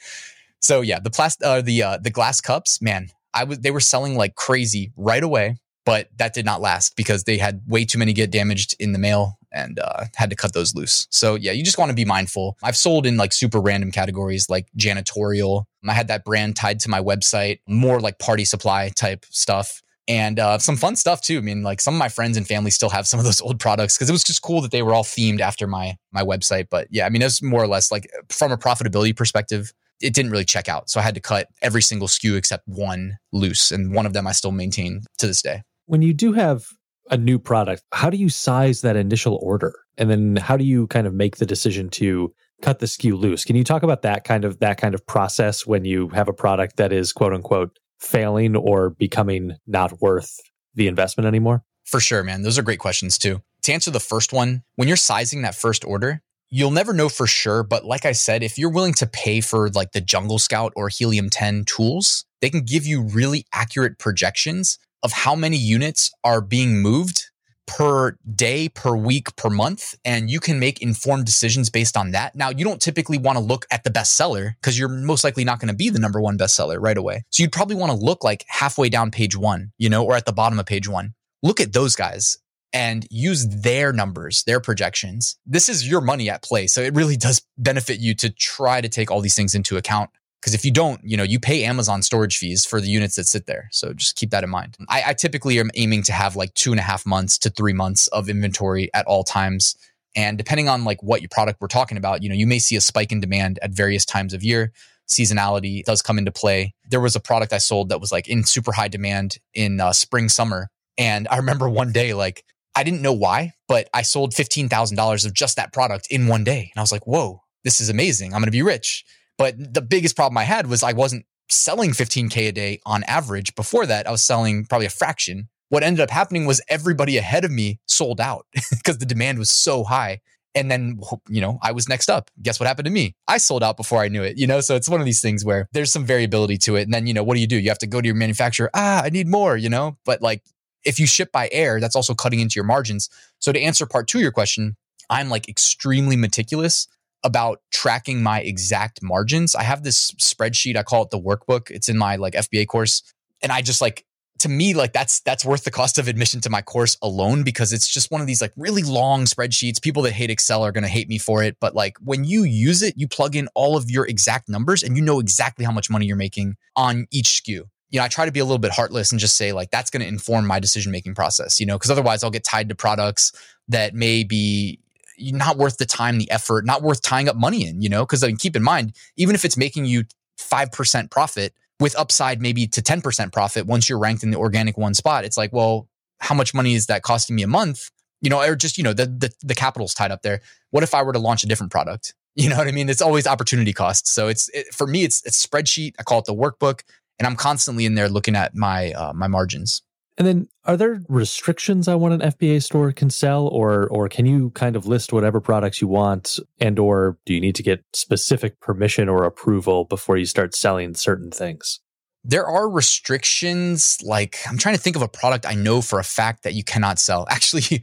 so 0.60 0.80
yeah, 0.80 1.00
the 1.00 1.10
plastic, 1.10 1.46
uh, 1.46 1.60
the, 1.60 1.82
uh, 1.82 1.98
the 1.98 2.10
glass 2.10 2.40
cups, 2.40 2.80
man, 2.80 3.08
I 3.32 3.44
was, 3.44 3.58
they 3.58 3.70
were 3.70 3.80
selling 3.80 4.16
like 4.16 4.36
crazy 4.36 4.92
right 4.96 5.22
away, 5.22 5.56
but 5.84 6.08
that 6.16 6.34
did 6.34 6.44
not 6.44 6.60
last 6.60 6.96
because 6.96 7.24
they 7.24 7.38
had 7.38 7.62
way 7.66 7.84
too 7.84 7.98
many 7.98 8.12
get 8.12 8.30
damaged 8.30 8.76
in 8.78 8.92
the 8.92 8.98
mail 8.98 9.38
and 9.54 9.78
uh, 9.78 10.04
had 10.16 10.28
to 10.30 10.36
cut 10.36 10.52
those 10.52 10.74
loose. 10.74 11.06
So 11.10 11.36
yeah, 11.36 11.52
you 11.52 11.64
just 11.64 11.78
want 11.78 11.90
to 11.90 11.94
be 11.94 12.04
mindful. 12.04 12.58
I've 12.62 12.76
sold 12.76 13.06
in 13.06 13.16
like 13.16 13.32
super 13.32 13.60
random 13.60 13.90
categories 13.90 14.50
like 14.50 14.66
janitorial. 14.76 15.64
I 15.86 15.92
had 15.92 16.08
that 16.08 16.24
brand 16.24 16.56
tied 16.56 16.80
to 16.80 16.90
my 16.90 17.00
website, 17.00 17.60
more 17.68 18.00
like 18.00 18.18
party 18.18 18.44
supply 18.44 18.90
type 18.90 19.24
stuff. 19.30 19.82
And 20.06 20.38
uh, 20.38 20.58
some 20.58 20.76
fun 20.76 20.96
stuff 20.96 21.22
too. 21.22 21.38
I 21.38 21.40
mean, 21.40 21.62
like 21.62 21.80
some 21.80 21.94
of 21.94 21.98
my 21.98 22.10
friends 22.10 22.36
and 22.36 22.46
family 22.46 22.70
still 22.70 22.90
have 22.90 23.06
some 23.06 23.18
of 23.18 23.24
those 23.24 23.40
old 23.40 23.58
products 23.58 23.96
because 23.96 24.10
it 24.10 24.12
was 24.12 24.24
just 24.24 24.42
cool 24.42 24.60
that 24.60 24.70
they 24.70 24.82
were 24.82 24.92
all 24.92 25.04
themed 25.04 25.40
after 25.40 25.66
my 25.66 25.96
my 26.12 26.22
website. 26.22 26.66
But 26.70 26.88
yeah, 26.90 27.06
I 27.06 27.08
mean, 27.08 27.22
it's 27.22 27.42
more 27.42 27.62
or 27.62 27.66
less 27.66 27.90
like 27.90 28.10
from 28.28 28.52
a 28.52 28.58
profitability 28.58 29.16
perspective, 29.16 29.72
it 30.02 30.12
didn't 30.12 30.30
really 30.30 30.44
check 30.44 30.68
out. 30.68 30.90
So 30.90 31.00
I 31.00 31.02
had 31.02 31.14
to 31.14 31.22
cut 31.22 31.48
every 31.62 31.80
single 31.80 32.08
SKU 32.08 32.36
except 32.36 32.68
one 32.68 33.16
loose, 33.32 33.72
and 33.72 33.94
one 33.94 34.04
of 34.04 34.12
them 34.12 34.26
I 34.26 34.32
still 34.32 34.52
maintain 34.52 35.02
to 35.18 35.26
this 35.26 35.40
day. 35.40 35.62
When 35.86 36.02
you 36.02 36.12
do 36.12 36.32
have 36.34 36.66
a 37.10 37.16
new 37.16 37.38
product, 37.38 37.82
how 37.92 38.10
do 38.10 38.16
you 38.16 38.28
size 38.28 38.80
that 38.80 38.96
initial 38.96 39.38
order? 39.42 39.74
And 39.98 40.10
then 40.10 40.36
how 40.36 40.56
do 40.56 40.64
you 40.64 40.86
kind 40.88 41.06
of 41.06 41.14
make 41.14 41.36
the 41.36 41.46
decision 41.46 41.88
to 41.90 42.32
cut 42.62 42.78
the 42.78 42.86
SKU 42.86 43.18
loose? 43.18 43.44
Can 43.44 43.56
you 43.56 43.64
talk 43.64 43.82
about 43.82 44.02
that 44.02 44.24
kind 44.24 44.44
of 44.44 44.60
that 44.60 44.78
kind 44.78 44.94
of 44.94 45.06
process 45.06 45.66
when 45.66 45.84
you 45.84 46.08
have 46.08 46.28
a 46.28 46.32
product 46.32 46.76
that 46.76 46.92
is 46.92 47.12
quote 47.12 47.32
unquote 47.32 47.78
failing 47.98 48.56
or 48.56 48.90
becoming 48.90 49.56
not 49.66 50.00
worth 50.00 50.40
the 50.74 50.88
investment 50.88 51.26
anymore? 51.26 51.62
For 51.84 52.00
sure, 52.00 52.22
man. 52.22 52.42
Those 52.42 52.58
are 52.58 52.62
great 52.62 52.78
questions 52.78 53.18
too. 53.18 53.42
To 53.62 53.72
answer 53.72 53.90
the 53.90 54.00
first 54.00 54.32
one, 54.32 54.62
when 54.76 54.88
you're 54.88 54.96
sizing 54.96 55.42
that 55.42 55.54
first 55.54 55.84
order, 55.84 56.22
you'll 56.50 56.70
never 56.70 56.92
know 56.92 57.08
for 57.08 57.26
sure. 57.26 57.62
But 57.62 57.84
like 57.84 58.04
I 58.04 58.12
said, 58.12 58.42
if 58.42 58.58
you're 58.58 58.70
willing 58.70 58.94
to 58.94 59.06
pay 59.06 59.40
for 59.40 59.68
like 59.70 59.92
the 59.92 60.00
Jungle 60.00 60.38
Scout 60.38 60.72
or 60.76 60.88
Helium 60.88 61.30
10 61.30 61.64
tools, 61.64 62.24
they 62.40 62.50
can 62.50 62.62
give 62.64 62.86
you 62.86 63.02
really 63.02 63.46
accurate 63.52 63.98
projections 63.98 64.78
of 65.04 65.12
how 65.12 65.36
many 65.36 65.56
units 65.56 66.10
are 66.24 66.40
being 66.40 66.82
moved 66.82 67.26
per 67.66 68.16
day, 68.34 68.68
per 68.68 68.94
week, 68.96 69.34
per 69.36 69.48
month. 69.48 69.94
And 70.04 70.30
you 70.30 70.40
can 70.40 70.58
make 70.58 70.82
informed 70.82 71.26
decisions 71.26 71.70
based 71.70 71.96
on 71.96 72.10
that. 72.10 72.34
Now, 72.34 72.50
you 72.50 72.64
don't 72.64 72.80
typically 72.80 73.18
want 73.18 73.38
to 73.38 73.44
look 73.44 73.66
at 73.70 73.84
the 73.84 73.90
bestseller 73.90 74.54
because 74.60 74.78
you're 74.78 74.88
most 74.88 75.24
likely 75.24 75.44
not 75.44 75.60
going 75.60 75.68
to 75.68 75.74
be 75.74 75.90
the 75.90 75.98
number 75.98 76.20
one 76.20 76.36
bestseller 76.36 76.78
right 76.80 76.96
away. 76.96 77.24
So 77.30 77.42
you'd 77.42 77.52
probably 77.52 77.76
want 77.76 77.92
to 77.92 77.98
look 77.98 78.24
like 78.24 78.44
halfway 78.48 78.88
down 78.88 79.10
page 79.10 79.36
one, 79.36 79.72
you 79.78 79.88
know, 79.88 80.04
or 80.04 80.14
at 80.14 80.26
the 80.26 80.32
bottom 80.32 80.58
of 80.58 80.66
page 80.66 80.88
one. 80.88 81.14
Look 81.42 81.60
at 81.60 81.72
those 81.72 81.94
guys 81.94 82.38
and 82.72 83.06
use 83.10 83.46
their 83.48 83.92
numbers, 83.92 84.42
their 84.44 84.60
projections. 84.60 85.38
This 85.46 85.68
is 85.68 85.88
your 85.88 86.00
money 86.00 86.28
at 86.28 86.42
play. 86.42 86.66
So 86.66 86.80
it 86.80 86.94
really 86.94 87.16
does 87.16 87.42
benefit 87.56 88.00
you 88.00 88.14
to 88.16 88.30
try 88.30 88.80
to 88.80 88.88
take 88.88 89.10
all 89.10 89.20
these 89.20 89.36
things 89.36 89.54
into 89.54 89.76
account 89.76 90.10
because 90.44 90.52
if 90.52 90.62
you 90.62 90.70
don't, 90.70 91.00
you 91.02 91.16
know, 91.16 91.22
you 91.22 91.40
pay 91.40 91.64
Amazon 91.64 92.02
storage 92.02 92.36
fees 92.36 92.66
for 92.66 92.78
the 92.78 92.86
units 92.86 93.16
that 93.16 93.26
sit 93.26 93.46
there. 93.46 93.70
So 93.72 93.94
just 93.94 94.14
keep 94.14 94.28
that 94.28 94.44
in 94.44 94.50
mind. 94.50 94.76
I, 94.90 95.02
I 95.06 95.14
typically 95.14 95.58
am 95.58 95.70
aiming 95.74 96.02
to 96.02 96.12
have 96.12 96.36
like 96.36 96.52
two 96.52 96.70
and 96.70 96.78
a 96.78 96.82
half 96.82 97.06
months 97.06 97.38
to 97.38 97.50
three 97.50 97.72
months 97.72 98.08
of 98.08 98.28
inventory 98.28 98.90
at 98.92 99.06
all 99.06 99.24
times. 99.24 99.74
And 100.14 100.36
depending 100.36 100.68
on 100.68 100.84
like 100.84 101.02
what 101.02 101.22
your 101.22 101.30
product 101.30 101.62
we're 101.62 101.68
talking 101.68 101.96
about, 101.96 102.22
you 102.22 102.28
know, 102.28 102.34
you 102.34 102.46
may 102.46 102.58
see 102.58 102.76
a 102.76 102.82
spike 102.82 103.10
in 103.10 103.20
demand 103.20 103.58
at 103.62 103.70
various 103.70 104.04
times 104.04 104.34
of 104.34 104.44
year. 104.44 104.74
Seasonality 105.08 105.82
does 105.84 106.02
come 106.02 106.18
into 106.18 106.30
play. 106.30 106.74
There 106.90 107.00
was 107.00 107.16
a 107.16 107.20
product 107.20 107.54
I 107.54 107.58
sold 107.58 107.88
that 107.88 108.02
was 108.02 108.12
like 108.12 108.28
in 108.28 108.44
super 108.44 108.72
high 108.72 108.88
demand 108.88 109.38
in 109.54 109.80
uh, 109.80 109.94
spring, 109.94 110.28
summer. 110.28 110.68
And 110.98 111.26
I 111.30 111.38
remember 111.38 111.70
one 111.70 111.90
day, 111.90 112.12
like, 112.12 112.44
I 112.76 112.84
didn't 112.84 113.00
know 113.00 113.14
why, 113.14 113.54
but 113.66 113.88
I 113.94 114.02
sold 114.02 114.32
$15,000 114.32 115.24
of 115.24 115.32
just 115.32 115.56
that 115.56 115.72
product 115.72 116.08
in 116.10 116.26
one 116.26 116.44
day. 116.44 116.70
And 116.74 116.78
I 116.78 116.82
was 116.82 116.92
like, 116.92 117.06
whoa, 117.06 117.40
this 117.62 117.80
is 117.80 117.88
amazing. 117.88 118.34
I'm 118.34 118.40
going 118.40 118.46
to 118.46 118.50
be 118.50 118.62
rich. 118.62 119.06
But 119.38 119.74
the 119.74 119.82
biggest 119.82 120.16
problem 120.16 120.38
I 120.38 120.44
had 120.44 120.66
was 120.66 120.82
I 120.82 120.92
wasn't 120.92 121.26
selling 121.50 121.90
15K 121.90 122.48
a 122.48 122.52
day 122.52 122.80
on 122.86 123.04
average. 123.04 123.54
Before 123.54 123.86
that, 123.86 124.06
I 124.06 124.10
was 124.10 124.22
selling 124.22 124.64
probably 124.66 124.86
a 124.86 124.90
fraction. 124.90 125.48
What 125.68 125.82
ended 125.82 126.00
up 126.00 126.10
happening 126.10 126.46
was 126.46 126.60
everybody 126.68 127.16
ahead 127.16 127.44
of 127.44 127.50
me 127.50 127.80
sold 127.86 128.20
out 128.20 128.46
because 128.70 128.98
the 128.98 129.06
demand 129.06 129.38
was 129.38 129.50
so 129.50 129.84
high. 129.84 130.20
And 130.56 130.70
then, 130.70 131.00
you 131.28 131.40
know, 131.40 131.58
I 131.62 131.72
was 131.72 131.88
next 131.88 132.08
up. 132.08 132.30
Guess 132.40 132.60
what 132.60 132.68
happened 132.68 132.86
to 132.86 132.92
me? 132.92 133.16
I 133.26 133.38
sold 133.38 133.64
out 133.64 133.76
before 133.76 134.00
I 134.00 134.08
knew 134.08 134.22
it, 134.22 134.38
you 134.38 134.46
know? 134.46 134.60
So 134.60 134.76
it's 134.76 134.88
one 134.88 135.00
of 135.00 135.04
these 135.04 135.20
things 135.20 135.44
where 135.44 135.68
there's 135.72 135.90
some 135.90 136.04
variability 136.04 136.58
to 136.58 136.76
it. 136.76 136.82
And 136.82 136.94
then, 136.94 137.08
you 137.08 137.14
know, 137.14 137.24
what 137.24 137.34
do 137.34 137.40
you 137.40 137.48
do? 137.48 137.58
You 137.58 137.70
have 137.70 137.78
to 137.78 137.88
go 137.88 138.00
to 138.00 138.06
your 138.06 138.14
manufacturer. 138.14 138.70
Ah, 138.72 139.02
I 139.02 139.08
need 139.08 139.26
more, 139.26 139.56
you 139.56 139.68
know? 139.68 139.98
But 140.04 140.22
like, 140.22 140.44
if 140.84 141.00
you 141.00 141.06
ship 141.08 141.32
by 141.32 141.48
air, 141.50 141.80
that's 141.80 141.96
also 141.96 142.14
cutting 142.14 142.38
into 142.38 142.54
your 142.54 142.64
margins. 142.64 143.08
So 143.40 143.50
to 143.50 143.60
answer 143.60 143.84
part 143.84 144.06
two 144.06 144.18
of 144.18 144.22
your 144.22 144.30
question, 144.30 144.76
I'm 145.10 145.28
like 145.28 145.48
extremely 145.48 146.16
meticulous 146.16 146.86
about 147.24 147.60
tracking 147.72 148.22
my 148.22 148.40
exact 148.40 149.02
margins. 149.02 149.54
I 149.54 149.62
have 149.62 149.82
this 149.82 150.12
spreadsheet. 150.12 150.76
I 150.76 150.82
call 150.82 151.02
it 151.02 151.10
the 151.10 151.20
workbook. 151.20 151.70
It's 151.70 151.88
in 151.88 151.98
my 151.98 152.16
like 152.16 152.34
FBA 152.34 152.66
course. 152.68 153.02
And 153.42 153.50
I 153.50 153.62
just 153.62 153.80
like, 153.80 154.04
to 154.40 154.48
me, 154.48 154.74
like 154.74 154.92
that's 154.92 155.20
that's 155.20 155.44
worth 155.44 155.64
the 155.64 155.70
cost 155.70 155.96
of 155.96 156.06
admission 156.06 156.40
to 156.42 156.50
my 156.50 156.60
course 156.60 156.98
alone 157.00 157.44
because 157.44 157.72
it's 157.72 157.88
just 157.88 158.10
one 158.10 158.20
of 158.20 158.26
these 158.26 158.42
like 158.42 158.52
really 158.56 158.82
long 158.82 159.24
spreadsheets. 159.24 159.80
People 159.80 160.02
that 160.02 160.12
hate 160.12 160.28
Excel 160.28 160.62
are 160.64 160.72
gonna 160.72 160.88
hate 160.88 161.08
me 161.08 161.18
for 161.18 161.42
it. 161.42 161.56
But 161.60 161.74
like 161.74 161.96
when 161.98 162.24
you 162.24 162.42
use 162.42 162.82
it, 162.82 162.94
you 162.96 163.08
plug 163.08 163.36
in 163.36 163.48
all 163.54 163.76
of 163.76 163.90
your 163.90 164.06
exact 164.06 164.48
numbers 164.48 164.82
and 164.82 164.96
you 164.96 165.02
know 165.02 165.20
exactly 165.20 165.64
how 165.64 165.72
much 165.72 165.88
money 165.88 166.06
you're 166.06 166.16
making 166.16 166.56
on 166.76 167.06
each 167.10 167.42
SKU 167.42 167.62
you 167.94 168.00
know, 168.00 168.04
I 168.04 168.08
try 168.08 168.26
to 168.26 168.32
be 168.32 168.40
a 168.40 168.44
little 168.44 168.58
bit 168.58 168.72
heartless 168.72 169.12
and 169.12 169.20
just 169.20 169.36
say 169.36 169.52
like 169.52 169.70
that's 169.70 169.88
going 169.88 170.00
to 170.00 170.08
inform 170.08 170.48
my 170.48 170.58
decision 170.58 170.90
making 170.90 171.14
process, 171.14 171.60
you 171.60 171.66
know, 171.66 171.76
because 171.78 171.92
otherwise 171.92 172.24
I'll 172.24 172.30
get 172.32 172.42
tied 172.42 172.68
to 172.70 172.74
products 172.74 173.30
that 173.68 173.94
may 173.94 174.24
be 174.24 174.80
not 175.18 175.56
worth 175.56 175.78
the 175.78 175.86
time, 175.86 176.18
the 176.18 176.30
effort, 176.30 176.64
not 176.64 176.82
worth 176.82 177.02
tying 177.02 177.28
up 177.28 177.36
money 177.36 177.66
in, 177.66 177.80
you 177.80 177.88
know, 177.88 178.04
because 178.04 178.22
I 178.22 178.28
mean, 178.28 178.36
keep 178.36 178.56
in 178.56 178.62
mind, 178.62 178.94
even 179.16 179.34
if 179.34 179.44
it's 179.44 179.56
making 179.56 179.86
you 179.86 180.04
5% 180.38 181.10
profit 181.10 181.54
with 181.80 181.96
upside 181.98 182.40
maybe 182.40 182.66
to 182.66 182.82
10% 182.82 183.32
profit 183.32 183.66
once 183.66 183.88
you're 183.88 183.98
ranked 183.98 184.22
in 184.22 184.30
the 184.30 184.38
organic 184.38 184.76
one 184.76 184.94
spot, 184.94 185.24
it's 185.24 185.36
like, 185.36 185.52
well, 185.52 185.88
how 186.18 186.34
much 186.34 186.54
money 186.54 186.74
is 186.74 186.86
that 186.86 187.02
costing 187.02 187.36
me 187.36 187.42
a 187.42 187.48
month? 187.48 187.90
You 188.20 188.30
know, 188.30 188.40
or 188.40 188.56
just, 188.56 188.78
you 188.78 188.84
know, 188.84 188.92
the, 188.92 189.06
the, 189.06 189.32
the 189.42 189.54
capital's 189.54 189.94
tied 189.94 190.10
up 190.10 190.22
there. 190.22 190.40
What 190.70 190.82
if 190.82 190.94
I 190.94 191.02
were 191.02 191.12
to 191.12 191.18
launch 191.18 191.44
a 191.44 191.46
different 191.46 191.72
product? 191.72 192.14
You 192.36 192.48
know 192.48 192.56
what 192.56 192.66
I 192.66 192.72
mean? 192.72 192.88
It's 192.88 193.00
always 193.00 193.28
opportunity 193.28 193.72
cost. 193.72 194.08
So 194.08 194.26
it's, 194.26 194.48
it, 194.48 194.74
for 194.74 194.88
me, 194.88 195.04
it's, 195.04 195.24
it's 195.24 195.40
spreadsheet. 195.46 195.94
I 196.00 196.02
call 196.02 196.18
it 196.18 196.24
the 196.24 196.34
workbook 196.34 196.80
and 197.20 197.28
I'm 197.28 197.36
constantly 197.36 197.86
in 197.86 197.94
there 197.94 198.08
looking 198.08 198.34
at 198.34 198.56
my, 198.56 198.90
uh, 198.90 199.12
my 199.12 199.28
margins. 199.28 199.82
And 200.16 200.26
then 200.26 200.48
are 200.64 200.76
there 200.76 201.02
restrictions 201.08 201.88
on 201.88 201.98
what 201.98 202.12
an 202.12 202.20
FBA 202.20 202.62
store 202.62 202.92
can 202.92 203.10
sell 203.10 203.48
or 203.48 203.88
or 203.88 204.08
can 204.08 204.26
you 204.26 204.50
kind 204.50 204.76
of 204.76 204.86
list 204.86 205.12
whatever 205.12 205.40
products 205.40 205.80
you 205.80 205.88
want 205.88 206.38
and 206.60 206.78
or 206.78 207.18
do 207.26 207.34
you 207.34 207.40
need 207.40 207.56
to 207.56 207.62
get 207.62 207.84
specific 207.92 208.60
permission 208.60 209.08
or 209.08 209.24
approval 209.24 209.84
before 209.84 210.16
you 210.16 210.26
start 210.26 210.54
selling 210.54 210.94
certain 210.94 211.30
things? 211.30 211.80
There 212.26 212.46
are 212.46 212.70
restrictions 212.70 213.98
like 214.02 214.38
I'm 214.48 214.56
trying 214.56 214.76
to 214.76 214.80
think 214.80 214.96
of 214.96 215.02
a 215.02 215.08
product 215.08 215.46
I 215.46 215.54
know 215.54 215.82
for 215.82 215.98
a 215.98 216.04
fact 216.04 216.44
that 216.44 216.54
you 216.54 216.62
cannot 216.62 216.98
sell. 216.98 217.26
Actually, 217.30 217.82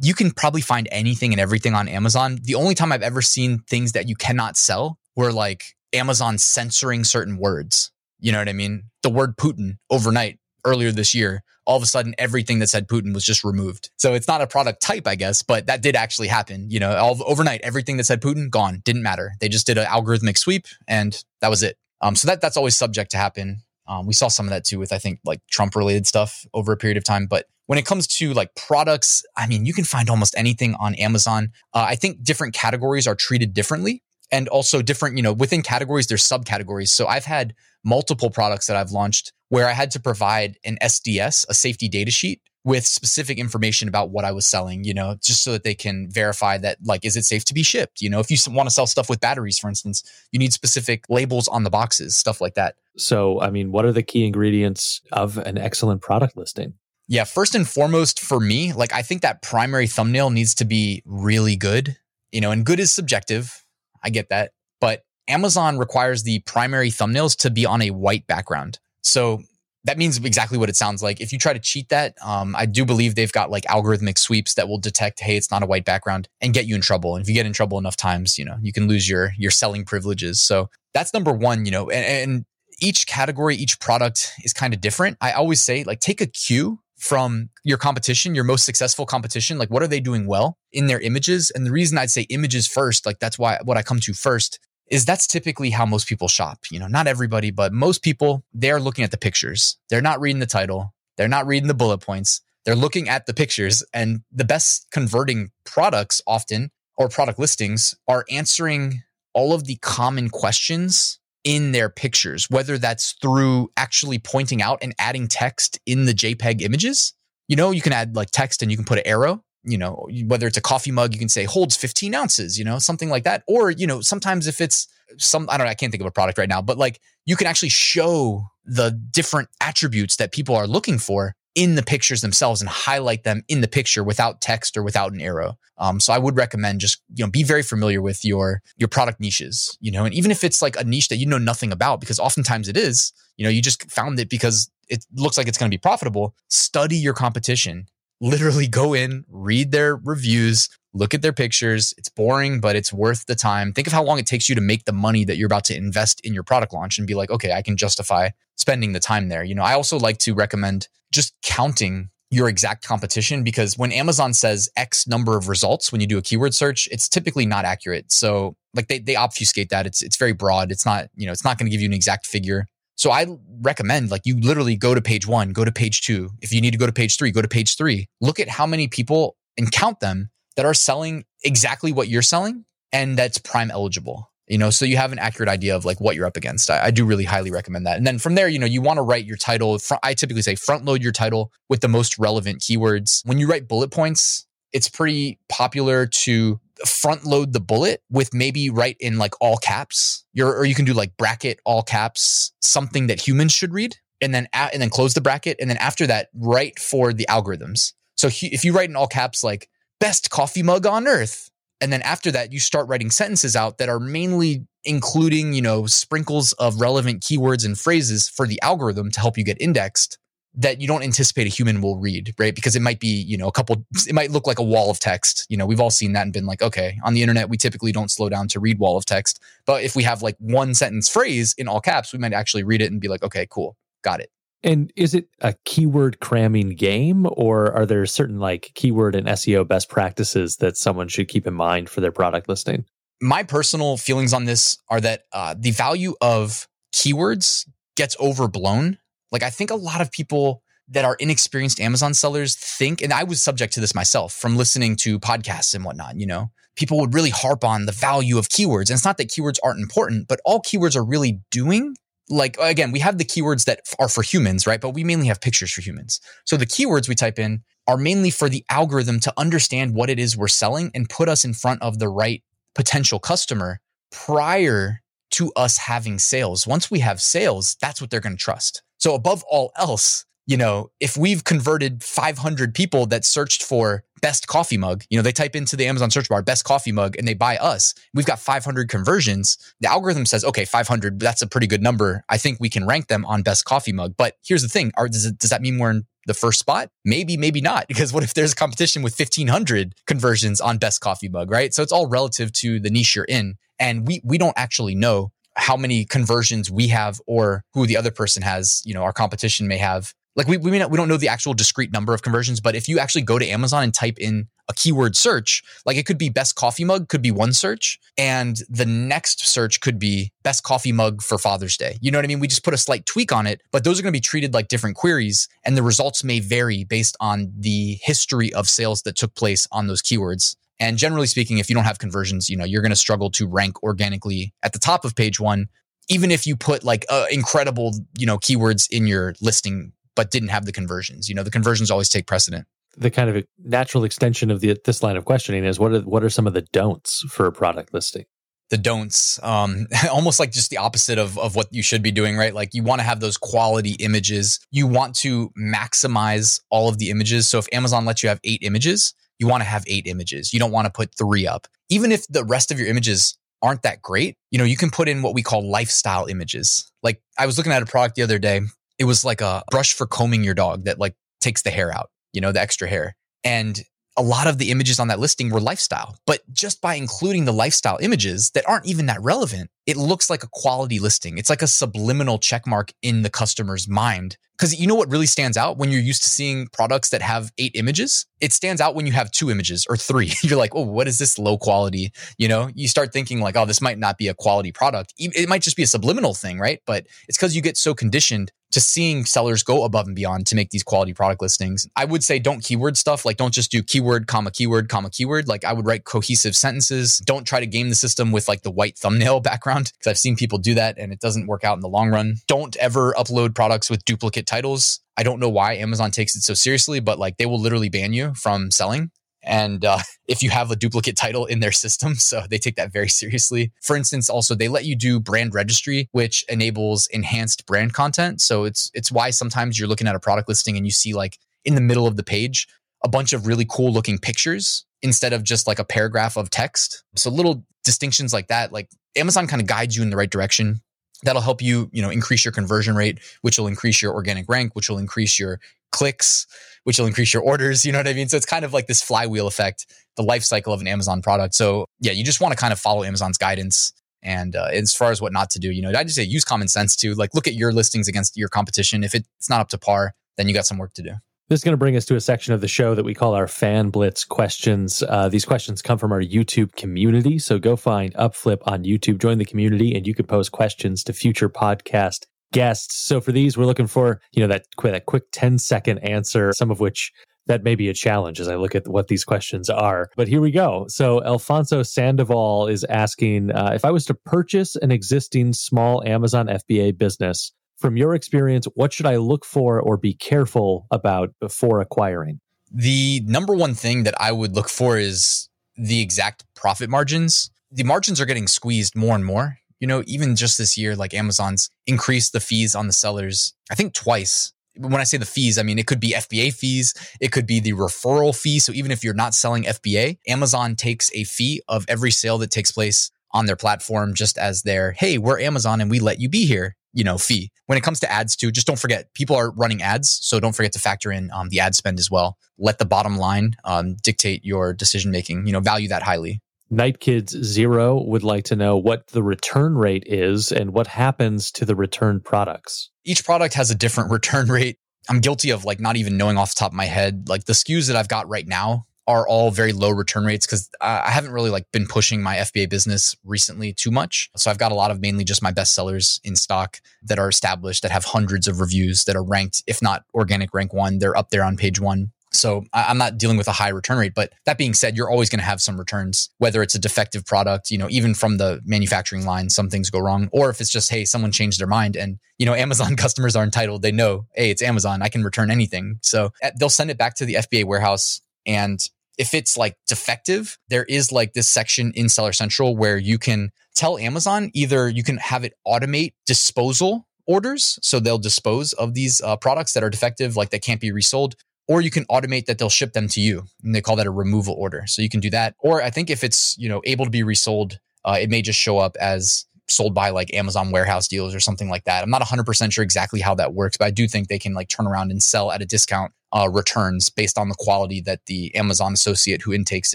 you 0.00 0.14
can 0.14 0.30
probably 0.30 0.62
find 0.62 0.88
anything 0.92 1.32
and 1.32 1.40
everything 1.40 1.74
on 1.74 1.88
Amazon. 1.88 2.38
The 2.42 2.54
only 2.54 2.74
time 2.74 2.92
I've 2.92 3.02
ever 3.02 3.20
seen 3.20 3.58
things 3.68 3.92
that 3.92 4.08
you 4.08 4.14
cannot 4.14 4.56
sell 4.56 4.98
were 5.16 5.32
like 5.32 5.64
Amazon 5.92 6.38
censoring 6.38 7.04
certain 7.04 7.36
words. 7.36 7.90
You 8.20 8.32
know 8.32 8.38
what 8.38 8.48
I 8.48 8.54
mean? 8.54 8.84
The 9.02 9.10
word 9.10 9.36
Putin 9.36 9.76
overnight 9.90 10.38
earlier 10.66 10.92
this 10.92 11.14
year, 11.14 11.42
all 11.64 11.76
of 11.76 11.82
a 11.82 11.86
sudden 11.86 12.14
everything 12.18 12.58
that 12.58 12.68
said 12.68 12.88
Putin 12.88 13.14
was 13.14 13.24
just 13.24 13.44
removed. 13.44 13.90
So 13.96 14.14
it's 14.14 14.28
not 14.28 14.42
a 14.42 14.46
product 14.46 14.82
type, 14.82 15.06
I 15.06 15.14
guess, 15.14 15.42
but 15.42 15.66
that 15.66 15.82
did 15.82 15.96
actually 15.96 16.28
happen. 16.28 16.70
You 16.70 16.80
know, 16.80 16.94
all 16.96 17.18
overnight, 17.24 17.60
everything 17.62 17.96
that 17.96 18.04
said 18.04 18.20
Putin 18.20 18.50
gone, 18.50 18.82
didn't 18.84 19.02
matter. 19.02 19.32
They 19.40 19.48
just 19.48 19.66
did 19.66 19.78
an 19.78 19.86
algorithmic 19.86 20.36
sweep, 20.36 20.66
and 20.86 21.22
that 21.40 21.48
was 21.48 21.62
it. 21.62 21.78
Um, 22.00 22.14
so 22.14 22.28
that 22.28 22.40
that's 22.40 22.56
always 22.56 22.76
subject 22.76 23.10
to 23.12 23.16
happen. 23.16 23.62
Um, 23.88 24.06
we 24.06 24.14
saw 24.14 24.28
some 24.28 24.46
of 24.46 24.50
that 24.50 24.64
too 24.64 24.78
with 24.78 24.92
I 24.92 24.98
think 24.98 25.20
like 25.24 25.40
Trump 25.50 25.76
related 25.76 26.06
stuff 26.06 26.44
over 26.52 26.72
a 26.72 26.76
period 26.76 26.96
of 26.96 27.04
time. 27.04 27.26
But 27.26 27.46
when 27.66 27.78
it 27.78 27.86
comes 27.86 28.06
to 28.18 28.32
like 28.32 28.54
products, 28.54 29.24
I 29.36 29.46
mean, 29.46 29.66
you 29.66 29.72
can 29.72 29.84
find 29.84 30.10
almost 30.10 30.34
anything 30.36 30.74
on 30.74 30.94
Amazon. 30.96 31.52
Uh, 31.72 31.86
I 31.88 31.96
think 31.96 32.22
different 32.22 32.54
categories 32.54 33.06
are 33.06 33.14
treated 33.14 33.54
differently 33.54 34.02
and 34.30 34.48
also 34.48 34.82
different, 34.82 35.16
you 35.16 35.22
know, 35.22 35.32
within 35.32 35.62
categories, 35.62 36.06
there's 36.06 36.26
subcategories. 36.26 36.88
So 36.88 37.06
I've 37.06 37.24
had 37.24 37.54
multiple 37.84 38.30
products 38.30 38.66
that 38.66 38.76
I've 38.76 38.90
launched 38.90 39.32
where 39.48 39.68
I 39.68 39.72
had 39.72 39.90
to 39.92 40.00
provide 40.00 40.58
an 40.64 40.78
SDS, 40.82 41.46
a 41.48 41.54
safety 41.54 41.88
data 41.88 42.10
sheet 42.10 42.40
with 42.64 42.84
specific 42.84 43.38
information 43.38 43.86
about 43.86 44.10
what 44.10 44.24
I 44.24 44.32
was 44.32 44.44
selling, 44.44 44.82
you 44.82 44.92
know, 44.92 45.14
just 45.22 45.44
so 45.44 45.52
that 45.52 45.62
they 45.62 45.74
can 45.74 46.10
verify 46.10 46.58
that, 46.58 46.78
like, 46.84 47.04
is 47.04 47.16
it 47.16 47.24
safe 47.24 47.44
to 47.44 47.54
be 47.54 47.62
shipped? 47.62 48.02
You 48.02 48.10
know, 48.10 48.18
if 48.18 48.28
you 48.28 48.36
want 48.48 48.68
to 48.68 48.74
sell 48.74 48.88
stuff 48.88 49.08
with 49.08 49.20
batteries, 49.20 49.56
for 49.56 49.68
instance, 49.68 50.02
you 50.32 50.40
need 50.40 50.52
specific 50.52 51.04
labels 51.08 51.46
on 51.46 51.62
the 51.62 51.70
boxes, 51.70 52.16
stuff 52.16 52.40
like 52.40 52.54
that. 52.54 52.74
So, 52.96 53.40
I 53.40 53.50
mean, 53.50 53.70
what 53.70 53.84
are 53.84 53.92
the 53.92 54.02
key 54.02 54.26
ingredients 54.26 55.00
of 55.12 55.38
an 55.38 55.58
excellent 55.58 56.02
product 56.02 56.36
listing? 56.36 56.74
Yeah, 57.06 57.22
first 57.22 57.54
and 57.54 57.68
foremost 57.68 58.18
for 58.18 58.40
me, 58.40 58.72
like, 58.72 58.92
I 58.92 59.02
think 59.02 59.22
that 59.22 59.42
primary 59.42 59.86
thumbnail 59.86 60.30
needs 60.30 60.56
to 60.56 60.64
be 60.64 61.04
really 61.06 61.54
good, 61.54 61.96
you 62.32 62.40
know, 62.40 62.50
and 62.50 62.66
good 62.66 62.80
is 62.80 62.90
subjective. 62.90 63.64
I 64.06 64.10
get 64.10 64.30
that. 64.30 64.52
But 64.80 65.02
Amazon 65.28 65.76
requires 65.78 66.22
the 66.22 66.38
primary 66.46 66.90
thumbnails 66.90 67.36
to 67.38 67.50
be 67.50 67.66
on 67.66 67.82
a 67.82 67.90
white 67.90 68.26
background. 68.26 68.78
So 69.02 69.42
that 69.84 69.98
means 69.98 70.16
exactly 70.18 70.58
what 70.58 70.68
it 70.68 70.76
sounds 70.76 71.02
like. 71.02 71.20
If 71.20 71.32
you 71.32 71.38
try 71.38 71.52
to 71.52 71.58
cheat 71.60 71.90
that, 71.90 72.14
um, 72.24 72.56
I 72.56 72.66
do 72.66 72.84
believe 72.84 73.14
they've 73.14 73.32
got 73.32 73.50
like 73.50 73.64
algorithmic 73.64 74.18
sweeps 74.18 74.54
that 74.54 74.68
will 74.68 74.78
detect, 74.78 75.20
hey, 75.20 75.36
it's 75.36 75.50
not 75.50 75.62
a 75.62 75.66
white 75.66 75.84
background, 75.84 76.28
and 76.40 76.54
get 76.54 76.66
you 76.66 76.74
in 76.74 76.80
trouble. 76.80 77.14
And 77.14 77.22
if 77.22 77.28
you 77.28 77.34
get 77.34 77.46
in 77.46 77.52
trouble 77.52 77.78
enough 77.78 77.96
times, 77.96 78.38
you 78.38 78.44
know, 78.44 78.56
you 78.62 78.72
can 78.72 78.88
lose 78.88 79.08
your 79.08 79.32
your 79.36 79.50
selling 79.50 79.84
privileges. 79.84 80.40
So 80.40 80.70
that's 80.94 81.12
number 81.14 81.32
one. 81.32 81.66
You 81.66 81.72
know, 81.72 81.90
and, 81.90 82.30
and 82.30 82.44
each 82.80 83.06
category, 83.06 83.56
each 83.56 83.78
product 83.78 84.32
is 84.44 84.52
kind 84.52 84.74
of 84.74 84.80
different. 84.80 85.18
I 85.20 85.32
always 85.32 85.62
say, 85.62 85.84
like, 85.84 86.00
take 86.00 86.20
a 86.20 86.26
cue 86.26 86.80
from 86.98 87.50
your 87.64 87.78
competition, 87.78 88.34
your 88.34 88.44
most 88.44 88.64
successful 88.64 89.06
competition. 89.06 89.58
Like, 89.58 89.70
what 89.70 89.82
are 89.82 89.88
they 89.88 90.00
doing 90.00 90.26
well 90.26 90.58
in 90.72 90.86
their 90.86 91.00
images? 91.00 91.50
And 91.50 91.66
the 91.66 91.70
reason 91.70 91.98
I'd 91.98 92.10
say 92.10 92.22
images 92.22 92.66
first, 92.66 93.06
like, 93.06 93.18
that's 93.18 93.38
why 93.38 93.58
what 93.64 93.76
I 93.76 93.82
come 93.82 94.00
to 94.00 94.14
first 94.14 94.58
is 94.88 95.04
that's 95.04 95.26
typically 95.26 95.70
how 95.70 95.84
most 95.84 96.06
people 96.06 96.28
shop. 96.28 96.60
You 96.70 96.78
know, 96.78 96.86
not 96.86 97.06
everybody, 97.06 97.50
but 97.50 97.72
most 97.72 98.02
people, 98.02 98.44
they're 98.52 98.80
looking 98.80 99.04
at 99.04 99.10
the 99.10 99.18
pictures. 99.18 99.76
They're 99.90 100.02
not 100.02 100.20
reading 100.20 100.40
the 100.40 100.46
title. 100.46 100.94
They're 101.16 101.28
not 101.28 101.46
reading 101.46 101.68
the 101.68 101.74
bullet 101.74 101.98
points. 101.98 102.40
They're 102.64 102.76
looking 102.76 103.08
at 103.08 103.26
the 103.26 103.34
pictures 103.34 103.84
and 103.94 104.22
the 104.32 104.44
best 104.44 104.88
converting 104.90 105.50
products 105.64 106.20
often 106.26 106.70
or 106.96 107.08
product 107.08 107.38
listings 107.38 107.94
are 108.08 108.24
answering 108.30 109.02
all 109.34 109.52
of 109.52 109.64
the 109.64 109.76
common 109.76 110.30
questions 110.30 111.18
in 111.46 111.70
their 111.70 111.88
pictures, 111.88 112.50
whether 112.50 112.76
that's 112.76 113.12
through 113.22 113.70
actually 113.76 114.18
pointing 114.18 114.60
out 114.60 114.80
and 114.82 114.92
adding 114.98 115.28
text 115.28 115.78
in 115.86 116.04
the 116.04 116.12
JPEG 116.12 116.60
images. 116.60 117.14
You 117.46 117.54
know, 117.54 117.70
you 117.70 117.80
can 117.80 117.92
add 117.92 118.16
like 118.16 118.32
text 118.32 118.62
and 118.62 118.70
you 118.70 118.76
can 118.76 118.84
put 118.84 118.98
an 118.98 119.06
arrow, 119.06 119.44
you 119.62 119.78
know, 119.78 120.08
whether 120.26 120.48
it's 120.48 120.56
a 120.56 120.60
coffee 120.60 120.90
mug, 120.90 121.14
you 121.14 121.20
can 121.20 121.28
say 121.28 121.44
holds 121.44 121.76
15 121.76 122.16
ounces, 122.16 122.58
you 122.58 122.64
know, 122.64 122.80
something 122.80 123.08
like 123.08 123.22
that. 123.22 123.44
Or, 123.46 123.70
you 123.70 123.86
know, 123.86 124.00
sometimes 124.00 124.48
if 124.48 124.60
it's 124.60 124.88
some, 125.18 125.48
I 125.48 125.56
don't 125.56 125.66
know, 125.66 125.70
I 125.70 125.74
can't 125.74 125.92
think 125.92 126.00
of 126.00 126.08
a 126.08 126.10
product 126.10 126.36
right 126.36 126.48
now, 126.48 126.60
but 126.60 126.78
like 126.78 127.00
you 127.26 127.36
can 127.36 127.46
actually 127.46 127.68
show 127.68 128.44
the 128.64 128.90
different 128.90 129.48
attributes 129.60 130.16
that 130.16 130.32
people 130.32 130.56
are 130.56 130.66
looking 130.66 130.98
for 130.98 131.36
in 131.56 131.74
the 131.74 131.82
pictures 131.82 132.20
themselves 132.20 132.60
and 132.60 132.68
highlight 132.68 133.24
them 133.24 133.42
in 133.48 133.62
the 133.62 133.66
picture 133.68 134.04
without 134.04 134.40
text 134.40 134.76
or 134.76 134.82
without 134.82 135.12
an 135.12 135.20
arrow. 135.20 135.58
Um, 135.78 135.98
so 135.98 136.12
I 136.12 136.18
would 136.18 136.36
recommend 136.36 136.80
just 136.80 137.02
you 137.14 137.24
know 137.24 137.30
be 137.30 137.42
very 137.42 137.62
familiar 137.62 138.00
with 138.00 138.24
your 138.24 138.62
your 138.76 138.88
product 138.88 139.18
niches, 139.18 139.76
you 139.80 139.90
know, 139.90 140.04
and 140.04 140.14
even 140.14 140.30
if 140.30 140.44
it's 140.44 140.62
like 140.62 140.76
a 140.78 140.84
niche 140.84 141.08
that 141.08 141.16
you 141.16 141.26
know 141.26 141.38
nothing 141.38 141.72
about, 141.72 141.98
because 141.98 142.20
oftentimes 142.20 142.68
it 142.68 142.76
is, 142.76 143.12
you 143.36 143.44
know, 143.44 143.50
you 143.50 143.60
just 143.60 143.90
found 143.90 144.20
it 144.20 144.28
because 144.28 144.70
it 144.88 145.04
looks 145.14 145.36
like 145.36 145.48
it's 145.48 145.58
going 145.58 145.70
to 145.70 145.74
be 145.74 145.80
profitable. 145.80 146.34
Study 146.48 146.96
your 146.96 147.14
competition. 147.14 147.86
Literally 148.20 148.66
go 148.66 148.94
in, 148.94 149.24
read 149.28 149.72
their 149.72 149.96
reviews, 149.96 150.68
look 150.94 151.12
at 151.12 151.22
their 151.22 151.32
pictures. 151.32 151.92
It's 151.98 152.08
boring, 152.08 152.60
but 152.60 152.76
it's 152.76 152.92
worth 152.92 153.26
the 153.26 153.34
time. 153.34 153.72
Think 153.72 153.86
of 153.86 153.92
how 153.92 154.02
long 154.02 154.18
it 154.18 154.26
takes 154.26 154.48
you 154.48 154.54
to 154.54 154.60
make 154.60 154.84
the 154.84 154.92
money 154.92 155.24
that 155.24 155.36
you're 155.36 155.46
about 155.46 155.64
to 155.64 155.76
invest 155.76 156.20
in 156.20 156.32
your 156.32 156.42
product 156.42 156.72
launch 156.72 156.98
and 156.98 157.06
be 157.06 157.14
like, 157.14 157.30
okay, 157.30 157.52
I 157.52 157.62
can 157.62 157.76
justify 157.76 158.30
spending 158.56 158.92
the 158.92 159.00
time 159.00 159.28
there. 159.28 159.44
You 159.44 159.54
know, 159.54 159.62
I 159.62 159.74
also 159.74 159.98
like 159.98 160.18
to 160.18 160.34
recommend 160.34 160.88
just 161.12 161.34
counting 161.42 162.10
your 162.30 162.48
exact 162.48 162.84
competition 162.84 163.44
because 163.44 163.78
when 163.78 163.92
Amazon 163.92 164.34
says 164.34 164.68
X 164.76 165.06
number 165.06 165.36
of 165.36 165.48
results 165.48 165.92
when 165.92 166.00
you 166.00 166.06
do 166.06 166.18
a 166.18 166.22
keyword 166.22 166.54
search, 166.54 166.88
it's 166.90 167.08
typically 167.08 167.46
not 167.46 167.64
accurate. 167.64 168.10
So 168.12 168.56
like 168.74 168.88
they, 168.88 168.98
they 168.98 169.14
obfuscate 169.14 169.70
that. 169.70 169.86
It's 169.86 170.02
it's 170.02 170.16
very 170.16 170.32
broad. 170.32 170.72
It's 170.72 170.84
not, 170.84 171.08
you 171.14 171.26
know, 171.26 171.32
it's 171.32 171.44
not 171.44 171.58
going 171.58 171.66
to 171.66 171.70
give 171.70 171.80
you 171.80 171.86
an 171.86 171.94
exact 171.94 172.26
figure. 172.26 172.66
So 173.06 173.12
I 173.12 173.24
recommend 173.62 174.10
like 174.10 174.22
you 174.24 174.36
literally 174.40 174.74
go 174.74 174.92
to 174.92 175.00
page 175.00 175.28
one, 175.28 175.52
go 175.52 175.64
to 175.64 175.70
page 175.70 176.00
two. 176.00 176.30
If 176.42 176.52
you 176.52 176.60
need 176.60 176.72
to 176.72 176.76
go 176.76 176.86
to 176.86 176.92
page 176.92 177.16
three, 177.16 177.30
go 177.30 177.40
to 177.40 177.46
page 177.46 177.76
three. 177.76 178.08
Look 178.20 178.40
at 178.40 178.48
how 178.48 178.66
many 178.66 178.88
people 178.88 179.36
and 179.56 179.70
count 179.70 180.00
them 180.00 180.28
that 180.56 180.66
are 180.66 180.74
selling 180.74 181.24
exactly 181.44 181.92
what 181.92 182.08
you're 182.08 182.20
selling 182.20 182.64
and 182.90 183.16
that's 183.16 183.38
prime 183.38 183.70
eligible 183.70 184.32
you 184.48 184.58
know 184.58 184.70
so 184.70 184.84
you 184.84 184.96
have 184.96 185.12
an 185.12 185.20
accurate 185.20 185.48
idea 185.48 185.76
of 185.76 185.84
like 185.84 186.00
what 186.00 186.16
you're 186.16 186.26
up 186.26 186.36
against 186.36 186.68
I, 186.68 186.86
I 186.86 186.90
do 186.90 187.04
really 187.04 187.22
highly 187.22 187.52
recommend 187.52 187.86
that 187.86 187.96
and 187.96 188.04
then 188.04 188.18
from 188.18 188.34
there 188.34 188.48
you 188.48 188.58
know 188.58 188.66
you 188.66 188.82
want 188.82 188.96
to 188.96 189.02
write 189.02 189.24
your 189.24 189.36
title 189.36 189.78
i 190.02 190.14
typically 190.14 190.42
say 190.42 190.54
front 190.54 190.84
load 190.84 191.02
your 191.02 191.12
title 191.12 191.52
with 191.68 191.80
the 191.80 191.88
most 191.88 192.18
relevant 192.18 192.60
keywords 192.60 193.26
when 193.26 193.38
you 193.38 193.48
write 193.48 193.68
bullet 193.68 193.90
points 193.90 194.46
it's 194.72 194.88
pretty 194.88 195.38
popular 195.48 196.06
to 196.06 196.60
front 196.84 197.24
load 197.24 197.52
the 197.52 197.60
bullet 197.60 198.02
with 198.10 198.34
maybe 198.34 198.68
write 198.68 198.96
in 199.00 199.18
like 199.18 199.34
all 199.40 199.56
caps 199.56 200.24
You're, 200.32 200.54
or 200.54 200.64
you 200.64 200.74
can 200.74 200.84
do 200.84 200.92
like 200.92 201.16
bracket 201.16 201.60
all 201.64 201.82
caps 201.82 202.52
something 202.60 203.06
that 203.06 203.26
humans 203.26 203.52
should 203.52 203.72
read 203.72 203.96
and 204.20 204.34
then 204.34 204.48
and 204.52 204.82
then 204.82 204.90
close 204.90 205.14
the 205.14 205.20
bracket 205.20 205.56
and 205.60 205.70
then 205.70 205.76
after 205.78 206.06
that 206.06 206.28
write 206.34 206.78
for 206.78 207.12
the 207.12 207.26
algorithms 207.30 207.92
so 208.16 208.28
if 208.28 208.64
you 208.64 208.72
write 208.72 208.88
in 208.88 208.96
all 208.96 209.06
caps 209.06 209.44
like 209.44 209.68
best 210.00 210.30
coffee 210.30 210.62
mug 210.62 210.86
on 210.86 211.06
earth. 211.06 211.50
And 211.80 211.92
then 211.92 212.02
after 212.02 212.30
that, 212.32 212.52
you 212.52 212.60
start 212.60 212.88
writing 212.88 213.10
sentences 213.10 213.54
out 213.54 213.78
that 213.78 213.88
are 213.88 214.00
mainly 214.00 214.66
including, 214.84 215.52
you 215.52 215.60
know, 215.60 215.86
sprinkles 215.86 216.52
of 216.54 216.80
relevant 216.80 217.22
keywords 217.22 217.66
and 217.66 217.78
phrases 217.78 218.28
for 218.28 218.46
the 218.46 218.60
algorithm 218.62 219.10
to 219.10 219.20
help 219.20 219.36
you 219.36 219.44
get 219.44 219.60
indexed 219.60 220.18
that 220.56 220.80
you 220.80 220.88
don't 220.88 221.02
anticipate 221.02 221.46
a 221.46 221.50
human 221.50 221.82
will 221.82 221.98
read, 221.98 222.34
right? 222.38 222.54
Because 222.54 222.74
it 222.74 222.82
might 222.82 222.98
be, 222.98 223.08
you 223.08 223.36
know, 223.36 223.46
a 223.46 223.52
couple, 223.52 223.84
it 224.08 224.14
might 224.14 224.30
look 224.30 224.46
like 224.46 224.58
a 224.58 224.62
wall 224.62 224.90
of 224.90 224.98
text. 224.98 225.46
You 225.50 225.56
know, 225.56 225.66
we've 225.66 225.80
all 225.80 225.90
seen 225.90 226.14
that 226.14 226.22
and 226.22 226.32
been 226.32 226.46
like, 226.46 226.62
okay, 226.62 226.98
on 227.04 227.14
the 227.14 227.22
internet, 227.22 227.50
we 227.50 227.58
typically 227.58 227.92
don't 227.92 228.10
slow 228.10 228.28
down 228.28 228.48
to 228.48 228.60
read 228.60 228.78
wall 228.78 228.96
of 228.96 229.04
text. 229.04 229.40
But 229.66 229.82
if 229.82 229.94
we 229.94 230.02
have 230.04 230.22
like 230.22 230.36
one 230.38 230.74
sentence 230.74 231.08
phrase 231.08 231.54
in 231.58 231.68
all 231.68 231.80
caps, 231.80 232.12
we 232.12 232.18
might 232.18 232.32
actually 232.32 232.64
read 232.64 232.80
it 232.80 232.90
and 232.90 233.00
be 233.00 233.08
like, 233.08 233.22
okay, 233.22 233.46
cool, 233.50 233.76
got 234.02 234.20
it. 234.20 234.30
And 234.62 234.92
is 234.96 235.14
it 235.14 235.28
a 235.40 235.54
keyword 235.64 236.18
cramming 236.20 236.70
game, 236.70 237.26
or 237.30 237.72
are 237.72 237.86
there 237.86 238.04
certain 238.06 238.40
like 238.40 238.72
keyword 238.74 239.14
and 239.14 239.26
SEO 239.28 239.68
best 239.68 239.88
practices 239.88 240.56
that 240.56 240.76
someone 240.76 241.08
should 241.08 241.28
keep 241.28 241.46
in 241.46 241.54
mind 241.54 241.88
for 241.88 242.00
their 242.00 242.10
product 242.10 242.48
listing? 242.48 242.84
My 243.20 243.42
personal 243.42 243.96
feelings 243.96 244.32
on 244.32 244.44
this 244.44 244.78
are 244.88 245.00
that 245.00 245.24
uh, 245.32 245.54
the 245.56 245.70
value 245.70 246.14
of 246.20 246.66
keywords 246.92 247.68
gets 247.96 248.16
overblown. 248.18 248.98
Like, 249.32 249.42
I 249.42 249.50
think 249.50 249.70
a 249.70 249.76
lot 249.76 250.00
of 250.00 250.10
people 250.10 250.62
that 250.88 251.04
are 251.04 251.16
inexperienced 251.18 251.80
Amazon 251.80 252.14
sellers 252.14 252.54
think, 252.54 253.02
and 253.02 253.12
I 253.12 253.24
was 253.24 253.42
subject 253.42 253.72
to 253.74 253.80
this 253.80 253.94
myself 253.94 254.32
from 254.32 254.56
listening 254.56 254.96
to 254.96 255.18
podcasts 255.18 255.74
and 255.74 255.84
whatnot, 255.84 256.18
you 256.18 256.26
know, 256.26 256.50
people 256.76 257.00
would 257.00 257.14
really 257.14 257.30
harp 257.30 257.64
on 257.64 257.86
the 257.86 257.92
value 257.92 258.38
of 258.38 258.48
keywords. 258.48 258.88
And 258.88 258.92
it's 258.92 259.04
not 259.04 259.18
that 259.18 259.28
keywords 259.28 259.58
aren't 259.64 259.80
important, 259.80 260.28
but 260.28 260.40
all 260.44 260.60
keywords 260.60 260.94
are 260.94 261.04
really 261.04 261.40
doing 261.50 261.96
like 262.28 262.56
again, 262.60 262.92
we 262.92 262.98
have 263.00 263.18
the 263.18 263.24
keywords 263.24 263.64
that 263.64 263.80
are 263.98 264.08
for 264.08 264.22
humans, 264.22 264.66
right? 264.66 264.80
But 264.80 264.90
we 264.90 265.04
mainly 265.04 265.28
have 265.28 265.40
pictures 265.40 265.72
for 265.72 265.80
humans. 265.80 266.20
So 266.44 266.56
the 266.56 266.66
keywords 266.66 267.08
we 267.08 267.14
type 267.14 267.38
in 267.38 267.62
are 267.86 267.96
mainly 267.96 268.30
for 268.30 268.48
the 268.48 268.64
algorithm 268.68 269.20
to 269.20 269.32
understand 269.36 269.94
what 269.94 270.10
it 270.10 270.18
is 270.18 270.36
we're 270.36 270.48
selling 270.48 270.90
and 270.94 271.08
put 271.08 271.28
us 271.28 271.44
in 271.44 271.54
front 271.54 271.82
of 271.82 271.98
the 271.98 272.08
right 272.08 272.42
potential 272.74 273.18
customer 273.20 273.80
prior 274.10 275.02
to 275.30 275.52
us 275.54 275.78
having 275.78 276.18
sales. 276.18 276.66
Once 276.66 276.90
we 276.90 277.00
have 277.00 277.20
sales, 277.20 277.76
that's 277.80 278.00
what 278.00 278.10
they're 278.10 278.20
going 278.20 278.36
to 278.36 278.42
trust. 278.42 278.82
So 278.98 279.14
above 279.14 279.44
all 279.48 279.72
else, 279.76 280.26
you 280.46 280.56
know, 280.56 280.90
if 281.00 281.16
we've 281.16 281.42
converted 281.42 282.04
500 282.04 282.74
people 282.74 283.06
that 283.06 283.24
searched 283.24 283.64
for 283.64 284.04
best 284.22 284.46
coffee 284.46 284.78
mug, 284.78 285.02
you 285.10 285.18
know, 285.18 285.22
they 285.22 285.32
type 285.32 285.56
into 285.56 285.76
the 285.76 285.86
Amazon 285.86 286.10
search 286.10 286.28
bar 286.28 286.40
best 286.40 286.64
coffee 286.64 286.92
mug 286.92 287.16
and 287.18 287.26
they 287.26 287.34
buy 287.34 287.56
us, 287.56 287.94
we've 288.14 288.26
got 288.26 288.38
500 288.38 288.88
conversions. 288.88 289.58
The 289.80 289.90
algorithm 289.90 290.24
says, 290.24 290.44
okay, 290.44 290.64
500, 290.64 291.18
that's 291.18 291.42
a 291.42 291.48
pretty 291.48 291.66
good 291.66 291.82
number. 291.82 292.24
I 292.28 292.38
think 292.38 292.58
we 292.60 292.70
can 292.70 292.86
rank 292.86 293.08
them 293.08 293.24
on 293.26 293.42
best 293.42 293.64
coffee 293.64 293.92
mug. 293.92 294.14
But 294.16 294.36
here's 294.46 294.62
the 294.62 294.68
thing 294.68 294.92
are, 294.96 295.08
does, 295.08 295.26
it, 295.26 295.38
does 295.38 295.50
that 295.50 295.62
mean 295.62 295.78
we're 295.78 295.90
in 295.90 296.06
the 296.26 296.34
first 296.34 296.60
spot? 296.60 296.90
Maybe, 297.04 297.36
maybe 297.36 297.60
not. 297.60 297.86
Because 297.96 298.12
what 298.12 298.22
if 298.22 298.34
there's 298.34 298.52
competition 298.52 299.02
with 299.02 299.18
1500 299.18 299.94
conversions 300.06 300.60
on 300.60 300.76
best 300.76 301.00
coffee 301.00 301.28
mug, 301.28 301.50
right? 301.50 301.72
So 301.72 301.82
it's 301.82 301.92
all 301.92 302.06
relative 302.06 302.52
to 302.52 302.78
the 302.78 302.90
niche 302.90 303.16
you're 303.16 303.24
in. 303.24 303.54
And 303.78 304.06
we, 304.06 304.20
we 304.22 304.38
don't 304.38 304.56
actually 304.56 304.94
know 304.94 305.32
how 305.56 305.76
many 305.76 306.04
conversions 306.04 306.70
we 306.70 306.88
have 306.88 307.20
or 307.26 307.64
who 307.72 307.86
the 307.86 307.96
other 307.96 308.10
person 308.10 308.42
has, 308.42 308.82
you 308.84 308.94
know, 308.94 309.02
our 309.02 309.12
competition 309.12 309.66
may 309.66 309.78
have 309.78 310.14
like 310.36 310.46
we, 310.46 310.58
we 310.58 310.78
not, 310.78 310.90
we 310.90 310.98
don't 310.98 311.08
know 311.08 311.16
the 311.16 311.28
actual 311.28 311.54
discrete 311.54 311.92
number 311.92 312.12
of 312.12 312.22
conversions, 312.22 312.60
but 312.60 312.76
if 312.76 312.88
you 312.88 312.98
actually 312.98 313.22
go 313.22 313.38
to 313.38 313.48
Amazon 313.48 313.82
and 313.82 313.94
type 313.94 314.18
in 314.18 314.48
a 314.68 314.74
keyword 314.74 315.16
search, 315.16 315.62
like 315.86 315.96
it 315.96 316.04
could 316.04 316.18
be 316.18 316.28
best 316.28 316.56
coffee 316.56 316.84
mug 316.84 317.08
could 317.08 317.22
be 317.22 317.30
one 317.30 317.52
search 317.52 317.98
and 318.18 318.62
the 318.68 318.84
next 318.84 319.46
search 319.46 319.80
could 319.80 319.98
be 319.98 320.32
best 320.42 320.62
coffee 320.62 320.92
mug 320.92 321.22
for 321.22 321.38
Father's 321.38 321.76
Day. 321.76 321.96
You 322.02 322.10
know 322.10 322.18
what 322.18 322.24
I 322.24 322.28
mean? 322.28 322.40
We 322.40 322.48
just 322.48 322.64
put 322.64 322.74
a 322.74 322.78
slight 322.78 323.06
tweak 323.06 323.32
on 323.32 323.46
it, 323.46 323.62
but 323.72 323.84
those 323.84 323.98
are 323.98 324.02
going 324.02 324.12
to 324.12 324.16
be 324.16 324.20
treated 324.20 324.52
like 324.52 324.68
different 324.68 324.96
queries 324.96 325.48
and 325.64 325.76
the 325.76 325.82
results 325.82 326.22
may 326.22 326.40
vary 326.40 326.84
based 326.84 327.16
on 327.18 327.52
the 327.56 327.98
history 328.02 328.52
of 328.52 328.68
sales 328.68 329.02
that 329.02 329.16
took 329.16 329.34
place 329.34 329.66
on 329.72 329.86
those 329.86 330.02
keywords. 330.02 330.56
And 330.78 330.98
generally 330.98 331.26
speaking, 331.26 331.58
if 331.58 331.68
you 331.68 331.74
don't 331.74 331.84
have 331.84 331.98
conversions, 331.98 332.48
you 332.48 332.56
know, 332.56 332.64
you're 332.64 332.82
going 332.82 332.90
to 332.90 332.96
struggle 332.96 333.30
to 333.30 333.46
rank 333.46 333.82
organically 333.82 334.52
at 334.62 334.72
the 334.72 334.78
top 334.78 335.04
of 335.04 335.14
page 335.14 335.40
one 335.40 335.68
even 336.08 336.30
if 336.30 336.46
you 336.46 336.56
put 336.56 336.84
like 336.84 337.04
uh, 337.08 337.26
incredible 337.30 337.92
you 338.16 338.26
know 338.26 338.38
keywords 338.38 338.88
in 338.90 339.06
your 339.06 339.34
listing 339.40 339.92
but 340.16 340.30
didn't 340.30 340.48
have 340.48 340.64
the 340.64 340.72
conversions. 340.72 341.28
You 341.28 341.34
know, 341.36 341.44
the 341.44 341.50
conversions 341.50 341.90
always 341.90 342.08
take 342.08 342.26
precedent. 342.26 342.66
The 342.96 343.10
kind 343.10 343.28
of 343.28 343.44
natural 343.62 344.04
extension 344.04 344.50
of 344.50 344.60
the, 344.60 344.76
this 344.84 345.02
line 345.02 345.16
of 345.16 345.26
questioning 345.26 345.64
is 345.64 345.78
what 345.78 345.92
are 345.92 346.00
what 346.00 346.24
are 346.24 346.30
some 346.30 346.46
of 346.46 346.54
the 346.54 346.62
don'ts 346.62 347.20
for 347.28 347.46
a 347.46 347.52
product 347.52 347.92
listing? 347.92 348.24
The 348.70 348.78
don'ts, 348.78 349.38
um, 349.44 349.86
almost 350.10 350.40
like 350.40 350.50
just 350.50 350.70
the 350.70 350.78
opposite 350.78 351.18
of 351.18 351.38
of 351.38 351.54
what 351.54 351.68
you 351.70 351.82
should 351.82 352.02
be 352.02 352.10
doing, 352.10 352.36
right? 352.36 352.54
Like 352.54 352.70
you 352.72 352.82
want 352.82 353.00
to 353.00 353.04
have 353.04 353.20
those 353.20 353.36
quality 353.36 353.92
images. 354.00 354.58
You 354.70 354.86
want 354.86 355.14
to 355.16 355.50
maximize 355.50 356.60
all 356.70 356.88
of 356.88 356.98
the 356.98 357.10
images. 357.10 357.48
So 357.48 357.58
if 357.58 357.68
Amazon 357.72 358.06
lets 358.06 358.22
you 358.22 358.30
have 358.30 358.40
eight 358.42 358.62
images, 358.62 359.14
you 359.38 359.46
want 359.46 359.62
to 359.62 359.68
have 359.68 359.84
eight 359.86 360.06
images. 360.06 360.52
You 360.52 360.58
don't 360.58 360.72
want 360.72 360.86
to 360.86 360.92
put 360.92 361.16
three 361.16 361.46
up. 361.46 361.66
Even 361.88 362.12
if 362.12 362.26
the 362.28 362.44
rest 362.44 362.70
of 362.70 362.78
your 362.78 362.88
images 362.88 363.38
aren't 363.62 363.82
that 363.82 364.02
great, 364.02 364.36
you 364.50 364.58
know, 364.58 364.64
you 364.64 364.76
can 364.76 364.90
put 364.90 365.08
in 365.08 365.22
what 365.22 365.34
we 365.34 365.42
call 365.42 365.68
lifestyle 365.68 366.26
images. 366.26 366.90
Like 367.02 367.20
I 367.38 367.46
was 367.46 367.56
looking 367.58 367.72
at 367.72 367.82
a 367.82 367.86
product 367.86 368.16
the 368.16 368.22
other 368.22 368.38
day 368.38 368.60
it 368.98 369.04
was 369.04 369.24
like 369.24 369.40
a 369.40 369.62
brush 369.70 369.92
for 369.92 370.06
combing 370.06 370.44
your 370.44 370.54
dog 370.54 370.84
that 370.84 370.98
like 370.98 371.14
takes 371.40 371.62
the 371.62 371.70
hair 371.70 371.94
out, 371.94 372.10
you 372.32 372.40
know, 372.40 372.52
the 372.52 372.60
extra 372.60 372.88
hair. 372.88 373.16
And 373.44 373.80
a 374.16 374.22
lot 374.22 374.46
of 374.46 374.56
the 374.56 374.70
images 374.70 374.98
on 374.98 375.08
that 375.08 375.18
listing 375.18 375.50
were 375.50 375.60
lifestyle. 375.60 376.16
But 376.26 376.40
just 376.50 376.80
by 376.80 376.94
including 376.94 377.44
the 377.44 377.52
lifestyle 377.52 377.98
images 378.00 378.50
that 378.52 378.66
aren't 378.66 378.86
even 378.86 379.06
that 379.06 379.22
relevant, 379.22 379.70
it 379.84 379.96
looks 379.96 380.30
like 380.30 380.42
a 380.42 380.48
quality 380.52 380.98
listing. 380.98 381.36
It's 381.36 381.50
like 381.50 381.62
a 381.62 381.66
subliminal 381.66 382.38
checkmark 382.38 382.92
in 383.02 383.22
the 383.22 383.30
customer's 383.30 383.86
mind 383.86 384.38
Because 384.56 384.78
you 384.78 384.86
know 384.86 384.94
what 384.94 385.10
really 385.10 385.26
stands 385.26 385.56
out 385.56 385.76
when 385.76 385.90
you're 385.90 386.00
used 386.00 386.22
to 386.24 386.30
seeing 386.30 386.66
products 386.68 387.10
that 387.10 387.22
have 387.22 387.52
eight 387.58 387.72
images? 387.74 388.26
It 388.40 388.52
stands 388.52 388.80
out 388.80 388.94
when 388.94 389.06
you 389.06 389.12
have 389.12 389.30
two 389.30 389.50
images 389.50 389.86
or 389.88 389.96
three. 389.96 390.32
You're 390.42 390.58
like, 390.58 390.74
oh, 390.74 390.82
what 390.82 391.08
is 391.08 391.18
this 391.18 391.38
low 391.38 391.56
quality? 391.56 392.12
You 392.36 392.48
know, 392.48 392.68
you 392.74 392.86
start 392.86 393.12
thinking 393.12 393.40
like, 393.40 393.56
oh, 393.56 393.64
this 393.64 393.80
might 393.80 393.98
not 393.98 394.18
be 394.18 394.28
a 394.28 394.34
quality 394.34 394.72
product. 394.72 395.14
It 395.18 395.48
might 395.48 395.62
just 395.62 395.76
be 395.76 395.82
a 395.82 395.86
subliminal 395.86 396.34
thing, 396.34 396.58
right? 396.58 396.80
But 396.86 397.06
it's 397.28 397.38
because 397.38 397.56
you 397.56 397.62
get 397.62 397.76
so 397.76 397.94
conditioned 397.94 398.52
to 398.72 398.80
seeing 398.80 399.24
sellers 399.24 399.62
go 399.62 399.84
above 399.84 400.06
and 400.06 400.16
beyond 400.16 400.46
to 400.46 400.54
make 400.54 400.70
these 400.70 400.82
quality 400.82 401.14
product 401.14 401.40
listings. 401.40 401.88
I 401.96 402.04
would 402.04 402.24
say 402.24 402.38
don't 402.38 402.62
keyword 402.62 402.96
stuff. 402.96 403.24
Like 403.24 403.36
don't 403.36 403.54
just 403.54 403.70
do 403.70 403.82
keyword, 403.82 404.26
comma, 404.26 404.50
keyword, 404.50 404.88
comma, 404.88 405.10
keyword. 405.10 405.48
Like 405.48 405.64
I 405.64 405.72
would 405.72 405.86
write 405.86 406.04
cohesive 406.04 406.56
sentences. 406.56 407.18
Don't 407.24 407.46
try 407.46 407.60
to 407.60 407.66
game 407.66 407.88
the 407.88 407.94
system 407.94 408.32
with 408.32 408.48
like 408.48 408.62
the 408.62 408.70
white 408.70 408.98
thumbnail 408.98 409.40
background 409.46 409.92
because 409.94 410.10
I've 410.10 410.18
seen 410.18 410.36
people 410.36 410.58
do 410.58 410.74
that 410.74 410.98
and 410.98 411.12
it 411.12 411.20
doesn't 411.20 411.46
work 411.46 411.64
out 411.64 411.76
in 411.76 411.80
the 411.80 411.88
long 411.88 412.10
run. 412.10 412.36
Don't 412.48 412.76
ever 412.76 413.14
upload 413.14 413.54
products 413.54 413.88
with 413.88 414.04
duplicate 414.04 414.45
titles. 414.46 415.00
I 415.16 415.22
don't 415.22 415.40
know 415.40 415.48
why 415.48 415.74
Amazon 415.74 416.10
takes 416.10 416.36
it 416.36 416.42
so 416.42 416.54
seriously, 416.54 417.00
but 417.00 417.18
like 417.18 417.36
they 417.36 417.46
will 417.46 417.60
literally 417.60 417.88
ban 417.88 418.12
you 418.12 418.34
from 418.34 418.70
selling 418.70 419.10
and 419.46 419.84
uh, 419.84 419.98
if 420.28 420.42
you 420.42 420.50
have 420.50 420.70
a 420.70 420.76
duplicate 420.76 421.16
title 421.16 421.46
in 421.46 421.60
their 421.60 421.72
system. 421.72 422.14
So 422.26 422.42
they 422.50 422.58
take 422.58 422.74
that 422.76 422.92
very 422.92 423.08
seriously. 423.08 423.72
For 423.82 423.96
instance, 423.96 424.28
also 424.28 424.56
they 424.56 424.66
let 424.66 424.84
you 424.84 424.96
do 424.96 425.20
brand 425.20 425.54
registry, 425.54 426.08
which 426.10 426.44
enables 426.48 427.06
enhanced 427.08 427.64
brand 427.66 427.94
content. 427.94 428.40
So 428.40 428.64
it's 428.64 428.90
it's 428.94 429.12
why 429.12 429.30
sometimes 429.30 429.78
you're 429.78 429.88
looking 429.88 430.08
at 430.08 430.16
a 430.16 430.20
product 430.20 430.48
listing 430.48 430.76
and 430.76 430.84
you 430.84 430.90
see 430.90 431.14
like 431.14 431.38
in 431.64 431.76
the 431.76 431.80
middle 431.80 432.06
of 432.06 432.16
the 432.16 432.24
page 432.24 432.66
a 433.04 433.08
bunch 433.08 433.32
of 433.32 433.46
really 433.46 433.64
cool 433.68 433.92
looking 433.92 434.18
pictures 434.18 434.84
instead 435.02 435.32
of 435.32 435.44
just 435.44 435.68
like 435.68 435.78
a 435.78 435.84
paragraph 435.84 436.36
of 436.36 436.50
text. 436.50 437.04
So 437.14 437.30
little 437.30 437.64
distinctions 437.84 438.32
like 438.32 438.48
that, 438.48 438.72
like 438.72 438.88
Amazon 439.14 439.46
kind 439.46 439.62
of 439.62 439.68
guides 439.68 439.96
you 439.96 440.02
in 440.02 440.10
the 440.10 440.16
right 440.16 440.30
direction 440.30 440.80
that'll 441.26 441.42
help 441.42 441.60
you 441.60 441.90
you 441.92 442.00
know 442.00 442.10
increase 442.10 442.44
your 442.44 442.52
conversion 442.52 442.94
rate 442.94 443.18
which 443.42 443.58
will 443.58 443.66
increase 443.66 444.00
your 444.00 444.12
organic 444.12 444.48
rank 444.48 444.74
which 444.74 444.88
will 444.88 444.98
increase 444.98 445.38
your 445.38 445.60
clicks 445.92 446.46
which 446.84 446.98
will 446.98 447.06
increase 447.06 447.34
your 447.34 447.42
orders 447.42 447.84
you 447.84 447.92
know 447.92 447.98
what 447.98 448.08
i 448.08 448.12
mean? 448.12 448.28
So 448.28 448.36
it's 448.36 448.46
kind 448.46 448.64
of 448.64 448.72
like 448.72 448.86
this 448.86 449.02
flywheel 449.02 449.46
effect 449.46 449.86
the 450.16 450.22
life 450.22 450.42
cycle 450.42 450.72
of 450.72 450.80
an 450.80 450.86
amazon 450.86 451.22
product. 451.22 451.54
So 451.54 451.86
yeah 452.00 452.12
you 452.12 452.24
just 452.24 452.40
want 452.40 452.52
to 452.52 452.58
kind 452.58 452.72
of 452.72 452.78
follow 452.78 453.04
amazon's 453.04 453.38
guidance 453.38 453.92
and 454.22 454.56
uh, 454.56 454.68
as 454.72 454.94
far 454.94 455.10
as 455.10 455.20
what 455.20 455.32
not 455.32 455.50
to 455.50 455.58
do 455.58 455.70
you 455.70 455.82
know 455.82 455.90
i 455.90 456.02
just 456.02 456.16
say 456.16 456.22
use 456.22 456.44
common 456.44 456.68
sense 456.68 456.96
too. 456.96 457.14
Like 457.14 457.34
look 457.34 457.46
at 457.46 457.54
your 457.54 457.72
listings 457.72 458.08
against 458.08 458.36
your 458.36 458.48
competition. 458.48 459.04
If 459.04 459.14
it's 459.14 459.50
not 459.50 459.60
up 459.60 459.68
to 459.70 459.78
par 459.78 460.14
then 460.36 460.48
you 460.48 460.54
got 460.54 460.66
some 460.66 460.78
work 460.78 460.92
to 460.94 461.02
do 461.02 461.12
this 461.48 461.60
is 461.60 461.64
going 461.64 461.74
to 461.74 461.78
bring 461.78 461.96
us 461.96 462.04
to 462.06 462.16
a 462.16 462.20
section 462.20 462.54
of 462.54 462.60
the 462.60 462.66
show 462.68 462.96
that 462.96 463.04
we 463.04 463.14
call 463.14 463.34
our 463.34 463.46
Fan 463.46 463.90
Blitz 463.90 464.24
questions. 464.24 465.02
Uh, 465.08 465.28
these 465.28 465.44
questions 465.44 465.80
come 465.80 465.96
from 465.96 466.10
our 466.10 466.20
YouTube 466.20 466.74
community. 466.74 467.38
So 467.38 467.60
go 467.60 467.76
find 467.76 468.12
Upflip 468.14 468.58
on 468.66 468.82
YouTube, 468.82 469.20
join 469.20 469.38
the 469.38 469.44
community, 469.44 469.94
and 469.94 470.06
you 470.06 470.14
can 470.14 470.26
pose 470.26 470.48
questions 470.48 471.04
to 471.04 471.12
future 471.12 471.48
podcast 471.48 472.26
guests. 472.52 472.98
So 473.06 473.20
for 473.20 473.30
these, 473.30 473.56
we're 473.56 473.64
looking 473.64 473.86
for, 473.86 474.20
you 474.32 474.42
know, 474.42 474.48
that 474.48 474.64
quick, 474.76 474.92
that 474.92 475.06
quick 475.06 475.24
10 475.32 475.58
second 475.58 475.98
answer, 475.98 476.52
some 476.52 476.72
of 476.72 476.80
which 476.80 477.12
that 477.46 477.62
may 477.62 477.76
be 477.76 477.88
a 477.88 477.94
challenge 477.94 478.40
as 478.40 478.48
I 478.48 478.56
look 478.56 478.74
at 478.74 478.88
what 478.88 479.06
these 479.06 479.24
questions 479.24 479.70
are. 479.70 480.10
But 480.16 480.26
here 480.26 480.40
we 480.40 480.50
go. 480.50 480.86
So 480.88 481.22
Alfonso 481.22 481.84
Sandoval 481.84 482.66
is 482.66 482.82
asking 482.84 483.52
uh, 483.52 483.70
if 483.72 483.84
I 483.84 483.92
was 483.92 484.04
to 484.06 484.14
purchase 484.14 484.74
an 484.74 484.90
existing 484.90 485.52
small 485.52 486.04
Amazon 486.04 486.48
FBA 486.48 486.98
business, 486.98 487.52
from 487.78 487.96
your 487.96 488.14
experience, 488.14 488.66
what 488.74 488.92
should 488.92 489.06
I 489.06 489.16
look 489.16 489.44
for 489.44 489.80
or 489.80 489.96
be 489.96 490.14
careful 490.14 490.86
about 490.90 491.34
before 491.40 491.80
acquiring? 491.80 492.40
The 492.72 493.22
number 493.24 493.54
one 493.54 493.74
thing 493.74 494.04
that 494.04 494.14
I 494.20 494.32
would 494.32 494.54
look 494.54 494.68
for 494.68 494.98
is 494.98 495.48
the 495.76 496.00
exact 496.00 496.44
profit 496.54 496.90
margins. 496.90 497.50
The 497.70 497.84
margins 497.84 498.20
are 498.20 498.26
getting 498.26 498.48
squeezed 498.48 498.96
more 498.96 499.14
and 499.14 499.24
more. 499.24 499.58
You 499.78 499.86
know, 499.86 500.02
even 500.06 500.36
just 500.36 500.56
this 500.56 500.78
year, 500.78 500.96
like 500.96 501.12
Amazon's 501.12 501.68
increased 501.86 502.32
the 502.32 502.40
fees 502.40 502.74
on 502.74 502.86
the 502.86 502.92
sellers, 502.92 503.54
I 503.70 503.74
think 503.74 503.92
twice. 503.92 504.52
When 504.78 505.00
I 505.00 505.04
say 505.04 505.18
the 505.18 505.26
fees, 505.26 505.58
I 505.58 505.62
mean 505.62 505.78
it 505.78 505.86
could 505.86 506.00
be 506.00 506.12
FBA 506.12 506.54
fees, 506.54 506.94
it 507.20 507.32
could 507.32 507.46
be 507.46 507.60
the 507.60 507.72
referral 507.72 508.34
fee. 508.34 508.58
So 508.58 508.72
even 508.72 508.90
if 508.90 509.04
you're 509.04 509.14
not 509.14 509.34
selling 509.34 509.64
FBA, 509.64 510.18
Amazon 510.28 510.76
takes 510.76 511.10
a 511.14 511.24
fee 511.24 511.62
of 511.68 511.84
every 511.88 512.10
sale 512.10 512.38
that 512.38 512.50
takes 512.50 512.72
place 512.72 513.10
on 513.32 513.46
their 513.46 513.56
platform 513.56 514.14
just 514.14 514.38
as 514.38 514.62
their, 514.62 514.92
hey, 514.92 515.18
we're 515.18 515.40
Amazon 515.40 515.80
and 515.80 515.90
we 515.90 515.98
let 515.98 516.20
you 516.20 516.28
be 516.28 516.46
here 516.46 516.76
you 516.96 517.04
know 517.04 517.18
fee. 517.18 517.50
When 517.66 517.78
it 517.78 517.82
comes 517.82 518.00
to 518.00 518.10
ads 518.10 518.34
too 518.34 518.50
just 518.50 518.66
don't 518.66 518.78
forget 518.78 519.12
people 519.14 519.36
are 519.36 519.52
running 519.52 519.82
ads 519.82 520.18
so 520.22 520.40
don't 520.40 520.54
forget 520.54 520.72
to 520.72 520.78
factor 520.78 521.12
in 521.12 521.30
um, 521.32 521.50
the 521.50 521.60
ad 521.60 521.74
spend 521.74 521.98
as 521.98 522.10
well. 522.10 522.36
Let 522.58 522.78
the 522.78 522.86
bottom 522.86 523.16
line 523.16 523.52
um, 523.64 523.96
dictate 524.02 524.44
your 524.44 524.72
decision 524.72 525.10
making 525.10 525.46
you 525.46 525.52
know 525.52 525.60
value 525.60 525.88
that 525.88 526.02
highly. 526.02 526.40
Night 526.68 526.98
kids 526.98 527.36
zero 527.44 528.02
would 528.02 528.24
like 528.24 528.44
to 528.46 528.56
know 528.56 528.76
what 528.76 529.06
the 529.08 529.22
return 529.22 529.76
rate 529.76 530.02
is 530.06 530.50
and 530.50 530.72
what 530.72 530.88
happens 530.88 531.52
to 531.52 531.64
the 531.64 531.76
returned 531.76 532.24
products. 532.24 532.90
Each 533.04 533.24
product 533.24 533.54
has 533.54 533.70
a 533.70 533.74
different 533.76 534.10
return 534.18 534.48
rate. 534.48 534.78
I'm 535.08 535.20
guilty 535.20 535.50
of 535.50 535.64
like 535.64 535.78
not 535.78 535.94
even 535.94 536.16
knowing 536.16 536.36
off 536.36 536.54
the 536.54 536.58
top 536.58 536.72
of 536.72 536.76
my 536.76 536.86
head 536.86 537.28
like 537.28 537.44
the 537.44 537.52
SKUs 537.52 537.86
that 537.86 537.96
i've 537.96 538.08
got 538.08 538.28
right 538.28 538.46
now 538.46 538.86
are 539.06 539.26
all 539.28 539.50
very 539.50 539.72
low 539.72 539.90
return 539.90 540.24
rates 540.24 540.46
because 540.46 540.68
I 540.80 541.10
haven't 541.10 541.32
really 541.32 541.50
like 541.50 541.70
been 541.72 541.86
pushing 541.86 542.22
my 542.22 542.36
FBA 542.36 542.68
business 542.68 543.14
recently 543.24 543.72
too 543.72 543.90
much. 543.90 544.30
So 544.36 544.50
I've 544.50 544.58
got 544.58 544.72
a 544.72 544.74
lot 544.74 544.90
of 544.90 545.00
mainly 545.00 545.24
just 545.24 545.42
my 545.42 545.52
best 545.52 545.74
sellers 545.74 546.20
in 546.24 546.36
stock 546.36 546.80
that 547.02 547.18
are 547.18 547.28
established 547.28 547.82
that 547.82 547.92
have 547.92 548.04
hundreds 548.04 548.48
of 548.48 548.60
reviews 548.60 549.04
that 549.04 549.16
are 549.16 549.24
ranked, 549.24 549.62
if 549.66 549.80
not 549.80 550.04
organic 550.14 550.52
rank 550.52 550.72
one, 550.72 550.98
they're 550.98 551.16
up 551.16 551.30
there 551.30 551.44
on 551.44 551.56
page 551.56 551.80
one. 551.80 552.12
So 552.32 552.64
I'm 552.72 552.98
not 552.98 553.18
dealing 553.18 553.36
with 553.36 553.48
a 553.48 553.52
high 553.52 553.68
return 553.68 553.98
rate. 553.98 554.14
But 554.14 554.32
that 554.44 554.58
being 554.58 554.74
said, 554.74 554.96
you're 554.96 555.10
always 555.10 555.30
going 555.30 555.38
to 555.38 555.44
have 555.44 555.60
some 555.60 555.78
returns, 555.78 556.30
whether 556.38 556.62
it's 556.62 556.74
a 556.74 556.78
defective 556.78 557.24
product, 557.24 557.70
you 557.70 557.78
know, 557.78 557.88
even 557.88 558.14
from 558.14 558.36
the 558.36 558.60
manufacturing 558.64 559.24
line, 559.24 559.48
some 559.48 559.70
things 559.70 559.90
go 559.90 560.00
wrong, 560.00 560.28
or 560.32 560.50
if 560.50 560.60
it's 560.60 560.70
just, 560.70 560.90
hey, 560.90 561.04
someone 561.04 561.32
changed 561.32 561.60
their 561.60 561.66
mind 561.66 561.96
and, 561.96 562.18
you 562.38 562.44
know, 562.44 562.54
Amazon 562.66 562.96
customers 562.96 563.36
are 563.36 563.44
entitled. 563.44 563.82
They 563.82 563.92
know, 563.92 564.26
hey, 564.34 564.50
it's 564.50 564.62
Amazon. 564.62 565.02
I 565.02 565.08
can 565.08 565.22
return 565.22 565.50
anything. 565.50 565.98
So 566.02 566.32
eh, 566.42 566.50
they'll 566.58 566.68
send 566.68 566.90
it 566.90 566.98
back 566.98 567.14
to 567.16 567.24
the 567.24 567.34
FBA 567.34 567.64
warehouse 567.64 568.20
and 568.46 568.80
if 569.18 569.34
it's 569.34 569.56
like 569.56 569.76
defective, 569.86 570.58
there 570.68 570.84
is 570.84 571.12
like 571.12 571.32
this 571.32 571.48
section 571.48 571.92
in 571.94 572.08
Seller 572.08 572.32
Central 572.32 572.76
where 572.76 572.98
you 572.98 573.18
can 573.18 573.50
tell 573.74 573.98
Amazon 573.98 574.50
either 574.54 574.88
you 574.88 575.02
can 575.02 575.18
have 575.18 575.44
it 575.44 575.54
automate 575.66 576.14
disposal 576.26 577.06
orders. 577.26 577.78
So 577.82 578.00
they'll 578.00 578.18
dispose 578.18 578.72
of 578.74 578.94
these 578.94 579.20
uh, 579.20 579.36
products 579.36 579.72
that 579.72 579.82
are 579.82 579.90
defective, 579.90 580.36
like 580.36 580.50
that 580.50 580.62
can't 580.62 580.80
be 580.80 580.92
resold, 580.92 581.34
or 581.68 581.80
you 581.80 581.90
can 581.90 582.04
automate 582.06 582.46
that 582.46 582.58
they'll 582.58 582.68
ship 582.68 582.92
them 582.92 583.08
to 583.08 583.20
you. 583.20 583.44
And 583.62 583.74
they 583.74 583.80
call 583.80 583.96
that 583.96 584.06
a 584.06 584.10
removal 584.10 584.54
order. 584.54 584.84
So 584.86 585.02
you 585.02 585.08
can 585.08 585.20
do 585.20 585.30
that. 585.30 585.54
Or 585.58 585.82
I 585.82 585.90
think 585.90 586.10
if 586.10 586.22
it's, 586.22 586.56
you 586.58 586.68
know, 586.68 586.80
able 586.84 587.04
to 587.04 587.10
be 587.10 587.22
resold, 587.22 587.78
uh, 588.04 588.18
it 588.20 588.30
may 588.30 588.42
just 588.42 588.58
show 588.58 588.78
up 588.78 588.96
as 589.00 589.46
sold 589.68 589.94
by 589.94 590.10
like 590.10 590.32
Amazon 590.32 590.70
warehouse 590.70 591.08
deals 591.08 591.34
or 591.34 591.40
something 591.40 591.68
like 591.68 591.84
that. 591.84 592.04
I'm 592.04 592.10
not 592.10 592.22
100% 592.22 592.72
sure 592.72 592.84
exactly 592.84 593.20
how 593.20 593.34
that 593.34 593.52
works, 593.52 593.76
but 593.76 593.86
I 593.86 593.90
do 593.90 594.06
think 594.06 594.28
they 594.28 594.38
can 594.38 594.54
like 594.54 594.68
turn 594.68 594.86
around 594.86 595.10
and 595.10 595.20
sell 595.20 595.50
at 595.50 595.60
a 595.60 595.66
discount 595.66 596.12
uh, 596.36 596.48
returns 596.48 597.08
based 597.08 597.38
on 597.38 597.48
the 597.48 597.56
quality 597.58 598.00
that 598.02 598.20
the 598.26 598.54
Amazon 598.54 598.92
associate 598.92 599.42
who 599.42 599.52
intakes 599.52 599.94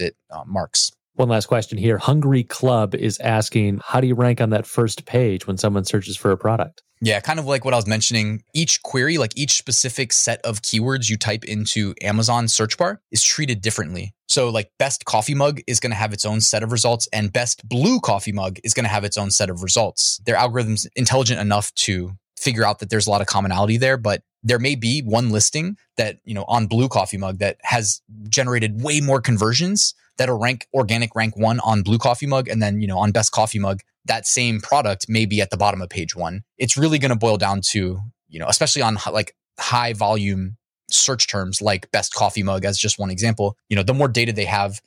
it 0.00 0.16
uh, 0.30 0.42
marks. 0.46 0.90
One 1.14 1.28
last 1.28 1.46
question 1.46 1.78
here. 1.78 1.98
Hungry 1.98 2.42
Club 2.42 2.94
is 2.94 3.20
asking, 3.20 3.80
how 3.84 4.00
do 4.00 4.06
you 4.06 4.14
rank 4.14 4.40
on 4.40 4.50
that 4.50 4.66
first 4.66 5.04
page 5.04 5.46
when 5.46 5.58
someone 5.58 5.84
searches 5.84 6.16
for 6.16 6.32
a 6.32 6.38
product? 6.38 6.82
Yeah, 7.04 7.20
kind 7.20 7.38
of 7.38 7.46
like 7.46 7.64
what 7.64 7.74
I 7.74 7.76
was 7.76 7.86
mentioning. 7.86 8.44
Each 8.54 8.80
query, 8.82 9.18
like 9.18 9.32
each 9.36 9.58
specific 9.58 10.12
set 10.12 10.40
of 10.42 10.62
keywords 10.62 11.10
you 11.10 11.16
type 11.16 11.44
into 11.44 11.94
Amazon 12.00 12.48
search 12.48 12.78
bar 12.78 13.00
is 13.10 13.22
treated 13.22 13.60
differently. 13.60 14.14
So, 14.28 14.48
like, 14.48 14.70
best 14.78 15.04
coffee 15.04 15.34
mug 15.34 15.60
is 15.66 15.80
going 15.80 15.90
to 15.90 15.96
have 15.96 16.12
its 16.12 16.24
own 16.24 16.40
set 16.40 16.62
of 16.62 16.72
results, 16.72 17.08
and 17.12 17.32
best 17.32 17.68
blue 17.68 18.00
coffee 18.00 18.32
mug 18.32 18.58
is 18.64 18.72
going 18.72 18.84
to 18.84 18.88
have 18.88 19.04
its 19.04 19.18
own 19.18 19.30
set 19.32 19.50
of 19.50 19.62
results. 19.62 20.20
Their 20.24 20.36
algorithm's 20.36 20.86
intelligent 20.96 21.40
enough 21.40 21.74
to 21.74 22.12
figure 22.42 22.64
out 22.64 22.80
that 22.80 22.90
there's 22.90 23.06
a 23.06 23.10
lot 23.10 23.20
of 23.20 23.26
commonality 23.26 23.76
there, 23.76 23.96
but 23.96 24.22
there 24.42 24.58
may 24.58 24.74
be 24.74 25.00
one 25.00 25.30
listing 25.30 25.76
that, 25.96 26.18
you 26.24 26.34
know, 26.34 26.44
on 26.48 26.66
blue 26.66 26.88
coffee 26.88 27.16
mug 27.16 27.38
that 27.38 27.56
has 27.62 28.02
generated 28.28 28.82
way 28.82 29.00
more 29.00 29.20
conversions 29.20 29.94
that'll 30.18 30.38
rank 30.38 30.66
organic 30.74 31.14
rank 31.14 31.36
one 31.36 31.60
on 31.60 31.82
blue 31.82 31.98
coffee 31.98 32.26
mug. 32.26 32.48
And 32.48 32.60
then, 32.60 32.80
you 32.80 32.88
know, 32.88 32.98
on 32.98 33.12
best 33.12 33.30
coffee 33.30 33.60
mug, 33.60 33.80
that 34.04 34.26
same 34.26 34.60
product 34.60 35.06
may 35.08 35.26
be 35.26 35.40
at 35.40 35.50
the 35.50 35.56
bottom 35.56 35.80
of 35.80 35.88
page 35.88 36.16
one. 36.16 36.42
It's 36.58 36.76
really 36.76 36.98
going 36.98 37.10
to 37.10 37.16
boil 37.16 37.36
down 37.36 37.60
to, 37.70 38.00
you 38.28 38.40
know, 38.40 38.48
especially 38.48 38.82
on 38.82 38.98
like 39.12 39.36
high 39.58 39.92
volume 39.92 40.56
search 40.92 41.26
terms 41.26 41.62
like 41.62 41.90
best 41.90 42.14
coffee 42.14 42.42
mug 42.42 42.64
as 42.64 42.78
just 42.78 42.98
one 42.98 43.10
example 43.10 43.56
you 43.68 43.76
know 43.76 43.82
the 43.82 43.94
more 43.94 44.08
data 44.08 44.32
they 44.32 44.44
have 44.44 44.80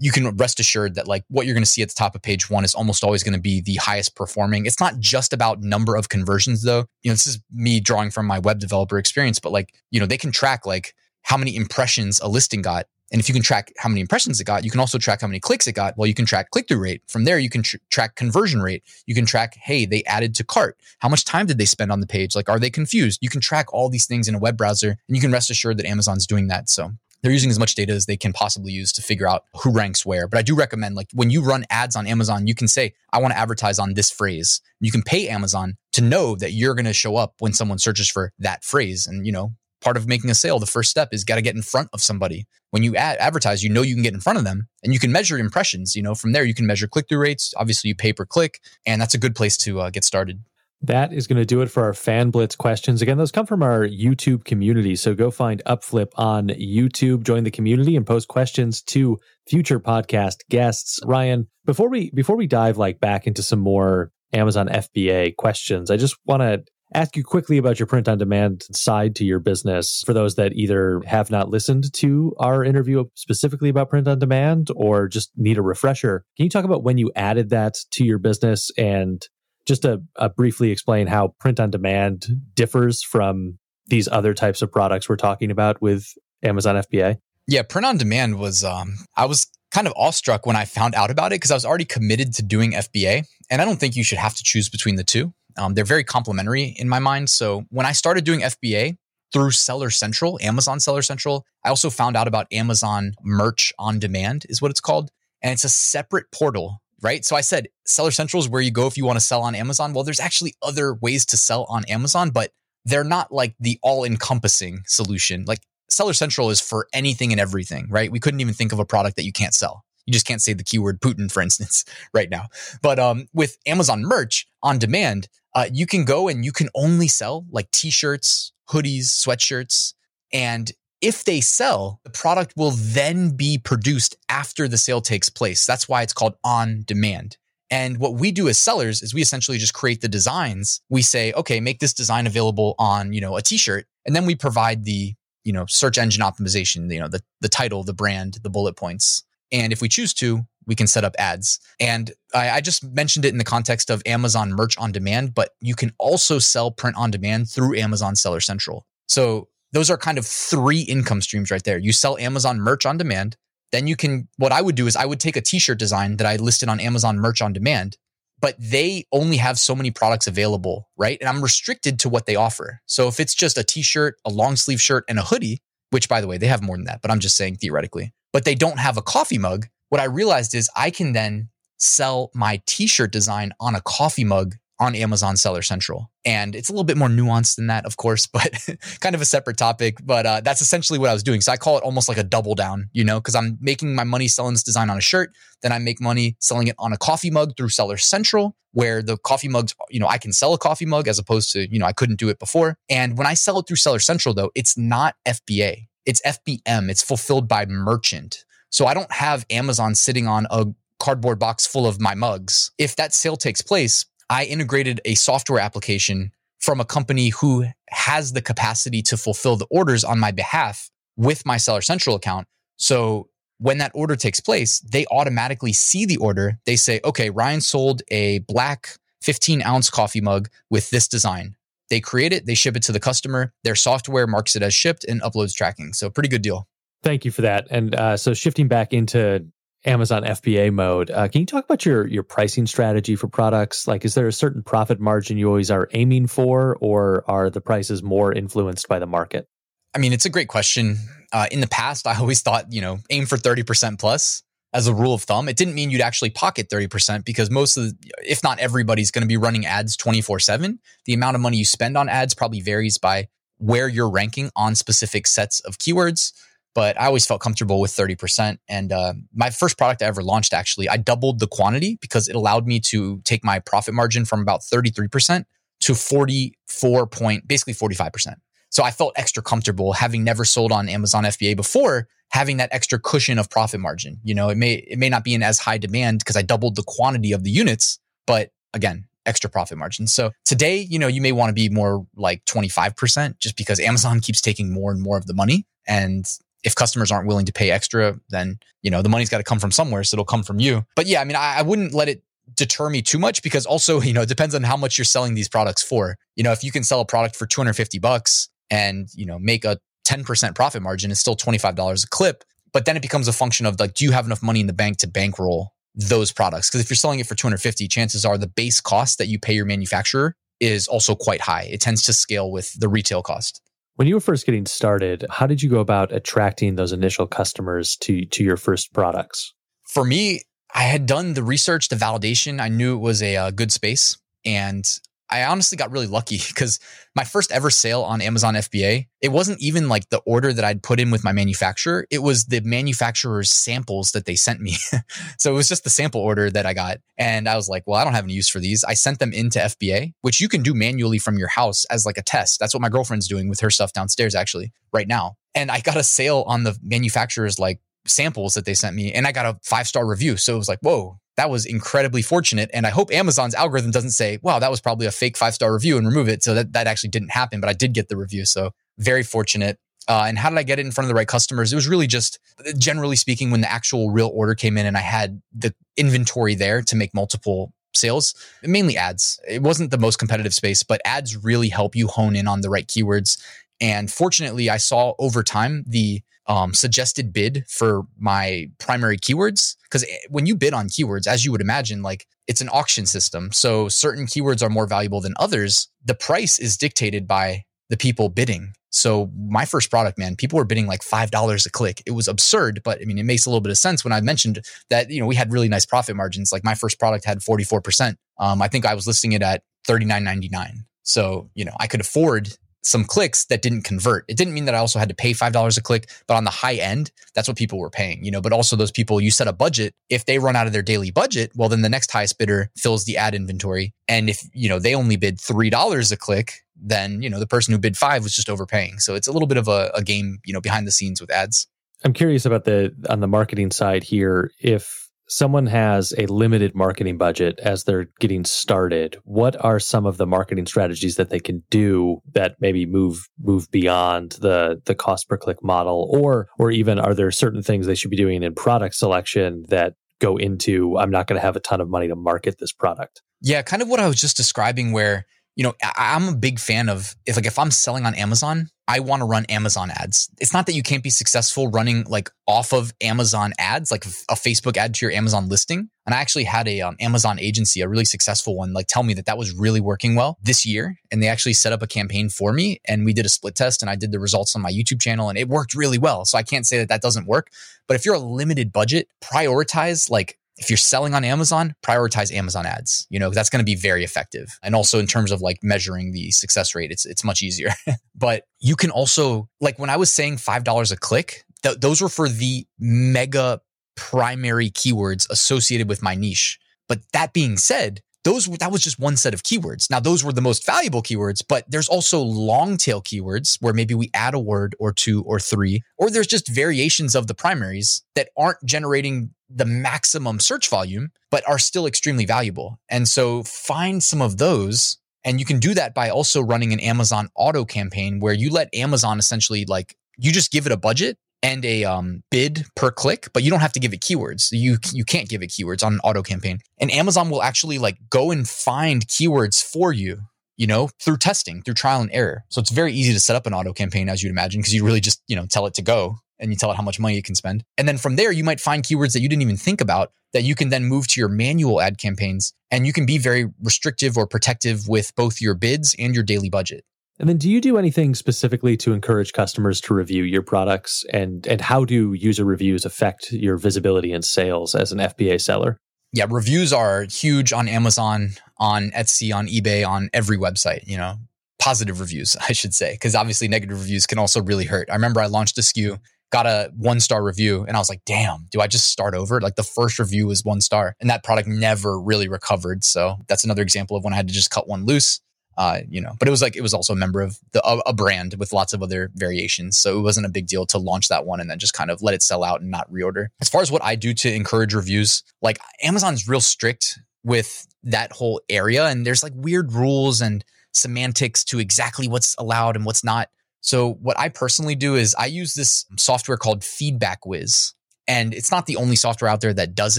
you 0.00 0.10
can 0.10 0.34
rest 0.36 0.60
assured 0.60 0.94
that 0.94 1.06
like 1.06 1.24
what 1.28 1.46
you're 1.46 1.54
going 1.54 1.64
to 1.64 1.70
see 1.70 1.82
at 1.82 1.88
the 1.88 1.94
top 1.94 2.14
of 2.14 2.22
page 2.22 2.48
one 2.48 2.64
is 2.64 2.74
almost 2.74 3.04
always 3.04 3.22
going 3.22 3.34
to 3.34 3.40
be 3.40 3.60
the 3.60 3.74
highest 3.76 4.16
performing. 4.16 4.66
It's 4.66 4.80
not 4.80 4.98
just 4.98 5.32
about 5.32 5.60
number 5.60 5.96
of 5.96 6.08
conversions 6.08 6.62
though. 6.62 6.86
You 7.02 7.10
know 7.10 7.14
this 7.14 7.26
is 7.26 7.40
me 7.52 7.80
drawing 7.80 8.10
from 8.10 8.26
my 8.26 8.38
web 8.38 8.58
developer 8.58 8.98
experience 8.98 9.38
but 9.38 9.52
like 9.52 9.74
you 9.90 10.00
know 10.00 10.06
they 10.06 10.18
can 10.18 10.32
track 10.32 10.64
like 10.64 10.94
how 11.22 11.36
many 11.36 11.54
impressions 11.54 12.20
a 12.20 12.28
listing 12.28 12.62
got 12.62 12.86
and 13.10 13.20
if 13.20 13.28
you 13.28 13.32
can 13.32 13.42
track 13.42 13.72
how 13.78 13.88
many 13.88 14.00
impressions 14.00 14.40
it 14.40 14.44
got, 14.44 14.64
you 14.64 14.70
can 14.70 14.80
also 14.80 14.98
track 14.98 15.20
how 15.20 15.26
many 15.26 15.40
clicks 15.40 15.66
it 15.66 15.72
got. 15.72 15.96
Well, 15.96 16.06
you 16.06 16.14
can 16.14 16.26
track 16.26 16.50
click 16.50 16.68
through 16.68 16.80
rate. 16.80 17.02
From 17.08 17.24
there, 17.24 17.38
you 17.38 17.48
can 17.48 17.62
tr- 17.62 17.78
track 17.90 18.16
conversion 18.16 18.60
rate. 18.60 18.82
You 19.06 19.14
can 19.14 19.26
track, 19.26 19.56
hey, 19.62 19.86
they 19.86 20.04
added 20.04 20.34
to 20.36 20.44
cart. 20.44 20.76
How 20.98 21.08
much 21.08 21.24
time 21.24 21.46
did 21.46 21.58
they 21.58 21.64
spend 21.64 21.90
on 21.90 22.00
the 22.00 22.06
page? 22.06 22.36
Like, 22.36 22.48
are 22.48 22.58
they 22.58 22.70
confused? 22.70 23.20
You 23.22 23.30
can 23.30 23.40
track 23.40 23.72
all 23.72 23.88
these 23.88 24.06
things 24.06 24.28
in 24.28 24.34
a 24.34 24.38
web 24.38 24.56
browser 24.56 24.90
and 24.90 25.16
you 25.16 25.20
can 25.20 25.32
rest 25.32 25.50
assured 25.50 25.78
that 25.78 25.86
Amazon's 25.86 26.26
doing 26.26 26.48
that. 26.48 26.68
So 26.68 26.92
they're 27.22 27.32
using 27.32 27.50
as 27.50 27.58
much 27.58 27.74
data 27.74 27.92
as 27.92 28.06
they 28.06 28.16
can 28.16 28.32
possibly 28.32 28.72
use 28.72 28.92
to 28.92 29.02
figure 29.02 29.28
out 29.28 29.44
who 29.62 29.70
ranks 29.70 30.06
where. 30.06 30.28
But 30.28 30.38
I 30.38 30.42
do 30.42 30.54
recommend 30.54 30.94
like 30.94 31.08
when 31.12 31.30
you 31.30 31.42
run 31.42 31.64
ads 31.70 31.96
on 31.96 32.06
Amazon, 32.06 32.46
you 32.46 32.54
can 32.54 32.68
say, 32.68 32.94
I 33.12 33.20
want 33.20 33.32
to 33.32 33.38
advertise 33.38 33.78
on 33.78 33.94
this 33.94 34.10
phrase. 34.10 34.60
You 34.80 34.92
can 34.92 35.02
pay 35.02 35.28
Amazon 35.28 35.76
to 35.92 36.00
know 36.00 36.36
that 36.36 36.52
you're 36.52 36.74
going 36.74 36.84
to 36.84 36.92
show 36.92 37.16
up 37.16 37.34
when 37.40 37.52
someone 37.52 37.78
searches 37.78 38.08
for 38.08 38.32
that 38.38 38.62
phrase. 38.62 39.06
And, 39.06 39.26
you 39.26 39.32
know, 39.32 39.54
part 39.80 39.96
of 39.96 40.06
making 40.06 40.30
a 40.30 40.34
sale, 40.34 40.58
the 40.58 40.66
first 40.66 40.90
step 40.90 41.10
is 41.12 41.24
got 41.24 41.36
to 41.36 41.42
get 41.42 41.56
in 41.56 41.62
front 41.62 41.88
of 41.92 42.00
somebody. 42.00 42.46
When 42.70 42.82
you 42.82 42.96
ad- 42.96 43.18
advertise, 43.18 43.62
you 43.62 43.70
know 43.70 43.82
you 43.82 43.94
can 43.94 44.02
get 44.02 44.14
in 44.14 44.20
front 44.20 44.38
of 44.38 44.44
them 44.44 44.68
and 44.82 44.92
you 44.92 44.98
can 44.98 45.12
measure 45.12 45.38
impressions. 45.38 45.96
You 45.96 46.02
know, 46.02 46.14
from 46.14 46.32
there, 46.32 46.44
you 46.44 46.54
can 46.54 46.66
measure 46.66 46.86
click 46.86 47.08
through 47.08 47.20
rates. 47.20 47.54
Obviously, 47.56 47.88
you 47.88 47.94
pay 47.94 48.12
per 48.12 48.26
click, 48.26 48.60
and 48.86 49.00
that's 49.00 49.14
a 49.14 49.18
good 49.18 49.34
place 49.34 49.56
to 49.58 49.80
uh, 49.80 49.90
get 49.90 50.04
started. 50.04 50.42
That 50.80 51.12
is 51.12 51.26
going 51.26 51.38
to 51.38 51.44
do 51.44 51.60
it 51.60 51.70
for 51.70 51.82
our 51.82 51.94
Fan 51.94 52.30
Blitz 52.30 52.54
questions. 52.54 53.02
Again, 53.02 53.18
those 53.18 53.32
come 53.32 53.46
from 53.46 53.64
our 53.64 53.86
YouTube 53.86 54.44
community. 54.44 54.94
So 54.94 55.12
go 55.12 55.30
find 55.32 55.60
Upflip 55.66 56.12
on 56.14 56.48
YouTube, 56.48 57.24
join 57.24 57.42
the 57.42 57.50
community, 57.50 57.96
and 57.96 58.06
post 58.06 58.28
questions 58.28 58.80
to 58.82 59.18
future 59.48 59.80
podcast 59.80 60.36
guests. 60.48 61.00
Ryan, 61.04 61.48
before 61.64 61.88
we 61.88 62.10
before 62.10 62.36
we 62.36 62.46
dive 62.46 62.78
like 62.78 63.00
back 63.00 63.26
into 63.26 63.42
some 63.42 63.58
more 63.58 64.12
Amazon 64.32 64.68
FBA 64.68 65.34
questions, 65.34 65.90
I 65.90 65.96
just 65.96 66.16
want 66.26 66.42
to 66.42 66.62
ask 66.94 67.16
you 67.16 67.24
quickly 67.24 67.58
about 67.58 67.78
your 67.78 67.86
print 67.86 68.08
on 68.08 68.18
demand 68.18 68.64
side 68.72 69.14
to 69.16 69.24
your 69.24 69.38
business 69.38 70.02
for 70.06 70.12
those 70.12 70.36
that 70.36 70.52
either 70.54 71.02
have 71.06 71.30
not 71.30 71.50
listened 71.50 71.92
to 71.92 72.34
our 72.38 72.64
interview 72.64 73.04
specifically 73.14 73.68
about 73.68 73.90
print 73.90 74.08
on 74.08 74.18
demand 74.18 74.68
or 74.74 75.08
just 75.08 75.30
need 75.36 75.58
a 75.58 75.62
refresher. 75.62 76.24
Can 76.36 76.44
you 76.44 76.50
talk 76.50 76.64
about 76.64 76.82
when 76.82 76.98
you 76.98 77.10
added 77.14 77.50
that 77.50 77.76
to 77.92 78.04
your 78.04 78.18
business 78.18 78.70
and 78.78 79.26
just 79.66 79.82
to 79.82 80.02
uh, 80.16 80.30
briefly 80.30 80.70
explain 80.70 81.06
how 81.06 81.34
print 81.38 81.60
on 81.60 81.70
demand 81.70 82.26
differs 82.54 83.02
from 83.02 83.58
these 83.86 84.08
other 84.08 84.34
types 84.34 84.62
of 84.62 84.72
products 84.72 85.08
we're 85.08 85.16
talking 85.16 85.50
about 85.50 85.80
with 85.82 86.14
Amazon 86.42 86.76
FBA? 86.76 87.18
Yeah, 87.46 87.62
print 87.62 87.86
on 87.86 87.96
demand 87.96 88.38
was, 88.38 88.64
um, 88.64 88.96
I 89.16 89.26
was 89.26 89.46
kind 89.70 89.86
of 89.86 89.92
awestruck 89.96 90.46
when 90.46 90.56
I 90.56 90.64
found 90.64 90.94
out 90.94 91.10
about 91.10 91.32
it 91.32 91.36
because 91.36 91.50
I 91.50 91.54
was 91.54 91.64
already 91.64 91.84
committed 91.84 92.34
to 92.34 92.42
doing 92.42 92.72
FBA. 92.72 93.24
And 93.50 93.62
I 93.62 93.64
don't 93.64 93.78
think 93.78 93.96
you 93.96 94.04
should 94.04 94.18
have 94.18 94.34
to 94.34 94.42
choose 94.42 94.68
between 94.68 94.96
the 94.96 95.04
two. 95.04 95.32
Um, 95.58 95.74
they're 95.74 95.84
very 95.84 96.04
complementary 96.04 96.74
in 96.78 96.88
my 96.88 96.98
mind. 96.98 97.30
So 97.30 97.64
when 97.70 97.86
I 97.86 97.92
started 97.92 98.24
doing 98.24 98.40
FBA 98.40 98.96
through 99.32 99.50
Seller 99.50 99.90
Central, 99.90 100.38
Amazon 100.40 100.80
Seller 100.80 101.02
Central, 101.02 101.44
I 101.64 101.68
also 101.68 101.90
found 101.90 102.16
out 102.16 102.28
about 102.28 102.46
Amazon 102.52 103.12
Merch 103.22 103.72
on 103.78 103.98
Demand, 103.98 104.46
is 104.48 104.62
what 104.62 104.70
it's 104.70 104.80
called. 104.80 105.10
And 105.42 105.52
it's 105.52 105.64
a 105.64 105.68
separate 105.68 106.30
portal 106.32 106.80
right? 107.02 107.24
So 107.24 107.36
I 107.36 107.40
said 107.40 107.68
Seller 107.84 108.10
Central 108.10 108.40
is 108.40 108.48
where 108.48 108.62
you 108.62 108.70
go 108.70 108.86
if 108.86 108.96
you 108.96 109.04
want 109.04 109.18
to 109.18 109.24
sell 109.24 109.42
on 109.42 109.54
Amazon. 109.54 109.92
Well, 109.92 110.04
there's 110.04 110.20
actually 110.20 110.54
other 110.62 110.94
ways 110.94 111.24
to 111.26 111.36
sell 111.36 111.64
on 111.68 111.84
Amazon, 111.86 112.30
but 112.30 112.52
they're 112.84 113.04
not 113.04 113.32
like 113.32 113.54
the 113.60 113.78
all 113.82 114.04
encompassing 114.04 114.82
solution. 114.86 115.44
Like 115.46 115.60
Seller 115.88 116.12
Central 116.12 116.50
is 116.50 116.60
for 116.60 116.88
anything 116.92 117.32
and 117.32 117.40
everything, 117.40 117.88
right? 117.90 118.10
We 118.10 118.20
couldn't 118.20 118.40
even 118.40 118.54
think 118.54 118.72
of 118.72 118.78
a 118.78 118.84
product 118.84 119.16
that 119.16 119.24
you 119.24 119.32
can't 119.32 119.54
sell. 119.54 119.84
You 120.06 120.12
just 120.12 120.26
can't 120.26 120.40
say 120.40 120.54
the 120.54 120.64
keyword 120.64 121.00
Putin, 121.00 121.30
for 121.30 121.42
instance, 121.42 121.84
right 122.14 122.30
now. 122.30 122.46
But 122.82 122.98
um, 122.98 123.26
with 123.32 123.58
Amazon 123.66 124.02
merch 124.02 124.46
on 124.62 124.78
demand, 124.78 125.28
uh, 125.58 125.68
you 125.72 125.86
can 125.86 126.04
go 126.04 126.28
and 126.28 126.44
you 126.44 126.52
can 126.52 126.68
only 126.76 127.08
sell 127.08 127.44
like 127.50 127.68
t 127.72 127.90
shirts, 127.90 128.52
hoodies, 128.70 129.06
sweatshirts. 129.06 129.92
And 130.32 130.70
if 131.00 131.24
they 131.24 131.40
sell, 131.40 132.00
the 132.04 132.10
product 132.10 132.52
will 132.56 132.70
then 132.70 133.36
be 133.36 133.58
produced 133.58 134.14
after 134.28 134.68
the 134.68 134.78
sale 134.78 135.00
takes 135.00 135.28
place. 135.28 135.66
That's 135.66 135.88
why 135.88 136.02
it's 136.02 136.12
called 136.12 136.34
on 136.44 136.84
demand. 136.86 137.38
And 137.72 137.98
what 137.98 138.14
we 138.14 138.30
do 138.30 138.48
as 138.48 138.56
sellers 138.56 139.02
is 139.02 139.12
we 139.12 139.20
essentially 139.20 139.58
just 139.58 139.74
create 139.74 140.00
the 140.00 140.08
designs. 140.08 140.80
We 140.90 141.02
say, 141.02 141.32
okay, 141.32 141.58
make 141.58 141.80
this 141.80 141.92
design 141.92 142.28
available 142.28 142.76
on, 142.78 143.12
you 143.12 143.20
know, 143.20 143.36
a 143.36 143.42
t-shirt. 143.42 143.86
And 144.06 144.14
then 144.14 144.26
we 144.26 144.36
provide 144.36 144.84
the, 144.84 145.14
you 145.42 145.52
know, 145.52 145.66
search 145.68 145.98
engine 145.98 146.22
optimization, 146.22 146.88
you 146.92 147.00
know, 147.00 147.08
the, 147.08 147.20
the 147.40 147.48
title, 147.48 147.82
the 147.82 147.92
brand, 147.92 148.38
the 148.44 148.50
bullet 148.50 148.76
points. 148.76 149.24
And 149.50 149.72
if 149.72 149.82
we 149.82 149.88
choose 149.88 150.14
to, 150.14 150.46
we 150.68 150.76
can 150.76 150.86
set 150.86 151.02
up 151.02 151.16
ads. 151.18 151.58
And 151.80 152.12
I, 152.34 152.50
I, 152.50 152.60
just 152.60 152.84
mentioned 152.84 153.24
it 153.24 153.32
in 153.32 153.38
the 153.38 153.44
context 153.44 153.90
of 153.90 154.02
Amazon 154.06 154.52
merch 154.52 154.76
on 154.78 154.92
demand, 154.92 155.34
but 155.34 155.50
you 155.60 155.74
can 155.74 155.92
also 155.98 156.38
sell 156.38 156.70
print 156.70 156.96
on 156.96 157.10
demand 157.10 157.48
through 157.48 157.76
Amazon 157.76 158.14
Seller 158.14 158.40
Central. 158.40 158.86
So 159.08 159.48
those 159.72 159.90
are 159.90 159.96
kind 159.96 160.18
of 160.18 160.26
three 160.26 160.82
income 160.82 161.22
streams 161.22 161.50
right 161.50 161.64
there. 161.64 161.78
You 161.78 161.92
sell 161.92 162.18
Amazon 162.18 162.60
merch 162.60 162.86
on 162.86 162.98
demand. 162.98 163.36
Then 163.72 163.86
you 163.86 163.96
can, 163.96 164.28
what 164.36 164.52
I 164.52 164.60
would 164.62 164.76
do 164.76 164.86
is 164.86 164.94
I 164.94 165.06
would 165.06 165.20
take 165.20 165.36
a 165.36 165.40
t 165.40 165.58
shirt 165.58 165.78
design 165.78 166.18
that 166.18 166.26
I 166.26 166.36
listed 166.36 166.68
on 166.68 166.80
Amazon 166.80 167.18
merch 167.18 167.42
on 167.42 167.52
demand, 167.52 167.96
but 168.40 168.54
they 168.58 169.06
only 169.10 169.38
have 169.38 169.58
so 169.58 169.74
many 169.74 169.90
products 169.90 170.26
available, 170.26 170.88
right? 170.96 171.18
And 171.20 171.28
I'm 171.28 171.42
restricted 171.42 171.98
to 172.00 172.08
what 172.08 172.26
they 172.26 172.36
offer. 172.36 172.80
So 172.86 173.08
if 173.08 173.18
it's 173.20 173.34
just 173.34 173.58
a 173.58 173.64
t 173.64 173.82
shirt, 173.82 174.16
a 174.24 174.30
long 174.30 174.56
sleeve 174.56 174.80
shirt, 174.80 175.04
and 175.08 175.18
a 175.18 175.22
hoodie, 175.22 175.62
which 175.90 176.08
by 176.08 176.20
the 176.20 176.26
way, 176.26 176.36
they 176.36 176.46
have 176.46 176.62
more 176.62 176.76
than 176.76 176.84
that, 176.84 177.00
but 177.00 177.10
I'm 177.10 177.20
just 177.20 177.36
saying 177.36 177.56
theoretically, 177.56 178.12
but 178.32 178.44
they 178.44 178.54
don't 178.54 178.78
have 178.78 178.96
a 178.98 179.02
coffee 179.02 179.38
mug, 179.38 179.66
what 179.88 180.00
I 180.00 180.04
realized 180.04 180.54
is 180.54 180.70
I 180.76 180.90
can 180.90 181.12
then 181.12 181.48
sell 181.78 182.30
my 182.34 182.60
t 182.66 182.86
shirt 182.86 183.12
design 183.12 183.52
on 183.60 183.74
a 183.74 183.80
coffee 183.80 184.24
mug 184.24 184.56
on 184.80 184.94
Amazon 184.94 185.36
Seller 185.36 185.62
Central. 185.62 186.10
And 186.24 186.54
it's 186.54 186.68
a 186.68 186.72
little 186.72 186.84
bit 186.84 186.96
more 186.96 187.08
nuanced 187.08 187.56
than 187.56 187.66
that, 187.66 187.84
of 187.84 187.96
course, 187.96 188.26
but 188.32 188.68
kind 189.00 189.14
of 189.14 189.20
a 189.20 189.24
separate 189.24 189.56
topic. 189.56 189.98
But 190.04 190.26
uh, 190.26 190.40
that's 190.42 190.60
essentially 190.60 190.98
what 190.98 191.10
I 191.10 191.12
was 191.12 191.22
doing. 191.22 191.40
So 191.40 191.52
I 191.52 191.56
call 191.56 191.78
it 191.78 191.84
almost 191.84 192.08
like 192.08 192.18
a 192.18 192.22
double 192.22 192.54
down, 192.54 192.88
you 192.92 193.04
know, 193.04 193.18
because 193.18 193.34
I'm 193.34 193.58
making 193.60 193.94
my 193.94 194.04
money 194.04 194.28
selling 194.28 194.54
this 194.54 194.62
design 194.62 194.90
on 194.90 194.98
a 194.98 195.00
shirt. 195.00 195.34
Then 195.62 195.72
I 195.72 195.78
make 195.78 196.00
money 196.00 196.36
selling 196.38 196.68
it 196.68 196.76
on 196.78 196.92
a 196.92 196.96
coffee 196.96 197.30
mug 197.30 197.56
through 197.56 197.70
Seller 197.70 197.96
Central, 197.96 198.56
where 198.72 199.02
the 199.02 199.16
coffee 199.16 199.48
mugs, 199.48 199.74
you 199.90 199.98
know, 199.98 200.06
I 200.06 200.18
can 200.18 200.32
sell 200.32 200.54
a 200.54 200.58
coffee 200.58 200.86
mug 200.86 201.08
as 201.08 201.18
opposed 201.18 201.52
to, 201.52 201.70
you 201.72 201.78
know, 201.78 201.86
I 201.86 201.92
couldn't 201.92 202.18
do 202.18 202.28
it 202.28 202.38
before. 202.38 202.76
And 202.88 203.18
when 203.18 203.26
I 203.26 203.34
sell 203.34 203.58
it 203.58 203.66
through 203.66 203.76
Seller 203.76 203.98
Central, 203.98 204.34
though, 204.34 204.50
it's 204.54 204.78
not 204.78 205.16
FBA, 205.26 205.88
it's 206.06 206.22
FBM, 206.22 206.88
it's 206.88 207.02
fulfilled 207.02 207.48
by 207.48 207.66
merchant. 207.66 208.44
So 208.70 208.86
I 208.86 208.94
don't 208.94 209.12
have 209.12 209.46
Amazon 209.50 209.94
sitting 209.94 210.26
on 210.26 210.46
a 210.50 210.66
cardboard 210.98 211.38
box 211.38 211.66
full 211.66 211.86
of 211.86 212.00
my 212.00 212.14
mugs. 212.14 212.70
If 212.78 212.96
that 212.96 213.14
sale 213.14 213.36
takes 213.36 213.62
place, 213.62 214.04
I 214.30 214.44
integrated 214.44 215.00
a 215.04 215.14
software 215.14 215.60
application 215.60 216.32
from 216.60 216.80
a 216.80 216.84
company 216.84 217.30
who 217.30 217.66
has 217.88 218.32
the 218.32 218.42
capacity 218.42 219.00
to 219.02 219.16
fulfill 219.16 219.56
the 219.56 219.66
orders 219.70 220.04
on 220.04 220.18
my 220.18 220.32
behalf 220.32 220.90
with 221.16 221.46
my 221.46 221.56
Seller 221.56 221.80
Central 221.80 222.16
account. 222.16 222.46
So 222.76 223.28
when 223.58 223.78
that 223.78 223.92
order 223.94 224.16
takes 224.16 224.40
place, 224.40 224.80
they 224.80 225.06
automatically 225.10 225.72
see 225.72 226.04
the 226.04 226.16
order. 226.18 226.58
They 226.66 226.76
say, 226.76 227.00
okay, 227.04 227.30
Ryan 227.30 227.60
sold 227.60 228.02
a 228.08 228.40
black 228.40 228.98
15 229.22 229.62
ounce 229.62 229.90
coffee 229.90 230.20
mug 230.20 230.48
with 230.70 230.90
this 230.90 231.08
design. 231.08 231.56
They 231.90 232.00
create 232.00 232.32
it, 232.32 232.46
they 232.46 232.54
ship 232.54 232.76
it 232.76 232.82
to 232.84 232.92
the 232.92 233.00
customer. 233.00 233.54
Their 233.64 233.74
software 233.74 234.26
marks 234.26 234.54
it 234.54 234.62
as 234.62 234.74
shipped 234.74 235.04
and 235.04 235.22
uploads 235.22 235.54
tracking. 235.54 235.94
So, 235.94 236.10
pretty 236.10 236.28
good 236.28 236.42
deal. 236.42 236.68
Thank 237.02 237.24
you 237.24 237.30
for 237.30 237.42
that. 237.42 237.68
And 237.70 237.94
uh, 237.94 238.16
so, 238.16 238.34
shifting 238.34 238.68
back 238.68 238.92
into 238.92 239.46
Amazon 239.84 240.24
FBA 240.24 240.72
mode. 240.72 241.10
Uh, 241.10 241.28
can 241.28 241.40
you 241.40 241.46
talk 241.46 241.64
about 241.64 241.86
your 241.86 242.06
your 242.06 242.22
pricing 242.22 242.66
strategy 242.66 243.14
for 243.16 243.28
products? 243.28 243.86
Like, 243.86 244.04
is 244.04 244.14
there 244.14 244.26
a 244.26 244.32
certain 244.32 244.62
profit 244.62 244.98
margin 245.00 245.38
you 245.38 245.46
always 245.48 245.70
are 245.70 245.88
aiming 245.92 246.26
for, 246.26 246.76
or 246.80 247.24
are 247.28 247.50
the 247.50 247.60
prices 247.60 248.02
more 248.02 248.32
influenced 248.32 248.88
by 248.88 248.98
the 248.98 249.06
market? 249.06 249.48
I 249.94 249.98
mean, 249.98 250.12
it's 250.12 250.26
a 250.26 250.30
great 250.30 250.48
question. 250.48 250.96
Uh, 251.32 251.46
in 251.50 251.60
the 251.60 251.68
past, 251.68 252.06
I 252.06 252.16
always 252.18 252.42
thought, 252.42 252.72
you 252.72 252.80
know, 252.80 252.98
aim 253.10 253.26
for 253.26 253.36
30% 253.36 253.98
plus 253.98 254.42
as 254.72 254.86
a 254.86 254.94
rule 254.94 255.14
of 255.14 255.22
thumb. 255.22 255.48
It 255.48 255.56
didn't 255.56 255.74
mean 255.74 255.90
you'd 255.90 256.00
actually 256.00 256.30
pocket 256.30 256.68
30% 256.70 257.24
because 257.24 257.50
most 257.50 257.76
of 257.76 257.84
the, 257.84 257.96
if 258.26 258.42
not 258.42 258.58
everybody's 258.58 259.10
going 259.10 259.22
to 259.22 259.28
be 259.28 259.36
running 259.36 259.64
ads 259.64 259.96
24 259.96 260.40
7. 260.40 260.78
The 261.06 261.14
amount 261.14 261.36
of 261.36 261.40
money 261.40 261.56
you 261.56 261.64
spend 261.64 261.96
on 261.96 262.08
ads 262.08 262.34
probably 262.34 262.60
varies 262.60 262.98
by 262.98 263.28
where 263.56 263.88
you're 263.88 264.10
ranking 264.10 264.50
on 264.54 264.74
specific 264.74 265.26
sets 265.26 265.60
of 265.60 265.78
keywords 265.78 266.32
but 266.78 266.96
I 267.00 267.06
always 267.06 267.26
felt 267.26 267.40
comfortable 267.40 267.80
with 267.80 267.90
30%. 267.90 268.56
And 268.68 268.92
uh, 268.92 269.14
my 269.34 269.50
first 269.50 269.76
product 269.76 270.00
I 270.00 270.06
ever 270.06 270.22
launched, 270.22 270.54
actually, 270.54 270.88
I 270.88 270.96
doubled 270.96 271.40
the 271.40 271.48
quantity 271.48 271.98
because 272.00 272.28
it 272.28 272.36
allowed 272.36 272.68
me 272.68 272.78
to 272.92 273.20
take 273.24 273.42
my 273.42 273.58
profit 273.58 273.94
margin 273.94 274.24
from 274.24 274.40
about 274.40 274.60
33% 274.60 275.44
to 275.80 275.94
44 275.96 277.08
point, 277.08 277.48
basically 277.48 277.74
45%. 277.74 278.34
So 278.70 278.84
I 278.84 278.92
felt 278.92 279.12
extra 279.16 279.42
comfortable 279.42 279.92
having 279.92 280.22
never 280.22 280.44
sold 280.44 280.70
on 280.70 280.88
Amazon 280.88 281.24
FBA 281.24 281.56
before, 281.56 282.06
having 282.30 282.58
that 282.58 282.68
extra 282.70 283.00
cushion 283.00 283.40
of 283.40 283.50
profit 283.50 283.80
margin. 283.80 284.20
You 284.22 284.36
know, 284.36 284.48
it 284.48 284.56
may 284.56 284.74
it 284.74 285.00
may 285.00 285.08
not 285.08 285.24
be 285.24 285.34
in 285.34 285.42
as 285.42 285.58
high 285.58 285.78
demand 285.78 286.20
because 286.20 286.36
I 286.36 286.42
doubled 286.42 286.76
the 286.76 286.84
quantity 286.86 287.32
of 287.32 287.42
the 287.42 287.50
units, 287.50 287.98
but 288.24 288.50
again, 288.72 289.08
extra 289.26 289.50
profit 289.50 289.78
margin. 289.78 290.06
So 290.06 290.30
today, 290.44 290.76
you 290.78 291.00
know, 291.00 291.08
you 291.08 291.20
may 291.22 291.32
want 291.32 291.48
to 291.50 291.54
be 291.54 291.68
more 291.70 292.06
like 292.14 292.44
25% 292.44 293.40
just 293.40 293.56
because 293.56 293.80
Amazon 293.80 294.20
keeps 294.20 294.40
taking 294.40 294.72
more 294.72 294.92
and 294.92 295.02
more 295.02 295.18
of 295.18 295.26
the 295.26 295.34
money. 295.34 295.66
And 295.88 296.24
if 296.64 296.74
customers 296.74 297.10
aren't 297.10 297.28
willing 297.28 297.46
to 297.46 297.52
pay 297.52 297.70
extra, 297.70 298.18
then 298.30 298.58
you 298.82 298.90
know 298.90 299.02
the 299.02 299.08
money's 299.08 299.28
got 299.28 299.38
to 299.38 299.44
come 299.44 299.58
from 299.58 299.70
somewhere, 299.70 300.04
so 300.04 300.14
it'll 300.14 300.24
come 300.24 300.42
from 300.42 300.60
you. 300.60 300.84
But 300.96 301.06
yeah, 301.06 301.20
I 301.20 301.24
mean, 301.24 301.36
I, 301.36 301.58
I 301.58 301.62
wouldn't 301.62 301.94
let 301.94 302.08
it 302.08 302.22
deter 302.54 302.88
me 302.88 303.02
too 303.02 303.18
much 303.18 303.42
because 303.42 303.66
also 303.66 304.00
you 304.08 304.12
know 304.12 304.22
it 304.22 304.28
depends 304.28 304.54
on 304.54 304.62
how 304.62 304.76
much 304.76 304.98
you're 304.98 305.04
selling 305.04 305.34
these 305.34 305.48
products 305.48 305.82
for. 305.82 306.16
You 306.36 306.44
know, 306.44 306.52
if 306.52 306.64
you 306.64 306.72
can 306.72 306.84
sell 306.84 307.00
a 307.00 307.06
product 307.06 307.36
for 307.36 307.46
250 307.46 307.98
bucks 307.98 308.48
and 308.70 309.08
you 309.14 309.26
know 309.26 309.38
make 309.38 309.64
a 309.64 309.78
10% 310.08 310.54
profit 310.54 310.82
margin, 310.82 311.10
it's 311.10 311.20
still 311.20 311.36
$25 311.36 312.04
a 312.04 312.08
clip. 312.08 312.44
But 312.72 312.84
then 312.84 312.96
it 312.96 313.02
becomes 313.02 313.28
a 313.28 313.32
function 313.32 313.66
of 313.66 313.78
like, 313.78 313.94
do 313.94 314.04
you 314.04 314.12
have 314.12 314.26
enough 314.26 314.42
money 314.42 314.60
in 314.60 314.66
the 314.66 314.72
bank 314.72 314.98
to 314.98 315.06
bankroll 315.06 315.72
those 315.94 316.32
products? 316.32 316.68
Because 316.68 316.80
if 316.80 316.90
you're 316.90 316.96
selling 316.96 317.20
it 317.20 317.26
for 317.26 317.34
250, 317.34 317.88
chances 317.88 318.24
are 318.24 318.38
the 318.38 318.46
base 318.46 318.80
cost 318.80 319.18
that 319.18 319.28
you 319.28 319.38
pay 319.38 319.52
your 319.52 319.64
manufacturer 319.64 320.34
is 320.60 320.88
also 320.88 321.14
quite 321.14 321.40
high. 321.40 321.68
It 321.70 321.80
tends 321.80 322.02
to 322.04 322.12
scale 322.12 322.50
with 322.50 322.78
the 322.78 322.88
retail 322.88 323.22
cost. 323.22 323.62
When 323.98 324.06
you 324.06 324.14
were 324.14 324.20
first 324.20 324.46
getting 324.46 324.64
started, 324.64 325.26
how 325.28 325.48
did 325.48 325.60
you 325.60 325.68
go 325.68 325.80
about 325.80 326.12
attracting 326.12 326.76
those 326.76 326.92
initial 326.92 327.26
customers 327.26 327.96
to 328.02 328.24
to 328.26 328.44
your 328.44 328.56
first 328.56 328.92
products? 328.92 329.52
For 329.88 330.04
me, 330.04 330.42
I 330.72 330.82
had 330.82 331.04
done 331.04 331.34
the 331.34 331.42
research, 331.42 331.88
the 331.88 331.96
validation. 331.96 332.60
I 332.60 332.68
knew 332.68 332.94
it 332.94 333.00
was 333.00 333.20
a, 333.24 333.34
a 333.34 333.42
uh, 333.46 333.50
good 333.50 333.72
space, 333.72 334.16
and 334.44 334.84
I 335.30 335.44
honestly 335.44 335.76
got 335.76 335.90
really 335.90 336.06
lucky 336.06 336.38
because 336.48 336.78
my 337.14 337.24
first 337.24 337.50
ever 337.52 337.70
sale 337.70 338.02
on 338.02 338.20
Amazon 338.20 338.54
FBA, 338.54 339.06
it 339.20 339.28
wasn't 339.28 339.60
even 339.60 339.88
like 339.88 340.08
the 340.08 340.18
order 340.18 340.52
that 340.52 340.64
I'd 340.64 340.82
put 340.82 341.00
in 341.00 341.10
with 341.10 341.24
my 341.24 341.32
manufacturer. 341.32 342.06
It 342.10 342.22
was 342.22 342.46
the 342.46 342.60
manufacturer's 342.60 343.50
samples 343.50 344.12
that 344.12 344.24
they 344.24 344.36
sent 344.36 344.60
me. 344.60 344.76
so 345.38 345.50
it 345.50 345.54
was 345.54 345.68
just 345.68 345.84
the 345.84 345.90
sample 345.90 346.20
order 346.20 346.50
that 346.50 346.66
I 346.66 346.74
got. 346.74 346.98
And 347.16 347.48
I 347.48 347.56
was 347.56 347.68
like, 347.68 347.84
well, 347.86 348.00
I 348.00 348.04
don't 348.04 348.14
have 348.14 348.24
any 348.24 348.34
use 348.34 348.48
for 348.48 348.60
these. 348.60 348.84
I 348.84 348.94
sent 348.94 349.18
them 349.18 349.32
into 349.32 349.58
FBA, 349.58 350.12
which 350.22 350.40
you 350.40 350.48
can 350.48 350.62
do 350.62 350.74
manually 350.74 351.18
from 351.18 351.38
your 351.38 351.48
house 351.48 351.84
as 351.86 352.06
like 352.06 352.18
a 352.18 352.22
test. 352.22 352.60
That's 352.60 352.74
what 352.74 352.80
my 352.80 352.88
girlfriend's 352.88 353.28
doing 353.28 353.48
with 353.48 353.60
her 353.60 353.70
stuff 353.70 353.92
downstairs 353.92 354.34
actually 354.34 354.72
right 354.92 355.08
now. 355.08 355.36
And 355.54 355.70
I 355.70 355.80
got 355.80 355.96
a 355.96 356.04
sale 356.04 356.44
on 356.46 356.62
the 356.62 356.78
manufacturer's 356.82 357.58
like 357.58 357.80
samples 358.08 358.54
that 358.54 358.64
they 358.64 358.74
sent 358.74 358.94
me 358.96 359.12
and 359.12 359.26
I 359.26 359.32
got 359.32 359.46
a 359.46 359.58
five 359.62 359.86
star 359.88 360.06
review. 360.06 360.36
So 360.36 360.54
it 360.54 360.58
was 360.58 360.68
like, 360.68 360.80
whoa, 360.80 361.18
that 361.36 361.50
was 361.50 361.66
incredibly 361.66 362.22
fortunate. 362.22 362.70
And 362.72 362.86
I 362.86 362.90
hope 362.90 363.12
Amazon's 363.12 363.54
algorithm 363.54 363.90
doesn't 363.90 364.10
say, 364.10 364.38
wow, 364.42 364.58
that 364.58 364.70
was 364.70 364.80
probably 364.80 365.06
a 365.06 365.12
fake 365.12 365.36
five 365.36 365.54
star 365.54 365.72
review 365.72 365.96
and 365.96 366.06
remove 366.06 366.28
it. 366.28 366.42
So 366.42 366.54
that, 366.54 366.72
that 366.72 366.86
actually 366.86 367.10
didn't 367.10 367.30
happen, 367.30 367.60
but 367.60 367.70
I 367.70 367.74
did 367.74 367.92
get 367.92 368.08
the 368.08 368.16
review. 368.16 368.44
So 368.44 368.72
very 368.98 369.22
fortunate. 369.22 369.78
Uh, 370.08 370.24
and 370.26 370.38
how 370.38 370.48
did 370.48 370.58
I 370.58 370.62
get 370.62 370.78
it 370.78 370.86
in 370.86 370.92
front 370.92 371.04
of 371.04 371.08
the 371.08 371.14
right 371.14 371.28
customers? 371.28 371.72
It 371.72 371.76
was 371.76 371.86
really 371.86 372.06
just 372.06 372.38
generally 372.78 373.16
speaking, 373.16 373.50
when 373.50 373.60
the 373.60 373.70
actual 373.70 374.10
real 374.10 374.30
order 374.32 374.54
came 374.54 374.78
in 374.78 374.86
and 374.86 374.96
I 374.96 375.00
had 375.00 375.42
the 375.54 375.74
inventory 375.96 376.54
there 376.54 376.80
to 376.82 376.96
make 376.96 377.12
multiple 377.12 377.72
sales, 377.94 378.34
mainly 378.62 378.96
ads. 378.96 379.38
It 379.46 379.62
wasn't 379.62 379.90
the 379.90 379.98
most 379.98 380.18
competitive 380.18 380.54
space, 380.54 380.82
but 380.82 381.00
ads 381.04 381.36
really 381.36 381.68
help 381.68 381.94
you 381.94 382.06
hone 382.06 382.36
in 382.36 382.48
on 382.48 382.62
the 382.62 382.70
right 382.70 382.86
keywords. 382.86 383.38
And 383.80 384.10
fortunately, 384.10 384.70
I 384.70 384.78
saw 384.78 385.14
over 385.18 385.42
time 385.42 385.84
the 385.86 386.22
um, 386.48 386.74
suggested 386.74 387.32
bid 387.32 387.64
for 387.68 388.04
my 388.18 388.70
primary 388.78 389.18
keywords. 389.18 389.76
Because 389.84 390.02
eh, 390.04 390.16
when 390.28 390.46
you 390.46 390.56
bid 390.56 390.74
on 390.74 390.88
keywords, 390.88 391.26
as 391.26 391.44
you 391.44 391.52
would 391.52 391.60
imagine, 391.60 392.02
like 392.02 392.26
it's 392.46 392.60
an 392.60 392.70
auction 392.72 393.06
system. 393.06 393.52
So 393.52 393.88
certain 393.88 394.26
keywords 394.26 394.62
are 394.62 394.70
more 394.70 394.86
valuable 394.86 395.20
than 395.20 395.34
others. 395.38 395.88
The 396.04 396.14
price 396.14 396.58
is 396.58 396.76
dictated 396.76 397.28
by 397.28 397.64
the 397.90 397.96
people 397.96 398.28
bidding. 398.30 398.72
So 398.90 399.30
my 399.36 399.66
first 399.66 399.90
product, 399.90 400.18
man, 400.18 400.34
people 400.34 400.56
were 400.56 400.64
bidding 400.64 400.86
like 400.86 401.02
five 401.02 401.30
dollars 401.30 401.66
a 401.66 401.70
click. 401.70 402.02
It 402.06 402.12
was 402.12 402.26
absurd, 402.26 402.80
but 402.82 403.00
I 403.00 403.04
mean, 403.04 403.18
it 403.18 403.24
makes 403.24 403.44
a 403.44 403.50
little 403.50 403.60
bit 403.60 403.70
of 403.70 403.78
sense 403.78 404.02
when 404.02 404.12
I 404.12 404.20
mentioned 404.22 404.64
that 404.88 405.10
you 405.10 405.20
know 405.20 405.26
we 405.26 405.34
had 405.34 405.52
really 405.52 405.68
nice 405.68 405.84
profit 405.84 406.16
margins. 406.16 406.52
Like 406.52 406.64
my 406.64 406.74
first 406.74 406.98
product 406.98 407.24
had 407.24 407.42
forty 407.42 407.64
four 407.64 407.82
percent. 407.82 408.18
Um, 408.38 408.62
I 408.62 408.68
think 408.68 408.86
I 408.86 408.94
was 408.94 409.06
listing 409.06 409.32
it 409.32 409.42
at 409.42 409.62
thirty 409.86 410.06
nine 410.06 410.24
ninety 410.24 410.48
nine. 410.48 410.84
So 411.02 411.50
you 411.54 411.66
know 411.66 411.74
I 411.78 411.86
could 411.86 412.00
afford 412.00 412.56
some 412.82 413.04
clicks 413.04 413.44
that 413.46 413.62
didn't 413.62 413.82
convert. 413.82 414.24
It 414.28 414.36
didn't 414.36 414.54
mean 414.54 414.66
that 414.66 414.74
I 414.74 414.78
also 414.78 414.98
had 414.98 415.08
to 415.08 415.14
pay 415.14 415.32
$5 415.32 415.78
a 415.78 415.80
click, 415.82 416.10
but 416.26 416.36
on 416.36 416.44
the 416.44 416.50
high 416.50 416.74
end, 416.74 417.10
that's 417.34 417.48
what 417.48 417.56
people 417.56 417.78
were 417.78 417.90
paying, 417.90 418.24
you 418.24 418.30
know, 418.30 418.40
but 418.40 418.52
also 418.52 418.76
those 418.76 418.92
people 418.92 419.20
you 419.20 419.30
set 419.30 419.48
a 419.48 419.52
budget, 419.52 419.94
if 420.08 420.24
they 420.24 420.38
run 420.38 420.56
out 420.56 420.66
of 420.66 420.72
their 420.72 420.82
daily 420.82 421.10
budget, 421.10 421.52
well 421.54 421.68
then 421.68 421.82
the 421.82 421.88
next 421.88 422.10
highest 422.10 422.38
bidder 422.38 422.70
fills 422.76 423.04
the 423.04 423.16
ad 423.16 423.34
inventory. 423.34 423.94
And 424.08 424.30
if, 424.30 424.42
you 424.52 424.68
know, 424.68 424.78
they 424.78 424.94
only 424.94 425.16
bid 425.16 425.38
$3 425.38 426.12
a 426.12 426.16
click, 426.16 426.64
then, 426.80 427.22
you 427.22 427.28
know, 427.28 427.40
the 427.40 427.46
person 427.46 427.72
who 427.72 427.78
bid 427.78 427.96
5 427.96 428.22
was 428.22 428.34
just 428.34 428.48
overpaying. 428.48 429.00
So 429.00 429.14
it's 429.14 429.26
a 429.26 429.32
little 429.32 429.48
bit 429.48 429.58
of 429.58 429.68
a, 429.68 429.90
a 429.94 430.02
game, 430.02 430.38
you 430.44 430.52
know, 430.52 430.60
behind 430.60 430.86
the 430.86 430.92
scenes 430.92 431.20
with 431.20 431.30
ads. 431.30 431.66
I'm 432.04 432.12
curious 432.12 432.46
about 432.46 432.64
the 432.64 432.94
on 433.10 433.20
the 433.20 433.26
marketing 433.26 433.72
side 433.72 434.04
here 434.04 434.52
if 434.60 435.07
someone 435.28 435.66
has 435.66 436.12
a 436.18 436.26
limited 436.26 436.74
marketing 436.74 437.18
budget 437.18 437.58
as 437.60 437.84
they're 437.84 438.08
getting 438.18 438.44
started, 438.44 439.16
what 439.24 439.62
are 439.64 439.78
some 439.78 440.06
of 440.06 440.16
the 440.16 440.26
marketing 440.26 440.66
strategies 440.66 441.16
that 441.16 441.30
they 441.30 441.40
can 441.40 441.62
do 441.70 442.20
that 442.32 442.56
maybe 442.60 442.86
move 442.86 443.28
move 443.38 443.70
beyond 443.70 444.32
the 444.40 444.80
the 444.86 444.94
cost 444.94 445.28
per 445.28 445.36
click 445.36 445.62
model 445.62 446.08
or 446.12 446.48
or 446.58 446.70
even 446.70 446.98
are 446.98 447.14
there 447.14 447.30
certain 447.30 447.62
things 447.62 447.86
they 447.86 447.94
should 447.94 448.10
be 448.10 448.16
doing 448.16 448.42
in 448.42 448.54
product 448.54 448.94
selection 448.94 449.64
that 449.68 449.94
go 450.20 450.36
into 450.36 450.96
I'm 450.98 451.10
not 451.10 451.26
going 451.26 451.38
to 451.38 451.46
have 451.46 451.56
a 451.56 451.60
ton 451.60 451.80
of 451.80 451.88
money 451.88 452.08
to 452.08 452.16
market 452.16 452.56
this 452.58 452.72
product? 452.72 453.22
Yeah, 453.40 453.62
kind 453.62 453.82
of 453.82 453.88
what 453.88 454.00
I 454.00 454.08
was 454.08 454.20
just 454.20 454.36
describing 454.36 454.92
where 454.92 455.26
you 455.58 455.64
know, 455.64 455.74
I, 455.82 456.14
am 456.14 456.28
a 456.28 456.36
big 456.36 456.60
fan 456.60 456.88
of 456.88 457.16
if 457.26 457.34
like 457.34 457.44
if 457.44 457.58
I'm 457.58 457.72
selling 457.72 458.06
on 458.06 458.14
Amazon, 458.14 458.68
I 458.88 459.00
want 459.00 459.20
to 459.20 459.26
run 459.26 459.44
Amazon 459.46 459.90
ads. 459.90 460.30
It's 460.40 460.54
not 460.54 460.64
that 460.64 460.72
you 460.72 460.82
can't 460.82 461.02
be 461.02 461.10
successful 461.10 461.68
running 461.68 462.04
like 462.08 462.30
off 462.46 462.72
of 462.72 462.94
Amazon 463.02 463.52
ads, 463.58 463.92
like 463.92 464.06
a 464.06 464.34
Facebook 464.34 464.78
ad 464.78 464.94
to 464.94 465.04
your 465.04 465.12
Amazon 465.12 465.50
listing. 465.50 465.90
And 466.06 466.14
I 466.14 466.20
actually 466.20 466.44
had 466.44 466.66
a 466.66 466.80
um, 466.80 466.96
Amazon 466.98 467.38
agency, 467.38 467.82
a 467.82 467.88
really 467.88 468.06
successful 468.06 468.56
one, 468.56 468.72
like 468.72 468.86
tell 468.86 469.02
me 469.02 469.12
that 469.12 469.26
that 469.26 469.36
was 469.36 469.54
really 469.54 469.80
working 469.80 470.14
well 470.14 470.38
this 470.42 470.64
year. 470.64 470.96
And 471.12 471.22
they 471.22 471.28
actually 471.28 471.52
set 471.52 471.74
up 471.74 471.82
a 471.82 471.86
campaign 471.86 472.30
for 472.30 472.50
me, 472.50 472.80
and 472.86 473.04
we 473.04 473.12
did 473.12 473.26
a 473.26 473.28
split 473.28 473.54
test, 473.54 473.82
and 473.82 473.90
I 473.90 473.94
did 473.94 474.10
the 474.10 474.18
results 474.18 474.56
on 474.56 474.62
my 474.62 474.72
YouTube 474.72 475.02
channel, 475.02 475.28
and 475.28 475.36
it 475.36 475.48
worked 475.48 475.74
really 475.74 475.98
well. 475.98 476.24
So 476.24 476.38
I 476.38 476.42
can't 476.42 476.66
say 476.66 476.78
that 476.78 476.88
that 476.88 477.02
doesn't 477.02 477.26
work. 477.26 477.48
But 477.86 477.94
if 477.94 478.06
you're 478.06 478.14
a 478.14 478.18
limited 478.18 478.72
budget, 478.72 479.08
prioritize 479.22 480.10
like 480.10 480.38
if 480.58 480.70
you're 480.70 480.76
selling 480.76 481.14
on 481.14 481.24
Amazon, 481.24 481.74
prioritize 481.82 482.32
Amazon 482.32 482.66
ads. 482.66 483.06
You 483.10 483.18
know, 483.18 483.30
that's 483.30 483.50
going 483.50 483.60
to 483.60 483.64
be 483.64 483.74
very 483.74 484.04
effective. 484.04 484.48
And 484.62 484.74
also 484.74 484.98
in 484.98 485.06
terms 485.06 485.30
of 485.30 485.40
like 485.40 485.58
measuring 485.62 486.12
the 486.12 486.30
success 486.30 486.74
rate, 486.74 486.90
it's 486.90 487.06
it's 487.06 487.24
much 487.24 487.42
easier. 487.42 487.70
but 488.14 488.44
you 488.60 488.76
can 488.76 488.90
also 488.90 489.48
like 489.60 489.78
when 489.78 489.90
I 489.90 489.96
was 489.96 490.12
saying 490.12 490.36
$5 490.36 490.92
a 490.92 490.96
click, 490.96 491.44
th- 491.62 491.78
those 491.78 492.00
were 492.00 492.08
for 492.08 492.28
the 492.28 492.66
mega 492.78 493.60
primary 493.96 494.70
keywords 494.70 495.28
associated 495.30 495.88
with 495.88 496.02
my 496.02 496.14
niche. 496.14 496.58
But 496.88 497.00
that 497.12 497.32
being 497.32 497.56
said, 497.56 498.00
those 498.24 498.46
that 498.46 498.72
was 498.72 498.82
just 498.82 498.98
one 498.98 499.16
set 499.16 499.34
of 499.34 499.42
keywords. 499.42 499.90
Now 499.90 500.00
those 500.00 500.24
were 500.24 500.32
the 500.32 500.40
most 500.40 500.66
valuable 500.66 501.02
keywords, 501.02 501.42
but 501.46 501.64
there's 501.70 501.88
also 501.88 502.20
long 502.20 502.76
tail 502.76 503.00
keywords 503.00 503.56
where 503.60 503.72
maybe 503.72 503.94
we 503.94 504.10
add 504.12 504.34
a 504.34 504.38
word 504.38 504.74
or 504.78 504.92
two 504.92 505.22
or 505.22 505.38
three, 505.40 505.82
or 505.96 506.10
there's 506.10 506.26
just 506.26 506.48
variations 506.48 507.14
of 507.14 507.26
the 507.26 507.34
primaries 507.34 508.02
that 508.14 508.28
aren't 508.36 508.62
generating 508.64 509.30
the 509.50 509.64
maximum 509.64 510.40
search 510.40 510.68
volume, 510.68 511.10
but 511.30 511.46
are 511.48 511.58
still 511.58 511.86
extremely 511.86 512.26
valuable. 512.26 512.78
And 512.88 513.08
so 513.08 513.42
find 513.42 514.02
some 514.02 514.20
of 514.20 514.38
those. 514.38 514.98
And 515.24 515.40
you 515.40 515.46
can 515.46 515.58
do 515.58 515.74
that 515.74 515.94
by 515.94 516.10
also 516.10 516.40
running 516.40 516.72
an 516.72 516.80
Amazon 516.80 517.28
auto 517.34 517.64
campaign 517.64 518.20
where 518.20 518.32
you 518.32 518.50
let 518.50 518.72
Amazon 518.74 519.18
essentially 519.18 519.64
like 519.66 519.96
you 520.16 520.32
just 520.32 520.52
give 520.52 520.66
it 520.66 520.72
a 520.72 520.76
budget 520.76 521.18
and 521.42 521.64
a 521.64 521.84
um, 521.84 522.22
bid 522.30 522.66
per 522.74 522.90
click, 522.90 523.28
but 523.32 523.42
you 523.42 523.50
don't 523.50 523.60
have 523.60 523.72
to 523.72 523.80
give 523.80 523.92
it 523.92 524.00
keywords. 524.00 524.48
You 524.50 524.78
you 524.92 525.04
can't 525.04 525.28
give 525.28 525.42
it 525.42 525.50
keywords 525.50 525.84
on 525.84 525.94
an 525.94 526.00
auto 526.00 526.22
campaign. 526.22 526.58
And 526.80 526.90
Amazon 526.90 527.30
will 527.30 527.42
actually 527.42 527.78
like 527.78 527.98
go 528.10 528.30
and 528.30 528.48
find 528.48 529.06
keywords 529.06 529.62
for 529.62 529.92
you, 529.92 530.22
you 530.56 530.66
know, 530.66 530.90
through 531.00 531.18
testing, 531.18 531.62
through 531.62 531.74
trial 531.74 532.00
and 532.00 532.10
error. 532.12 532.44
So 532.48 532.60
it's 532.60 532.70
very 532.70 532.92
easy 532.92 533.12
to 533.12 533.20
set 533.20 533.36
up 533.36 533.46
an 533.46 533.54
auto 533.54 533.72
campaign 533.72 534.08
as 534.08 534.22
you'd 534.22 534.30
imagine 534.30 534.60
because 534.60 534.74
you 534.74 534.84
really 534.84 535.00
just, 535.00 535.22
you 535.28 535.36
know, 535.36 535.46
tell 535.46 535.66
it 535.66 535.74
to 535.74 535.82
go 535.82 536.18
and 536.40 536.50
you 536.50 536.56
tell 536.56 536.70
it 536.70 536.76
how 536.76 536.82
much 536.82 537.00
money 537.00 537.18
it 537.18 537.24
can 537.24 537.34
spend. 537.34 537.64
And 537.76 537.88
then 537.88 537.98
from 537.98 538.16
there, 538.16 538.32
you 538.32 538.44
might 538.44 538.60
find 538.60 538.82
keywords 538.82 539.12
that 539.12 539.20
you 539.20 539.28
didn't 539.28 539.42
even 539.42 539.56
think 539.56 539.80
about 539.80 540.12
that 540.32 540.42
you 540.42 540.54
can 540.54 540.68
then 540.68 540.84
move 540.84 541.08
to 541.08 541.20
your 541.20 541.28
manual 541.28 541.80
ad 541.80 541.98
campaigns 541.98 542.52
and 542.70 542.86
you 542.86 542.92
can 542.92 543.06
be 543.06 543.18
very 543.18 543.46
restrictive 543.62 544.16
or 544.16 544.26
protective 544.26 544.88
with 544.88 545.14
both 545.16 545.40
your 545.40 545.54
bids 545.54 545.94
and 545.98 546.14
your 546.14 546.24
daily 546.24 546.50
budget. 546.50 546.84
And 547.18 547.28
then 547.28 547.36
do 547.36 547.50
you 547.50 547.60
do 547.60 547.78
anything 547.78 548.14
specifically 548.14 548.76
to 548.78 548.92
encourage 548.92 549.32
customers 549.32 549.80
to 549.82 549.94
review 549.94 550.22
your 550.22 550.42
products 550.42 551.04
and 551.12 551.46
and 551.46 551.60
how 551.60 551.84
do 551.84 552.12
user 552.12 552.44
reviews 552.44 552.84
affect 552.84 553.32
your 553.32 553.56
visibility 553.56 554.12
and 554.12 554.24
sales 554.24 554.74
as 554.74 554.92
an 554.92 554.98
FBA 554.98 555.40
seller? 555.40 555.78
Yeah, 556.12 556.26
reviews 556.30 556.72
are 556.72 557.02
huge 557.02 557.52
on 557.52 557.68
Amazon, 557.68 558.30
on 558.58 558.90
Etsy, 558.92 559.34
on 559.34 559.46
eBay, 559.46 559.86
on 559.86 560.08
every 560.14 560.38
website, 560.38 560.86
you 560.86 560.96
know. 560.96 561.16
Positive 561.58 562.00
reviews, 562.00 562.36
I 562.48 562.52
should 562.52 562.72
say, 562.72 562.92
because 562.92 563.14
obviously 563.14 563.48
negative 563.48 563.78
reviews 563.78 564.06
can 564.06 564.18
also 564.18 564.40
really 564.40 564.64
hurt. 564.64 564.88
I 564.90 564.94
remember 564.94 565.20
I 565.20 565.26
launched 565.26 565.58
a 565.58 565.60
SKU 565.60 565.98
got 566.30 566.46
a 566.46 566.70
one 566.76 567.00
star 567.00 567.22
review 567.22 567.64
and 567.66 567.76
I 567.76 567.80
was 567.80 567.88
like, 567.88 568.04
damn, 568.04 568.46
do 568.50 568.60
I 568.60 568.66
just 568.66 568.90
start 568.90 569.14
over? 569.14 569.40
Like 569.40 569.56
the 569.56 569.62
first 569.62 569.98
review 569.98 570.26
was 570.26 570.44
one 570.44 570.60
star 570.60 570.94
and 571.00 571.10
that 571.10 571.24
product 571.24 571.48
never 571.48 571.98
really 571.98 572.28
recovered. 572.28 572.84
So 572.84 573.16
that's 573.28 573.44
another 573.44 573.62
example 573.62 573.96
of 573.96 574.04
when 574.04 574.12
I 574.12 574.16
had 574.16 574.28
to 574.28 574.34
just 574.34 574.50
cut 574.50 574.68
one 574.68 574.84
loose. 574.84 575.20
Uh, 575.56 575.80
you 575.88 576.00
know, 576.00 576.12
but 576.20 576.28
it 576.28 576.30
was 576.30 576.40
like 576.40 576.54
it 576.54 576.60
was 576.60 576.72
also 576.72 576.92
a 576.92 576.96
member 576.96 577.20
of 577.20 577.36
the 577.50 577.60
a, 577.66 577.78
a 577.86 577.92
brand 577.92 578.36
with 578.38 578.52
lots 578.52 578.72
of 578.72 578.80
other 578.80 579.10
variations, 579.16 579.76
so 579.76 579.98
it 579.98 580.02
wasn't 580.02 580.24
a 580.24 580.28
big 580.28 580.46
deal 580.46 580.64
to 580.64 580.78
launch 580.78 581.08
that 581.08 581.26
one 581.26 581.40
and 581.40 581.50
then 581.50 581.58
just 581.58 581.74
kind 581.74 581.90
of 581.90 582.00
let 582.00 582.14
it 582.14 582.22
sell 582.22 582.44
out 582.44 582.60
and 582.60 582.70
not 582.70 582.88
reorder. 582.92 583.26
As 583.40 583.48
far 583.48 583.60
as 583.60 583.68
what 583.68 583.82
I 583.82 583.96
do 583.96 584.14
to 584.14 584.32
encourage 584.32 584.72
reviews, 584.72 585.24
like 585.42 585.58
Amazon's 585.82 586.28
real 586.28 586.40
strict 586.40 587.00
with 587.24 587.66
that 587.82 588.12
whole 588.12 588.40
area, 588.48 588.86
and 588.86 589.04
there's 589.04 589.24
like 589.24 589.32
weird 589.34 589.72
rules 589.72 590.20
and 590.20 590.44
semantics 590.72 591.42
to 591.46 591.58
exactly 591.58 592.06
what's 592.06 592.36
allowed 592.38 592.76
and 592.76 592.84
what's 592.84 593.02
not. 593.02 593.28
So 593.60 593.94
what 593.94 594.18
I 594.18 594.28
personally 594.28 594.74
do 594.74 594.94
is 594.94 595.14
I 595.14 595.26
use 595.26 595.54
this 595.54 595.86
software 595.96 596.36
called 596.36 596.60
FeedbackWhiz. 596.60 597.72
And 598.06 598.32
it's 598.32 598.50
not 598.50 598.66
the 598.66 598.76
only 598.76 598.96
software 598.96 599.30
out 599.30 599.42
there 599.42 599.52
that 599.52 599.74
does 599.74 599.98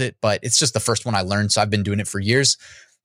it, 0.00 0.16
but 0.20 0.40
it's 0.42 0.58
just 0.58 0.74
the 0.74 0.80
first 0.80 1.06
one 1.06 1.14
I 1.14 1.20
learned. 1.20 1.52
So 1.52 1.62
I've 1.62 1.70
been 1.70 1.84
doing 1.84 2.00
it 2.00 2.08
for 2.08 2.18
years. 2.18 2.56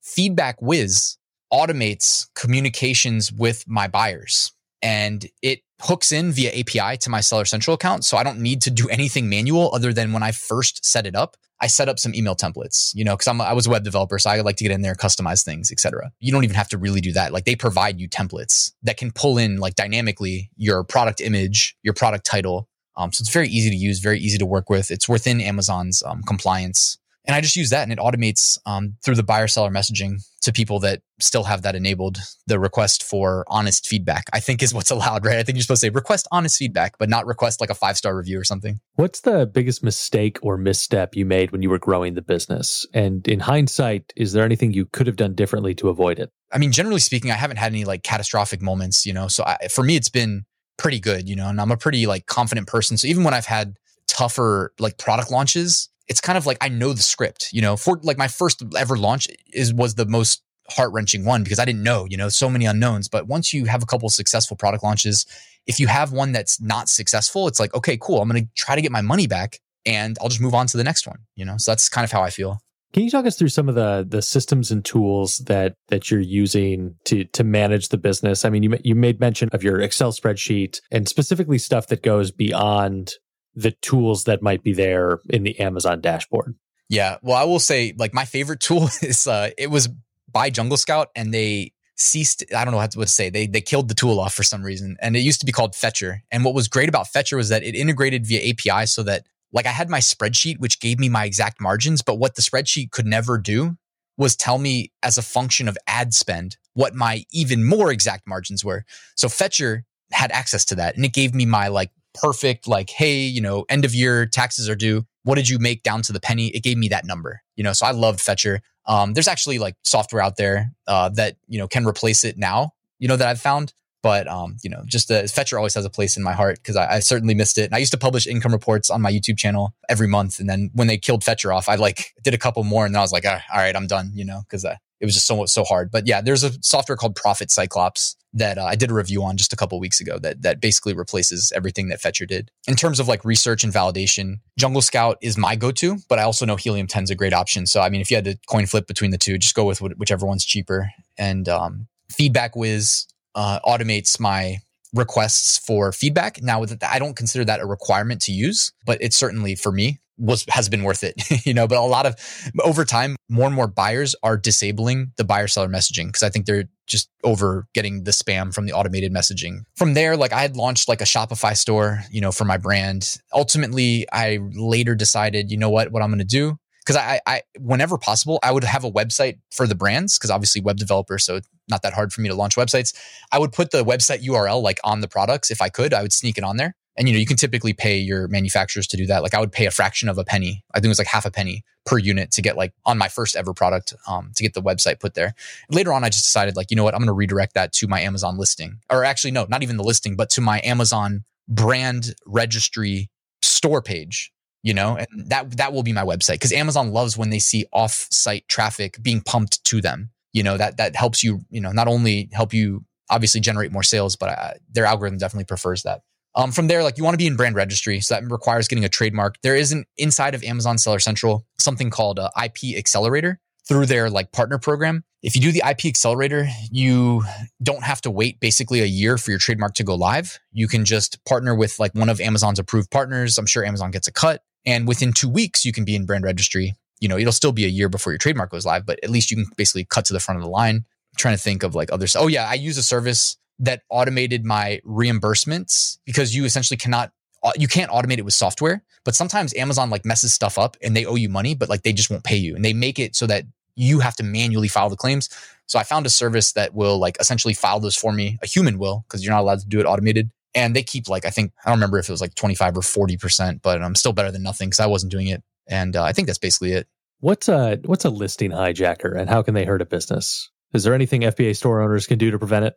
FeedbackWhiz 0.04 1.16
automates 1.52 2.26
communications 2.34 3.32
with 3.32 3.64
my 3.68 3.86
buyers 3.86 4.52
and 4.82 5.26
it 5.42 5.60
hooks 5.80 6.12
in 6.12 6.32
via 6.32 6.50
API 6.50 6.96
to 6.98 7.10
my 7.10 7.20
Seller 7.20 7.44
Central 7.44 7.74
account. 7.74 8.04
So 8.04 8.16
I 8.16 8.22
don't 8.22 8.40
need 8.40 8.62
to 8.62 8.70
do 8.70 8.88
anything 8.88 9.28
manual 9.28 9.70
other 9.74 9.92
than 9.92 10.12
when 10.12 10.22
I 10.22 10.32
first 10.32 10.84
set 10.84 11.06
it 11.06 11.14
up. 11.14 11.36
I 11.60 11.68
set 11.68 11.88
up 11.88 11.98
some 11.98 12.14
email 12.14 12.34
templates, 12.34 12.94
you 12.94 13.04
know, 13.04 13.16
because 13.16 13.28
I 13.28 13.52
was 13.52 13.66
a 13.66 13.70
web 13.70 13.82
developer, 13.82 14.18
so 14.18 14.30
I 14.30 14.40
like 14.40 14.56
to 14.56 14.64
get 14.64 14.72
in 14.72 14.82
there, 14.82 14.94
customize 14.94 15.44
things, 15.44 15.72
etc. 15.72 16.12
You 16.20 16.32
don't 16.32 16.44
even 16.44 16.56
have 16.56 16.68
to 16.68 16.78
really 16.78 17.00
do 17.00 17.12
that. 17.12 17.32
Like 17.32 17.44
they 17.44 17.56
provide 17.56 17.98
you 17.98 18.08
templates 18.08 18.72
that 18.82 18.96
can 18.96 19.10
pull 19.10 19.38
in 19.38 19.56
like 19.56 19.74
dynamically 19.74 20.50
your 20.56 20.84
product 20.84 21.20
image, 21.20 21.76
your 21.82 21.94
product 21.94 22.26
title. 22.26 22.68
Um, 22.96 23.12
so 23.12 23.22
it's 23.22 23.32
very 23.32 23.48
easy 23.48 23.70
to 23.70 23.76
use, 23.76 24.00
very 24.00 24.18
easy 24.18 24.38
to 24.38 24.46
work 24.46 24.68
with. 24.68 24.90
It's 24.90 25.08
within 25.08 25.40
Amazon's 25.40 26.02
um, 26.02 26.22
compliance 26.22 26.98
and 27.26 27.34
I 27.34 27.40
just 27.40 27.56
use 27.56 27.70
that 27.70 27.82
and 27.82 27.92
it 27.92 27.98
automates 27.98 28.58
um, 28.66 28.96
through 29.04 29.16
the 29.16 29.22
buyer 29.22 29.48
seller 29.48 29.70
messaging 29.70 30.16
to 30.42 30.52
people 30.52 30.78
that 30.80 31.02
still 31.20 31.44
have 31.44 31.62
that 31.62 31.74
enabled. 31.74 32.18
The 32.46 32.60
request 32.60 33.02
for 33.02 33.44
honest 33.48 33.86
feedback, 33.86 34.24
I 34.32 34.40
think, 34.40 34.62
is 34.62 34.72
what's 34.72 34.90
allowed, 34.96 35.24
right? 35.24 35.38
I 35.38 35.42
think 35.42 35.56
you're 35.56 35.62
supposed 35.62 35.80
to 35.82 35.86
say 35.86 35.90
request 35.90 36.28
honest 36.30 36.56
feedback, 36.56 36.98
but 36.98 37.08
not 37.08 37.26
request 37.26 37.60
like 37.60 37.70
a 37.70 37.74
five 37.74 37.96
star 37.96 38.16
review 38.16 38.38
or 38.38 38.44
something. 38.44 38.80
What's 38.94 39.22
the 39.22 39.46
biggest 39.46 39.82
mistake 39.82 40.38
or 40.42 40.56
misstep 40.56 41.16
you 41.16 41.26
made 41.26 41.50
when 41.50 41.62
you 41.62 41.70
were 41.70 41.78
growing 41.78 42.14
the 42.14 42.22
business? 42.22 42.86
And 42.94 43.26
in 43.26 43.40
hindsight, 43.40 44.12
is 44.16 44.32
there 44.32 44.44
anything 44.44 44.72
you 44.72 44.86
could 44.86 45.06
have 45.06 45.16
done 45.16 45.34
differently 45.34 45.74
to 45.76 45.88
avoid 45.88 46.18
it? 46.18 46.30
I 46.52 46.58
mean, 46.58 46.72
generally 46.72 47.00
speaking, 47.00 47.30
I 47.30 47.34
haven't 47.34 47.56
had 47.56 47.72
any 47.72 47.84
like 47.84 48.04
catastrophic 48.04 48.62
moments, 48.62 49.04
you 49.04 49.12
know. 49.12 49.28
So 49.28 49.44
I, 49.44 49.68
for 49.68 49.82
me, 49.82 49.96
it's 49.96 50.08
been 50.08 50.44
pretty 50.78 51.00
good, 51.00 51.28
you 51.28 51.34
know, 51.34 51.48
and 51.48 51.60
I'm 51.60 51.72
a 51.72 51.76
pretty 51.76 52.06
like 52.06 52.26
confident 52.26 52.68
person. 52.68 52.96
So 52.96 53.08
even 53.08 53.24
when 53.24 53.34
I've 53.34 53.46
had 53.46 53.74
tougher 54.06 54.72
like 54.78 54.98
product 54.98 55.30
launches, 55.30 55.88
it's 56.08 56.20
kind 56.20 56.38
of 56.38 56.46
like 56.46 56.58
I 56.60 56.68
know 56.68 56.92
the 56.92 57.02
script, 57.02 57.52
you 57.52 57.62
know, 57.62 57.76
for 57.76 57.98
like 58.02 58.18
my 58.18 58.28
first 58.28 58.62
ever 58.76 58.96
launch 58.96 59.28
is 59.52 59.72
was 59.72 59.94
the 59.94 60.06
most 60.06 60.42
heart 60.68 60.92
wrenching 60.92 61.24
one 61.24 61.42
because 61.42 61.58
I 61.58 61.64
didn't 61.64 61.82
know, 61.82 62.06
you 62.08 62.16
know, 62.16 62.28
so 62.28 62.48
many 62.48 62.64
unknowns. 62.64 63.08
But 63.08 63.26
once 63.26 63.52
you 63.52 63.66
have 63.66 63.82
a 63.82 63.86
couple 63.86 64.08
successful 64.08 64.56
product 64.56 64.82
launches, 64.82 65.26
if 65.66 65.80
you 65.80 65.86
have 65.86 66.12
one 66.12 66.32
that's 66.32 66.60
not 66.60 66.88
successful, 66.88 67.48
it's 67.48 67.60
like, 67.60 67.74
okay, 67.74 67.96
cool. 68.00 68.20
I'm 68.20 68.28
going 68.28 68.44
to 68.44 68.50
try 68.56 68.74
to 68.74 68.82
get 68.82 68.92
my 68.92 69.00
money 69.00 69.26
back 69.26 69.60
and 69.84 70.16
I'll 70.20 70.28
just 70.28 70.40
move 70.40 70.54
on 70.54 70.66
to 70.68 70.76
the 70.76 70.84
next 70.84 71.06
one, 71.06 71.18
you 71.34 71.44
know? 71.44 71.56
So 71.58 71.70
that's 71.70 71.88
kind 71.88 72.04
of 72.04 72.12
how 72.12 72.22
I 72.22 72.30
feel. 72.30 72.60
Can 72.92 73.02
you 73.02 73.10
talk 73.10 73.26
us 73.26 73.36
through 73.36 73.48
some 73.48 73.68
of 73.68 73.74
the 73.74 74.06
the 74.08 74.22
systems 74.22 74.70
and 74.70 74.82
tools 74.84 75.38
that 75.48 75.74
that 75.88 76.10
you're 76.10 76.20
using 76.20 76.94
to 77.04 77.24
to 77.24 77.44
manage 77.44 77.88
the 77.88 77.98
business? 77.98 78.44
I 78.44 78.48
mean, 78.48 78.62
you 78.62 78.78
you 78.84 78.94
made 78.94 79.20
mention 79.20 79.50
of 79.52 79.62
your 79.62 79.80
Excel 79.80 80.12
spreadsheet 80.12 80.80
and 80.90 81.06
specifically 81.06 81.58
stuff 81.58 81.88
that 81.88 82.02
goes 82.02 82.30
beyond 82.30 83.12
the 83.56 83.70
tools 83.70 84.24
that 84.24 84.42
might 84.42 84.62
be 84.62 84.72
there 84.72 85.18
in 85.30 85.42
the 85.42 85.58
Amazon 85.58 86.00
dashboard. 86.00 86.54
Yeah. 86.88 87.16
Well, 87.22 87.36
I 87.36 87.44
will 87.44 87.58
say 87.58 87.94
like 87.96 88.14
my 88.14 88.26
favorite 88.26 88.60
tool 88.60 88.84
is 89.02 89.26
uh 89.26 89.50
it 89.58 89.70
was 89.70 89.88
by 90.30 90.50
Jungle 90.50 90.76
Scout 90.76 91.08
and 91.16 91.32
they 91.32 91.72
ceased 91.96 92.44
I 92.54 92.64
don't 92.64 92.72
know 92.72 92.78
what 92.78 92.92
to 92.92 93.06
say. 93.06 93.30
They 93.30 93.46
they 93.46 93.62
killed 93.62 93.88
the 93.88 93.94
tool 93.94 94.20
off 94.20 94.34
for 94.34 94.42
some 94.42 94.62
reason. 94.62 94.96
And 95.00 95.16
it 95.16 95.20
used 95.20 95.40
to 95.40 95.46
be 95.46 95.52
called 95.52 95.74
Fetcher. 95.74 96.22
And 96.30 96.44
what 96.44 96.54
was 96.54 96.68
great 96.68 96.88
about 96.88 97.08
Fetcher 97.08 97.36
was 97.36 97.48
that 97.48 97.64
it 97.64 97.74
integrated 97.74 98.26
via 98.26 98.50
API 98.50 98.86
so 98.86 99.02
that 99.04 99.26
like 99.52 99.66
I 99.66 99.70
had 99.70 99.88
my 99.88 100.00
spreadsheet 100.00 100.60
which 100.60 100.80
gave 100.80 100.98
me 100.98 101.08
my 101.08 101.24
exact 101.24 101.60
margins, 101.60 102.02
but 102.02 102.18
what 102.18 102.36
the 102.36 102.42
spreadsheet 102.42 102.90
could 102.90 103.06
never 103.06 103.38
do 103.38 103.76
was 104.18 104.36
tell 104.36 104.58
me 104.58 104.92
as 105.02 105.18
a 105.18 105.22
function 105.22 105.68
of 105.68 105.76
ad 105.86 106.14
spend 106.14 106.56
what 106.74 106.94
my 106.94 107.24
even 107.32 107.64
more 107.64 107.90
exact 107.90 108.26
margins 108.26 108.64
were. 108.64 108.84
So 109.14 109.28
Fetcher 109.28 109.84
had 110.12 110.30
access 110.30 110.64
to 110.66 110.74
that 110.76 110.96
and 110.96 111.04
it 111.04 111.12
gave 111.12 111.34
me 111.34 111.46
my 111.46 111.68
like 111.68 111.90
perfect, 112.20 112.66
like, 112.66 112.90
hey, 112.90 113.20
you 113.20 113.40
know, 113.40 113.64
end 113.68 113.84
of 113.84 113.94
year 113.94 114.26
taxes 114.26 114.68
are 114.68 114.74
due. 114.74 115.06
What 115.24 115.36
did 115.36 115.48
you 115.48 115.58
make 115.58 115.82
down 115.82 116.02
to 116.02 116.12
the 116.12 116.20
penny? 116.20 116.48
It 116.48 116.62
gave 116.62 116.76
me 116.76 116.88
that 116.88 117.04
number, 117.04 117.42
you 117.56 117.64
know, 117.64 117.72
so 117.72 117.86
I 117.86 117.92
loved 117.92 118.20
Fetcher. 118.20 118.60
Um, 118.86 119.14
there's 119.14 119.28
actually 119.28 119.58
like 119.58 119.74
software 119.82 120.22
out 120.22 120.36
there 120.36 120.72
uh, 120.86 121.08
that, 121.10 121.36
you 121.48 121.58
know, 121.58 121.66
can 121.66 121.86
replace 121.86 122.24
it 122.24 122.38
now, 122.38 122.72
you 122.98 123.08
know, 123.08 123.16
that 123.16 123.28
I've 123.28 123.40
found. 123.40 123.72
But, 124.02 124.28
um, 124.28 124.56
you 124.62 124.70
know, 124.70 124.82
just 124.86 125.08
the 125.08 125.26
Fetcher 125.26 125.56
always 125.56 125.74
has 125.74 125.84
a 125.84 125.90
place 125.90 126.16
in 126.16 126.22
my 126.22 126.32
heart 126.32 126.56
because 126.56 126.76
I, 126.76 126.96
I, 126.96 126.98
certainly 127.00 127.34
missed 127.34 127.58
it. 127.58 127.64
And 127.64 127.74
I 127.74 127.78
used 127.78 127.90
to 127.90 127.98
publish 127.98 128.28
income 128.28 128.52
reports 128.52 128.88
on 128.88 129.02
my 129.02 129.10
YouTube 129.10 129.36
channel 129.36 129.74
every 129.88 130.06
month. 130.06 130.38
And 130.38 130.48
then 130.48 130.70
when 130.74 130.86
they 130.86 130.96
killed 130.96 131.24
Fetcher 131.24 131.52
off, 131.52 131.68
I 131.68 131.74
like 131.74 132.12
did 132.22 132.32
a 132.32 132.38
couple 132.38 132.62
more 132.62 132.86
and 132.86 132.94
then 132.94 133.00
I 133.00 133.02
was 133.02 133.10
like, 133.10 133.24
all 133.24 133.40
right, 133.52 133.74
I'm 133.74 133.88
done, 133.88 134.12
you 134.14 134.24
know, 134.24 134.42
because 134.42 134.64
uh, 134.64 134.76
it 135.00 135.04
was 135.04 135.14
just 135.14 135.26
so 135.26 135.44
so 135.46 135.64
hard. 135.64 135.90
But 135.90 136.06
yeah, 136.06 136.20
there's 136.20 136.44
a 136.44 136.52
software 136.62 136.96
called 136.96 137.14
Profit 137.16 137.50
Cyclops 137.50 138.16
that 138.32 138.58
uh, 138.58 138.64
I 138.64 138.74
did 138.76 138.90
a 138.90 138.94
review 138.94 139.22
on 139.22 139.36
just 139.36 139.52
a 139.52 139.56
couple 139.56 139.78
weeks 139.80 140.00
ago 140.00 140.18
that 140.18 140.42
that 140.42 140.60
basically 140.60 140.94
replaces 140.94 141.52
everything 141.54 141.88
that 141.88 142.00
Fetcher 142.00 142.26
did. 142.26 142.50
In 142.68 142.76
terms 142.76 143.00
of 143.00 143.08
like 143.08 143.24
research 143.24 143.64
and 143.64 143.72
validation, 143.72 144.40
Jungle 144.58 144.82
Scout 144.82 145.18
is 145.22 145.36
my 145.36 145.56
go-to, 145.56 145.98
but 146.08 146.18
I 146.18 146.22
also 146.22 146.46
know 146.46 146.56
Helium 146.56 146.86
10 146.86 147.04
is 147.04 147.10
a 147.10 147.14
great 147.14 147.32
option. 147.32 147.66
So 147.66 147.80
I 147.80 147.88
mean, 147.88 148.00
if 148.00 148.10
you 148.10 148.16
had 148.16 148.24
to 148.24 148.38
coin 148.48 148.66
flip 148.66 148.86
between 148.86 149.10
the 149.10 149.18
two, 149.18 149.38
just 149.38 149.54
go 149.54 149.64
with 149.64 149.80
whichever 149.80 150.26
one's 150.26 150.44
cheaper. 150.44 150.90
And 151.18 151.48
um, 151.48 151.88
FeedbackWhiz 152.12 153.06
uh, 153.34 153.60
automates 153.60 154.18
my 154.20 154.58
requests 154.94 155.58
for 155.58 155.92
feedback. 155.92 156.42
Now, 156.42 156.64
I 156.82 156.98
don't 156.98 157.16
consider 157.16 157.44
that 157.44 157.60
a 157.60 157.66
requirement 157.66 158.22
to 158.22 158.32
use, 158.32 158.72
but 158.86 158.98
it's 159.00 159.16
certainly 159.16 159.54
for 159.54 159.72
me 159.72 160.00
was 160.18 160.44
has 160.48 160.68
been 160.68 160.82
worth 160.82 161.04
it, 161.04 161.14
you 161.46 161.54
know. 161.54 161.66
But 161.66 161.78
a 161.78 161.82
lot 161.82 162.06
of 162.06 162.14
over 162.62 162.84
time, 162.84 163.16
more 163.28 163.46
and 163.46 163.54
more 163.54 163.66
buyers 163.66 164.14
are 164.22 164.36
disabling 164.36 165.12
the 165.16 165.24
buyer 165.24 165.48
seller 165.48 165.68
messaging 165.68 166.06
because 166.06 166.22
I 166.22 166.30
think 166.30 166.46
they're 166.46 166.64
just 166.86 167.08
over 167.24 167.66
getting 167.74 168.04
the 168.04 168.12
spam 168.12 168.54
from 168.54 168.66
the 168.66 168.72
automated 168.72 169.12
messaging. 169.12 169.64
From 169.76 169.94
there, 169.94 170.16
like 170.16 170.32
I 170.32 170.40
had 170.40 170.56
launched 170.56 170.88
like 170.88 171.00
a 171.00 171.04
Shopify 171.04 171.56
store, 171.56 172.02
you 172.10 172.20
know, 172.20 172.32
for 172.32 172.44
my 172.44 172.56
brand. 172.56 173.18
Ultimately, 173.32 174.06
I 174.12 174.38
later 174.54 174.94
decided, 174.94 175.50
you 175.50 175.56
know 175.56 175.70
what, 175.70 175.90
what 175.90 176.02
I'm 176.02 176.10
going 176.10 176.18
to 176.18 176.24
do 176.24 176.58
because 176.86 176.96
I, 176.96 177.20
I, 177.26 177.42
whenever 177.58 177.98
possible, 177.98 178.38
I 178.44 178.52
would 178.52 178.62
have 178.62 178.84
a 178.84 178.90
website 178.90 179.38
for 179.50 179.66
the 179.66 179.74
brands 179.74 180.18
because 180.18 180.30
obviously 180.30 180.60
web 180.60 180.76
developer, 180.76 181.18
so 181.18 181.40
not 181.68 181.82
that 181.82 181.94
hard 181.94 182.12
for 182.12 182.20
me 182.20 182.28
to 182.28 182.34
launch 182.34 182.54
websites. 182.54 182.94
I 183.32 183.40
would 183.40 183.52
put 183.52 183.72
the 183.72 183.84
website 183.84 184.22
URL 184.24 184.62
like 184.62 184.78
on 184.84 185.00
the 185.00 185.08
products 185.08 185.50
if 185.50 185.60
I 185.60 185.68
could. 185.68 185.92
I 185.92 186.02
would 186.02 186.12
sneak 186.12 186.38
it 186.38 186.44
on 186.44 186.58
there. 186.58 186.76
And 186.96 187.08
you 187.08 187.14
know, 187.14 187.20
you 187.20 187.26
can 187.26 187.36
typically 187.36 187.72
pay 187.72 187.98
your 187.98 188.26
manufacturers 188.28 188.86
to 188.88 188.96
do 188.96 189.06
that. 189.06 189.22
Like 189.22 189.34
I 189.34 189.40
would 189.40 189.52
pay 189.52 189.66
a 189.66 189.70
fraction 189.70 190.08
of 190.08 190.18
a 190.18 190.24
penny. 190.24 190.64
I 190.72 190.78
think 190.78 190.86
it 190.86 190.88
was 190.88 190.98
like 190.98 191.08
half 191.08 191.26
a 191.26 191.30
penny 191.30 191.64
per 191.84 191.98
unit 191.98 192.30
to 192.32 192.42
get 192.42 192.56
like 192.56 192.72
on 192.84 192.98
my 192.98 193.08
first 193.08 193.36
ever 193.36 193.52
product 193.52 193.94
um, 194.08 194.32
to 194.34 194.42
get 194.42 194.54
the 194.54 194.62
website 194.62 194.98
put 194.98 195.14
there. 195.14 195.34
Later 195.70 195.92
on, 195.92 196.04
I 196.04 196.08
just 196.08 196.24
decided 196.24 196.56
like, 196.56 196.70
you 196.70 196.76
know 196.76 196.84
what, 196.84 196.94
I'm 196.94 197.00
going 197.00 197.08
to 197.08 197.12
redirect 197.12 197.54
that 197.54 197.72
to 197.74 197.86
my 197.86 198.00
Amazon 198.00 198.38
listing, 198.38 198.80
or 198.90 199.04
actually 199.04 199.30
no, 199.30 199.46
not 199.48 199.62
even 199.62 199.76
the 199.76 199.84
listing, 199.84 200.16
but 200.16 200.30
to 200.30 200.40
my 200.40 200.60
Amazon 200.64 201.24
brand 201.48 202.14
registry 202.26 203.10
store 203.42 203.82
page. 203.82 204.32
You 204.62 204.74
know, 204.74 204.96
and 204.96 205.30
that 205.30 205.58
that 205.58 205.72
will 205.72 205.84
be 205.84 205.92
my 205.92 206.02
website 206.02 206.34
because 206.34 206.52
Amazon 206.52 206.90
loves 206.90 207.16
when 207.16 207.30
they 207.30 207.38
see 207.38 207.66
off-site 207.72 208.48
traffic 208.48 209.00
being 209.00 209.20
pumped 209.20 209.62
to 209.66 209.80
them. 209.80 210.10
You 210.32 210.42
know 210.42 210.56
that 210.56 210.78
that 210.78 210.96
helps 210.96 211.22
you. 211.22 211.42
You 211.50 211.60
know, 211.60 211.70
not 211.70 211.86
only 211.86 212.28
help 212.32 212.52
you 212.52 212.84
obviously 213.08 213.40
generate 213.40 213.70
more 213.70 213.84
sales, 213.84 214.16
but 214.16 214.30
uh, 214.30 214.54
their 214.72 214.84
algorithm 214.84 215.18
definitely 215.18 215.44
prefers 215.44 215.84
that. 215.84 216.00
Um, 216.36 216.52
from 216.52 216.68
there, 216.68 216.82
like 216.82 216.98
you 216.98 217.04
want 217.04 217.14
to 217.14 217.18
be 217.18 217.26
in 217.26 217.34
brand 217.34 217.56
registry, 217.56 218.00
so 218.00 218.14
that 218.14 218.30
requires 218.30 218.68
getting 218.68 218.84
a 218.84 218.90
trademark. 218.90 219.40
There 219.40 219.56
is 219.56 219.72
an 219.72 219.86
inside 219.96 220.34
of 220.34 220.44
Amazon 220.44 220.76
Seller 220.76 220.98
Central 220.98 221.46
something 221.58 221.90
called 221.90 222.20
IP 222.20 222.76
Accelerator 222.76 223.40
through 223.66 223.86
their 223.86 224.10
like 224.10 224.32
partner 224.32 224.58
program. 224.58 225.02
If 225.22 225.34
you 225.34 225.40
do 225.40 225.50
the 225.50 225.62
IP 225.68 225.86
Accelerator, 225.86 226.46
you 226.70 227.24
don't 227.62 227.82
have 227.82 228.00
to 228.02 228.10
wait 228.10 228.38
basically 228.38 228.80
a 228.80 228.86
year 228.86 229.18
for 229.18 229.30
your 229.30 229.40
trademark 229.40 229.74
to 229.74 229.82
go 229.82 229.94
live. 229.94 230.38
You 230.52 230.68
can 230.68 230.84
just 230.84 231.24
partner 231.24 231.54
with 231.54 231.78
like 231.80 231.94
one 231.94 232.10
of 232.10 232.20
Amazon's 232.20 232.58
approved 232.58 232.90
partners. 232.90 233.38
I'm 233.38 233.46
sure 233.46 233.64
Amazon 233.64 233.90
gets 233.90 234.06
a 234.06 234.12
cut, 234.12 234.42
and 234.66 234.86
within 234.86 235.12
two 235.12 235.30
weeks 235.30 235.64
you 235.64 235.72
can 235.72 235.84
be 235.84 235.96
in 235.96 236.04
brand 236.04 236.24
registry. 236.24 236.76
You 237.00 237.08
know, 237.08 237.18
it'll 237.18 237.32
still 237.32 237.52
be 237.52 237.64
a 237.64 237.68
year 237.68 237.88
before 237.88 238.12
your 238.12 238.18
trademark 238.18 238.50
goes 238.50 238.66
live, 238.66 238.84
but 238.86 238.98
at 239.02 239.10
least 239.10 239.30
you 239.30 239.38
can 239.38 239.46
basically 239.56 239.84
cut 239.84 240.04
to 240.06 240.12
the 240.12 240.20
front 240.20 240.38
of 240.38 240.44
the 240.44 240.50
line. 240.50 240.76
I'm 240.76 241.16
trying 241.16 241.36
to 241.36 241.42
think 241.42 241.62
of 241.62 241.74
like 241.74 241.90
other. 241.90 242.06
Oh 242.14 242.28
yeah, 242.28 242.46
I 242.46 242.54
use 242.54 242.76
a 242.76 242.82
service 242.82 243.36
that 243.58 243.82
automated 243.88 244.44
my 244.44 244.80
reimbursements 244.84 245.98
because 246.04 246.34
you 246.34 246.44
essentially 246.44 246.76
cannot 246.76 247.12
you 247.56 247.68
can't 247.68 247.90
automate 247.92 248.18
it 248.18 248.24
with 248.24 248.34
software 248.34 248.82
but 249.04 249.14
sometimes 249.14 249.54
amazon 249.54 249.88
like 249.88 250.04
messes 250.04 250.32
stuff 250.32 250.58
up 250.58 250.76
and 250.82 250.96
they 250.96 251.06
owe 251.06 251.14
you 251.14 251.28
money 251.28 251.54
but 251.54 251.68
like 251.68 251.82
they 251.82 251.92
just 251.92 252.10
won't 252.10 252.24
pay 252.24 252.36
you 252.36 252.56
and 252.56 252.64
they 252.64 252.72
make 252.72 252.98
it 252.98 253.14
so 253.14 253.26
that 253.26 253.44
you 253.76 254.00
have 254.00 254.16
to 254.16 254.22
manually 254.24 254.68
file 254.68 254.90
the 254.90 254.96
claims. 254.96 255.28
So 255.66 255.78
i 255.78 255.84
found 255.84 256.06
a 256.06 256.10
service 256.10 256.52
that 256.52 256.74
will 256.74 256.98
like 256.98 257.16
essentially 257.20 257.54
file 257.54 257.78
those 257.78 257.96
for 257.96 258.12
me. 258.12 258.38
A 258.42 258.46
human 258.46 258.78
will 258.78 259.04
because 259.06 259.22
you're 259.22 259.32
not 259.32 259.42
allowed 259.42 259.60
to 259.60 259.68
do 259.68 259.78
it 259.78 259.84
automated. 259.84 260.30
And 260.54 260.74
they 260.74 260.82
keep 260.82 261.08
like 261.08 261.24
i 261.24 261.30
think 261.30 261.52
i 261.64 261.70
don't 261.70 261.78
remember 261.78 261.98
if 261.98 262.08
it 262.08 262.12
was 262.12 262.20
like 262.20 262.34
25 262.34 262.78
or 262.78 262.80
40% 262.80 263.60
but 263.62 263.82
i'm 263.82 263.94
still 263.94 264.12
better 264.12 264.32
than 264.32 264.42
nothing 264.42 264.68
because 264.68 264.80
i 264.80 264.86
wasn't 264.86 265.12
doing 265.12 265.28
it. 265.28 265.42
And 265.68 265.94
uh, 265.94 266.02
i 266.02 266.12
think 266.12 266.26
that's 266.26 266.38
basically 266.38 266.72
it. 266.72 266.88
What's 267.20 267.48
a 267.48 267.78
what's 267.84 268.04
a 268.04 268.10
listing 268.10 268.50
hijacker 268.50 269.18
and 269.18 269.28
how 269.28 269.42
can 269.42 269.54
they 269.54 269.64
hurt 269.64 269.82
a 269.82 269.86
business? 269.86 270.50
Is 270.74 270.84
there 270.84 270.94
anything 270.94 271.22
fba 271.22 271.54
store 271.56 271.82
owners 271.82 272.06
can 272.06 272.18
do 272.18 272.30
to 272.30 272.38
prevent 272.38 272.64
it 272.64 272.74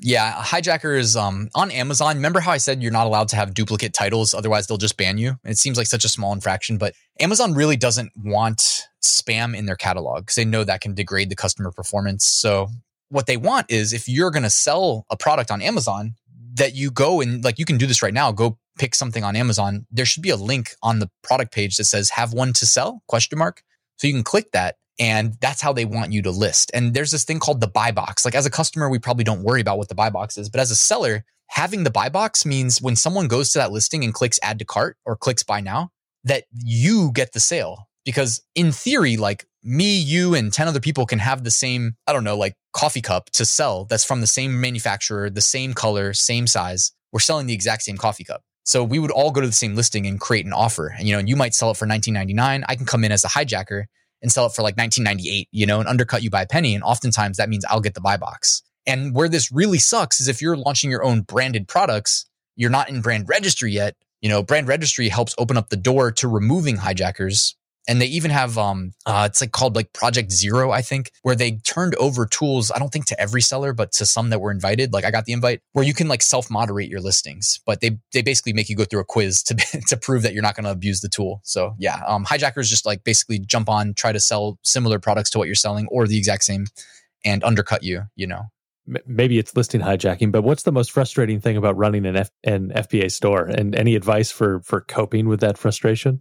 yeah, 0.00 0.34
Hijacker 0.34 0.96
is 0.96 1.16
um, 1.16 1.48
on 1.54 1.70
Amazon. 1.70 2.16
Remember 2.16 2.40
how 2.40 2.52
I 2.52 2.58
said 2.58 2.82
you're 2.82 2.92
not 2.92 3.06
allowed 3.06 3.28
to 3.28 3.36
have 3.36 3.54
duplicate 3.54 3.92
titles, 3.92 4.32
otherwise 4.32 4.66
they'll 4.66 4.78
just 4.78 4.96
ban 4.96 5.18
you. 5.18 5.36
It 5.44 5.58
seems 5.58 5.76
like 5.76 5.88
such 5.88 6.04
a 6.04 6.08
small 6.08 6.32
infraction, 6.32 6.78
but 6.78 6.94
Amazon 7.20 7.54
really 7.54 7.76
doesn't 7.76 8.12
want 8.16 8.84
spam 9.02 9.56
in 9.56 9.66
their 9.66 9.76
catalog 9.76 10.22
because 10.22 10.36
they 10.36 10.44
know 10.44 10.64
that 10.64 10.80
can 10.80 10.94
degrade 10.94 11.30
the 11.30 11.36
customer 11.36 11.72
performance. 11.72 12.26
So 12.26 12.68
what 13.08 13.26
they 13.26 13.36
want 13.36 13.70
is 13.70 13.92
if 13.92 14.08
you're 14.08 14.30
going 14.30 14.44
to 14.44 14.50
sell 14.50 15.04
a 15.10 15.16
product 15.16 15.50
on 15.50 15.62
Amazon, 15.62 16.14
that 16.54 16.74
you 16.74 16.90
go 16.90 17.20
and 17.20 17.42
like 17.44 17.58
you 17.58 17.64
can 17.64 17.78
do 17.78 17.86
this 17.86 18.02
right 18.02 18.14
now. 18.14 18.32
Go 18.32 18.58
pick 18.78 18.94
something 18.94 19.24
on 19.24 19.34
Amazon. 19.34 19.86
There 19.90 20.04
should 20.04 20.22
be 20.22 20.30
a 20.30 20.36
link 20.36 20.74
on 20.82 20.98
the 20.98 21.10
product 21.22 21.52
page 21.52 21.76
that 21.76 21.84
says 21.84 22.10
"Have 22.10 22.32
one 22.32 22.52
to 22.54 22.66
sell?" 22.66 23.02
question 23.08 23.38
mark. 23.38 23.62
So 23.96 24.06
you 24.06 24.12
can 24.12 24.24
click 24.24 24.52
that 24.52 24.76
and 24.98 25.34
that's 25.40 25.60
how 25.60 25.72
they 25.72 25.84
want 25.84 26.12
you 26.12 26.22
to 26.22 26.30
list. 26.30 26.70
And 26.74 26.94
there's 26.94 27.10
this 27.10 27.24
thing 27.24 27.38
called 27.38 27.60
the 27.60 27.68
buy 27.68 27.92
box. 27.92 28.24
Like 28.24 28.34
as 28.34 28.46
a 28.46 28.50
customer, 28.50 28.88
we 28.88 28.98
probably 28.98 29.24
don't 29.24 29.42
worry 29.42 29.60
about 29.60 29.78
what 29.78 29.88
the 29.88 29.94
buy 29.94 30.10
box 30.10 30.36
is, 30.36 30.48
but 30.48 30.60
as 30.60 30.70
a 30.70 30.76
seller, 30.76 31.24
having 31.48 31.84
the 31.84 31.90
buy 31.90 32.08
box 32.08 32.44
means 32.44 32.82
when 32.82 32.96
someone 32.96 33.28
goes 33.28 33.50
to 33.52 33.58
that 33.58 33.72
listing 33.72 34.04
and 34.04 34.12
clicks 34.12 34.38
add 34.42 34.58
to 34.58 34.64
cart 34.64 34.96
or 35.04 35.16
clicks 35.16 35.42
buy 35.42 35.60
now, 35.60 35.90
that 36.24 36.44
you 36.52 37.10
get 37.12 37.32
the 37.32 37.40
sale. 37.40 37.88
because 38.04 38.42
in 38.54 38.72
theory, 38.72 39.18
like 39.18 39.44
me, 39.62 39.98
you, 39.98 40.34
and 40.34 40.50
10 40.50 40.66
other 40.66 40.80
people 40.80 41.04
can 41.04 41.18
have 41.18 41.44
the 41.44 41.50
same, 41.50 41.94
I 42.06 42.14
don't 42.14 42.24
know, 42.24 42.38
like 42.38 42.54
coffee 42.72 43.02
cup 43.02 43.28
to 43.32 43.44
sell 43.44 43.84
that's 43.84 44.04
from 44.04 44.22
the 44.22 44.26
same 44.26 44.60
manufacturer, 44.60 45.28
the 45.28 45.42
same 45.42 45.74
color, 45.74 46.14
same 46.14 46.46
size. 46.46 46.92
We're 47.12 47.20
selling 47.20 47.46
the 47.46 47.52
exact 47.52 47.82
same 47.82 47.98
coffee 47.98 48.24
cup. 48.24 48.42
So 48.64 48.82
we 48.82 48.98
would 48.98 49.10
all 49.10 49.30
go 49.30 49.40
to 49.40 49.46
the 49.46 49.52
same 49.52 49.74
listing 49.74 50.06
and 50.06 50.18
create 50.18 50.46
an 50.46 50.52
offer. 50.52 50.94
And 50.96 51.06
you 51.06 51.12
know, 51.12 51.18
and 51.18 51.28
you 51.28 51.36
might 51.36 51.54
sell 51.54 51.70
it 51.70 51.76
for 51.76 51.86
19.99. 51.86 52.64
I 52.66 52.76
can 52.76 52.86
come 52.86 53.04
in 53.04 53.12
as 53.12 53.24
a 53.24 53.28
hijacker 53.28 53.84
and 54.22 54.32
sell 54.32 54.46
it 54.46 54.52
for 54.52 54.62
like 54.62 54.76
19.98, 54.76 55.46
you 55.50 55.66
know, 55.66 55.80
and 55.80 55.88
undercut 55.88 56.22
you 56.22 56.30
by 56.30 56.42
a 56.42 56.46
penny. 56.46 56.74
And 56.74 56.82
oftentimes 56.82 57.36
that 57.36 57.48
means 57.48 57.64
I'll 57.66 57.80
get 57.80 57.94
the 57.94 58.00
buy 58.00 58.16
box. 58.16 58.62
And 58.86 59.14
where 59.14 59.28
this 59.28 59.52
really 59.52 59.78
sucks 59.78 60.20
is 60.20 60.28
if 60.28 60.40
you're 60.40 60.56
launching 60.56 60.90
your 60.90 61.04
own 61.04 61.20
branded 61.20 61.68
products, 61.68 62.24
you're 62.56 62.70
not 62.70 62.88
in 62.88 63.02
brand 63.02 63.28
registry 63.28 63.72
yet. 63.72 63.96
You 64.22 64.28
know, 64.28 64.42
brand 64.42 64.66
registry 64.66 65.08
helps 65.08 65.34
open 65.38 65.56
up 65.56 65.68
the 65.68 65.76
door 65.76 66.10
to 66.12 66.26
removing 66.26 66.76
hijackers 66.76 67.56
and 67.88 68.00
they 68.00 68.06
even 68.06 68.30
have 68.30 68.56
um 68.58 68.92
uh, 69.06 69.26
it's 69.28 69.40
like 69.40 69.50
called 69.50 69.74
like 69.74 69.92
project 69.92 70.30
zero 70.30 70.70
i 70.70 70.82
think 70.82 71.10
where 71.22 71.34
they 71.34 71.52
turned 71.64 71.94
over 71.96 72.26
tools 72.26 72.70
i 72.70 72.78
don't 72.78 72.90
think 72.90 73.06
to 73.06 73.18
every 73.20 73.40
seller 73.40 73.72
but 73.72 73.90
to 73.90 74.06
some 74.06 74.30
that 74.30 74.40
were 74.40 74.52
invited 74.52 74.92
like 74.92 75.04
i 75.04 75.10
got 75.10 75.24
the 75.24 75.32
invite 75.32 75.60
where 75.72 75.84
you 75.84 75.94
can 75.94 76.06
like 76.06 76.22
self 76.22 76.50
moderate 76.50 76.88
your 76.88 77.00
listings 77.00 77.60
but 77.66 77.80
they 77.80 77.98
they 78.12 78.22
basically 78.22 78.52
make 78.52 78.68
you 78.68 78.76
go 78.76 78.84
through 78.84 79.00
a 79.00 79.04
quiz 79.04 79.42
to 79.42 79.54
to 79.88 79.96
prove 79.96 80.22
that 80.22 80.34
you're 80.34 80.42
not 80.42 80.54
going 80.54 80.64
to 80.64 80.70
abuse 80.70 81.00
the 81.00 81.08
tool 81.08 81.40
so 81.42 81.74
yeah 81.78 82.02
um 82.06 82.24
hijackers 82.24 82.70
just 82.70 82.86
like 82.86 83.02
basically 83.02 83.38
jump 83.38 83.68
on 83.68 83.94
try 83.94 84.12
to 84.12 84.20
sell 84.20 84.58
similar 84.62 84.98
products 84.98 85.30
to 85.30 85.38
what 85.38 85.48
you're 85.48 85.54
selling 85.54 85.88
or 85.90 86.06
the 86.06 86.18
exact 86.18 86.44
same 86.44 86.66
and 87.24 87.42
undercut 87.42 87.82
you 87.82 88.02
you 88.14 88.26
know 88.26 88.42
maybe 89.06 89.38
it's 89.38 89.54
listing 89.54 89.82
hijacking, 89.82 90.32
but 90.32 90.40
what's 90.40 90.62
the 90.62 90.72
most 90.72 90.92
frustrating 90.92 91.42
thing 91.42 91.58
about 91.58 91.76
running 91.76 92.06
an, 92.06 92.16
F- 92.16 92.30
an 92.42 92.70
FBA 92.70 93.12
store? 93.12 93.44
And 93.44 93.74
any 93.74 93.94
advice 93.94 94.30
for 94.30 94.60
for 94.60 94.80
coping 94.80 95.28
with 95.28 95.40
that 95.40 95.58
frustration? 95.58 96.20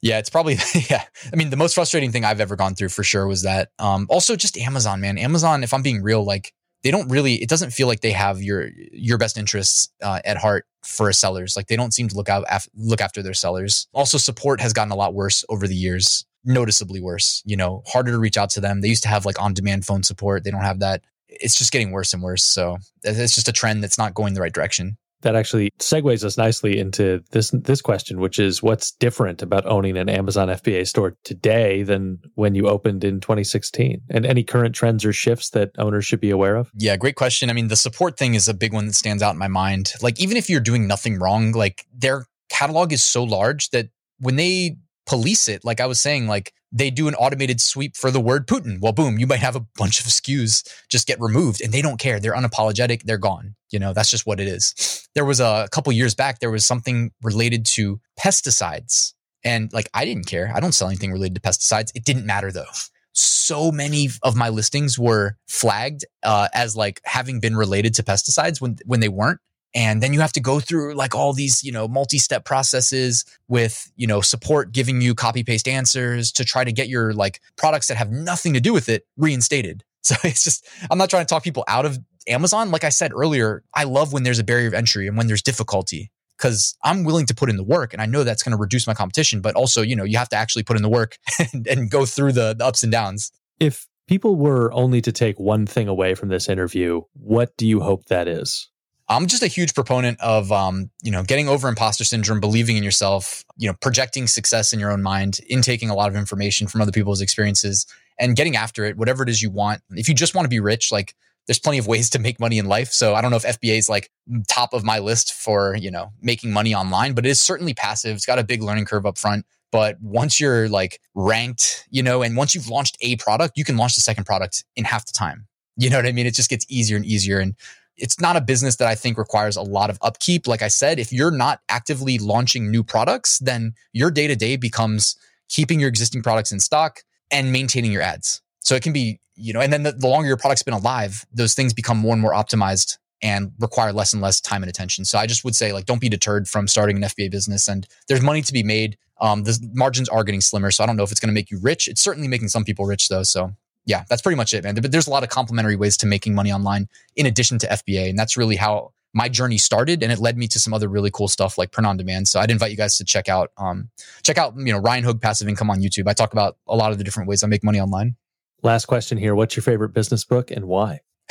Yeah, 0.00 0.18
it's 0.18 0.30
probably 0.30 0.56
yeah. 0.90 1.04
I 1.32 1.36
mean, 1.36 1.50
the 1.50 1.56
most 1.56 1.74
frustrating 1.74 2.12
thing 2.12 2.24
I've 2.24 2.40
ever 2.40 2.56
gone 2.56 2.74
through 2.74 2.90
for 2.90 3.02
sure 3.02 3.26
was 3.26 3.42
that. 3.42 3.70
Um, 3.78 4.06
also, 4.08 4.36
just 4.36 4.56
Amazon, 4.56 5.00
man. 5.00 5.18
Amazon, 5.18 5.62
if 5.64 5.74
I'm 5.74 5.82
being 5.82 6.02
real, 6.02 6.24
like 6.24 6.52
they 6.84 6.90
don't 6.90 7.08
really. 7.08 7.34
It 7.34 7.48
doesn't 7.48 7.70
feel 7.70 7.88
like 7.88 8.00
they 8.00 8.12
have 8.12 8.42
your 8.42 8.68
your 8.92 9.18
best 9.18 9.36
interests 9.36 9.88
uh, 10.02 10.20
at 10.24 10.36
heart 10.36 10.66
for 10.84 11.12
sellers. 11.12 11.56
Like 11.56 11.66
they 11.66 11.76
don't 11.76 11.92
seem 11.92 12.08
to 12.08 12.16
look 12.16 12.28
out 12.28 12.44
af- 12.48 12.68
look 12.76 13.00
after 13.00 13.22
their 13.22 13.34
sellers. 13.34 13.88
Also, 13.92 14.18
support 14.18 14.60
has 14.60 14.72
gotten 14.72 14.92
a 14.92 14.96
lot 14.96 15.14
worse 15.14 15.44
over 15.48 15.66
the 15.66 15.74
years, 15.74 16.24
noticeably 16.44 17.00
worse. 17.00 17.42
You 17.44 17.56
know, 17.56 17.82
harder 17.86 18.12
to 18.12 18.18
reach 18.18 18.36
out 18.38 18.50
to 18.50 18.60
them. 18.60 18.80
They 18.80 18.88
used 18.88 19.02
to 19.02 19.08
have 19.08 19.26
like 19.26 19.40
on 19.42 19.52
demand 19.54 19.84
phone 19.84 20.04
support. 20.04 20.44
They 20.44 20.52
don't 20.52 20.62
have 20.62 20.78
that. 20.80 21.02
It's 21.28 21.56
just 21.56 21.72
getting 21.72 21.90
worse 21.90 22.14
and 22.14 22.22
worse. 22.22 22.44
So 22.44 22.78
it's 23.02 23.34
just 23.34 23.48
a 23.48 23.52
trend 23.52 23.82
that's 23.82 23.98
not 23.98 24.14
going 24.14 24.34
the 24.34 24.40
right 24.40 24.52
direction 24.52 24.96
that 25.22 25.34
actually 25.34 25.70
segues 25.78 26.24
us 26.24 26.36
nicely 26.36 26.78
into 26.78 27.22
this 27.30 27.50
this 27.50 27.80
question, 27.80 28.20
which 28.20 28.38
is 28.38 28.62
what's 28.62 28.92
different 28.92 29.42
about 29.42 29.66
owning 29.66 29.96
an 29.96 30.08
Amazon 30.08 30.48
FBA 30.48 30.86
store 30.86 31.16
today 31.24 31.82
than 31.82 32.18
when 32.34 32.54
you 32.54 32.68
opened 32.68 33.04
in 33.04 33.20
2016, 33.20 34.00
and 34.10 34.26
any 34.26 34.44
current 34.44 34.74
trends 34.74 35.04
or 35.04 35.12
shifts 35.12 35.50
that 35.50 35.70
owners 35.78 36.04
should 36.04 36.20
be 36.20 36.30
aware 36.30 36.56
of. 36.56 36.70
Yeah, 36.74 36.96
great 36.96 37.16
question. 37.16 37.50
I 37.50 37.52
mean, 37.52 37.68
the 37.68 37.76
support 37.76 38.16
thing 38.16 38.34
is 38.34 38.48
a 38.48 38.54
big 38.54 38.72
one 38.72 38.86
that 38.86 38.94
stands 38.94 39.22
out 39.22 39.32
in 39.32 39.38
my 39.38 39.48
mind. 39.48 39.92
Like, 40.00 40.20
even 40.20 40.36
if 40.36 40.48
you're 40.48 40.60
doing 40.60 40.86
nothing 40.86 41.18
wrong, 41.18 41.52
like 41.52 41.84
their 41.92 42.26
catalog 42.48 42.92
is 42.92 43.02
so 43.02 43.24
large 43.24 43.70
that 43.70 43.88
when 44.20 44.36
they 44.36 44.76
police 45.06 45.48
it, 45.48 45.64
like 45.64 45.80
I 45.80 45.86
was 45.86 46.00
saying, 46.00 46.26
like 46.26 46.52
they 46.70 46.90
do 46.90 47.08
an 47.08 47.14
automated 47.14 47.60
sweep 47.60 47.96
for 47.96 48.10
the 48.10 48.20
word 48.20 48.46
Putin. 48.46 48.80
Well, 48.80 48.92
boom, 48.92 49.18
you 49.18 49.26
might 49.26 49.40
have 49.40 49.56
a 49.56 49.64
bunch 49.76 50.00
of 50.00 50.06
SKUs 50.06 50.68
just 50.88 51.06
get 51.06 51.20
removed 51.20 51.62
and 51.62 51.72
they 51.72 51.82
don't 51.82 51.98
care. 51.98 52.20
They're 52.20 52.34
unapologetic. 52.34 53.02
They're 53.02 53.18
gone. 53.18 53.54
You 53.70 53.78
know, 53.78 53.92
that's 53.92 54.10
just 54.10 54.26
what 54.26 54.40
it 54.40 54.48
is. 54.48 55.08
There 55.14 55.24
was 55.24 55.40
a, 55.40 55.64
a 55.64 55.68
couple 55.70 55.92
years 55.92 56.14
back, 56.14 56.40
there 56.40 56.50
was 56.50 56.66
something 56.66 57.10
related 57.22 57.64
to 57.66 58.00
pesticides. 58.18 59.14
And 59.44 59.72
like, 59.72 59.88
I 59.94 60.04
didn't 60.04 60.26
care. 60.26 60.50
I 60.54 60.60
don't 60.60 60.72
sell 60.72 60.88
anything 60.88 61.12
related 61.12 61.34
to 61.36 61.40
pesticides. 61.40 61.90
It 61.94 62.04
didn't 62.04 62.26
matter 62.26 62.50
though. 62.52 62.64
So 63.12 63.72
many 63.72 64.10
of 64.22 64.36
my 64.36 64.48
listings 64.48 64.98
were 64.98 65.36
flagged 65.48 66.04
uh, 66.22 66.48
as 66.54 66.76
like 66.76 67.00
having 67.04 67.40
been 67.40 67.56
related 67.56 67.94
to 67.94 68.02
pesticides 68.02 68.60
when 68.60 68.76
when 68.84 69.00
they 69.00 69.08
weren't 69.08 69.40
and 69.74 70.02
then 70.02 70.12
you 70.12 70.20
have 70.20 70.32
to 70.32 70.40
go 70.40 70.60
through 70.60 70.94
like 70.94 71.14
all 71.14 71.32
these 71.32 71.62
you 71.62 71.72
know 71.72 71.88
multi-step 71.88 72.44
processes 72.44 73.24
with 73.48 73.90
you 73.96 74.06
know 74.06 74.20
support 74.20 74.72
giving 74.72 75.00
you 75.00 75.14
copy 75.14 75.44
paste 75.44 75.68
answers 75.68 76.32
to 76.32 76.44
try 76.44 76.64
to 76.64 76.72
get 76.72 76.88
your 76.88 77.12
like 77.12 77.40
products 77.56 77.88
that 77.88 77.96
have 77.96 78.10
nothing 78.10 78.54
to 78.54 78.60
do 78.60 78.72
with 78.72 78.88
it 78.88 79.06
reinstated. 79.16 79.84
So 80.00 80.14
it's 80.24 80.44
just 80.44 80.66
i'm 80.90 80.96
not 80.96 81.10
trying 81.10 81.26
to 81.26 81.28
talk 81.28 81.42
people 81.42 81.64
out 81.68 81.84
of 81.84 81.98
amazon. 82.28 82.70
Like 82.70 82.84
i 82.84 82.88
said 82.88 83.12
earlier 83.12 83.62
i 83.74 83.84
love 83.84 84.12
when 84.12 84.22
there's 84.22 84.38
a 84.38 84.44
barrier 84.44 84.68
of 84.68 84.72
entry 84.72 85.06
and 85.06 85.18
when 85.18 85.26
there's 85.26 85.42
difficulty 85.42 86.10
because 86.38 86.78
i'm 86.82 87.04
willing 87.04 87.26
to 87.26 87.34
put 87.34 87.50
in 87.50 87.56
the 87.56 87.64
work 87.64 87.92
and 87.92 88.00
i 88.00 88.06
know 88.06 88.24
that's 88.24 88.42
going 88.42 88.56
to 88.56 88.56
reduce 88.56 88.86
my 88.86 88.94
competition 88.94 89.42
but 89.42 89.54
also 89.54 89.82
you 89.82 89.96
know 89.96 90.04
you 90.04 90.16
have 90.16 90.28
to 90.28 90.36
actually 90.36 90.62
put 90.62 90.76
in 90.76 90.82
the 90.82 90.88
work 90.88 91.18
and, 91.52 91.66
and 91.66 91.90
go 91.90 92.06
through 92.06 92.32
the, 92.32 92.54
the 92.54 92.64
ups 92.64 92.82
and 92.82 92.92
downs. 92.92 93.32
If 93.60 93.86
people 94.06 94.36
were 94.36 94.72
only 94.72 95.02
to 95.02 95.12
take 95.12 95.38
one 95.38 95.66
thing 95.66 95.88
away 95.88 96.14
from 96.14 96.28
this 96.30 96.48
interview 96.48 97.02
what 97.12 97.54
do 97.58 97.66
you 97.66 97.80
hope 97.80 98.06
that 98.06 98.28
is 98.28 98.70
I'm 99.10 99.26
just 99.26 99.42
a 99.42 99.46
huge 99.46 99.74
proponent 99.74 100.20
of, 100.20 100.52
um, 100.52 100.90
you 101.02 101.10
know, 101.10 101.22
getting 101.22 101.48
over 101.48 101.68
imposter 101.68 102.04
syndrome, 102.04 102.40
believing 102.40 102.76
in 102.76 102.82
yourself, 102.82 103.44
you 103.56 103.66
know, 103.66 103.74
projecting 103.80 104.26
success 104.26 104.72
in 104.72 104.80
your 104.80 104.90
own 104.90 105.02
mind, 105.02 105.40
intaking 105.48 105.88
a 105.88 105.94
lot 105.94 106.10
of 106.10 106.16
information 106.16 106.66
from 106.66 106.82
other 106.82 106.92
people's 106.92 107.22
experiences 107.22 107.86
and 108.18 108.36
getting 108.36 108.56
after 108.56 108.84
it, 108.84 108.98
whatever 108.98 109.22
it 109.22 109.30
is 109.30 109.40
you 109.40 109.50
want. 109.50 109.80
If 109.92 110.08
you 110.08 110.14
just 110.14 110.34
want 110.34 110.44
to 110.44 110.50
be 110.50 110.60
rich, 110.60 110.92
like 110.92 111.14
there's 111.46 111.58
plenty 111.58 111.78
of 111.78 111.86
ways 111.86 112.10
to 112.10 112.18
make 112.18 112.38
money 112.38 112.58
in 112.58 112.66
life. 112.66 112.92
So 112.92 113.14
I 113.14 113.22
don't 113.22 113.30
know 113.30 113.38
if 113.38 113.44
FBA 113.44 113.78
is 113.78 113.88
like 113.88 114.10
top 114.46 114.74
of 114.74 114.84
my 114.84 114.98
list 114.98 115.32
for, 115.32 115.74
you 115.76 115.90
know, 115.90 116.12
making 116.20 116.52
money 116.52 116.74
online, 116.74 117.14
but 117.14 117.24
it 117.24 117.30
is 117.30 117.40
certainly 117.40 117.72
passive. 117.72 118.14
It's 118.14 118.26
got 118.26 118.38
a 118.38 118.44
big 118.44 118.62
learning 118.62 118.84
curve 118.84 119.06
up 119.06 119.16
front. 119.16 119.46
But 119.72 119.98
once 120.02 120.38
you're 120.38 120.68
like 120.68 121.00
ranked, 121.14 121.86
you 121.90 122.02
know, 122.02 122.22
and 122.22 122.36
once 122.36 122.54
you've 122.54 122.68
launched 122.68 122.98
a 123.00 123.16
product, 123.16 123.56
you 123.56 123.64
can 123.64 123.78
launch 123.78 123.94
the 123.94 124.02
second 124.02 124.24
product 124.24 124.64
in 124.76 124.84
half 124.84 125.06
the 125.06 125.12
time. 125.12 125.46
You 125.76 125.88
know 125.88 125.96
what 125.96 126.06
I 126.06 126.12
mean? 126.12 126.26
It 126.26 126.34
just 126.34 126.50
gets 126.50 126.66
easier 126.68 126.96
and 126.96 127.06
easier. 127.06 127.38
And 127.38 127.54
it's 127.98 128.20
not 128.20 128.36
a 128.36 128.40
business 128.40 128.76
that 128.76 128.88
I 128.88 128.94
think 128.94 129.18
requires 129.18 129.56
a 129.56 129.62
lot 129.62 129.90
of 129.90 129.98
upkeep. 130.02 130.46
Like 130.46 130.62
I 130.62 130.68
said, 130.68 130.98
if 130.98 131.12
you're 131.12 131.30
not 131.30 131.60
actively 131.68 132.18
launching 132.18 132.70
new 132.70 132.82
products, 132.82 133.38
then 133.38 133.74
your 133.92 134.10
day 134.10 134.26
to 134.26 134.36
day 134.36 134.56
becomes 134.56 135.16
keeping 135.48 135.80
your 135.80 135.88
existing 135.88 136.22
products 136.22 136.52
in 136.52 136.60
stock 136.60 137.00
and 137.30 137.52
maintaining 137.52 137.92
your 137.92 138.02
ads. 138.02 138.40
So 138.60 138.74
it 138.74 138.82
can 138.82 138.92
be, 138.92 139.20
you 139.34 139.52
know, 139.52 139.60
and 139.60 139.72
then 139.72 139.82
the, 139.82 139.92
the 139.92 140.06
longer 140.06 140.28
your 140.28 140.36
product's 140.36 140.62
been 140.62 140.74
alive, 140.74 141.26
those 141.32 141.54
things 141.54 141.72
become 141.72 141.98
more 141.98 142.12
and 142.12 142.22
more 142.22 142.32
optimized 142.32 142.98
and 143.20 143.52
require 143.58 143.92
less 143.92 144.12
and 144.12 144.22
less 144.22 144.40
time 144.40 144.62
and 144.62 144.70
attention. 144.70 145.04
So 145.04 145.18
I 145.18 145.26
just 145.26 145.44
would 145.44 145.56
say, 145.56 145.72
like, 145.72 145.86
don't 145.86 146.00
be 146.00 146.08
deterred 146.08 146.48
from 146.48 146.68
starting 146.68 146.96
an 146.96 147.02
FBA 147.02 147.30
business. 147.30 147.66
And 147.66 147.86
there's 148.06 148.22
money 148.22 148.42
to 148.42 148.52
be 148.52 148.62
made. 148.62 148.96
Um, 149.20 149.42
the 149.42 149.58
margins 149.74 150.08
are 150.08 150.22
getting 150.22 150.40
slimmer. 150.40 150.70
So 150.70 150.84
I 150.84 150.86
don't 150.86 150.96
know 150.96 151.02
if 151.02 151.10
it's 151.10 151.18
going 151.18 151.30
to 151.30 151.34
make 151.34 151.50
you 151.50 151.58
rich. 151.60 151.88
It's 151.88 152.02
certainly 152.02 152.28
making 152.28 152.48
some 152.48 152.64
people 152.64 152.86
rich, 152.86 153.08
though. 153.08 153.24
So 153.24 153.52
yeah, 153.88 154.04
that's 154.10 154.20
pretty 154.20 154.36
much 154.36 154.52
it, 154.52 154.62
man. 154.62 154.74
But 154.74 154.92
there's 154.92 155.06
a 155.06 155.10
lot 155.10 155.22
of 155.22 155.30
complementary 155.30 155.74
ways 155.74 155.96
to 155.96 156.06
making 156.06 156.34
money 156.34 156.52
online 156.52 156.88
in 157.16 157.24
addition 157.24 157.58
to 157.60 157.66
FBA. 157.66 158.10
And 158.10 158.18
that's 158.18 158.36
really 158.36 158.56
how 158.56 158.92
my 159.14 159.30
journey 159.30 159.56
started. 159.56 160.02
And 160.02 160.12
it 160.12 160.18
led 160.18 160.36
me 160.36 160.46
to 160.48 160.60
some 160.60 160.74
other 160.74 160.88
really 160.88 161.10
cool 161.10 161.26
stuff 161.26 161.56
like 161.56 161.72
print 161.72 161.86
on 161.86 161.96
demand. 161.96 162.28
So 162.28 162.38
I'd 162.38 162.50
invite 162.50 162.70
you 162.70 162.76
guys 162.76 162.98
to 162.98 163.04
check 163.04 163.30
out, 163.30 163.50
um, 163.56 163.88
check 164.22 164.36
out, 164.36 164.52
you 164.58 164.74
know, 164.74 164.78
Ryan 164.78 165.04
Hogue 165.04 165.22
Passive 165.22 165.48
Income 165.48 165.70
on 165.70 165.80
YouTube. 165.80 166.06
I 166.06 166.12
talk 166.12 166.34
about 166.34 166.58
a 166.66 166.76
lot 166.76 166.92
of 166.92 166.98
the 166.98 167.04
different 167.04 167.30
ways 167.30 167.42
I 167.42 167.46
make 167.46 167.64
money 167.64 167.80
online. 167.80 168.16
Last 168.62 168.84
question 168.84 169.16
here. 169.16 169.34
What's 169.34 169.56
your 169.56 169.62
favorite 169.62 169.94
business 169.94 170.22
book 170.22 170.50
and 170.50 170.66
why? 170.66 171.00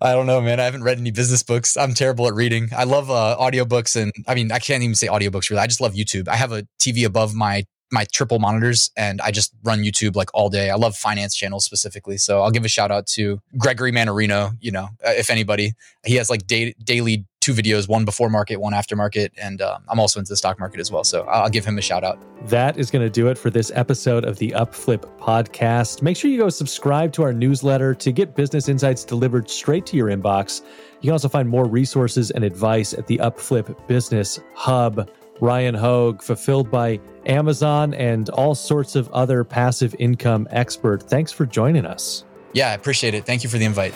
I 0.00 0.12
don't 0.14 0.26
know, 0.26 0.40
man. 0.40 0.60
I 0.60 0.64
haven't 0.64 0.82
read 0.82 0.98
any 0.98 1.10
business 1.10 1.42
books. 1.42 1.76
I'm 1.76 1.92
terrible 1.92 2.26
at 2.26 2.32
reading. 2.32 2.70
I 2.74 2.84
love 2.84 3.10
uh, 3.10 3.36
audiobooks 3.38 4.00
and 4.00 4.14
I 4.26 4.34
mean, 4.34 4.50
I 4.50 4.60
can't 4.60 4.82
even 4.82 4.94
say 4.94 5.08
audiobooks 5.08 5.50
really. 5.50 5.60
I 5.60 5.66
just 5.66 5.82
love 5.82 5.92
YouTube. 5.92 6.26
I 6.26 6.36
have 6.36 6.52
a 6.52 6.66
TV 6.80 7.04
above 7.04 7.34
my 7.34 7.66
my 7.92 8.04
triple 8.04 8.38
monitors 8.38 8.90
and 8.96 9.20
I 9.20 9.30
just 9.30 9.52
run 9.64 9.80
YouTube 9.80 10.16
like 10.16 10.30
all 10.32 10.48
day. 10.48 10.70
I 10.70 10.76
love 10.76 10.96
finance 10.96 11.34
channels 11.34 11.64
specifically. 11.64 12.16
So 12.18 12.42
I'll 12.42 12.50
give 12.50 12.64
a 12.64 12.68
shout 12.68 12.90
out 12.90 13.06
to 13.08 13.40
Gregory 13.58 13.92
Mannarino, 13.92 14.56
you 14.60 14.70
know, 14.70 14.90
uh, 15.04 15.12
if 15.16 15.30
anybody. 15.30 15.72
He 16.04 16.14
has 16.14 16.30
like 16.30 16.46
day, 16.46 16.74
daily 16.84 17.26
two 17.40 17.52
videos, 17.52 17.88
one 17.88 18.04
before 18.04 18.28
market, 18.28 18.60
one 18.60 18.74
after 18.74 18.94
market. 18.94 19.32
And 19.40 19.60
um, 19.62 19.82
I'm 19.88 19.98
also 19.98 20.20
into 20.20 20.28
the 20.28 20.36
stock 20.36 20.60
market 20.60 20.78
as 20.78 20.92
well. 20.92 21.04
So 21.04 21.22
I'll 21.22 21.48
give 21.48 21.64
him 21.64 21.78
a 21.78 21.82
shout 21.82 22.04
out. 22.04 22.22
That 22.48 22.78
is 22.78 22.90
going 22.90 23.04
to 23.04 23.10
do 23.10 23.28
it 23.28 23.38
for 23.38 23.50
this 23.50 23.72
episode 23.74 24.24
of 24.24 24.38
the 24.38 24.50
Upflip 24.50 25.02
podcast. 25.18 26.02
Make 26.02 26.16
sure 26.16 26.30
you 26.30 26.38
go 26.38 26.48
subscribe 26.48 27.12
to 27.14 27.22
our 27.22 27.32
newsletter 27.32 27.94
to 27.94 28.12
get 28.12 28.36
business 28.36 28.68
insights 28.68 29.04
delivered 29.04 29.50
straight 29.50 29.86
to 29.86 29.96
your 29.96 30.08
inbox. 30.08 30.62
You 31.00 31.08
can 31.08 31.12
also 31.12 31.28
find 31.28 31.48
more 31.48 31.64
resources 31.64 32.30
and 32.30 32.44
advice 32.44 32.92
at 32.92 33.06
the 33.06 33.18
Upflip 33.18 33.74
Business 33.86 34.38
Hub. 34.54 35.08
Ryan 35.40 35.74
Hogue, 35.74 36.22
fulfilled 36.22 36.70
by 36.70 37.00
Amazon 37.26 37.94
and 37.94 38.28
all 38.30 38.54
sorts 38.54 38.96
of 38.96 39.10
other 39.10 39.44
passive 39.44 39.94
income 39.98 40.48
expert. 40.50 41.02
Thanks 41.02 41.32
for 41.32 41.46
joining 41.46 41.86
us. 41.86 42.24
Yeah, 42.52 42.70
I 42.70 42.74
appreciate 42.74 43.14
it. 43.14 43.26
Thank 43.26 43.44
you 43.44 43.50
for 43.50 43.58
the 43.58 43.64
invite. 43.64 43.94